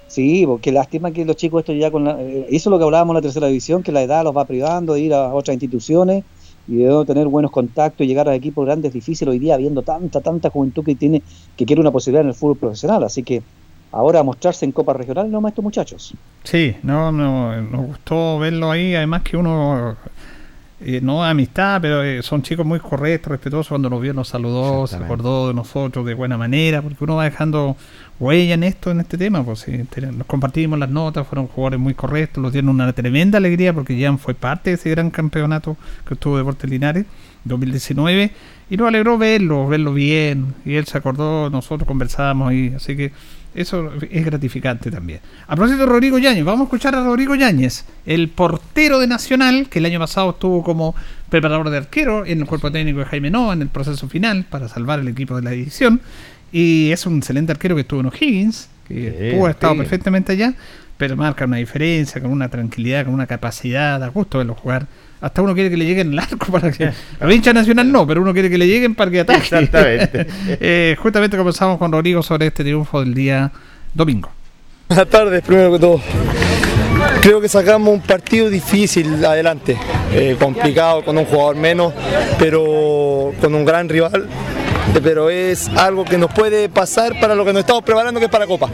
sí, 0.06 0.44
bo, 0.44 0.60
qué 0.60 0.70
lástima 0.70 1.10
que 1.10 1.24
los 1.24 1.34
chicos 1.36 1.60
estos 1.62 1.76
ya 1.76 1.90
con 1.90 2.04
la, 2.04 2.20
eh, 2.22 2.46
eso 2.50 2.68
es 2.68 2.70
lo 2.70 2.78
que 2.78 2.84
hablábamos 2.84 3.14
en 3.14 3.16
la 3.16 3.22
tercera 3.22 3.46
división, 3.48 3.82
que 3.82 3.90
la 3.90 4.02
edad 4.02 4.22
los 4.22 4.36
va 4.36 4.44
privando 4.44 4.94
de 4.94 5.00
ir 5.00 5.14
a 5.14 5.32
otras 5.34 5.54
instituciones 5.54 6.22
y 6.70 6.76
de 6.76 7.04
tener 7.04 7.26
buenos 7.26 7.50
contactos 7.50 8.04
y 8.04 8.08
llegar 8.08 8.28
a 8.28 8.34
equipos 8.34 8.64
grandes 8.64 8.90
es 8.90 8.94
difícil 8.94 9.28
hoy 9.28 9.40
día 9.40 9.54
habiendo 9.54 9.82
tanta, 9.82 10.20
tanta 10.20 10.50
juventud 10.50 10.84
que 10.84 10.94
tiene, 10.94 11.20
que 11.56 11.66
quiere 11.66 11.82
una 11.82 11.90
posibilidad 11.90 12.22
en 12.22 12.28
el 12.28 12.34
fútbol 12.34 12.58
profesional, 12.58 13.02
así 13.02 13.24
que 13.24 13.42
ahora 13.90 14.22
mostrarse 14.22 14.64
en 14.64 14.70
Copa 14.70 14.92
Regional 14.92 15.28
no 15.32 15.40
más 15.40 15.50
estos 15.50 15.64
muchachos. 15.64 16.14
Sí, 16.44 16.76
no, 16.84 17.10
no, 17.10 17.60
nos 17.60 17.86
gustó 17.86 18.38
verlo 18.38 18.70
ahí, 18.70 18.94
además 18.94 19.22
que 19.22 19.36
uno, 19.36 19.96
eh, 20.82 21.00
no 21.02 21.22
amistad, 21.24 21.80
pero 21.80 22.02
eh, 22.02 22.22
son 22.22 22.42
chicos 22.42 22.64
muy 22.66 22.80
correctos, 22.80 23.30
respetuosos, 23.30 23.68
cuando 23.68 23.90
nos 23.90 24.00
vio 24.00 24.14
nos 24.14 24.28
saludó, 24.28 24.86
se 24.86 24.96
acordó 25.04 25.48
de 25.48 25.54
nosotros 25.54 26.04
de 26.06 26.14
buena 26.14 26.38
manera, 26.38 26.80
porque 26.82 27.04
uno 27.04 27.16
va 27.16 27.24
dejando 27.24 27.76
huella 28.18 28.54
en 28.54 28.64
esto, 28.64 28.90
en 28.90 29.00
este 29.00 29.16
tema, 29.18 29.42
pues 29.44 29.64
te- 29.64 30.00
nos 30.12 30.26
compartimos 30.26 30.78
las 30.78 30.90
notas, 30.90 31.26
fueron 31.26 31.46
jugadores 31.46 31.80
muy 31.80 31.94
correctos, 31.94 32.42
los 32.42 32.52
dieron 32.52 32.70
una 32.70 32.92
tremenda 32.92 33.38
alegría, 33.38 33.72
porque 33.72 34.00
Jan 34.00 34.18
fue 34.18 34.34
parte 34.34 34.70
de 34.70 34.74
ese 34.76 34.90
gran 34.90 35.10
campeonato 35.10 35.76
que 36.06 36.14
estuvo 36.14 36.36
Deportes 36.36 36.68
Linares, 36.68 37.04
2019, 37.44 38.30
y 38.70 38.76
nos 38.76 38.88
alegró 38.88 39.18
verlo, 39.18 39.66
verlo 39.66 39.92
bien, 39.94 40.54
y 40.64 40.74
él 40.74 40.86
se 40.86 40.98
acordó, 40.98 41.50
nosotros 41.50 41.86
conversábamos 41.86 42.50
ahí, 42.50 42.72
así 42.76 42.96
que 42.96 43.12
eso 43.54 43.90
es 44.10 44.24
gratificante 44.24 44.90
también. 44.90 45.20
A 45.46 45.56
propósito 45.56 45.80
de 45.80 45.86
Rodrigo 45.86 46.18
Yáñez, 46.18 46.44
vamos 46.44 46.60
a 46.60 46.64
escuchar 46.64 46.94
a 46.94 47.02
Rodrigo 47.04 47.34
Yáñez, 47.34 47.84
el 48.06 48.28
portero 48.28 48.98
de 48.98 49.06
Nacional, 49.06 49.68
que 49.68 49.78
el 49.80 49.86
año 49.86 49.98
pasado 49.98 50.30
estuvo 50.30 50.62
como 50.62 50.94
preparador 51.28 51.70
de 51.70 51.78
arquero 51.78 52.24
en 52.26 52.40
el 52.40 52.46
cuerpo 52.46 52.70
técnico 52.70 53.00
de 53.00 53.04
Jaime 53.06 53.30
Noa 53.30 53.52
en 53.54 53.62
el 53.62 53.68
proceso 53.68 54.08
final 54.08 54.44
para 54.48 54.68
salvar 54.68 55.00
el 55.00 55.08
equipo 55.08 55.36
de 55.36 55.42
la 55.42 55.50
división. 55.50 56.00
Y 56.52 56.90
es 56.90 57.06
un 57.06 57.18
excelente 57.18 57.52
arquero 57.52 57.74
que 57.74 57.82
estuvo 57.82 58.00
en 58.00 58.06
O'Higgins, 58.06 58.68
que 58.88 58.94
Sí, 59.10 59.30
pudo 59.32 59.44
haber 59.44 59.54
estado 59.56 59.72
sí. 59.74 59.78
perfectamente 59.78 60.32
allá, 60.32 60.54
pero 60.96 61.16
marca 61.16 61.44
una 61.44 61.58
diferencia, 61.58 62.20
con 62.20 62.30
una 62.32 62.48
tranquilidad, 62.48 63.04
con 63.04 63.14
una 63.14 63.26
capacidad, 63.26 64.00
da 64.00 64.08
gusto 64.08 64.38
verlo 64.38 64.54
jugar. 64.54 64.86
Hasta 65.20 65.42
uno 65.42 65.54
quiere 65.54 65.68
que 65.68 65.76
le 65.76 65.84
lleguen 65.84 66.12
el 66.12 66.18
arco 66.18 66.50
para 66.50 66.70
que. 66.70 66.90
A 67.20 67.32
hincha 67.32 67.52
nacional 67.52 67.90
no, 67.90 68.06
pero 68.06 68.22
uno 68.22 68.32
quiere 68.32 68.48
que 68.48 68.58
le 68.58 68.66
lleguen 68.66 68.94
para 68.94 69.10
que 69.10 69.20
ataque. 69.20 69.40
Exactamente. 69.40 70.26
Eh, 70.62 70.96
justamente 70.98 71.36
conversamos 71.36 71.78
con 71.78 71.92
Rodrigo 71.92 72.22
sobre 72.22 72.46
este 72.46 72.62
triunfo 72.64 73.00
del 73.00 73.14
día 73.14 73.50
domingo. 73.94 74.30
Buenas 74.88 75.08
tardes, 75.08 75.42
primero 75.42 75.72
que 75.72 75.78
todo. 75.78 76.00
Creo 77.22 77.40
que 77.40 77.48
sacamos 77.48 77.94
un 77.94 78.00
partido 78.00 78.50
difícil 78.50 79.24
adelante, 79.24 79.76
eh, 80.12 80.36
complicado 80.38 81.04
con 81.04 81.16
un 81.16 81.24
jugador 81.24 81.56
menos, 81.56 81.92
pero 82.38 83.32
con 83.40 83.54
un 83.54 83.64
gran 83.64 83.88
rival. 83.88 84.26
Pero 85.02 85.30
es 85.30 85.68
algo 85.76 86.04
que 86.04 86.18
nos 86.18 86.32
puede 86.32 86.68
pasar 86.68 87.18
para 87.20 87.34
lo 87.34 87.44
que 87.44 87.52
nos 87.52 87.60
estamos 87.60 87.82
preparando, 87.82 88.18
que 88.20 88.26
es 88.26 88.32
para 88.32 88.46
Copa. 88.46 88.68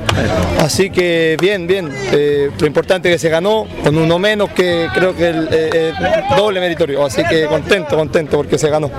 Así 0.61 0.91
que 0.91 1.37
bien, 1.41 1.67
bien. 1.67 1.91
eh, 2.13 2.51
lo 2.59 2.67
importante 2.67 3.09
es 3.09 3.17
que 3.17 3.19
se 3.19 3.29
ganó 3.29 3.67
con 3.83 3.97
uno 3.97 4.19
menos, 4.19 4.51
que 4.51 4.89
creo 4.95 5.15
que 5.15 5.29
el 5.29 5.49
eh, 5.51 5.71
eh, 5.73 5.93
doble 6.37 6.61
meritorio. 6.61 7.05
Así 7.05 7.23
que 7.25 7.47
contento, 7.47 7.97
contento 7.97 8.37
porque 8.37 8.59
se 8.59 8.69
ganó. 8.69 8.91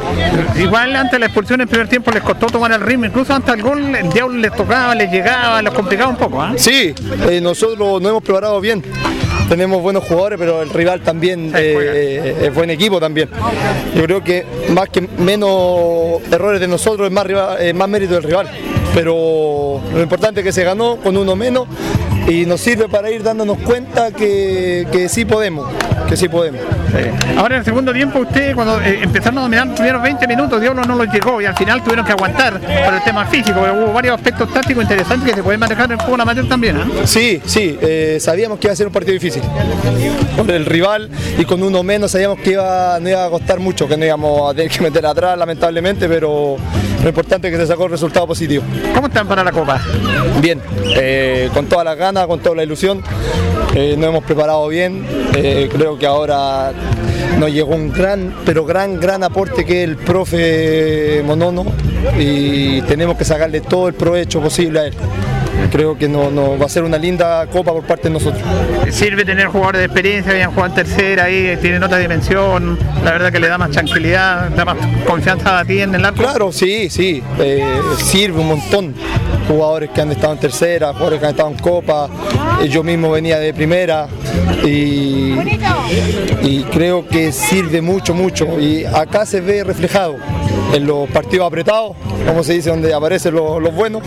Igual 0.56 0.95
antes 0.95 1.14
de 1.14 1.19
la 1.19 1.26
expulsión 1.26 1.60
en 1.60 1.64
el 1.64 1.68
primer 1.68 1.88
tiempo 1.88 2.11
les 2.11 2.23
costó 2.23 2.48
tomar 2.48 2.72
el 2.72 2.81
ritmo, 2.81 3.06
incluso 3.06 3.34
antes 3.34 3.53
del 3.56 3.64
gol 3.64 3.95
el 3.95 4.10
diablo 4.10 4.38
les 4.38 4.53
tocaba, 4.53 4.95
les 4.95 5.11
llegaba, 5.11 5.61
les 5.61 5.73
complicaba 5.73 6.10
un 6.10 6.18
poco. 6.18 6.41
¿ah? 6.41 6.53
Sí, 6.56 6.94
nosotros 7.41 8.02
nos 8.02 8.10
hemos 8.10 8.23
preparado 8.23 8.61
bien. 8.61 8.84
Tenemos 9.49 9.82
buenos 9.82 10.03
jugadores, 10.03 10.38
pero 10.38 10.61
el 10.61 10.69
rival 10.69 11.02
también 11.02 11.52
eh, 11.56 11.74
eh, 12.41 12.45
es 12.48 12.53
buen 12.53 12.69
equipo 12.69 12.99
también. 12.99 13.30
Yo 13.95 14.03
creo 14.03 14.24
que 14.24 14.45
más 14.69 14.90
que 14.90 15.02
menos 15.02 16.22
errores 16.32 16.60
de 16.60 16.68
nosotros 16.68 17.07
es 17.07 17.14
más, 17.14 17.26
rival- 17.26 17.57
eh, 17.61 17.74
más 17.74 17.88
mérito 17.88 18.15
del 18.15 18.24
rival. 18.24 18.48
Pero 18.94 19.80
lo 19.94 20.02
importante 20.02 20.41
es 20.41 20.45
que 20.45 20.52
se 20.52 20.64
ganó 20.64 20.98
con 20.98 21.15
uno 21.15 21.36
menos 21.36 21.68
y 22.28 22.45
nos 22.45 22.62
sirve 22.62 22.90
para 22.90 23.10
ir 23.10 23.24
dándonos 23.24 23.58
cuenta 23.60 24.12
que, 24.12 24.86
que 24.91 25.08
sí 25.08 25.26
podemos, 25.26 25.72
que 26.10 26.18
sí 26.18 26.28
podemos. 26.28 26.62
Ahora 27.38 27.56
en 27.56 27.60
el 27.60 27.66
segundo 27.66 27.94
tiempo 27.94 28.20
usted 28.20 28.54
cuando 28.54 28.82
eh, 28.82 28.99
empezaron 29.02 29.40
a 29.40 29.41
dominar 29.41 29.68
los 29.68 29.76
primeros 29.76 30.02
20 30.02 30.28
minutos 30.28 30.62
Diablo 30.62 30.84
no 30.84 30.95
los 30.95 31.08
llegó 31.14 31.41
y 31.41 31.45
al 31.45 31.56
final 31.56 31.84
tuvieron 31.84 32.06
que 32.06 32.12
aguantar 32.12 32.60
por 32.60 32.94
el 32.94 33.04
tema 33.04 33.26
físico, 33.26 33.60
pero 33.62 33.74
hubo 33.74 33.94
varios 33.94 34.16
aspectos 34.16 34.52
tácticos 34.52 34.84
interesantes 34.84 35.30
que 35.30 35.36
se 35.36 35.44
pueden 35.44 35.60
manejar 35.60 35.86
en 35.86 35.94
el 35.94 36.06
fútbol 36.06 36.22
amateur 36.22 36.48
también. 36.48 36.78
¿ah? 36.78 36.88
Sí, 37.06 37.41
sí, 37.45 37.78
eh, 37.82 38.18
sabíamos 38.20 38.60
que 38.60 38.68
iba 38.68 38.74
a 38.74 38.76
ser 38.76 38.88
un 38.88 38.94
partido 38.94 39.14
difícil. 39.14 39.44
Por 40.36 40.52
el 40.52 40.66
rival 40.66 41.10
y 41.38 41.45
con 41.45 41.64
uno 41.64 41.84
menos 41.84 42.12
sabíamos 42.12 42.40
que 42.40 42.52
iba, 42.52 42.99
no 42.99 43.10
iba 43.10 43.26
a 43.26 43.30
costar 43.30 43.60
mucho, 43.60 43.88
que 43.88 43.98
no 43.98 44.06
íbamos 44.06 44.52
a 44.52 44.56
tener 44.56 44.72
que 44.72 44.82
meter 44.82 45.06
atrás 45.06 45.38
lamentablemente, 45.38 46.08
pero 46.08 46.58
lo 47.04 47.10
importante 47.10 47.48
es 47.48 47.54
que 47.54 47.60
se 47.60 47.68
sacó 47.68 47.86
el 47.86 47.91
resultado 47.91 48.28
positivo. 48.28 48.64
¿Cómo 48.94 49.08
están 49.08 49.28
para 49.28 49.44
la 49.44 49.52
Copa? 49.52 49.82
Bien, 50.41 50.62
eh, 50.95 51.49
con 51.54 51.66
todas 51.68 51.86
las 51.86 51.98
ganas, 51.98 52.16
con 52.26 52.39
toda 52.39 52.56
la 52.56 52.64
ilusión. 52.64 53.03
eh, 53.76 53.95
nos 53.98 54.10
hemos 54.10 54.23
preparado 54.23 54.68
bien. 54.69 55.06
eh, 55.35 55.69
creo 55.72 55.99
que 55.99 56.07
ahora 56.07 56.72
nos 57.38 57.52
llegó 57.52 57.76
un 57.76 57.91
gran, 57.91 58.34
pero 58.45 58.65
gran, 58.65 58.99
gran 58.99 59.23
aporte 59.23 59.65
que 59.65 59.84
es 59.84 59.89
el 59.89 59.98
profe 59.98 61.22
Monono 61.26 61.65
y 62.18 62.81
tenemos 62.84 63.18
que 63.18 63.26
sacarle 63.26 63.61
todo 63.61 63.88
el 63.88 63.94
provecho 63.94 64.41
posible 64.41 64.80
a 64.80 64.85
él. 64.88 64.94
Creo 65.71 65.97
que 65.97 66.07
no, 66.07 66.29
no- 66.31 66.57
va 66.57 66.65
a 66.65 66.69
ser 66.69 66.84
una 66.84 66.97
linda 66.97 67.45
copa 67.47 67.71
por 67.73 67.84
parte 67.84 68.03
de 68.07 68.13
nosotros. 68.13 68.41
Sirve 68.89 69.25
tener 69.25 69.47
jugadores 69.47 69.79
de 69.79 69.85
experiencia, 69.85 70.31
habían 70.31 70.51
jugado 70.51 70.67
en 70.69 70.75
tercera 70.75 71.25
ahí, 71.25 71.57
tienen 71.61 71.84
otra 71.84 71.97
dimensión, 71.97 72.77
la 73.03 73.11
verdad 73.11 73.31
que 73.31 73.39
le 73.39 73.47
da 73.47 73.57
más 73.57 73.71
tranquilidad, 73.71 74.49
da 74.51 74.63
más 74.65 74.77
confianza 75.05 75.59
a 75.59 75.65
ti 75.65 75.81
en 75.81 75.93
el 75.93 76.05
arco. 76.05 76.21
Claro, 76.21 76.51
sí, 76.51 76.89
sí, 76.89 77.21
eh, 77.39 77.63
sirve 77.97 78.39
un 78.39 78.47
montón. 78.47 78.93
Jugadores 79.47 79.89
que 79.91 80.01
han 80.01 80.11
estado 80.11 80.34
en 80.34 80.39
tercera, 80.39 80.88
jugadores 80.93 81.19
que 81.19 81.25
han 81.25 81.31
estado 81.31 81.49
en 81.49 81.57
copa, 81.59 82.09
eh, 82.61 82.67
yo 82.67 82.84
mismo 82.84 83.11
venía 83.11 83.39
de 83.39 83.53
primera 83.53 84.07
y, 84.65 85.34
y 86.43 86.65
creo 86.71 87.07
que 87.07 87.31
sirve 87.31 87.81
mucho, 87.81 88.13
mucho. 88.13 88.59
Y 88.59 88.84
acá 88.85 89.25
se 89.25 89.39
ve 89.41 89.63
reflejado 89.63 90.15
en 90.73 90.85
los 90.85 91.10
partidos 91.10 91.48
apretados, 91.48 91.95
como 92.26 92.44
se 92.44 92.53
dice, 92.53 92.69
donde 92.69 92.94
aparecen 92.94 93.35
los, 93.35 93.61
los 93.61 93.73
buenos. 93.73 94.03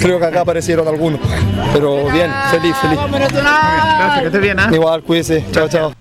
Creo 0.00 0.18
que 0.18 0.26
acá 0.26 0.42
aparecieron 0.42 0.86
algunos. 0.86 1.20
Pero 1.72 2.10
bien, 2.10 2.30
feliz, 2.50 2.76
feliz. 2.76 2.98
Gracias, 3.10 4.20
que 4.20 4.26
estés 4.26 4.42
bien, 4.42 4.58
¿ah? 4.58 4.70
Igual, 4.72 5.02
cuídese. 5.02 5.44
Chao, 5.52 5.68
chao. 5.68 5.92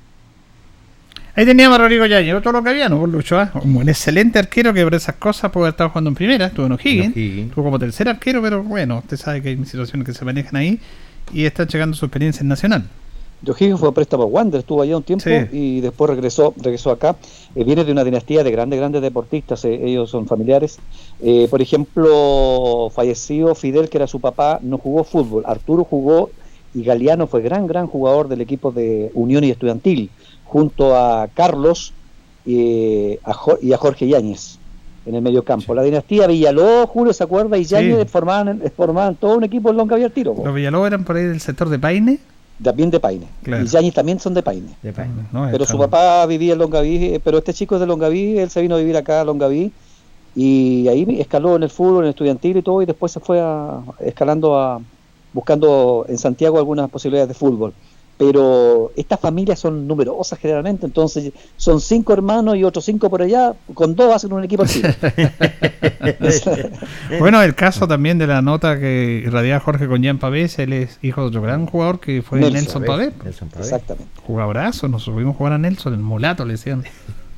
Ahí 1.38 1.46
teníamos 1.46 1.78
a 1.78 1.82
Rodrigo 1.82 2.06
Yañez, 2.06 2.34
otro 2.34 2.54
lo 2.54 2.64
que 2.64 2.70
había, 2.70 2.88
¿no? 2.88 3.06
Lucho, 3.06 3.38
¿ah? 3.38 3.52
Un 3.62 3.90
excelente 3.90 4.40
arquero 4.40 4.74
que 4.74 4.84
por 4.84 4.96
esas 4.96 5.16
cosas 5.16 5.52
puede 5.52 5.66
haber 5.66 5.74
estado 5.74 5.90
jugando 5.90 6.10
en 6.10 6.16
primera, 6.16 6.46
estuvo 6.46 6.66
en 6.66 6.72
O'Higgins, 6.72 7.18
estuvo 7.18 7.66
como 7.66 7.78
tercer 7.78 8.08
arquero, 8.08 8.42
pero 8.42 8.64
bueno, 8.64 9.00
usted 9.00 9.18
sabe 9.18 9.42
que 9.42 9.50
hay 9.50 9.66
situaciones 9.66 10.06
que 10.06 10.14
se 10.14 10.24
manejan 10.24 10.56
ahí 10.56 10.80
y 11.34 11.46
está 11.46 11.68
llegando 11.68 11.98
su 11.98 12.06
experiencia 12.06 12.42
en 12.42 12.48
Nacional. 12.48 12.86
O'Higgins 13.48 13.80
fue 13.80 13.90
a 13.90 13.92
préstamo 13.92 14.24
a 14.24 14.26
Wander, 14.28 14.60
estuvo 14.60 14.82
allá 14.82 14.98
un 14.98 15.04
tiempo 15.04 15.26
Sí. 15.26 15.36
y 15.52 15.82
después 15.82 16.10
regresó 16.10 16.54
regresó 16.58 16.90
acá. 16.92 17.16
Eh, 17.56 17.64
viene 17.64 17.84
de 17.86 17.92
una 17.92 18.04
dinastía 18.04 18.44
de 18.44 18.52
grandes, 18.52 18.80
grandes 18.80 19.02
deportistas, 19.02 19.64
eh, 19.66 19.80
ellos 19.84 20.10
son 20.10 20.26
familiares. 20.26 20.80
Eh, 21.22 21.48
por 21.50 21.62
ejemplo, 21.62 22.90
falleció 22.94 23.54
Fidel, 23.56 23.90
que 23.90 23.98
era 23.98 24.08
su 24.08 24.20
papá, 24.20 24.60
no 24.62 24.78
jugó 24.78 25.04
fútbol. 25.04 25.44
Arturo 25.46 25.84
jugó 25.84 26.30
y 26.74 26.84
Galeano 26.84 27.28
fue 27.28 27.42
gran, 27.42 27.68
gran 27.68 27.88
jugador 27.88 28.28
del 28.28 28.42
equipo 28.42 28.72
de 28.72 29.12
Unión 29.14 29.44
y 29.44 29.52
Estudiantil, 29.52 30.10
junto 30.44 30.96
a 30.96 31.28
Carlos 31.34 31.94
eh, 32.48 33.20
a 33.24 33.34
Jo- 33.34 33.58
y 33.62 33.74
a 33.74 33.78
Jorge 33.78 34.08
Yáñez 34.08 34.60
en 35.06 35.16
el 35.16 35.22
medio 35.22 35.44
campo. 35.44 35.74
La 35.76 35.84
dinastía 35.84 36.28
Villalobos, 36.28 36.90
Julio, 36.90 37.14
¿se 37.14 37.24
acuerda? 37.24 37.58
Y 37.58 37.64
Yáñez 37.66 38.10
formaban, 38.10 38.62
formaban 38.76 39.16
todo 39.16 39.38
un 39.38 39.44
equipo 39.44 39.70
en 39.70 39.78
Longaví 39.78 40.04
al 40.04 40.12
tiro. 40.12 40.34
po. 40.34 40.44
Los 40.46 40.54
Villalobos 40.56 40.88
eran 40.88 41.04
por 41.04 41.16
ahí 41.16 41.24
del 41.26 41.40
sector 41.40 41.70
de 41.70 41.78
Paine. 41.80 42.20
También 42.64 42.90
de 42.90 43.00
Paine. 43.00 43.28
Claro. 43.44 43.64
Y 43.64 43.68
Yáñez 43.68 43.94
también 43.94 44.20
son 44.20 44.34
de 44.34 44.42
Paine. 44.42 44.76
No, 45.32 45.48
Pero 45.52 45.66
su 45.66 45.78
papá 45.78 46.26
vivía 46.26 46.54
en 46.54 46.60
Longaví, 46.60 47.06
eh, 47.06 47.22
pero 47.24 47.38
este 47.38 47.54
chico 47.54 47.76
es 47.76 47.82
de 47.82 47.88
Longaví, 47.88 48.40
él 48.40 48.50
se 48.50 48.62
vino 48.62 48.76
a 48.76 48.78
vivir 48.78 48.96
acá 48.96 49.22
a 49.22 49.26
Longaví 49.26 49.72
y 50.36 50.88
ahí 50.88 51.06
escaló 51.20 51.56
en 51.56 51.64
el 51.64 51.70
fútbol, 51.70 52.00
en 52.00 52.04
el 52.06 52.10
estudiantil 52.10 52.58
y 52.58 52.62
todo, 52.62 52.82
y 52.82 52.86
después 52.86 53.12
se 53.12 53.20
fue 53.20 53.40
a, 53.42 53.82
escalando 54.00 54.60
a, 54.60 54.82
buscando 55.34 56.06
en 56.08 56.18
Santiago 56.18 56.58
algunas 56.58 56.90
posibilidades 56.90 57.30
de 57.30 57.34
fútbol. 57.34 57.74
Pero 58.18 58.94
estas 58.96 59.20
familias 59.20 59.60
son 59.60 59.88
numerosas 59.88 60.40
generalmente, 60.40 60.86
entonces 60.86 61.34
son 61.58 61.82
cinco 61.82 62.14
hermanos 62.14 62.56
y 62.56 62.64
otros 62.64 62.86
cinco 62.86 63.10
por 63.10 63.22
allá, 63.22 63.54
con 63.74 63.94
dos 63.94 64.16
hacen 64.16 64.32
un 64.32 64.44
equipo 64.44 64.64
así. 64.64 64.82
Bueno, 67.20 67.42
el 67.42 67.56
caso 67.56 67.88
también 67.88 68.18
de 68.18 68.28
la 68.28 68.42
nota 68.42 68.80
que 68.80 69.24
irradiaba 69.26 69.60
Jorge 69.60 69.88
con 69.88 70.02
Jean 70.02 70.18
Pavés, 70.20 70.60
él 70.60 70.74
es 70.74 71.00
hijo 71.02 71.22
de 71.22 71.28
otro 71.28 71.42
gran 71.42 71.66
jugador 71.66 72.00
que 72.00 72.22
fue 72.22 72.40
Nelson, 72.40 72.84
Pavés. 72.84 73.14
Exactamente. 73.26 74.06
Jugadorazo, 74.26 74.88
nos 74.88 75.04
subimos 75.04 75.36
a 75.36 75.38
jugar 75.38 75.54
a 75.54 75.58
Nelson, 75.58 75.94
el 75.94 76.00
mulato 76.00 76.46
le 76.46 76.54
decían. 76.54 76.84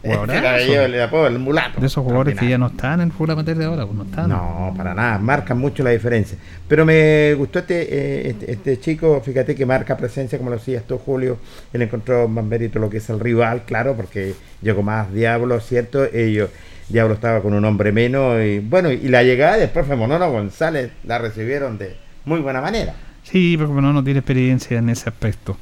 Jugadorazo. 0.02 0.40
Era 0.40 0.65
yo 0.65 0.82
el 0.84 1.02
apodo, 1.02 1.28
el 1.28 1.40
mulato. 1.40 1.80
De 1.80 1.88
esos 1.88 2.03
jugadores 2.03 2.38
que 2.38 2.48
ya 2.48 2.57
no 2.57 2.68
están 2.68 3.02
en 3.02 3.07
el 3.07 3.11
fútbol 3.11 3.32
amateur 3.32 3.57
de 3.57 3.65
ahora, 3.65 3.86
pues 3.86 3.98
no 3.98 4.03
están. 4.03 4.30
No, 4.30 4.74
para 4.78 4.94
nada, 4.94 5.18
marcan 5.18 5.57
mucho 5.57 5.84
la 5.84 5.90
diferencia. 5.90 6.38
Pero 6.68 6.86
me 6.86 7.34
gustó 7.34 7.60
este, 7.60 7.82
eh, 7.82 8.30
este, 8.30 8.52
este 8.52 8.80
chico, 8.80 9.22
fíjate 9.22 9.56
que 9.56 9.65
marca 9.65 9.98
presencia, 9.98 10.38
como 10.38 10.52
lo 10.52 10.57
decías 10.57 10.84
tú, 10.84 10.98
Julio. 10.98 11.40
Él 11.74 11.82
encontró 11.82 12.28
más 12.28 12.45
mérito 12.45 12.80
lo 12.80 12.90
que 12.90 12.98
es 12.98 13.10
el 13.10 13.19
rival, 13.19 13.64
claro, 13.65 13.95
porque 13.95 14.34
llegó 14.61 14.84
más 14.84 15.11
Diablo, 15.11 15.60
¿cierto? 15.60 16.06
Ellos, 16.06 16.49
Diablo 16.90 17.15
estaba 17.15 17.41
con 17.41 17.53
un 17.53 17.65
hombre 17.65 17.91
menos. 17.91 18.41
Y 18.44 18.60
bueno, 18.60 18.91
y 18.91 19.07
la 19.07 19.24
llegada 19.24 19.57
del 19.57 19.69
profe 19.69 19.95
Monono 19.95 20.32
González 20.32 20.91
la 21.03 21.18
recibieron 21.18 21.78
de 21.78 21.95
muy 22.26 22.40
buena 22.40 22.61
manera. 22.61 22.94
Sí, 23.24 23.56
pero 23.57 23.69
como 23.69 23.82
no, 23.82 23.91
no 23.91 24.03
tiene 24.03 24.19
experiencia 24.19 24.78
en 24.78 24.90
ese 24.90 25.10
aspecto. 25.10 25.57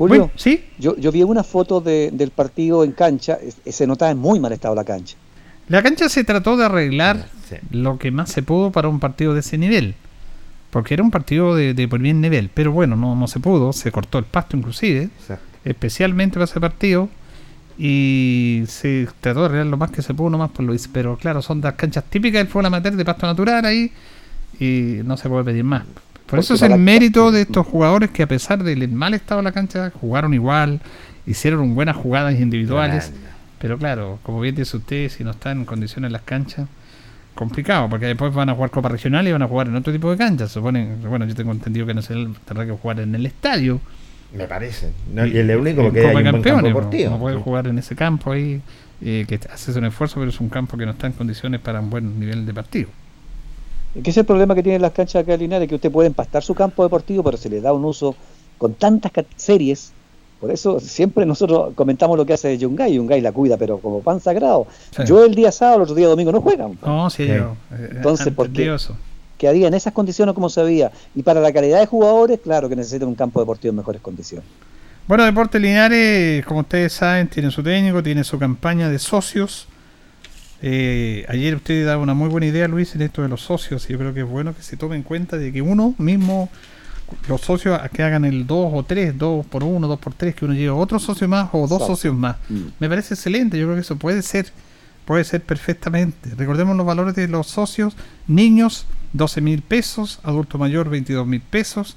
Julio, 0.00 0.18
Bueno, 0.20 0.30
sí. 0.34 0.64
yo, 0.78 0.96
yo 0.96 1.12
vi 1.12 1.22
una 1.22 1.44
foto 1.44 1.82
de- 1.82 2.10
del 2.10 2.30
partido 2.30 2.84
en 2.84 2.92
cancha, 2.92 3.36
se 3.66 3.86
notaba 3.86 4.10
en 4.10 4.16
muy 4.16 4.40
mal 4.40 4.50
estado 4.50 4.74
la 4.74 4.82
cancha. 4.82 5.14
La 5.68 5.82
cancha 5.82 6.08
se 6.08 6.24
trató 6.24 6.56
de 6.56 6.64
arreglar 6.64 7.26
lo 7.70 7.98
que 7.98 8.10
más 8.10 8.30
se 8.30 8.42
pudo 8.42 8.70
para 8.72 8.88
un 8.88 8.98
partido 8.98 9.34
de 9.34 9.40
ese 9.40 9.58
nivel. 9.58 9.94
Porque 10.70 10.94
era 10.94 11.02
un 11.02 11.10
partido 11.10 11.54
de, 11.54 11.74
de 11.74 11.86
por 11.86 12.00
bien 12.00 12.22
nivel. 12.22 12.48
Pero 12.54 12.72
bueno, 12.72 12.96
no, 12.96 13.14
no 13.14 13.28
se 13.28 13.40
pudo. 13.40 13.74
Se 13.74 13.92
cortó 13.92 14.18
el 14.18 14.24
pasto 14.24 14.56
inclusive. 14.56 15.10
Especialmente 15.66 16.34
para 16.34 16.44
ese 16.44 16.60
partido. 16.60 17.10
Y 17.76 18.62
se 18.68 19.06
trató 19.20 19.40
de 19.40 19.46
arreglar 19.46 19.66
lo 19.66 19.76
más 19.76 19.90
que 19.90 20.00
se 20.00 20.14
pudo 20.14 20.30
nomás 20.30 20.50
por 20.50 20.64
lo 20.64 20.74
Pero 20.92 21.18
claro, 21.18 21.42
son 21.42 21.60
las 21.60 21.74
canchas 21.74 22.04
típicas 22.04 22.38
del 22.40 22.46
fútbol 22.48 22.66
amateur 22.66 22.94
de 22.96 23.04
pasto 23.04 23.26
natural 23.26 23.64
ahí. 23.66 23.92
Y 24.58 25.02
no 25.04 25.18
se 25.18 25.28
puede 25.28 25.44
pedir 25.44 25.64
más. 25.64 25.82
Por 26.30 26.38
eso 26.38 26.54
es 26.54 26.62
el 26.62 26.78
mérito 26.78 27.32
de 27.32 27.42
estos 27.42 27.66
jugadores 27.66 28.10
que 28.10 28.22
a 28.22 28.28
pesar 28.28 28.62
del 28.62 28.88
mal 28.88 29.14
estado 29.14 29.40
de 29.40 29.44
la 29.44 29.52
cancha, 29.52 29.90
jugaron 30.00 30.32
igual, 30.32 30.80
hicieron 31.26 31.74
buenas 31.74 31.96
jugadas 31.96 32.38
individuales. 32.38 33.12
Pero 33.58 33.76
claro, 33.76 34.18
como 34.22 34.40
bien 34.40 34.54
dice 34.54 34.76
usted, 34.76 35.08
si 35.10 35.22
no 35.24 35.32
están 35.32 35.58
en 35.58 35.64
condiciones 35.66 36.10
las 36.12 36.22
canchas, 36.22 36.66
complicado, 37.34 37.88
porque 37.88 38.06
después 38.06 38.32
van 38.32 38.48
a 38.48 38.54
jugar 38.54 38.70
Copa 38.70 38.88
Regional 38.88 39.26
y 39.26 39.32
van 39.32 39.42
a 39.42 39.48
jugar 39.48 39.66
en 39.66 39.76
otro 39.76 39.92
tipo 39.92 40.10
de 40.10 40.16
canchas. 40.16 40.50
Supone, 40.50 40.96
bueno, 41.06 41.26
yo 41.26 41.34
tengo 41.34 41.52
entendido 41.52 41.86
que 41.86 41.94
Nacional 41.94 42.34
tendrá 42.44 42.64
que 42.64 42.72
jugar 42.72 43.00
en 43.00 43.14
el 43.14 43.26
estadio. 43.26 43.80
Me 44.34 44.46
parece. 44.46 44.92
No, 45.12 45.26
y 45.26 45.36
el 45.36 45.50
único 45.56 45.82
porque 45.82 46.00
hay 46.00 46.06
un 46.06 46.12
buen 46.12 46.24
Campeones, 46.24 46.72
campo 46.72 46.90
no-. 46.92 47.10
No 47.10 47.18
puede 47.18 47.36
jugar 47.36 47.66
en 47.66 47.78
ese 47.78 47.96
campo 47.96 48.32
ahí, 48.32 48.62
eh, 49.02 49.24
que 49.26 49.40
haces 49.52 49.74
un 49.76 49.84
esfuerzo, 49.84 50.20
pero 50.20 50.30
es 50.30 50.40
un 50.40 50.48
campo 50.48 50.76
que 50.76 50.86
no 50.86 50.92
está 50.92 51.06
en 51.06 51.12
condiciones 51.14 51.60
para 51.60 51.80
un 51.80 51.90
buen 51.90 52.20
nivel 52.20 52.46
de 52.46 52.54
partido. 52.54 52.88
Que 54.02 54.10
es 54.10 54.16
el 54.16 54.24
problema 54.24 54.54
que 54.54 54.62
tienen 54.62 54.82
las 54.82 54.92
canchas 54.92 55.22
acá 55.22 55.32
de 55.32 55.38
Linares, 55.38 55.68
que 55.68 55.74
usted 55.74 55.90
puede 55.90 56.06
empastar 56.06 56.42
su 56.42 56.54
campo 56.54 56.82
deportivo, 56.84 57.22
pero 57.24 57.36
se 57.36 57.48
le 57.48 57.60
da 57.60 57.72
un 57.72 57.84
uso 57.84 58.14
con 58.58 58.74
tantas 58.74 59.10
series. 59.36 59.92
Por 60.40 60.50
eso 60.50 60.80
siempre 60.80 61.26
nosotros 61.26 61.74
comentamos 61.74 62.16
lo 62.16 62.24
que 62.24 62.32
hace 62.32 62.56
Yungay, 62.56 62.94
Yungay 62.94 63.20
la 63.20 63.32
cuida, 63.32 63.56
pero 63.56 63.78
como 63.78 64.00
pan 64.00 64.20
sagrado. 64.20 64.66
Sí. 64.96 65.02
Yo 65.06 65.24
el 65.24 65.34
día 65.34 65.52
sábado, 65.52 65.78
el 65.78 65.82
otro 65.82 65.94
día 65.96 66.06
domingo 66.06 66.32
no 66.32 66.40
juegan. 66.40 66.78
No, 66.84 67.10
sí, 67.10 67.26
yo. 67.26 67.56
eh, 67.72 67.90
Entonces, 67.96 68.28
eh, 68.28 68.32
¿por 68.32 68.48
qué? 68.50 68.74
Quedaría 69.36 69.68
en 69.68 69.74
esas 69.74 69.92
condiciones 69.92 70.34
como 70.34 70.48
se 70.48 70.62
veía. 70.62 70.92
Y 71.14 71.22
para 71.22 71.40
la 71.40 71.52
calidad 71.52 71.80
de 71.80 71.86
jugadores, 71.86 72.40
claro 72.42 72.68
que 72.68 72.76
necesitan 72.76 73.08
un 73.08 73.14
campo 73.14 73.40
deportivo 73.40 73.70
en 73.70 73.76
mejores 73.76 74.00
condiciones. 74.00 74.46
Bueno, 75.08 75.24
Deporte 75.24 75.58
Linares, 75.58 76.44
como 76.46 76.60
ustedes 76.60 76.92
saben, 76.92 77.26
tiene 77.28 77.50
su 77.50 77.62
técnico, 77.62 78.02
tiene 78.02 78.22
su 78.22 78.38
campaña 78.38 78.88
de 78.88 78.98
socios. 78.98 79.66
Eh, 80.62 81.24
ayer 81.28 81.56
usted 81.56 81.86
daba 81.86 82.02
una 82.02 82.14
muy 82.14 82.28
buena 82.28 82.46
idea, 82.46 82.68
Luis, 82.68 82.94
en 82.94 83.02
esto 83.02 83.22
de 83.22 83.28
los 83.28 83.40
socios. 83.42 83.88
Y 83.88 83.92
yo 83.92 83.98
creo 83.98 84.14
que 84.14 84.20
es 84.20 84.28
bueno 84.28 84.54
que 84.54 84.62
se 84.62 84.76
tome 84.76 84.96
en 84.96 85.02
cuenta 85.02 85.38
de 85.38 85.52
que 85.52 85.62
uno 85.62 85.94
mismo, 85.98 86.50
los 87.28 87.40
socios 87.40 87.80
que 87.92 88.02
hagan 88.02 88.24
el 88.24 88.46
2 88.46 88.70
o 88.74 88.82
3, 88.84 89.16
2 89.16 89.46
por 89.46 89.64
1, 89.64 89.88
2 89.88 89.98
por 89.98 90.14
3, 90.14 90.34
que 90.34 90.44
uno 90.44 90.54
lleve 90.54 90.70
otro 90.70 90.98
socio 90.98 91.28
más 91.28 91.48
o 91.52 91.66
dos 91.66 91.86
socios 91.86 92.14
más. 92.14 92.36
Mm. 92.48 92.60
Me 92.78 92.88
parece 92.88 93.14
excelente, 93.14 93.58
yo 93.58 93.66
creo 93.66 93.76
que 93.76 93.82
eso 93.82 93.96
puede 93.96 94.22
ser, 94.22 94.46
puede 95.04 95.24
ser 95.24 95.42
perfectamente. 95.42 96.34
Recordemos 96.36 96.76
los 96.76 96.86
valores 96.86 97.14
de 97.14 97.28
los 97.28 97.46
socios, 97.46 97.96
niños 98.26 98.86
12 99.12 99.40
mil 99.40 99.62
pesos, 99.62 100.20
adulto 100.22 100.58
mayor 100.58 100.90
22 100.90 101.26
mil 101.26 101.40
pesos, 101.40 101.96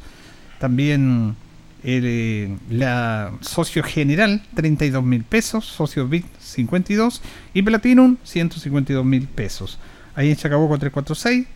también 0.60 1.36
eh, 1.84 2.58
la 2.70 3.34
socio 3.42 3.84
general 3.84 4.42
32 4.56 5.04
mil 5.04 5.24
pesos, 5.24 5.66
socio 5.66 6.08
VIP 6.08 6.26
52 6.40 7.22
y 7.54 7.62
Platinum 7.62 8.18
152 8.24 9.06
mil 9.06 9.28
pesos. 9.28 9.80
Ahí 10.16 10.30
en 10.30 10.36
Chacabuco 10.36 10.78
346 10.78 11.48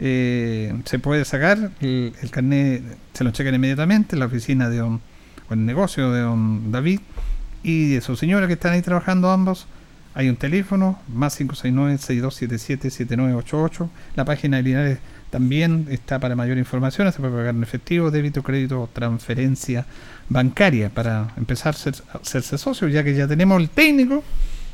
eh, 0.00 0.74
se 0.84 0.98
puede 0.98 1.24
sacar 1.24 1.70
el, 1.80 2.12
el 2.20 2.30
carnet, 2.30 2.82
se 3.12 3.24
lo 3.24 3.30
checan 3.30 3.54
inmediatamente 3.54 4.16
en 4.16 4.20
la 4.20 4.26
oficina 4.26 4.68
de 4.68 4.78
don, 4.78 5.00
o 5.48 5.54
el 5.54 5.64
negocio 5.64 6.12
de 6.12 6.20
don 6.20 6.72
David 6.72 7.00
y 7.62 7.94
de 7.94 8.00
su 8.00 8.16
señora 8.16 8.46
que 8.46 8.54
están 8.54 8.72
ahí 8.72 8.82
trabajando 8.82 9.30
ambos. 9.30 9.66
Hay 10.14 10.28
un 10.28 10.36
teléfono, 10.36 10.98
más 11.06 11.38
569-6277-7988. 11.40 13.88
La 14.16 14.24
página 14.24 14.56
de 14.56 14.64
Linares 14.64 14.98
también 15.30 15.86
está 15.90 16.18
para 16.18 16.34
mayor 16.36 16.58
información. 16.58 17.10
Se 17.12 17.18
puede 17.20 17.32
pagar 17.34 17.54
en 17.54 17.62
efectivo, 17.62 18.10
débito, 18.10 18.42
crédito, 18.42 18.88
transferencia 18.92 19.86
bancaria 20.28 20.88
para 20.90 21.28
empezar 21.36 21.74
a 21.74 21.78
ser- 21.78 21.94
hacerse 22.12 22.58
socio, 22.58 22.88
ya 22.88 23.02
que 23.04 23.14
ya 23.14 23.26
tenemos 23.28 23.60
el 23.60 23.68
técnico. 23.70 24.22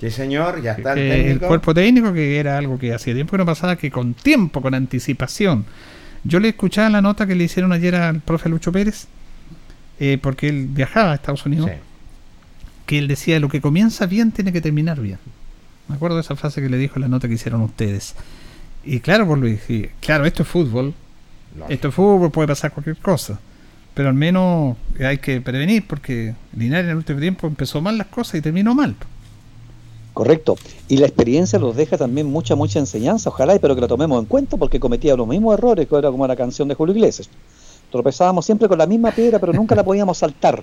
Sí, 0.00 0.10
señor, 0.10 0.60
ya 0.62 0.72
está 0.72 0.92
el 0.92 0.98
que- 0.98 1.14
el 1.14 1.22
técnico. 1.26 1.46
cuerpo 1.48 1.72
técnico, 1.74 2.12
que 2.12 2.38
era 2.38 2.58
algo 2.58 2.78
que 2.78 2.92
hacía 2.92 3.14
tiempo 3.14 3.32
que 3.32 3.38
no 3.38 3.46
pasaba, 3.46 3.76
que 3.76 3.90
con 3.90 4.14
tiempo, 4.14 4.60
con 4.60 4.74
anticipación. 4.74 5.64
Yo 6.24 6.40
le 6.40 6.48
escuchaba 6.48 6.88
la 6.90 7.00
nota 7.02 7.26
que 7.26 7.34
le 7.34 7.44
hicieron 7.44 7.72
ayer 7.72 7.94
al 7.94 8.20
profe 8.20 8.48
Lucho 8.48 8.72
Pérez, 8.72 9.06
eh, 10.00 10.18
porque 10.20 10.48
él 10.48 10.68
viajaba 10.70 11.12
a 11.12 11.14
Estados 11.14 11.46
Unidos, 11.46 11.70
Sí. 11.70 11.76
que 12.86 12.98
él 12.98 13.08
decía, 13.08 13.38
lo 13.40 13.48
que 13.48 13.60
comienza 13.60 14.06
bien 14.06 14.32
tiene 14.32 14.52
que 14.52 14.60
terminar 14.60 15.00
bien. 15.00 15.18
Me 15.88 15.94
acuerdo 15.96 16.16
de 16.16 16.22
esa 16.22 16.34
frase 16.36 16.60
que 16.62 16.68
le 16.68 16.78
dijo 16.78 16.96
en 16.96 17.02
la 17.02 17.08
nota 17.08 17.28
que 17.28 17.34
hicieron 17.34 17.60
ustedes. 17.62 18.14
Y 18.86 19.00
claro, 19.00 19.26
por 19.26 19.38
Luis, 19.38 19.60
y 19.68 19.88
claro, 20.00 20.24
esto 20.24 20.42
es 20.42 20.48
fútbol. 20.48 20.94
Esto 21.68 21.88
es 21.88 21.94
fútbol, 21.94 22.30
puede 22.30 22.48
pasar 22.48 22.72
cualquier 22.72 22.96
cosa. 22.96 23.38
Pero 23.94 24.08
al 24.08 24.14
menos 24.14 24.76
hay 24.98 25.18
que 25.18 25.40
prevenir 25.40 25.86
porque 25.86 26.34
Linares 26.56 26.84
en 26.84 26.90
el 26.90 26.96
último 26.96 27.20
tiempo 27.20 27.46
empezó 27.46 27.80
mal 27.80 27.96
las 27.96 28.08
cosas 28.08 28.36
y 28.36 28.40
terminó 28.42 28.74
mal. 28.74 28.96
Correcto. 30.12 30.56
Y 30.88 30.96
la 30.96 31.06
experiencia 31.06 31.58
nos 31.58 31.76
deja 31.76 31.96
también 31.96 32.28
mucha, 32.28 32.54
mucha 32.54 32.78
enseñanza. 32.78 33.30
Ojalá, 33.30 33.58
pero 33.58 33.74
que 33.74 33.80
la 33.80 33.88
tomemos 33.88 34.20
en 34.20 34.26
cuenta 34.26 34.56
porque 34.56 34.80
cometía 34.80 35.16
los 35.16 35.26
mismos 35.26 35.58
errores 35.58 35.88
que 35.88 35.96
era 35.96 36.10
como 36.10 36.26
la 36.26 36.36
canción 36.36 36.68
de 36.68 36.74
Julio 36.74 36.94
Iglesias. 36.94 37.28
Tropezábamos 37.90 38.44
siempre 38.44 38.68
con 38.68 38.78
la 38.78 38.86
misma 38.86 39.12
piedra, 39.12 39.38
pero 39.38 39.52
nunca 39.52 39.74
la 39.74 39.84
podíamos 39.84 40.18
saltar. 40.18 40.62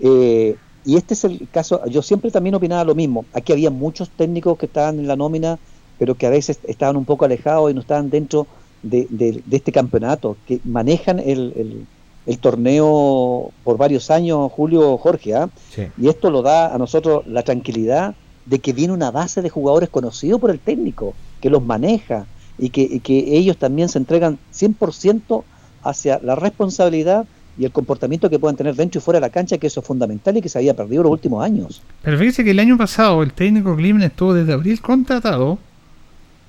Eh, 0.00 0.56
y 0.84 0.96
este 0.96 1.14
es 1.14 1.24
el 1.24 1.48
caso. 1.50 1.84
Yo 1.86 2.02
siempre 2.02 2.30
también 2.30 2.54
opinaba 2.54 2.84
lo 2.84 2.94
mismo. 2.94 3.24
Aquí 3.32 3.52
había 3.52 3.70
muchos 3.70 4.10
técnicos 4.10 4.58
que 4.58 4.66
estaban 4.66 4.98
en 4.98 5.06
la 5.06 5.16
nómina, 5.16 5.58
pero 5.98 6.14
que 6.14 6.26
a 6.26 6.30
veces 6.30 6.58
estaban 6.64 6.96
un 6.96 7.04
poco 7.04 7.24
alejados 7.24 7.70
y 7.70 7.74
no 7.74 7.80
estaban 7.80 8.10
dentro 8.10 8.46
de, 8.82 9.06
de- 9.10 9.42
de 9.44 9.56
este 9.56 9.70
campeonato, 9.72 10.36
que 10.46 10.60
manejan 10.64 11.18
el, 11.18 11.52
el- 11.56 11.86
el 12.24 12.38
torneo 12.38 13.50
por 13.64 13.76
varios 13.76 14.10
años, 14.10 14.50
Julio 14.52 14.96
Jorge. 14.98 15.34
¿ah? 15.34 15.48
Sí. 15.74 15.88
Y 15.98 16.08
esto 16.08 16.30
lo 16.30 16.42
da 16.42 16.74
a 16.74 16.78
nosotros 16.78 17.26
la 17.26 17.42
tranquilidad 17.42 18.14
de 18.46 18.58
que 18.58 18.72
viene 18.72 18.92
una 18.92 19.10
base 19.10 19.42
de 19.42 19.48
jugadores 19.50 19.88
conocidos 19.88 20.40
por 20.40 20.50
el 20.50 20.58
técnico, 20.58 21.14
que 21.40 21.50
los 21.50 21.64
maneja 21.64 22.26
y 22.58 22.70
que, 22.70 22.82
y 22.82 23.00
que 23.00 23.36
ellos 23.36 23.56
también 23.56 23.88
se 23.88 23.98
entregan 23.98 24.38
100% 24.54 25.42
hacia 25.84 26.20
la 26.22 26.34
responsabilidad 26.36 27.24
y 27.58 27.64
el 27.64 27.72
comportamiento 27.72 28.30
que 28.30 28.38
puedan 28.38 28.56
tener 28.56 28.74
dentro 28.74 28.98
y 28.98 29.02
fuera 29.02 29.18
de 29.18 29.26
la 29.26 29.30
cancha, 29.30 29.58
que 29.58 29.66
eso 29.66 29.80
es 29.80 29.86
fundamental 29.86 30.36
y 30.36 30.40
que 30.42 30.48
se 30.48 30.58
había 30.58 30.74
perdido 30.74 31.02
los 31.02 31.12
últimos 31.12 31.44
años. 31.44 31.82
Pero 32.02 32.18
fíjese 32.18 32.44
que 32.44 32.52
el 32.52 32.58
año 32.60 32.78
pasado 32.78 33.22
el 33.22 33.32
técnico 33.32 33.76
Kliman 33.76 34.02
estuvo 34.02 34.32
desde 34.32 34.52
abril 34.52 34.80
contratado, 34.80 35.58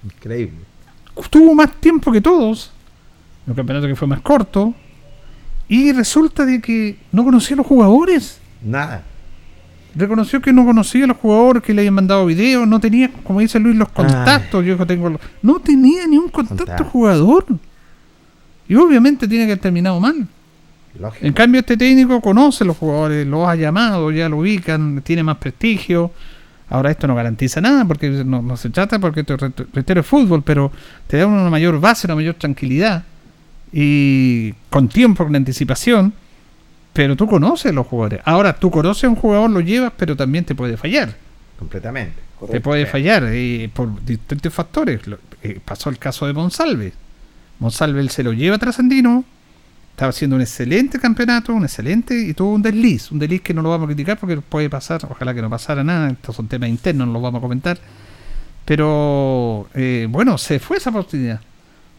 Increíble. 0.04 0.60
tuvo 1.30 1.54
más 1.56 1.72
tiempo 1.80 2.12
que 2.12 2.22
todos, 2.22 2.72
un 3.48 3.54
campeonato 3.54 3.88
que 3.88 3.96
fue 3.96 4.08
más 4.08 4.22
corto, 4.22 4.74
y 5.68 5.92
resulta 5.92 6.46
de 6.46 6.60
que 6.62 6.98
no 7.12 7.24
conocía 7.24 7.56
a 7.56 7.58
los 7.58 7.68
jugadores. 7.68 8.40
Nada. 8.64 9.04
Reconoció 9.96 10.42
que 10.42 10.52
no 10.52 10.66
conocía 10.66 11.04
a 11.06 11.08
los 11.08 11.18
jugadores, 11.18 11.62
que 11.64 11.74
le 11.74 11.82
habían 11.82 11.94
mandado 11.94 12.26
videos, 12.26 12.68
no 12.68 12.80
tenía, 12.80 13.12
como 13.24 13.40
dice 13.42 13.60
Luis, 13.60 13.76
los 13.76 13.90
contactos. 13.90 14.66
Yo 14.66 14.76
tengo 14.88 15.10
los- 15.10 15.22
no 15.42 15.60
tenía 15.60 16.08
ni 16.08 16.18
un 16.18 16.30
contacto 16.30 16.66
Contacto. 16.66 16.84
jugador. 16.86 17.46
Y 18.68 18.76
obviamente 18.76 19.28
tiene 19.28 19.46
que 19.46 19.52
haber 19.52 19.62
terminado 19.62 20.00
mal. 20.00 20.28
Lógico. 21.00 21.26
En 21.26 21.34
cambio, 21.34 21.60
este 21.60 21.78
técnico 21.78 22.20
conoce 22.22 22.64
a 22.64 22.68
los 22.68 22.78
jugadores, 22.78 23.26
los 23.28 23.48
ha 23.48 23.56
llamado, 23.56 24.10
ya 24.12 24.30
lo 24.30 24.38
ubican, 24.38 25.02
tiene 25.04 25.22
más 25.24 25.38
prestigio. 25.38 26.12
Ahora 26.74 26.90
esto 26.90 27.06
no 27.08 27.14
garantiza 27.14 27.62
nada 27.62 27.86
porque 27.86 28.10
no, 28.10 28.42
no 28.42 28.58
se 28.58 28.70
trata 28.72 28.98
porque 28.98 29.20
esto 29.22 29.38
re- 29.38 29.52
reitero 29.74 30.02
es 30.02 30.08
fútbol, 30.08 30.42
pero 30.42 30.72
te 31.06 31.18
da 31.18 31.28
una 31.28 31.50
mayor 31.50 31.80
base, 31.80 32.08
una 32.08 32.16
mayor 32.16 32.34
tranquilidad 32.34 33.04
y 33.72 34.54
con 34.70 34.88
tiempo, 34.90 35.24
con 35.24 35.36
anticipación. 35.36 36.14
Pero 36.94 37.16
tú 37.16 37.28
conoces 37.28 37.72
a 37.72 37.74
los 37.74 37.88
jugadores. 37.88 38.22
Ahora 38.26 38.54
tú 38.56 38.70
conoces 38.70 39.04
a 39.06 39.10
un 39.10 39.16
jugador, 39.16 39.50
lo 39.50 39.60
llevas, 39.62 39.94
pero 39.98 40.16
también 40.16 40.46
te 40.46 40.54
puede 40.56 40.78
fallar. 40.78 41.16
Completamente. 41.58 42.16
Te 42.52 42.60
puede 42.62 42.86
fallar 42.86 43.24
eh, 43.32 43.70
por 43.74 44.04
distintos 44.04 44.54
factores. 44.54 45.08
Lo- 45.08 45.18
eh, 45.42 45.60
pasó 45.64 45.90
el 45.90 45.98
caso 45.98 46.28
de 46.28 46.34
Monsalve. 46.34 46.94
Monsalve 47.60 48.00
él 48.00 48.10
se 48.10 48.24
lo 48.24 48.34
lleva 48.34 48.56
a 48.58 48.60
Trasandino. 48.60 49.24
Estaba 50.04 50.10
haciendo 50.10 50.36
un 50.36 50.42
excelente 50.42 51.00
campeonato, 51.00 51.54
un 51.54 51.64
excelente, 51.64 52.14
y 52.20 52.34
tuvo 52.34 52.56
un 52.56 52.62
desliz. 52.62 53.10
Un 53.10 53.20
desliz 53.20 53.40
que 53.40 53.54
no 53.54 53.62
lo 53.62 53.70
vamos 53.70 53.86
a 53.86 53.88
criticar 53.88 54.18
porque 54.20 54.36
puede 54.42 54.70
pasar, 54.70 55.00
ojalá 55.10 55.34
que 55.34 55.42
no 55.42 55.50
pasara 55.50 55.82
nada. 55.82 56.10
Estos 56.10 56.36
son 56.36 56.50
temas 56.50 56.68
internos, 56.68 57.08
no 57.08 57.14
los 57.14 57.22
vamos 57.22 57.40
a 57.40 57.42
comentar. 57.42 57.78
Pero 58.66 59.70
eh, 59.74 60.06
bueno, 60.10 60.38
se 60.38 60.60
fue 60.60 60.76
esa 60.76 60.90
oportunidad. 60.90 61.40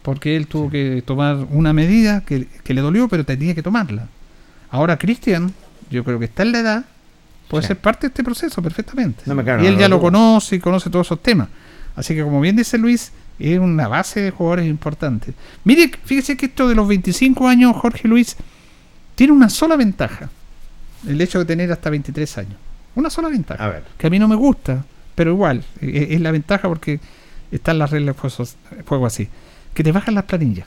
Porque 0.02 0.36
él 0.36 0.48
tuvo 0.48 0.68
que 0.68 1.02
tomar 1.06 1.46
una 1.48 1.72
medida 1.72 2.20
que, 2.26 2.46
que 2.62 2.74
le 2.74 2.82
dolió, 2.82 3.08
pero 3.08 3.24
tenía 3.24 3.54
que 3.54 3.62
tomarla. 3.62 4.06
Ahora 4.70 4.98
Cristian, 4.98 5.54
yo 5.88 6.04
creo 6.04 6.18
que 6.18 6.26
está 6.26 6.42
en 6.42 6.52
la 6.52 6.58
edad, 6.58 6.84
puede 7.48 7.62
Sí. 7.62 7.68
ser 7.68 7.78
parte 7.78 8.02
de 8.02 8.08
este 8.08 8.22
proceso 8.22 8.60
perfectamente. 8.60 9.22
No 9.24 9.34
me 9.34 9.42
y 9.42 9.46
él 9.46 9.56
la 9.56 9.62
ya 9.62 9.70
menor 9.70 9.90
lo 9.92 10.00
conoce 10.00 10.56
y 10.56 10.58
conoce 10.58 10.90
todos 10.90 11.06
esos 11.06 11.22
temas. 11.22 11.48
Así 11.96 12.14
que 12.14 12.22
como 12.22 12.38
bien 12.42 12.54
dice 12.54 12.76
Luis, 12.76 13.12
es 13.38 13.58
una 13.58 13.88
base 13.88 14.20
de 14.20 14.30
jugadores 14.30 14.66
importantes. 14.66 15.34
Mire, 15.64 15.90
fíjese 16.04 16.36
que 16.36 16.46
esto 16.46 16.68
de 16.68 16.74
los 16.74 16.86
25 16.88 17.48
años, 17.48 17.76
Jorge 17.76 18.06
Luis, 18.08 18.36
tiene 19.14 19.32
una 19.32 19.48
sola 19.50 19.76
ventaja. 19.76 20.30
El 21.06 21.20
hecho 21.20 21.38
de 21.40 21.44
tener 21.44 21.70
hasta 21.72 21.90
23 21.90 22.38
años. 22.38 22.54
Una 22.94 23.10
sola 23.10 23.28
ventaja. 23.28 23.62
A 23.64 23.68
ver. 23.68 23.84
Que 23.98 24.06
a 24.06 24.10
mí 24.10 24.18
no 24.18 24.28
me 24.28 24.36
gusta, 24.36 24.84
pero 25.14 25.32
igual, 25.32 25.64
eh, 25.80 26.08
es 26.10 26.20
la 26.20 26.30
ventaja 26.30 26.68
porque 26.68 27.00
están 27.50 27.78
las 27.78 27.90
reglas 27.90 28.16
de 28.16 28.82
juego, 28.86 29.06
así. 29.06 29.28
Que 29.74 29.82
te 29.84 29.92
bajan 29.92 30.14
las 30.14 30.24
planillas. 30.24 30.66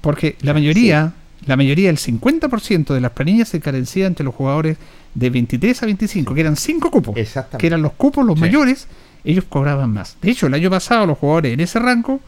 Porque 0.00 0.36
la 0.42 0.52
mayoría, 0.54 1.12
la 1.46 1.56
mayoría, 1.56 1.90
el 1.90 1.98
50% 1.98 2.94
de 2.94 3.00
las 3.00 3.12
planillas 3.12 3.48
se 3.48 3.60
carecía 3.60 4.06
entre 4.06 4.24
los 4.24 4.34
jugadores 4.34 4.76
de 5.14 5.30
23 5.30 5.82
a 5.82 5.86
25, 5.86 6.34
que 6.34 6.40
eran 6.40 6.56
5 6.56 6.90
cupos. 6.90 7.16
Exactamente. 7.16 7.58
Que 7.58 7.66
eran 7.66 7.82
los 7.82 7.92
cupos, 7.94 8.24
los 8.24 8.36
Sí. 8.36 8.40
mayores, 8.42 8.86
ellos 9.24 9.44
cobraban 9.48 9.92
más. 9.92 10.16
De 10.22 10.30
hecho, 10.30 10.46
el 10.46 10.54
año 10.54 10.70
pasado 10.70 11.06
los 11.06 11.18
jugadores 11.18 11.52
en 11.54 11.60
ese 11.60 11.78
rango 11.78 12.20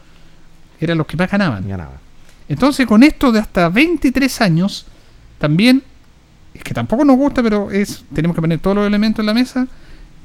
eran 0.79 0.97
los 0.97 1.07
que 1.07 1.17
más 1.17 1.29
ganaban. 1.31 1.67
Ganaba. 1.67 1.99
Entonces, 2.49 2.85
con 2.85 3.03
esto 3.03 3.31
de 3.31 3.39
hasta 3.39 3.69
23 3.69 4.41
años, 4.41 4.85
también, 5.37 5.81
es 6.53 6.63
que 6.63 6.73
tampoco 6.73 7.05
nos 7.05 7.15
gusta, 7.17 7.41
pero 7.41 7.71
es 7.71 8.03
tenemos 8.13 8.35
que 8.35 8.41
poner 8.41 8.59
todos 8.59 8.75
los 8.77 8.87
elementos 8.87 9.19
en 9.21 9.25
la 9.27 9.33
mesa. 9.33 9.67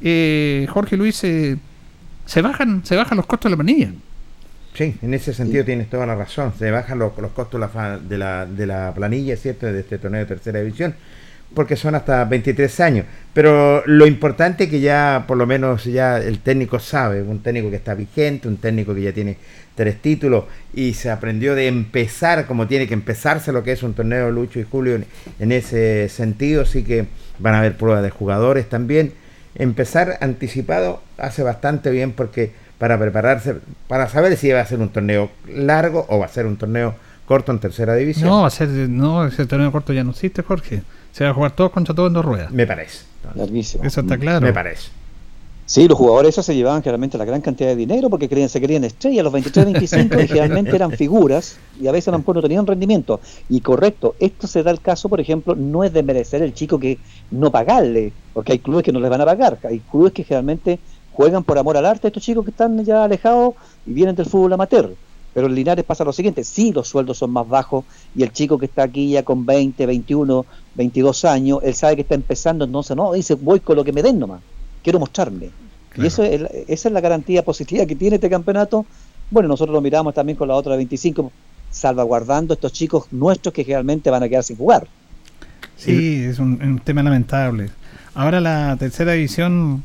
eh, 0.03 0.67
Jorge 0.71 0.97
Luis, 0.97 1.23
eh, 1.25 1.57
se 2.27 2.43
bajan 2.43 2.85
se 2.85 2.97
bajan 2.97 3.17
los 3.17 3.27
costos 3.27 3.51
de 3.51 3.57
la 3.57 3.63
planilla. 3.63 3.91
Sí, 4.75 4.95
en 5.01 5.15
ese 5.15 5.33
sentido 5.33 5.65
tienes 5.65 5.89
toda 5.89 6.05
la 6.05 6.15
razón. 6.17 6.53
Se 6.59 6.71
bajan 6.71 6.99
los, 6.99 7.17
los 7.19 7.31
costos 7.31 7.59
de 7.59 7.67
la, 7.67 7.69
fa- 7.69 7.99
de, 7.99 8.19
la, 8.19 8.45
de 8.45 8.67
la 8.67 8.93
planilla, 8.95 9.37
¿cierto? 9.37 9.67
De 9.67 9.81
este 9.81 9.97
torneo 9.99 10.21
de 10.21 10.27
tercera 10.27 10.59
división, 10.61 10.95
porque 11.55 11.77
son 11.77 11.95
hasta 11.95 12.25
23 12.25 12.81
años. 12.81 13.07
Pero 13.33 13.83
lo 13.87 14.07
importante 14.07 14.65
es 14.65 14.71
que 14.71 14.81
ya, 14.81 15.25
por 15.27 15.37
lo 15.37 15.47
menos, 15.47 15.85
ya 15.85 16.19
el 16.19 16.41
técnico 16.41 16.79
sabe, 16.79 17.23
un 17.23 17.41
técnico 17.41 17.71
que 17.71 17.77
está 17.77 17.95
vigente, 17.95 18.49
un 18.49 18.57
técnico 18.57 18.95
que 18.95 19.03
ya 19.03 19.13
tiene 19.13 19.37
tres 19.75 20.01
títulos 20.01 20.45
y 20.75 20.95
se 20.95 21.11
aprendió 21.11 21.55
de 21.55 21.69
empezar 21.69 22.47
como 22.47 22.67
tiene 22.67 22.89
que 22.89 22.95
empezarse 22.95 23.53
lo 23.53 23.63
que 23.63 23.73
es 23.73 23.83
un 23.83 23.93
torneo 23.93 24.31
Lucho 24.31 24.59
y 24.59 24.65
Julio 24.65 24.99
en, 25.39 25.53
ese 25.53 26.09
sentido. 26.09 26.63
Así 26.63 26.83
que 26.83 27.07
van 27.39 27.55
a 27.55 27.59
haber 27.59 27.77
pruebas 27.77 28.03
de 28.03 28.11
jugadores 28.11 28.69
también. 28.69 29.13
Empezar 29.55 30.19
anticipado 30.21 31.03
hace 31.19 31.43
bastante 31.43 31.91
bien 31.91 32.13
porque 32.13 32.53
para 32.79 32.99
prepararse, 32.99 33.57
para 33.89 34.09
saber 34.09 34.37
si 34.37 34.51
va 34.51 34.61
a 34.61 34.67
ser 34.67 34.81
un 34.81 34.91
torneo 34.91 35.31
largo 35.47 36.07
o 36.09 36.19
va 36.19 36.27
a 36.27 36.31
ser 36.31 36.47
un 36.47 36.57
torneo 36.57 36.95
corto 37.27 37.53
en 37.53 37.59
tercera 37.59 37.95
división. 37.95 38.29
No, 38.29 38.43
va 38.43 38.49
a 38.49 38.51
ser, 38.51 38.69
no, 38.69 39.27
ese 39.27 39.47
torneo 39.47 39.73
corto 39.73 39.93
ya 39.93 40.05
no 40.05 40.11
existe, 40.11 40.43
Jorge. 40.43 40.83
Se 41.17 41.25
va 41.25 41.31
a 41.31 41.33
jugar 41.33 41.53
todos 41.53 41.71
contra 41.71 41.95
todos 41.95 42.09
en 42.09 42.13
dos 42.13 42.27
ruedas. 42.27 42.51
Me 42.51 42.67
parece. 42.67 43.07
Larguísimo. 43.35 43.85
Eso 43.85 44.03
está 44.03 44.19
claro. 44.19 44.45
Me 44.45 44.53
parece. 44.53 44.91
Sí, 45.65 45.89
los 45.89 45.97
jugadores 45.97 46.35
esos 46.35 46.45
se 46.45 46.55
llevaban 46.55 46.83
generalmente 46.83 47.17
la 47.17 47.25
gran 47.25 47.41
cantidad 47.41 47.71
de 47.71 47.77
dinero 47.77 48.11
porque 48.11 48.29
querían, 48.29 48.51
se 48.51 48.61
querían 48.61 48.85
estrellas, 48.85 49.25
los 49.25 49.33
23, 49.33 49.65
25, 49.65 50.21
y 50.21 50.29
generalmente 50.29 50.77
eran 50.77 50.91
figuras 50.99 51.57
y 51.81 51.87
a 51.87 51.93
veces 51.93 52.09
a 52.09 52.11
lo 52.11 52.19
mejor 52.19 52.37
no 52.37 52.43
tenían 52.43 52.67
rendimiento. 52.67 53.19
Y 53.49 53.63
correcto, 53.63 54.15
esto 54.21 54.47
se 54.47 54.63
da 54.63 54.71
el 54.71 54.83
caso, 54.83 55.09
por 55.09 55.19
ejemplo, 55.19 55.55
no 55.55 55.85
es 55.85 55.93
de 55.95 56.03
merecer 56.03 56.43
el 56.43 56.53
chico 56.53 56.79
que 56.79 56.99
no 57.31 57.51
pagarle, 57.51 58.13
porque 58.35 58.53
hay 58.53 58.59
clubes 58.59 58.85
que 58.85 58.93
no 58.93 59.01
les 59.01 59.09
van 59.09 59.23
a 59.23 59.25
pagar, 59.25 59.59
hay 59.63 59.81
clubes 59.91 60.13
que 60.13 60.23
generalmente 60.23 60.79
juegan 61.13 61.45
por 61.45 61.57
amor 61.57 61.79
al 61.79 61.87
arte, 61.87 62.09
estos 62.09 62.23
chicos 62.23 62.45
que 62.45 62.51
están 62.51 62.85
ya 62.85 63.05
alejados 63.05 63.55
y 63.87 63.95
vienen 63.95 64.17
del 64.17 64.27
fútbol 64.27 64.53
amateur. 64.53 64.93
Pero 65.37 65.49
en 65.49 65.55
Linares 65.55 65.85
pasa 65.85 66.03
lo 66.03 66.15
siguiente, 66.15 66.45
sí 66.45 66.73
los 66.73 66.89
sueldos 66.89 67.19
son 67.19 67.31
más 67.31 67.47
bajos 67.47 67.85
y 68.15 68.23
el 68.23 68.33
chico 68.33 68.57
que 68.57 68.65
está 68.65 68.85
aquí 68.85 69.11
ya 69.11 69.23
con 69.23 69.45
20, 69.45 69.85
21, 69.85 70.47
22 70.75 71.25
años, 71.27 71.59
él 71.63 71.75
sabe 71.75 71.97
que 71.97 72.01
está 72.01 72.15
empezando, 72.15 72.65
entonces 72.65 72.97
no, 72.97 73.13
dice 73.13 73.35
voy 73.35 73.61
con 73.61 73.77
lo 73.77 73.85
que 73.85 73.93
me 73.93 74.03
den 74.03 74.19
nomás, 74.19 74.41
quiero 74.83 74.99
mostrarme. 74.99 75.51
Y 75.95 76.07
eso 76.07 76.23
es, 76.23 76.41
esa 76.69 76.89
es 76.89 76.91
la 76.91 77.03
garantía 77.03 77.45
positiva 77.45 77.85
que 77.85 77.95
tiene 77.95 78.15
este 78.17 78.31
campeonato. 78.31 78.87
Bueno, 79.31 79.47
nosotros 79.47 79.75
lo 79.75 79.83
miramos 79.83 80.15
también 80.15 80.39
con 80.39 80.49
la 80.49 80.55
otra 80.55 80.75
25, 80.75 81.31
salvaguardando 81.71 82.55
estos 82.55 82.73
chicos 82.73 83.05
nuestros 83.11 83.53
que 83.53 83.63
realmente 83.63 84.09
van 84.09 84.23
a 84.23 84.31
quedar 84.31 84.43
sin 84.43 84.57
jugar. 84.57 84.89
Sí, 85.77 86.25
es 86.25 86.39
un, 86.39 86.63
un 86.63 86.79
tema 86.79 87.03
lamentable. 87.03 87.69
Ahora 88.15 88.41
la 88.41 88.75
tercera 88.79 89.13
división, 89.13 89.85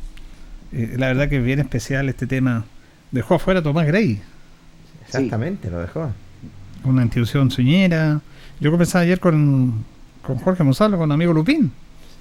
eh, 0.71 0.95
la 0.97 1.07
verdad 1.07 1.27
que 1.27 1.39
es 1.39 1.43
bien 1.43 1.59
especial 1.59 2.07
este 2.07 2.25
tema. 2.25 2.63
Dejó 3.11 3.35
afuera 3.35 3.59
a 3.59 3.63
Tomás 3.63 3.85
Grey, 3.85 4.21
Exactamente, 5.19 5.69
lo 5.69 5.79
dejó. 5.79 6.11
una 6.83 7.01
institución 7.03 7.51
suñera. 7.51 8.19
Yo 8.59 8.69
conversaba 8.71 9.03
ayer 9.03 9.19
con, 9.19 9.83
con 10.21 10.37
Jorge 10.37 10.63
Monsalvo, 10.63 10.97
con 10.97 11.11
amigo 11.11 11.33
Lupín. 11.33 11.71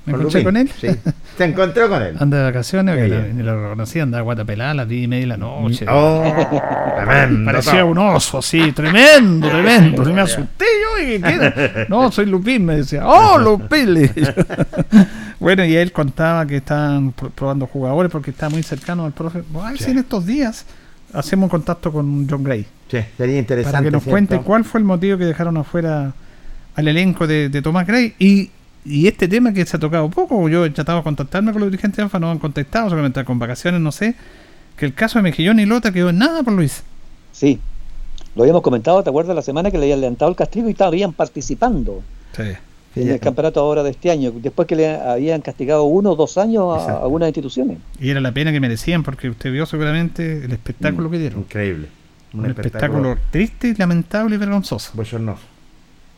Me 0.07 0.13
Con 0.15 0.21
encontré 0.23 0.41
Lupín, 0.43 0.45
con 0.45 0.57
él. 0.57 0.71
sí. 0.81 1.13
¿Te 1.37 1.45
encontró 1.45 1.87
con 1.91 2.03
él? 2.03 2.17
Anda 2.19 2.39
de 2.39 2.45
vacaciones, 2.45 2.97
que 2.97 3.33
ni 3.35 3.43
lo 3.43 3.63
reconocí, 3.63 4.01
andaba 4.01 4.23
guatapelada 4.23 4.71
a 4.71 4.75
las 4.75 4.89
10 4.89 5.05
y 5.05 5.09
media 5.09 5.21
de 5.25 5.27
la 5.27 5.37
noche. 5.37 5.85
Oh, 5.91 6.23
tremendo, 6.97 7.45
Parecía 7.53 7.85
un 7.85 7.99
oso, 7.99 8.39
así, 8.39 8.73
tremendo, 8.73 9.49
tremendo. 9.51 10.03
Me 10.07 10.23
asusté 10.23 10.65
yo. 10.83 11.07
y 11.17 11.21
¿qué? 11.21 11.87
No, 11.91 12.11
soy 12.11 12.27
Lupín, 12.27 12.65
me 12.65 12.77
decía. 12.77 13.07
¡Oh, 13.07 13.37
Lupín! 13.39 14.11
bueno, 15.39 15.65
y 15.65 15.77
él 15.77 15.93
contaba 15.93 16.47
que 16.47 16.57
estaban 16.57 17.15
pr- 17.15 17.31
probando 17.31 17.67
jugadores 17.67 18.11
porque 18.11 18.31
está 18.31 18.49
muy 18.49 18.63
cercano 18.63 19.05
al 19.05 19.13
profe. 19.13 19.43
A 19.63 19.69
ver 19.71 19.79
si 19.79 19.91
en 19.91 19.99
estos 19.99 20.25
días 20.27 20.65
hacemos 21.13 21.45
un 21.45 21.51
contacto 21.51 21.93
con 21.93 22.29
John 22.29 22.45
Gray. 22.45 22.67
Sí, 22.91 22.99
sería 23.17 23.39
interesante. 23.39 23.73
Para 23.73 23.85
que 23.85 23.91
nos 23.91 24.03
¿cierto? 24.03 24.13
cuente 24.13 24.39
cuál 24.41 24.65
fue 24.65 24.81
el 24.81 24.85
motivo 24.85 25.19
que 25.19 25.25
dejaron 25.25 25.57
afuera 25.57 26.13
al 26.75 26.89
elenco 26.89 27.27
de, 27.27 27.49
de 27.49 27.63
Tomás 27.63 27.87
Gray. 27.87 28.15
Y, 28.19 28.51
y 28.85 29.07
este 29.07 29.29
tema 29.29 29.53
que 29.53 29.65
se 29.67 29.77
ha 29.77 29.81
tocado 29.81 30.09
poco, 30.11 30.49
yo 30.49 30.65
he 30.65 30.71
tratado 30.71 30.99
de 30.99 31.05
contactarme 31.05 31.53
con 31.53 31.61
los 31.61 31.71
dirigentes 31.71 31.97
de 31.99 32.03
ANFA, 32.05 32.19
no 32.19 32.31
han 32.31 32.39
contestado, 32.39 32.91
solamente 32.91 33.25
con 33.25 33.39
vacaciones, 33.39 33.81
no 33.81 33.93
sé. 33.93 34.15
Que 34.77 34.87
el 34.87 34.95
caso 34.95 35.19
de 35.19 35.23
Mejillón 35.25 35.61
y 35.61 35.67
Lota 35.67 35.93
quedó 35.93 36.11
en 36.11 36.19
nada 36.19 36.43
por 36.43 36.55
Luis. 36.55 36.83
Sí, 37.33 37.61
lo 38.35 38.43
habíamos 38.43 38.63
comentado, 38.63 39.03
¿te 39.03 39.11
acuerdas 39.11 39.37
la 39.37 39.43
semana 39.43 39.71
que 39.71 39.79
le 39.79 39.85
habían 39.85 40.01
levantado 40.01 40.31
el 40.31 40.37
castigo 40.37 40.69
y 40.69 40.73
estaban 40.73 41.13
participando 41.13 42.03
Sí. 42.37 42.45
En 42.97 43.09
el 43.09 43.21
campeonato 43.21 43.61
ahora 43.61 43.83
de 43.83 43.91
este 43.91 44.11
año, 44.11 44.33
después 44.35 44.67
que 44.67 44.77
le 44.77 44.89
habían 44.95 45.41
castigado 45.41 45.85
uno 45.85 46.13
o 46.13 46.17
dos 46.17 46.39
años 46.39 46.65
a, 46.77 46.93
a 46.93 47.03
algunas 47.03 47.29
instituciones? 47.29 47.79
Y 48.01 48.11
era 48.11 48.21
la 48.21 48.33
pena 48.33 48.53
que 48.53 48.61
merecían, 48.61 49.03
porque 49.03 49.29
usted 49.29 49.53
vio 49.53 49.67
seguramente 49.67 50.45
el 50.45 50.53
espectáculo 50.53 51.11
que 51.11 51.19
dieron. 51.19 51.41
Increíble. 51.41 51.89
Un, 52.33 52.47
espectáculo, 52.47 53.17
triste, 53.31 53.75
lamentable 53.77 54.37
y 54.37 54.39
vergonzoso. 54.39 54.93
Bochornoso. 54.95 55.43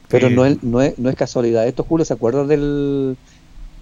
Pero 0.09 0.29
no, 0.29 0.45
es, 0.45 0.63
no, 0.63 0.83
es, 0.83 0.99
no 0.99 1.09
es 1.09 1.17
casualidad. 1.17 1.67
Esto, 1.67 1.85
Julio, 1.85 2.05
¿se 2.05 2.13
acuerda 2.13 2.45
del 2.45 3.17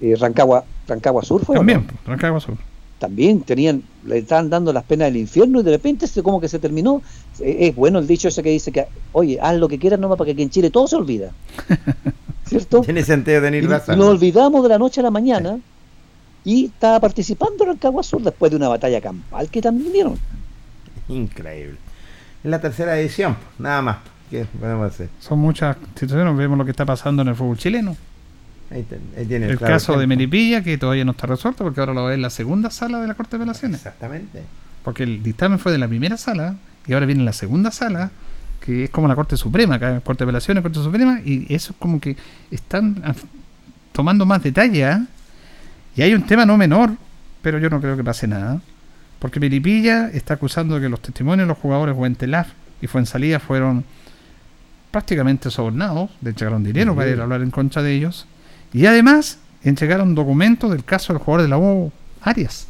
eh, 0.00 0.16
Rancagua, 0.18 0.64
Rancagua 0.86 1.24
Sur? 1.24 1.44
Fue, 1.44 1.56
También, 1.56 1.86
no? 1.86 2.12
Rancagua 2.12 2.38
Sur. 2.38 2.56
También 3.00 3.40
tenían, 3.40 3.82
le 4.04 4.18
estaban 4.18 4.48
dando 4.48 4.72
las 4.72 4.84
penas 4.84 5.08
del 5.08 5.16
infierno 5.16 5.60
y 5.60 5.62
de 5.64 5.72
repente 5.72 6.06
se, 6.06 6.22
como 6.22 6.40
que 6.40 6.48
se 6.48 6.60
terminó. 6.60 7.02
Eh, 7.40 7.68
Es 7.68 7.74
bueno 7.74 7.98
el 7.98 8.06
dicho 8.06 8.28
ese 8.28 8.44
que 8.44 8.50
dice 8.50 8.70
que, 8.70 8.86
oye, 9.12 9.38
haz 9.40 9.56
lo 9.56 9.68
que 9.68 9.78
quieras 9.78 9.98
nomás 9.98 10.18
para 10.18 10.26
que 10.26 10.32
aquí 10.32 10.42
en 10.42 10.50
Chile 10.50 10.70
todo 10.70 10.86
se 10.86 10.96
olvida. 10.96 11.32
¿Cierto? 12.46 12.80
Tiene 12.80 13.02
sentido 13.04 13.40
tener 13.42 13.68
razón. 13.68 13.98
nos 13.98 14.08
olvidamos 14.08 14.62
de 14.62 14.68
la 14.68 14.78
noche 14.78 15.00
a 15.00 15.04
la 15.04 15.10
mañana 15.10 15.58
y 16.44 16.66
estaba 16.66 16.98
participando 17.00 17.64
Rancagua 17.64 18.02
Sur 18.02 18.22
después 18.22 18.50
de 18.50 18.56
una 18.56 18.68
batalla 18.68 19.00
campal 19.00 19.48
que 19.50 19.60
también 19.62 19.92
dieron. 19.92 20.18
Increíble. 21.08 21.76
En 22.42 22.50
la 22.50 22.60
tercera 22.60 22.98
edición, 22.98 23.36
nada 23.58 23.82
más. 23.82 23.96
¿Qué 24.30 24.46
podemos 24.58 24.92
hacer? 24.92 25.08
Son 25.18 25.38
muchas 25.38 25.76
situaciones, 25.94 26.36
vemos 26.36 26.56
lo 26.56 26.64
que 26.64 26.70
está 26.70 26.84
pasando 26.86 27.22
en 27.22 27.28
el 27.28 27.34
fútbol 27.34 27.58
chileno. 27.58 27.96
Ahí, 28.70 28.84
te- 28.84 29.00
ahí 29.18 29.26
tiene 29.26 29.46
El 29.46 29.58
claro 29.58 29.74
caso 29.74 29.92
de 29.92 29.98
ejemplo. 29.98 30.16
Melipilla, 30.16 30.62
que 30.62 30.78
todavía 30.78 31.04
no 31.04 31.10
está 31.10 31.26
resuelto, 31.26 31.64
porque 31.64 31.80
ahora 31.80 31.92
lo 31.92 32.04
ve 32.04 32.14
en 32.14 32.22
la 32.22 32.30
segunda 32.30 32.70
sala 32.70 33.00
de 33.00 33.08
la 33.08 33.14
Corte 33.14 33.36
de 33.36 33.42
Apelaciones. 33.42 33.78
Exactamente. 33.78 34.42
Porque 34.84 35.02
el 35.02 35.22
dictamen 35.22 35.58
fue 35.58 35.72
de 35.72 35.78
la 35.78 35.88
primera 35.88 36.16
sala 36.16 36.54
y 36.86 36.92
ahora 36.92 37.06
viene 37.06 37.24
la 37.24 37.32
segunda 37.32 37.72
sala, 37.72 38.12
que 38.60 38.84
es 38.84 38.90
como 38.90 39.08
la 39.08 39.14
Corte 39.14 39.36
Suprema, 39.36 39.76
acá 39.76 40.00
Corte 40.00 40.24
de 40.24 40.28
Apelaciones, 40.30 40.62
Corte 40.62 40.78
Suprema, 40.80 41.20
y 41.24 41.46
eso 41.52 41.72
es 41.72 41.78
como 41.78 42.00
que 42.00 42.16
están 42.50 42.96
af- 43.02 43.24
tomando 43.92 44.26
más 44.26 44.42
detalle. 44.42 44.84
¿ah? 44.84 45.06
Y 45.96 46.02
hay 46.02 46.14
un 46.14 46.22
tema 46.26 46.44
no 46.46 46.56
menor, 46.56 46.90
pero 47.42 47.58
yo 47.58 47.70
no 47.70 47.80
creo 47.80 47.96
que 47.96 48.04
pase 48.04 48.26
nada. 48.26 48.60
Porque 49.18 49.40
Melipilla 49.40 50.08
está 50.08 50.34
acusando 50.34 50.76
de 50.76 50.82
que 50.82 50.88
los 50.88 51.00
testimonios 51.00 51.46
de 51.46 51.48
los 51.48 51.58
jugadores 51.58 51.94
Huentelar 51.96 52.46
y 52.80 52.86
Fuensalida 52.86 53.38
fueron 53.40 53.84
prácticamente 54.90 55.50
sobornados, 55.50 56.10
le 56.22 56.30
entregaron 56.30 56.64
dinero 56.64 56.94
para 56.96 57.10
ir 57.10 57.20
a 57.20 57.24
hablar 57.24 57.42
en 57.42 57.50
contra 57.50 57.82
de 57.82 57.92
ellos. 57.94 58.26
Y 58.72 58.86
además 58.86 59.38
entregaron 59.62 60.14
documentos 60.14 60.70
del 60.70 60.84
caso 60.84 61.12
del 61.12 61.22
jugador 61.22 61.42
de 61.42 61.48
la 61.48 61.58
U, 61.58 61.92
Arias. 62.22 62.66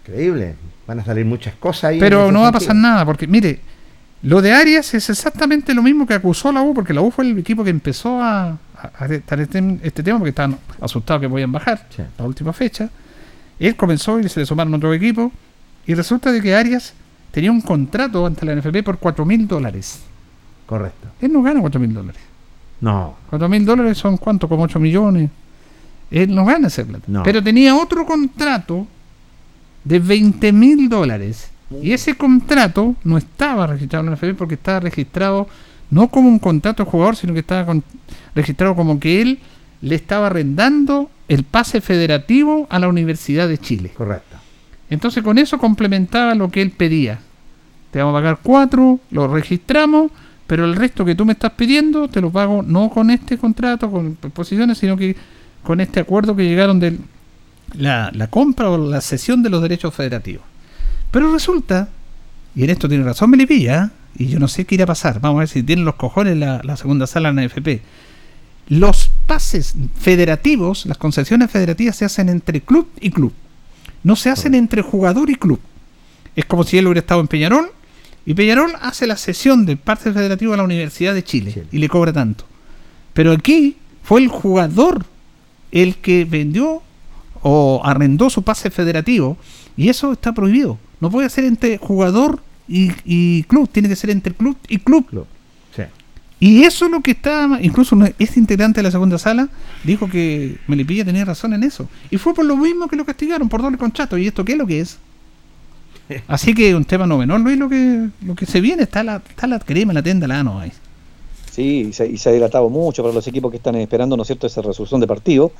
Increíble. 0.00 0.54
Van 0.86 1.00
a 1.00 1.04
salir 1.04 1.24
muchas 1.24 1.54
cosas 1.54 1.84
ahí. 1.84 2.00
Pero 2.00 2.32
no 2.32 2.40
va 2.42 2.48
a 2.48 2.52
pasar 2.52 2.74
nada, 2.74 3.04
porque 3.04 3.26
mire, 3.26 3.60
lo 4.22 4.42
de 4.42 4.52
Arias 4.52 4.92
es 4.94 5.08
exactamente 5.08 5.72
lo 5.72 5.82
mismo 5.82 6.06
que 6.06 6.14
acusó 6.14 6.52
la 6.52 6.62
U, 6.62 6.74
porque 6.74 6.92
la 6.92 7.00
U 7.00 7.10
fue 7.10 7.24
el 7.24 7.38
equipo 7.38 7.64
que 7.64 7.70
empezó 7.70 8.22
a, 8.22 8.58
a, 8.76 9.06
tratar 9.06 9.40
este, 9.40 9.78
este 9.82 10.02
tema, 10.02 10.18
porque 10.18 10.30
estaban 10.30 10.58
asustados 10.80 11.22
que 11.22 11.28
podían 11.28 11.50
bajar 11.50 11.86
la 12.18 12.24
última 12.24 12.52
fecha. 12.52 12.90
Él 13.58 13.76
comenzó 13.76 14.20
y 14.20 14.28
se 14.28 14.40
le 14.40 14.46
sumaron 14.46 14.74
otro 14.74 14.92
equipo, 14.92 15.32
y 15.86 15.94
resulta 15.94 16.32
de 16.32 16.42
que 16.42 16.54
Arias 16.54 16.92
tenía 17.30 17.50
un 17.50 17.60
contrato 17.60 18.26
ante 18.26 18.44
la 18.44 18.54
NFP 18.54 18.82
por 18.84 18.98
4 18.98 19.24
mil 19.24 19.48
dólares. 19.48 20.00
Correcto. 20.66 21.08
Él 21.20 21.32
no 21.32 21.42
gana 21.42 21.60
4 21.60 21.80
mil 21.80 21.92
dólares. 21.92 22.20
No. 22.80 23.16
4 23.30 23.48
mil 23.48 23.64
dólares 23.64 23.98
son 23.98 24.16
cuánto, 24.16 24.48
como 24.48 24.64
8 24.64 24.78
millones. 24.78 25.30
Él 26.10 26.34
no 26.34 26.44
gana 26.44 26.68
ese 26.68 26.84
plata. 26.84 27.04
No. 27.06 27.22
Pero 27.22 27.42
tenía 27.42 27.74
otro 27.74 28.04
contrato 28.04 28.86
de 29.84 29.98
20 29.98 30.52
mil 30.52 30.88
dólares. 30.88 31.50
Y 31.82 31.92
ese 31.92 32.16
contrato 32.16 32.94
no 33.04 33.16
estaba 33.16 33.66
registrado 33.66 34.04
en 34.04 34.10
la 34.10 34.16
FB 34.16 34.34
porque 34.36 34.54
estaba 34.54 34.80
registrado 34.80 35.46
no 35.90 36.08
como 36.08 36.28
un 36.28 36.38
contrato 36.38 36.84
de 36.84 36.90
jugador, 36.90 37.16
sino 37.16 37.32
que 37.32 37.40
estaba 37.40 37.66
con- 37.66 37.84
registrado 38.34 38.74
como 38.74 38.98
que 38.98 39.20
él 39.22 39.38
le 39.82 39.94
estaba 39.94 40.26
arrendando 40.26 41.10
el 41.28 41.44
pase 41.44 41.80
federativo 41.80 42.66
a 42.70 42.78
la 42.78 42.88
Universidad 42.88 43.48
de 43.48 43.58
Chile. 43.58 43.92
Correcto. 43.96 44.36
Entonces 44.90 45.22
con 45.22 45.38
eso 45.38 45.58
complementaba 45.58 46.34
lo 46.34 46.50
que 46.50 46.60
él 46.62 46.70
pedía. 46.72 47.20
Te 47.92 48.00
vamos 48.00 48.12
a 48.14 48.18
pagar 48.18 48.38
cuatro, 48.42 48.98
lo 49.10 49.28
registramos, 49.28 50.10
pero 50.46 50.64
el 50.64 50.74
resto 50.76 51.04
que 51.04 51.14
tú 51.14 51.24
me 51.24 51.32
estás 51.32 51.52
pidiendo 51.52 52.08
te 52.08 52.20
lo 52.20 52.30
pago 52.30 52.62
no 52.62 52.90
con 52.90 53.10
este 53.10 53.38
contrato, 53.38 53.90
con 53.90 54.14
posiciones, 54.16 54.78
sino 54.78 54.96
que 54.96 55.16
con 55.62 55.80
este 55.80 56.00
acuerdo 56.00 56.34
que 56.34 56.44
llegaron 56.44 56.80
de 56.80 56.98
la, 57.76 58.10
la 58.12 58.26
compra 58.28 58.70
o 58.70 58.78
la 58.78 59.00
cesión 59.00 59.42
de 59.42 59.50
los 59.50 59.62
derechos 59.62 59.94
federativos. 59.94 60.42
Pero 61.10 61.32
resulta, 61.32 61.88
y 62.54 62.64
en 62.64 62.70
esto 62.70 62.88
tiene 62.88 63.04
razón 63.04 63.30
Melipilla, 63.30 63.90
y 64.16 64.26
yo 64.26 64.38
no 64.38 64.48
sé 64.48 64.64
qué 64.64 64.74
irá 64.74 64.84
a 64.84 64.88
pasar, 64.88 65.20
vamos 65.20 65.38
a 65.38 65.40
ver 65.40 65.48
si 65.48 65.62
tienen 65.62 65.84
los 65.84 65.94
cojones 65.94 66.36
la, 66.36 66.60
la 66.62 66.76
segunda 66.76 67.06
sala 67.06 67.30
en 67.30 67.36
la 67.36 67.42
AFP. 67.42 67.82
Los 68.68 69.10
pases 69.26 69.74
federativos, 69.98 70.86
las 70.86 70.98
concesiones 70.98 71.50
federativas 71.50 71.96
se 71.96 72.04
hacen 72.04 72.28
entre 72.28 72.60
club 72.60 72.88
y 73.00 73.10
club. 73.10 73.32
No 74.04 74.16
se 74.16 74.30
hacen 74.30 74.54
entre 74.54 74.82
jugador 74.82 75.28
y 75.30 75.34
club. 75.34 75.60
Es 76.36 76.44
como 76.44 76.64
si 76.64 76.78
él 76.78 76.86
hubiera 76.86 77.00
estado 77.00 77.20
en 77.20 77.28
Peñarol 77.28 77.72
y 78.24 78.34
Peñarol 78.34 78.72
hace 78.80 79.06
la 79.06 79.16
cesión 79.16 79.66
del 79.66 79.78
pase 79.78 80.12
federativo 80.12 80.54
a 80.54 80.56
la 80.56 80.62
Universidad 80.62 81.14
de 81.14 81.24
Chile 81.24 81.64
y 81.72 81.78
le 81.78 81.88
cobra 81.88 82.12
tanto. 82.12 82.44
Pero 83.12 83.32
aquí 83.32 83.76
fue 84.02 84.20
el 84.20 84.28
jugador 84.28 85.04
el 85.72 85.96
que 85.96 86.24
vendió 86.24 86.82
o 87.42 87.80
arrendó 87.84 88.30
su 88.30 88.42
pase 88.42 88.70
federativo 88.70 89.36
y 89.76 89.88
eso 89.88 90.12
está 90.12 90.32
prohibido. 90.32 90.78
No 91.00 91.10
puede 91.10 91.28
ser 91.30 91.44
entre 91.44 91.78
jugador 91.78 92.40
y, 92.68 92.92
y 93.04 93.42
club, 93.44 93.68
tiene 93.70 93.88
que 93.88 93.96
ser 93.96 94.10
entre 94.10 94.34
club 94.34 94.56
y 94.68 94.78
club. 94.78 95.26
Sí. 95.74 95.82
Y 96.38 96.62
eso 96.62 96.86
es 96.86 96.90
lo 96.90 97.00
que 97.00 97.12
está, 97.12 97.58
incluso 97.60 97.98
este 98.18 98.40
integrante 98.40 98.80
de 98.80 98.84
la 98.84 98.90
segunda 98.90 99.18
sala 99.18 99.48
dijo 99.84 100.08
que 100.08 100.58
Melipilla 100.66 101.04
tenía 101.04 101.24
razón 101.24 101.52
en 101.52 101.62
eso. 101.64 101.88
Y 102.10 102.16
fue 102.16 102.34
por 102.34 102.44
lo 102.44 102.56
mismo 102.56 102.88
que 102.88 102.96
lo 102.96 103.04
castigaron, 103.04 103.48
por 103.48 103.62
doble 103.62 103.78
contrato. 103.78 104.16
¿Y 104.16 104.26
esto 104.26 104.44
qué 104.44 104.52
es 104.52 104.58
lo 104.58 104.66
que 104.66 104.80
es? 104.80 104.98
Así 106.28 106.54
que 106.54 106.74
un 106.74 106.84
tema 106.84 107.06
no 107.06 107.18
menor, 107.18 107.40
Luis, 107.40 107.58
lo 107.58 107.68
que, 107.68 108.08
lo 108.24 108.34
que 108.34 108.46
se 108.46 108.60
viene, 108.60 108.84
está 108.84 109.02
la, 109.02 109.22
está 109.28 109.46
la 109.46 109.58
crema 109.58 109.92
en 109.92 109.96
la 109.96 110.02
tienda, 110.02 110.26
la 110.26 110.42
no 110.42 110.60
hay. 110.60 110.70
Sí, 110.70 110.76
Sí, 111.50 111.86
y 111.88 111.92
se, 111.92 112.06
y 112.06 112.16
se 112.16 112.28
ha 112.28 112.32
dilatado 112.32 112.70
mucho 112.70 113.02
para 113.02 113.12
los 113.12 113.26
equipos 113.26 113.50
que 113.50 113.56
están 113.56 113.74
esperando, 113.74 114.16
¿no 114.16 114.22
es 114.22 114.28
cierto?, 114.28 114.46
esa 114.46 114.62
resolución 114.62 115.00
de 115.00 115.06
partido. 115.06 115.52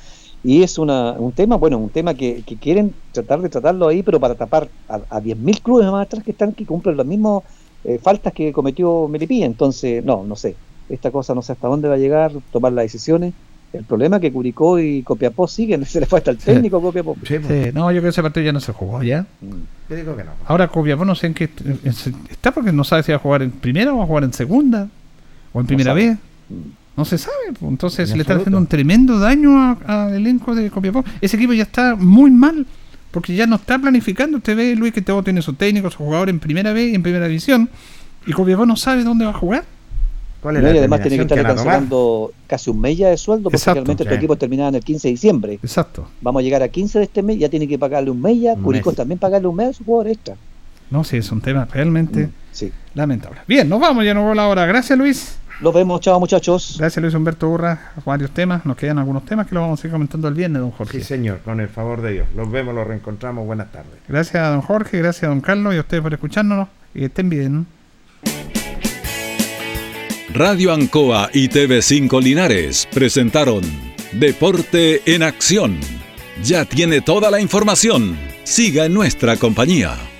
Y 0.43 0.63
es 0.63 0.77
una, 0.79 1.11
un 1.13 1.31
tema, 1.33 1.55
bueno, 1.57 1.77
un 1.77 1.89
tema 1.89 2.13
que, 2.15 2.41
que 2.45 2.55
quieren 2.57 2.93
tratar 3.11 3.41
de 3.41 3.49
tratarlo 3.49 3.87
ahí, 3.87 4.01
pero 4.01 4.19
para 4.19 4.33
tapar 4.35 4.67
a, 4.89 4.95
a 5.09 5.21
10.000 5.21 5.61
clubes 5.61 5.85
más 5.91 6.05
atrás 6.05 6.23
que 6.23 6.31
están 6.31 6.53
que 6.53 6.65
cumplen 6.65 6.97
las 6.97 7.05
mismas 7.05 7.43
eh, 7.83 7.99
faltas 8.01 8.33
que 8.33 8.51
cometió 8.51 9.07
Melipilla. 9.07 9.45
Entonces, 9.45 10.03
no, 10.03 10.23
no 10.23 10.35
sé. 10.35 10.55
Esta 10.89 11.11
cosa 11.11 11.35
no 11.35 11.41
sé 11.41 11.51
hasta 11.53 11.67
dónde 11.67 11.87
va 11.87 11.93
a 11.95 11.97
llegar, 11.99 12.31
tomar 12.51 12.73
las 12.73 12.85
decisiones. 12.85 13.33
El 13.71 13.85
problema 13.85 14.17
es 14.17 14.21
que 14.23 14.33
Curicó 14.33 14.79
y 14.79 15.01
Copiapó 15.03 15.47
siguen, 15.47 15.85
se 15.85 15.99
les 15.99 16.09
fue 16.09 16.17
hasta 16.19 16.31
el 16.31 16.37
técnico 16.37 16.81
Copiapó. 16.81 17.15
Sí, 17.23 17.35
no, 17.73 17.91
yo 17.91 17.99
creo 17.99 18.03
que 18.03 18.09
ese 18.09 18.21
partido 18.23 18.45
ya 18.47 18.51
no 18.51 18.59
se 18.59 18.73
jugó 18.73 19.01
ya. 19.03 19.25
Yo 19.89 19.95
digo 19.95 20.15
que 20.17 20.23
no. 20.23 20.31
Ahora 20.47 20.67
Copiapó 20.67 21.05
no 21.05 21.13
sé 21.15 21.27
en 21.27 21.33
qué 21.35 21.49
en- 21.63 21.79
está 22.29 22.51
porque 22.51 22.71
no 22.71 22.83
sabe 22.83 23.03
si 23.03 23.11
va 23.11 23.17
a 23.17 23.19
jugar 23.19 23.43
en 23.43 23.51
primera 23.51 23.93
o 23.93 23.97
va 23.99 24.03
a 24.03 24.07
jugar 24.07 24.23
en 24.23 24.33
segunda 24.33 24.89
o 25.53 25.61
en 25.61 25.67
primera 25.67 25.91
sabe. 25.91 26.07
vez. 26.09 26.17
No 26.97 27.05
se 27.05 27.17
sabe, 27.17 27.35
entonces 27.61 28.11
En 28.11 28.17
le 28.17 28.21
está 28.23 28.33
absoluto. 28.33 28.41
haciendo 28.41 28.57
un 28.57 28.67
tremendo 28.67 29.17
daño 29.19 29.57
a- 29.57 30.05
al 30.07 30.13
elenco 30.15 30.53
de 30.53 30.69
Copiapó. 30.69 31.03
Ese 31.21 31.37
equipo 31.37 31.53
ya 31.53 31.63
está 31.63 31.95
muy 31.95 32.29
mal, 32.31 32.65
porque 33.11 33.33
ya 33.35 33.47
no 33.47 33.55
está 33.55 33.79
planificando. 33.79 34.37
Usted 34.37 34.55
ve, 34.55 34.75
Luis, 34.75 34.93
que 34.93 35.01
todo 35.01 35.23
tiene 35.23 35.41
sus 35.41 35.57
técnicos, 35.57 35.93
sus 35.93 35.99
jugadores 36.05 36.33
en 36.33 36.39
primera 36.39 36.73
vez 36.73 36.91
y 36.91 36.95
en 36.95 37.01
primera 37.03 37.27
división, 37.27 37.69
y 38.25 38.33
Copiapó 38.33 38.65
no 38.65 38.75
sabe 38.75 39.03
dónde 39.03 39.25
va 39.25 39.31
a 39.31 39.35
jugar. 39.35 39.63
¿Cuál 40.41 40.55
No, 40.61 40.71
y 40.73 40.77
además 40.79 41.01
tiene 41.01 41.17
que 41.17 41.21
estar 41.23 41.43
cancelando 41.43 42.31
casi 42.47 42.71
un 42.71 42.81
mes 42.81 42.97
ya 42.97 43.09
de 43.09 43.17
sueldo, 43.17 43.43
porque 43.43 43.57
Exacto. 43.57 43.75
realmente 43.81 44.03
tu 44.03 44.09
Sí. 44.09 44.15
equipo 44.15 44.35
terminaba 44.35 44.69
en 44.69 44.75
el 44.75 44.83
15 44.83 45.07
de 45.07 45.11
diciembre. 45.13 45.59
Exacto. 45.61 46.07
Vamos 46.19 46.39
a 46.39 46.43
llegar 46.43 46.63
a 46.63 46.67
15 46.67 46.97
de 46.97 47.05
este 47.05 47.21
mes, 47.21 47.37
ya 47.37 47.47
tiene 47.47 47.67
que 47.67 47.77
pagarle 47.77 48.09
un 48.09 48.19
mes 48.21 48.39
ya. 48.41 48.53
Un 48.53 48.63
Curicó 48.63 48.89
mes. 48.89 48.97
también 48.97 49.19
pagarle 49.19 49.47
un 49.47 49.55
mes 49.55 49.67
a 49.69 49.73
su 49.73 49.83
jugador 49.85 50.07
extra. 50.11 50.35
No, 50.89 51.03
sí, 51.03 51.17
es 51.17 51.31
un 51.31 51.41
tema 51.41 51.67
realmente 51.71 52.29
Sí. 52.51 52.71
lamentable. 52.95 53.37
Bien, 53.47 53.69
nos 53.69 53.79
vamos, 53.79 54.03
ya 54.03 54.13
nos 54.15 54.23
vamos 54.23 54.35
la 54.35 54.47
hora. 54.47 54.65
Gracias, 54.65 54.97
Luis. 54.97 55.37
Nos 55.61 55.75
vemos, 55.75 56.01
chao 56.01 56.19
muchachos. 56.19 56.77
Gracias, 56.79 56.99
Luis 57.03 57.13
Humberto 57.13 57.47
Urra. 57.47 57.93
Varios 58.03 58.31
temas, 58.31 58.65
nos 58.65 58.75
quedan 58.75 58.97
algunos 58.97 59.25
temas 59.25 59.45
que 59.45 59.53
los 59.53 59.61
vamos 59.61 59.83
a 59.83 59.87
ir 59.87 59.93
comentando 59.93 60.27
el 60.27 60.33
viernes, 60.33 60.59
don 60.59 60.71
Jorge. 60.71 60.97
Sí, 60.99 61.03
señor, 61.03 61.41
con 61.41 61.59
el 61.59 61.69
favor 61.69 62.01
de 62.01 62.13
Dios. 62.13 62.27
Los 62.35 62.49
vemos, 62.49 62.73
los 62.73 62.87
reencontramos. 62.87 63.45
Buenas 63.45 63.71
tardes. 63.71 63.93
Gracias 64.07 64.43
a 64.43 64.49
don 64.49 64.61
Jorge, 64.61 64.97
gracias 64.97 65.25
a 65.25 65.27
don 65.27 65.39
Carlos 65.39 65.75
y 65.75 65.77
a 65.77 65.81
ustedes 65.81 66.01
por 66.01 66.13
escucharnos. 66.13 66.67
Y 66.95 67.03
estén 67.03 67.29
bien. 67.29 67.67
Radio 70.33 70.73
Ancoa 70.73 71.29
y 71.31 71.47
TV5 71.47 72.23
Linares 72.23 72.87
presentaron 72.91 73.61
Deporte 74.13 75.01
en 75.05 75.21
Acción. 75.21 75.77
Ya 76.41 76.65
tiene 76.65 77.01
toda 77.01 77.29
la 77.29 77.39
información. 77.39 78.17
Siga 78.45 78.85
en 78.85 78.95
nuestra 78.95 79.37
compañía. 79.37 80.10